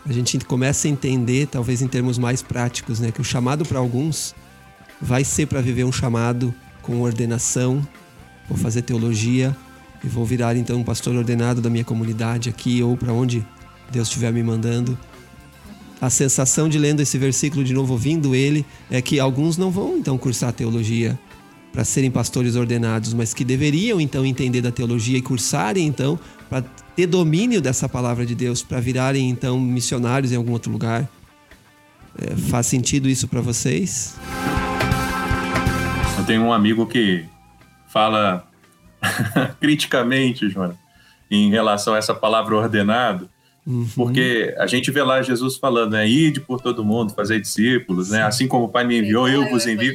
a 0.07 0.13
gente 0.13 0.39
começa 0.41 0.87
a 0.87 0.91
entender, 0.91 1.47
talvez 1.47 1.81
em 1.81 1.89
termos 1.89 2.19
mais 2.19 2.43
práticos, 2.43 3.01
né, 3.01 3.11
que 3.11 3.21
o 3.21 3.25
chamado 3.25 3.65
para 3.65 3.79
alguns 3.79 4.35
vai 5.01 5.25
ser 5.25 5.47
para 5.47 5.61
viver 5.61 5.85
um 5.85 5.93
chamado 5.93 6.55
com 6.83 7.01
ordenação, 7.01 7.87
vou 8.49 8.59
fazer 8.59 8.83
teologia 8.83 9.57
e 10.03 10.09
vou 10.09 10.25
virar 10.25 10.57
então 10.57 10.79
um 10.79 10.85
pastor 10.85 11.17
ordenado 11.17 11.63
da 11.63 11.71
minha 11.71 11.85
comunidade 11.85 12.51
aqui 12.51 12.83
ou 12.83 12.97
para 12.97 13.13
onde 13.13 13.47
Deus 13.91 14.09
estiver 14.09 14.33
me 14.33 14.43
mandando. 14.43 14.99
A 16.01 16.11
sensação 16.11 16.69
de 16.69 16.79
lendo 16.79 17.01
esse 17.01 17.17
versículo 17.17 17.65
de 17.65 17.73
novo, 17.73 17.95
ouvindo 17.95 18.35
ele, 18.35 18.67
é 18.91 19.01
que 19.01 19.19
alguns 19.19 19.57
não 19.57 19.71
vão 19.71 19.97
então 19.97 20.19
cursar 20.19 20.53
teologia 20.53 21.19
para 21.75 21.85
serem 21.85 22.09
pastores 22.09 22.55
ordenados, 22.55 23.13
mas 23.13 23.35
que 23.35 23.45
deveriam 23.45 24.01
então 24.01 24.25
entender 24.25 24.63
da 24.63 24.71
teologia 24.71 25.19
e 25.19 25.23
cursarem 25.23 25.85
então 25.85 26.19
para 26.49 26.63
ter 26.95 27.09
domínio 27.09 27.61
dessa 27.61 27.89
palavra 27.89 28.25
de 28.25 28.33
Deus, 28.33 28.63
para 28.63 28.79
virarem 28.79 29.29
então 29.29 29.59
missionários 29.59 30.31
em 30.31 30.37
algum 30.37 30.53
outro 30.53 30.71
lugar. 30.71 31.09
É, 32.17 32.37
faz 32.37 32.69
sentido 32.69 33.09
isso 33.09 33.27
para 33.27 33.41
vocês? 33.41 34.17
Eu 36.17 36.25
tenho 36.25 36.43
um 36.43 36.53
amigo 36.53 36.87
que 36.87 37.25
fala 37.89 38.49
criticamente, 39.61 40.49
Joana, 40.49 40.79
em 41.29 41.51
relação 41.51 41.95
a 41.95 41.99
essa 41.99 42.15
palavra 42.15 42.55
ordenado, 42.55 43.29
Uhum. 43.67 43.89
Porque 43.95 44.55
a 44.59 44.67
gente 44.67 44.91
vê 44.91 45.03
lá 45.03 45.23
Jesus 45.23 45.57
falando, 45.57 45.93
né? 45.93 46.07
Ide 46.07 46.39
por 46.39 46.61
todo 46.61 46.85
mundo, 46.85 47.15
fazer 47.15 47.41
discípulos, 47.41 48.11
né? 48.11 48.23
Assim 48.23 48.47
como 48.47 48.65
o 48.65 48.69
Pai 48.69 48.85
me 48.85 48.99
enviou, 48.99 49.27
eu 49.27 49.49
vos 49.49 49.67
envio. 49.67 49.95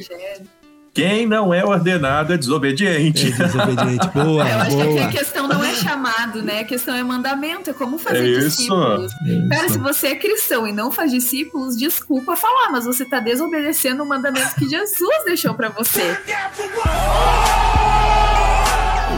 Quem 0.92 1.24
não 1.24 1.54
é 1.54 1.64
ordenado 1.64 2.32
é 2.32 2.36
desobediente. 2.36 3.28
É 3.32 3.44
desobediente. 3.46 4.08
Boa, 4.12 4.48
Eu 4.48 4.58
acho 4.58 4.70
boa. 4.76 4.84
que 4.84 4.98
aqui 4.98 4.98
a 4.98 5.08
questão 5.20 5.46
não 5.46 5.62
é 5.64 5.72
chamado, 5.74 6.42
né? 6.42 6.60
A 6.60 6.64
questão 6.64 6.94
é 6.94 7.02
mandamento, 7.02 7.70
é 7.70 7.72
como 7.72 7.96
fazer 7.96 8.18
É 8.24 8.28
isso. 8.28 8.48
discípulos. 8.58 9.12
Cara, 9.50 9.66
Isso. 9.66 9.74
se 9.74 9.78
você 9.78 10.06
é 10.08 10.14
cristão 10.16 10.66
e 10.66 10.72
não 10.72 10.90
faz 10.90 11.12
discípulos, 11.12 11.76
desculpa 11.76 12.34
falar, 12.34 12.70
mas 12.72 12.84
você 12.86 13.04
tá 13.04 13.20
desobedecendo 13.20 14.02
o 14.02 14.06
mandamento 14.06 14.54
que 14.56 14.68
Jesus 14.68 15.24
deixou 15.24 15.54
pra 15.54 15.68
você. 15.68 16.16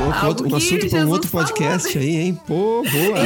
Um 0.04 0.56
assunto 0.56 0.88
para 0.90 1.00
um 1.00 1.08
outro 1.10 1.28
falou, 1.30 1.46
podcast 1.46 1.98
aí, 1.98 2.16
hein? 2.16 2.40
Pô, 2.46 2.82
boa. 2.82 3.18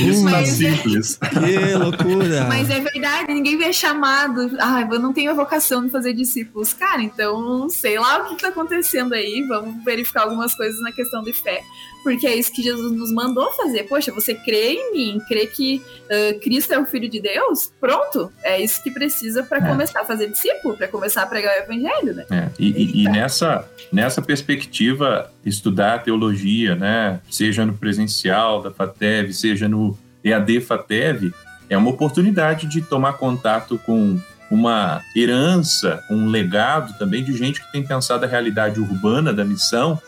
Isso 0.00 0.24
tá 0.24 0.44
simples. 0.44 1.18
Que 1.18 1.74
loucura. 1.74 2.44
Mas 2.46 2.70
é 2.70 2.80
verdade, 2.80 3.32
ninguém 3.32 3.56
vê 3.58 3.72
chamado. 3.72 4.50
Ai, 4.60 4.86
eu 4.90 4.98
não 4.98 5.12
tenho 5.12 5.30
a 5.30 5.34
vocação 5.34 5.84
de 5.84 5.90
fazer 5.90 6.12
discípulos. 6.12 6.72
Cara, 6.72 7.02
então 7.02 7.68
sei 7.68 7.98
lá 7.98 8.18
o 8.18 8.28
que 8.28 8.42
tá 8.42 8.48
acontecendo 8.48 9.12
aí. 9.12 9.44
Vamos 9.48 9.84
verificar 9.84 10.22
algumas 10.22 10.54
coisas 10.54 10.80
na 10.80 10.92
questão 10.92 11.22
de 11.22 11.32
fé. 11.32 11.62
Porque 12.02 12.26
é 12.26 12.34
isso 12.36 12.52
que 12.52 12.62
Jesus 12.62 12.92
nos 12.92 13.12
mandou 13.12 13.52
fazer. 13.54 13.84
Poxa, 13.84 14.10
você 14.12 14.34
crê 14.34 14.72
em 14.74 14.92
mim, 14.92 15.20
crê 15.28 15.46
que 15.46 15.80
ah, 16.10 16.38
Cristo 16.42 16.72
é 16.72 16.78
o 16.78 16.84
Filho 16.86 17.08
de 17.08 17.20
Deus? 17.20 17.72
Pronto. 17.80 18.32
É 18.42 18.60
isso 18.60 18.82
que 18.82 18.90
precisa 18.90 19.42
para 19.42 19.58
É. 19.58 19.68
começar 19.68 20.00
a 20.00 20.04
fazer 20.04 20.28
discípulo, 20.30 20.76
para 20.76 20.88
começar 20.88 21.22
a 21.22 21.26
pregar 21.26 21.54
o 21.58 21.62
evangelho, 21.62 22.14
né? 22.14 22.24
É, 22.30 22.48
e, 22.58 22.68
e- 22.70 23.02
e 23.04 23.08
nessa, 23.08 23.68
nessa 23.92 24.20
perspectiva, 24.20 25.30
estudar 25.44 26.02
teologia, 26.02 26.74
né, 26.74 27.20
seja 27.30 27.64
no 27.64 27.74
presencial 27.74 28.62
da 28.62 28.70
FATEV, 28.70 29.32
seja 29.32 29.68
no 29.68 29.96
EAD 30.24 30.60
FATEV, 30.60 31.32
é 31.68 31.76
uma 31.76 31.90
oportunidade 31.90 32.66
de 32.66 32.80
tomar 32.82 33.14
contato 33.14 33.78
com 33.86 34.18
uma 34.50 35.00
herança, 35.16 36.02
um 36.10 36.26
legado 36.28 36.96
também 36.98 37.24
de 37.24 37.34
gente 37.36 37.60
que 37.64 37.72
tem 37.72 37.82
pensado 37.82 38.24
a 38.24 38.28
realidade 38.28 38.78
urbana 38.80 39.32
da 39.32 39.44
missão 39.44 39.98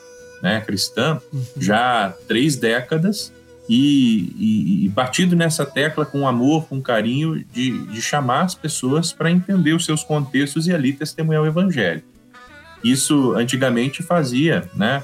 né, 0.44 0.60
cristã 0.60 1.18
já 1.56 2.06
há 2.06 2.10
três 2.10 2.54
décadas 2.56 3.32
e, 3.66 4.30
e, 4.38 4.84
e 4.84 4.88
batido 4.90 5.34
nessa 5.34 5.64
tecla 5.64 6.04
com 6.04 6.28
amor, 6.28 6.66
com 6.68 6.82
carinho, 6.82 7.42
de, 7.50 7.78
de 7.86 8.02
chamar 8.02 8.42
as 8.42 8.54
pessoas 8.54 9.10
para 9.10 9.30
entender 9.30 9.72
os 9.72 9.86
seus 9.86 10.04
contextos 10.04 10.66
e 10.68 10.74
ali 10.74 10.92
testemunhar 10.92 11.42
o 11.42 11.46
evangelho. 11.46 12.02
Isso 12.84 13.32
antigamente 13.32 14.02
fazia, 14.02 14.68
né? 14.76 15.02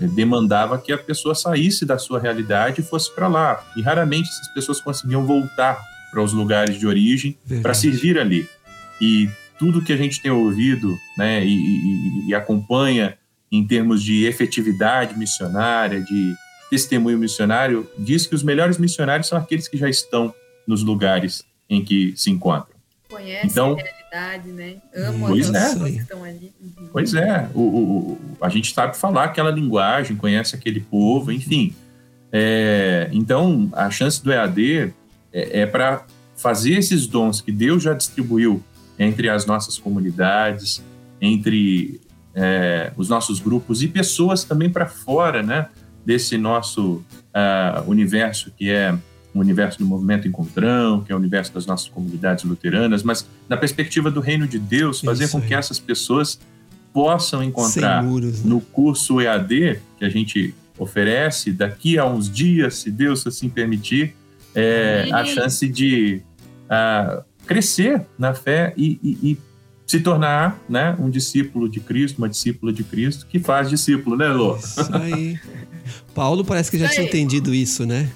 Demandava 0.00 0.78
que 0.78 0.92
a 0.92 0.98
pessoa 0.98 1.34
saísse 1.34 1.84
da 1.84 1.98
sua 1.98 2.20
realidade 2.20 2.80
e 2.80 2.84
fosse 2.84 3.12
para 3.12 3.26
lá. 3.26 3.64
E 3.76 3.82
raramente 3.82 4.28
essas 4.28 4.48
pessoas 4.54 4.80
conseguiam 4.80 5.26
voltar 5.26 5.82
para 6.12 6.22
os 6.22 6.32
lugares 6.32 6.78
de 6.78 6.86
origem 6.86 7.36
para 7.62 7.74
servir 7.74 8.18
ali. 8.18 8.48
E 9.00 9.28
tudo 9.58 9.82
que 9.82 9.92
a 9.92 9.96
gente 9.96 10.22
tem 10.22 10.30
ouvido 10.30 10.96
né, 11.18 11.44
e, 11.44 11.48
e- 11.56 12.28
e 12.28 12.34
acompanha 12.34 13.16
em 13.50 13.66
termos 13.66 14.02
de 14.02 14.24
efetividade 14.24 15.16
missionária, 15.18 16.00
de 16.00 16.34
testemunho 16.70 17.18
missionário, 17.18 17.88
diz 17.98 18.26
que 18.26 18.34
os 18.34 18.42
melhores 18.42 18.76
missionários 18.78 19.28
são 19.28 19.38
aqueles 19.38 19.68
que 19.68 19.76
já 19.76 19.88
estão 19.88 20.34
nos 20.66 20.82
lugares 20.82 21.44
em 21.70 21.84
que 21.84 22.12
se 22.16 22.30
encontram. 22.30 22.76
Conhece 23.08 23.46
Então- 23.46 23.74
a 23.78 23.82
realidade, 23.82 24.48
né? 24.50 24.76
Amo 24.94 25.28
Pois 25.28 25.48
aquelas 25.48 25.62
é. 25.70 25.72
pessoas 25.74 25.90
que 25.92 25.98
estão 25.98 26.24
ali. 26.24 26.52
Uhum. 26.60 26.88
Pois 26.92 27.14
é, 27.14 27.48
o, 27.54 27.60
o- 27.60 28.18
a 28.40 28.48
gente 28.48 28.74
sabe 28.74 28.96
falar 28.96 29.24
aquela 29.24 29.50
linguagem, 29.50 30.16
conhece 30.16 30.56
aquele 30.56 30.80
povo, 30.80 31.30
enfim. 31.30 31.72
É, 32.32 33.08
então, 33.12 33.68
a 33.72 33.88
chance 33.90 34.22
do 34.22 34.32
EAD 34.32 34.92
é, 35.32 35.64
para 35.66 36.04
fazer 36.36 36.72
esses 36.74 37.06
dons 37.06 37.40
que 37.40 37.52
Deus 37.52 37.82
já 37.84 37.94
distribuiu 37.94 38.62
entre 38.98 39.28
as 39.28 39.46
nossas 39.46 39.78
comunidades, 39.78 40.82
entre 41.20 42.00
é, 42.36 42.92
os 42.96 43.08
nossos 43.08 43.40
grupos 43.40 43.82
e 43.82 43.88
pessoas 43.88 44.44
também 44.44 44.68
para 44.70 44.86
fora 44.86 45.42
né, 45.42 45.66
desse 46.04 46.36
nosso 46.36 47.02
ah, 47.32 47.82
universo 47.86 48.52
que 48.56 48.68
é 48.70 48.94
o 49.34 49.40
universo 49.40 49.78
do 49.78 49.86
movimento 49.86 50.28
Encontrão, 50.28 51.02
que 51.02 51.10
é 51.12 51.14
o 51.14 51.18
universo 51.18 51.52
das 51.54 51.66
nossas 51.66 51.88
comunidades 51.88 52.44
luteranas, 52.44 53.02
mas 53.02 53.26
na 53.48 53.56
perspectiva 53.56 54.10
do 54.10 54.20
reino 54.20 54.46
de 54.46 54.58
Deus, 54.58 55.00
fazer 55.00 55.24
Isso 55.24 55.32
com 55.32 55.42
aí. 55.42 55.48
que 55.48 55.54
essas 55.54 55.78
pessoas 55.78 56.38
possam 56.92 57.42
encontrar 57.42 58.02
muros. 58.02 58.42
né? 58.42 58.50
no 58.50 58.60
curso 58.60 59.20
EAD 59.20 59.80
que 59.98 60.04
a 60.04 60.08
gente 60.08 60.54
oferece, 60.78 61.52
daqui 61.52 61.98
a 61.98 62.04
uns 62.06 62.30
dias, 62.30 62.76
se 62.76 62.90
Deus 62.90 63.26
assim 63.26 63.48
permitir, 63.48 64.14
é, 64.54 65.08
a 65.12 65.24
chance 65.24 65.66
de 65.68 66.22
ah, 66.68 67.22
crescer 67.46 68.06
na 68.18 68.32
fé 68.34 68.72
e, 68.76 68.98
e- 69.02 69.30
e 69.32 69.38
se 69.86 70.00
tornar 70.00 70.58
né, 70.68 70.96
um 70.98 71.08
discípulo 71.08 71.68
de 71.68 71.78
Cristo, 71.80 72.18
uma 72.18 72.28
discípula 72.28 72.72
de 72.72 72.82
Cristo, 72.82 73.26
que 73.26 73.38
faz 73.38 73.70
discípulo, 73.70 74.16
né, 74.16 74.28
Lô? 74.28 74.56
Isso 74.56 74.80
aí. 74.96 75.38
Paulo 76.14 76.44
parece 76.44 76.70
que 76.70 76.78
já 76.78 76.88
tinha 76.88 77.06
entendido 77.06 77.54
isso, 77.54 77.86
né? 77.86 78.08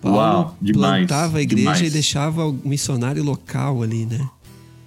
Paulo 0.00 0.18
Uau, 0.18 0.56
demais, 0.60 1.06
plantava 1.06 1.38
a 1.38 1.42
igreja 1.42 1.62
demais. 1.74 1.80
e 1.80 1.90
deixava 1.90 2.46
o 2.46 2.52
missionário 2.64 3.22
local 3.22 3.82
ali, 3.82 4.04
né? 4.04 4.28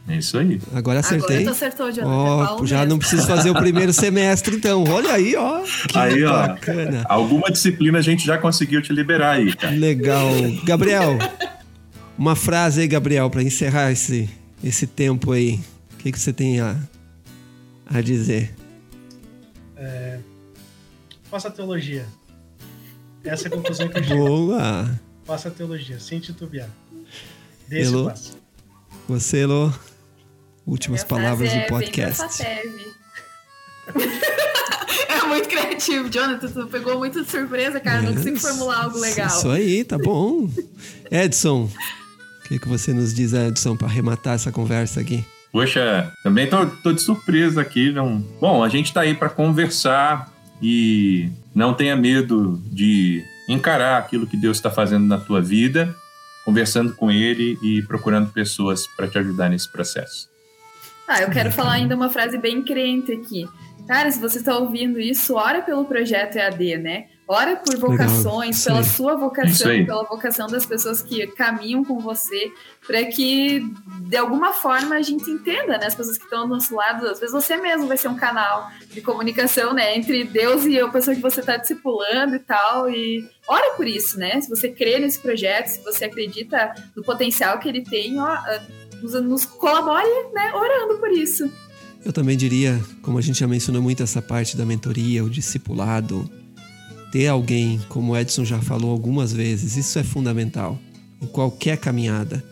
É 0.07 0.17
isso 0.17 0.37
aí. 0.37 0.61
Agora 0.73 0.99
acertei. 0.99 1.37
Agora 1.37 1.51
tu 1.51 1.55
acertou, 1.55 1.91
Jonathan. 1.91 2.13
Ó, 2.13 2.43
é 2.43 2.45
Paulo 2.47 2.67
já 2.67 2.77
mesmo. 2.79 2.89
não 2.91 2.99
preciso 2.99 3.25
fazer 3.25 3.49
o 3.49 3.55
primeiro 3.55 3.91
semestre, 3.93 4.55
então. 4.55 4.83
Olha 4.87 5.13
aí, 5.13 5.35
ó. 5.35 5.61
Que 5.87 5.97
Aí, 5.97 6.23
ó. 6.23 6.47
bacana. 6.47 7.03
Alguma 7.09 7.49
disciplina 7.49 7.97
a 7.97 8.01
gente 8.01 8.23
já 8.23 8.37
conseguiu 8.37 8.83
te 8.83 8.93
liberar 8.93 9.31
aí, 9.31 9.55
cara. 9.55 9.73
Legal. 9.75 10.29
Gabriel, 10.63 11.17
uma 12.15 12.35
frase 12.35 12.81
aí, 12.81 12.87
Gabriel, 12.87 13.29
para 13.31 13.41
encerrar 13.41 13.91
esse, 13.91 14.29
esse 14.63 14.85
tempo 14.85 15.31
aí. 15.31 15.59
O 16.05 16.07
que, 16.07 16.11
que 16.11 16.19
você 16.19 16.31
tem 16.31 16.59
a, 16.59 16.77
a 17.87 17.99
dizer? 17.99 18.53
Faça 21.35 21.49
teologia. 21.49 22.05
Essa 23.23 23.47
é 23.47 23.49
a 23.49 23.51
conclusão 23.51 23.89
que 23.89 23.97
eu 23.97 24.03
chego. 24.03 24.25
Boa. 24.25 25.01
Faça 25.25 25.49
teologia, 25.49 25.99
sem 25.99 26.19
titubear. 26.19 26.69
Dê 27.67 27.81
esse 27.81 27.91
Elô? 27.91 28.05
passo. 28.05 28.37
Você, 29.09 29.39
Elô. 29.39 29.69
Últimas 30.65 31.03
palavras 31.03 31.51
do 31.51 31.57
é, 31.57 31.67
podcast. 31.67 32.23
É 35.07 35.27
muito 35.27 35.49
criativo, 35.49 36.09
Jonathan. 36.09 36.47
Tu 36.47 36.67
pegou 36.67 36.97
muito 36.99 37.23
de 37.23 37.29
surpresa, 37.29 37.79
cara. 37.79 38.03
Não 38.03 38.13
consigo 38.13 38.39
formular 38.39 38.83
algo 38.83 38.97
legal. 38.99 39.27
Isso 39.27 39.49
aí, 39.49 39.83
tá 39.83 39.97
bom. 39.97 40.49
Edson, 41.11 41.63
o 41.65 42.47
que, 42.47 42.59
que 42.59 42.67
você 42.67 42.93
nos 42.93 43.13
diz, 43.13 43.33
Edson, 43.33 43.75
para 43.75 43.87
arrematar 43.87 44.35
essa 44.35 44.51
conversa 44.51 45.01
aqui? 45.01 45.25
Poxa, 45.55 46.11
também 46.21 46.49
tô, 46.49 46.65
tô 46.65 46.91
de 46.91 47.01
surpresa 47.01 47.61
aqui. 47.61 47.89
Não... 47.89 48.17
Bom, 48.41 48.61
a 48.61 48.67
gente 48.67 48.93
tá 48.93 48.99
aí 48.99 49.15
para 49.15 49.29
conversar 49.29 50.29
e 50.61 51.29
não 51.55 51.73
tenha 51.73 51.95
medo 51.95 52.61
de 52.65 53.23
encarar 53.47 53.97
aquilo 53.97 54.27
que 54.27 54.35
Deus 54.35 54.57
está 54.57 54.69
fazendo 54.69 55.05
na 55.05 55.17
tua 55.17 55.41
vida, 55.41 55.95
conversando 56.43 56.93
com 56.93 57.09
Ele 57.09 57.57
e 57.63 57.81
procurando 57.83 58.33
pessoas 58.33 58.85
para 58.97 59.07
te 59.07 59.17
ajudar 59.17 59.47
nesse 59.47 59.71
processo. 59.71 60.29
Ah, 61.07 61.21
eu 61.21 61.29
quero 61.29 61.49
falar 61.53 61.75
ainda 61.75 61.95
uma 61.95 62.09
frase 62.09 62.37
bem 62.37 62.61
crente 62.61 63.13
aqui. 63.13 63.47
Cara, 63.87 64.11
se 64.11 64.19
você 64.19 64.39
está 64.39 64.57
ouvindo 64.57 64.99
isso, 64.99 65.35
ora 65.35 65.61
pelo 65.61 65.85
projeto 65.85 66.35
EAD, 66.35 66.79
né? 66.79 67.05
Ora 67.27 67.55
por 67.55 67.75
vocações, 67.77 68.57
Isso 68.57 68.65
pela 68.65 68.83
sua 68.83 69.15
vocação, 69.15 69.83
pela 69.83 70.03
vocação 70.03 70.45
das 70.45 70.63
pessoas 70.63 71.01
que 71.01 71.25
caminham 71.27 71.83
com 71.83 71.99
você, 71.99 72.51
para 72.85 73.03
que 73.05 73.61
de 74.01 74.15
alguma 74.15 74.53
forma 74.53 74.95
a 74.95 75.01
gente 75.01 75.27
entenda, 75.31 75.79
né? 75.79 75.87
As 75.87 75.95
pessoas 75.95 76.19
que 76.19 76.23
estão 76.23 76.47
do 76.47 76.53
nosso 76.53 76.75
lado, 76.75 77.07
às 77.07 77.19
vezes 77.19 77.33
você 77.33 77.57
mesmo 77.57 77.87
vai 77.87 77.97
ser 77.97 78.09
um 78.09 78.15
canal 78.15 78.69
de 78.91 79.01
comunicação, 79.01 79.73
né? 79.73 79.97
Entre 79.97 80.23
Deus 80.23 80.65
e 80.65 80.79
a 80.79 80.87
pessoa 80.87 81.15
que 81.15 81.21
você 81.21 81.39
está 81.39 81.57
discipulando 81.57 82.35
e 82.35 82.39
tal. 82.39 82.87
E 82.91 83.27
ora 83.47 83.75
por 83.75 83.87
isso, 83.87 84.19
né? 84.19 84.39
Se 84.39 84.47
você 84.47 84.69
crê 84.69 84.99
nesse 84.99 85.19
projeto, 85.19 85.67
se 85.67 85.83
você 85.83 86.05
acredita 86.05 86.75
no 86.95 87.03
potencial 87.03 87.57
que 87.57 87.67
ele 87.67 87.83
tem, 87.83 88.19
ó, 88.19 88.27
ah, 88.27 88.63
nos, 89.01 89.13
nos 89.23 89.45
colabore, 89.45 90.07
né? 90.31 90.53
Orando 90.53 90.99
por 90.99 91.09
isso. 91.09 91.51
Eu 92.05 92.13
também 92.13 92.37
diria, 92.37 92.79
como 93.01 93.17
a 93.17 93.21
gente 93.21 93.39
já 93.39 93.47
mencionou 93.47 93.81
muito 93.81 94.03
essa 94.03 94.21
parte 94.21 94.55
da 94.55 94.63
mentoria, 94.63 95.23
o 95.23 95.29
discipulado, 95.29 96.29
ter 97.15 97.27
alguém, 97.27 97.79
como 97.87 98.11
o 98.11 98.17
Edson 98.17 98.43
já 98.43 98.59
falou 98.59 98.91
algumas 98.91 99.31
vezes, 99.31 99.77
isso 99.77 99.97
é 99.97 100.03
fundamental 100.03 100.77
em 101.21 101.25
qualquer 101.25 101.77
caminhada. 101.77 102.43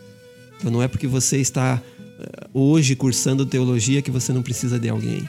Então 0.56 0.70
não 0.70 0.82
é 0.82 0.88
porque 0.88 1.06
você 1.06 1.36
está 1.36 1.82
eh, 2.18 2.46
hoje 2.54 2.96
cursando 2.96 3.44
teologia 3.44 4.00
que 4.00 4.10
você 4.10 4.32
não 4.32 4.42
precisa 4.42 4.78
de 4.80 4.88
alguém. 4.88 5.28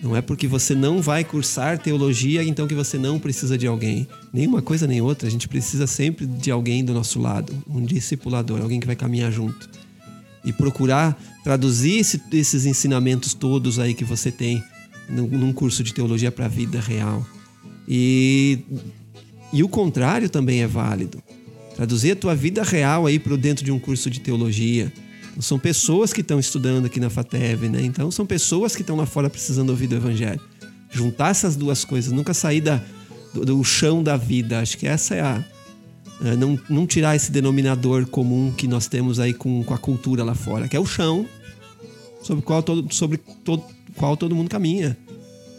Não 0.00 0.14
é 0.14 0.22
porque 0.22 0.46
você 0.46 0.76
não 0.76 1.02
vai 1.02 1.24
cursar 1.24 1.80
teologia 1.80 2.44
então 2.44 2.68
que 2.68 2.74
você 2.76 2.96
não 2.96 3.18
precisa 3.18 3.58
de 3.58 3.66
alguém. 3.66 4.06
Nenhuma 4.32 4.62
coisa 4.62 4.86
nem 4.86 5.00
outra, 5.00 5.26
a 5.26 5.30
gente 5.30 5.48
precisa 5.48 5.88
sempre 5.88 6.24
de 6.24 6.52
alguém 6.52 6.84
do 6.84 6.94
nosso 6.94 7.18
lado, 7.18 7.52
um 7.68 7.84
discipulador, 7.84 8.62
alguém 8.62 8.78
que 8.78 8.86
vai 8.86 8.94
caminhar 8.94 9.32
junto 9.32 9.68
e 10.44 10.52
procurar 10.52 11.20
traduzir 11.42 11.98
esse- 11.98 12.22
esses 12.30 12.64
ensinamentos 12.64 13.34
todos 13.34 13.80
aí 13.80 13.92
que 13.92 14.04
você 14.04 14.30
tem 14.30 14.62
num, 15.08 15.26
num 15.26 15.52
curso 15.52 15.82
de 15.82 15.92
teologia 15.92 16.30
para 16.30 16.44
a 16.44 16.48
vida 16.48 16.78
real. 16.78 17.26
E, 17.88 18.60
e 19.52 19.62
o 19.62 19.68
contrário 19.68 20.28
também 20.28 20.62
é 20.62 20.66
válido. 20.66 21.22
Traduzir 21.74 22.12
a 22.12 22.16
tua 22.16 22.34
vida 22.34 22.62
real 22.62 23.06
aí 23.06 23.18
para 23.18 23.36
dentro 23.36 23.64
de 23.64 23.70
um 23.70 23.78
curso 23.78 24.08
de 24.08 24.20
teologia. 24.20 24.92
São 25.38 25.58
pessoas 25.58 26.12
que 26.12 26.22
estão 26.22 26.40
estudando 26.40 26.86
aqui 26.86 26.98
na 26.98 27.10
FATEV, 27.10 27.68
né? 27.68 27.82
Então 27.82 28.10
são 28.10 28.24
pessoas 28.24 28.74
que 28.74 28.80
estão 28.80 28.96
lá 28.96 29.04
fora 29.04 29.28
precisando 29.28 29.70
ouvir 29.70 29.86
do 29.86 29.96
Evangelho. 29.96 30.40
Juntar 30.90 31.30
essas 31.30 31.56
duas 31.56 31.84
coisas, 31.84 32.10
nunca 32.10 32.32
sair 32.32 32.62
da, 32.62 32.82
do, 33.34 33.44
do 33.44 33.62
chão 33.62 34.02
da 34.02 34.16
vida. 34.16 34.60
Acho 34.60 34.78
que 34.78 34.86
essa 34.86 35.14
é 35.14 35.20
a. 35.20 35.44
É, 36.24 36.34
não, 36.34 36.58
não 36.70 36.86
tirar 36.86 37.14
esse 37.14 37.30
denominador 37.30 38.06
comum 38.06 38.50
que 38.50 38.66
nós 38.66 38.86
temos 38.86 39.20
aí 39.20 39.34
com, 39.34 39.62
com 39.62 39.74
a 39.74 39.78
cultura 39.78 40.24
lá 40.24 40.34
fora, 40.34 40.66
que 40.66 40.74
é 40.74 40.80
o 40.80 40.86
chão 40.86 41.26
sobre 42.26 42.42
qual 42.42 42.60
todo, 42.60 42.92
sobre 42.92 43.18
todo, 43.18 43.62
qual 43.96 44.16
todo 44.16 44.34
mundo 44.34 44.50
caminha. 44.50 44.96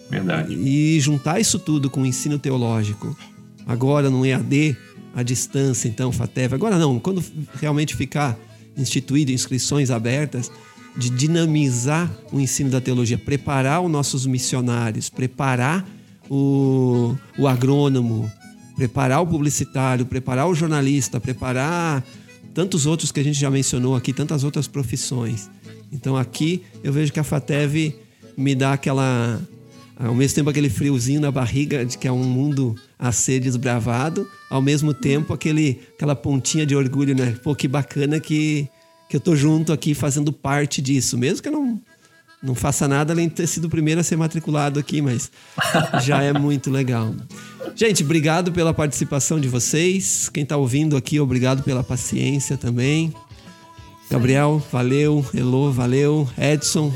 Verdade. 0.10 0.54
E 0.54 1.00
juntar 1.00 1.40
isso 1.40 1.60
tudo 1.60 1.90
com 1.90 2.02
o 2.02 2.06
ensino 2.06 2.40
teológico, 2.40 3.18
agora 3.66 4.10
no 4.10 4.26
EAD, 4.26 4.76
à 5.14 5.24
distância, 5.24 5.88
então, 5.88 6.12
FATEV, 6.12 6.54
agora 6.56 6.78
não, 6.78 7.00
quando 7.00 7.24
realmente 7.60 7.96
ficar 7.96 8.38
instituído 8.78 9.32
inscrições 9.32 9.90
abertas, 9.90 10.52
de 10.96 11.10
dinamizar 11.10 12.12
o 12.32 12.40
ensino 12.40 12.70
da 12.70 12.82
teologia, 12.82 13.18
preparar 13.18 13.82
os 13.82 13.92
nossos 13.92 14.26
missionários, 14.26 15.10
preparar 15.10 15.88
o, 16.30 17.16
o 17.38 17.48
agrônomo, 17.48 18.32
preparar 18.76 19.22
o 19.22 19.28
publicitário, 19.28 20.06
preparar 20.06 20.48
o 20.48 20.56
jornalista, 20.56 21.20
preparar 21.20 22.04
tantos 22.54 22.88
outros 22.88 23.12
que 23.12 23.20
a 23.20 23.24
gente 23.24 23.40
já 23.40 23.52
mencionou 23.52 23.96
aqui, 23.96 24.12
tantas 24.12 24.44
outras 24.44 24.68
profissões. 24.68 25.50
Então 25.92 26.18
aqui 26.18 26.64
eu 26.84 26.92
vejo 26.92 27.14
que 27.14 27.20
a 27.20 27.24
FATEV 27.24 27.96
me 28.36 28.56
dá 28.56 28.74
aquela. 28.74 29.40
Ao 30.00 30.14
mesmo 30.14 30.36
tempo 30.36 30.50
aquele 30.50 30.70
friozinho 30.70 31.20
na 31.20 31.32
barriga 31.32 31.84
de 31.84 31.98
que 31.98 32.08
é 32.08 32.12
um 32.12 32.24
mundo 32.24 32.76
a 33.00 33.12
ser 33.12 33.40
desbravado, 33.40 34.28
ao 34.50 34.62
mesmo 34.62 34.94
tempo 34.94 35.34
aquele, 35.34 35.82
aquela 35.96 36.16
pontinha 36.16 36.66
de 36.66 36.76
orgulho, 36.76 37.16
né? 37.16 37.36
Pô, 37.44 37.56
que 37.56 37.68
bacana 37.68 38.20
que, 38.20 38.68
que 39.10 39.16
eu 39.16 39.20
tô 39.20 39.36
junto 39.36 39.74
aqui 39.74 39.96
fazendo 39.96 40.32
parte 40.32 40.82
disso, 40.82 41.18
mesmo 41.18 41.42
que 41.42 41.50
eu 41.50 41.54
não, 41.54 41.82
não 42.44 42.54
faça 42.54 42.88
nada 42.88 43.12
além 43.12 43.28
de 43.28 43.34
ter 43.34 43.48
sido 43.48 43.66
o 43.66 43.70
primeiro 43.70 44.00
a 44.00 44.04
ser 44.04 44.18
matriculado 44.18 44.80
aqui, 44.80 45.02
mas 45.02 45.32
já 46.04 46.22
é 46.22 46.32
muito 46.32 46.70
legal. 46.70 47.16
Gente, 47.76 48.04
obrigado 48.04 48.52
pela 48.52 48.74
participação 48.74 49.40
de 49.40 49.48
vocês. 49.48 50.30
Quem 50.30 50.44
está 50.44 50.58
ouvindo 50.58 50.96
aqui, 50.96 51.20
obrigado 51.20 51.64
pela 51.64 51.84
paciência 51.84 52.56
também. 52.56 53.12
Gabriel, 54.10 54.64
valeu. 54.72 55.26
Elô, 55.34 55.72
valeu. 55.72 56.30
Edson, 56.38 56.94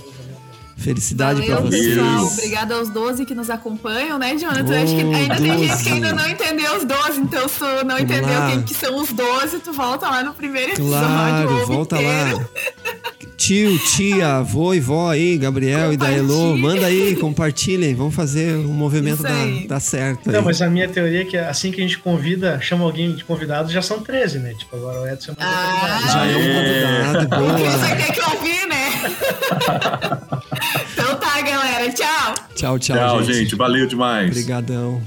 felicidade 0.81 1.41
para 1.45 1.59
vocês. 1.61 1.95
pessoal. 1.95 2.25
Obrigada 2.25 2.75
aos 2.75 2.89
12 2.89 3.25
que 3.25 3.33
nos 3.35 3.49
acompanham, 3.49 4.17
né, 4.19 4.37
Jonathan? 4.37 4.73
Oh, 4.79 4.83
Acho 4.83 4.95
que 4.95 5.01
ainda 5.01 5.35
12. 5.35 5.43
tem 5.49 5.67
gente 5.67 5.83
que 5.83 5.89
ainda 5.89 6.13
não 6.13 6.27
entendeu 6.29 6.75
os 6.77 6.83
12, 6.85 7.19
então 7.21 7.47
se 7.47 7.59
tu 7.59 7.65
não 7.65 7.75
Vamos 7.97 8.01
entendeu 8.01 8.39
lá. 8.39 8.49
quem 8.51 8.61
que 8.63 8.73
são 8.73 8.95
os 9.01 9.11
12, 9.13 9.59
tu 9.59 9.71
volta 9.73 10.09
lá 10.09 10.23
no 10.23 10.33
primeiro 10.33 10.71
episódio. 10.73 11.07
Claro, 11.07 11.65
volta 11.67 11.95
inteiro. 12.01 12.37
lá. 12.37 13.11
Tio, 13.41 13.79
tia, 13.79 14.35
avô 14.35 14.71
e 14.71 14.79
vó 14.79 15.09
aí, 15.09 15.35
Gabriel 15.35 15.91
e 15.91 15.97
da 15.97 16.11
Elô, 16.11 16.55
manda 16.55 16.85
aí, 16.85 17.15
compartilhem, 17.15 17.95
vamos 17.95 18.13
fazer 18.13 18.55
um 18.55 18.71
movimento 18.71 19.23
dar, 19.23 19.47
dar 19.67 19.79
certo. 19.79 20.29
Aí. 20.29 20.35
Não, 20.35 20.43
mas 20.43 20.61
a 20.61 20.69
minha 20.69 20.87
teoria 20.87 21.21
é 21.21 21.25
que 21.25 21.35
assim 21.35 21.71
que 21.71 21.81
a 21.81 21.83
gente 21.83 21.97
convida, 21.97 22.61
chama 22.61 22.83
alguém 22.83 23.15
de 23.15 23.23
convidado, 23.23 23.71
já 23.71 23.81
são 23.81 23.99
13, 23.99 24.37
né? 24.37 24.53
Tipo, 24.53 24.75
agora 24.75 25.01
o 25.01 25.07
Edson 25.07 25.31
é 25.31 25.35
ah, 25.39 26.01
Já 26.13 26.25
é 26.27 26.37
um 26.37 26.53
convidado, 26.53 27.27
boa. 27.29 27.57
Você 27.57 27.95
tem 27.95 28.11
que 28.13 28.21
ouvir, 28.21 28.67
né? 28.67 28.91
então 30.93 31.15
tá, 31.15 31.41
galera, 31.41 31.91
tchau. 31.93 32.35
Tchau, 32.53 32.77
tchau, 32.77 32.95
tchau 32.95 33.23
gente. 33.23 33.37
gente. 33.39 33.55
Valeu 33.55 33.87
demais. 33.87 34.29
Obrigadão. 34.29 35.01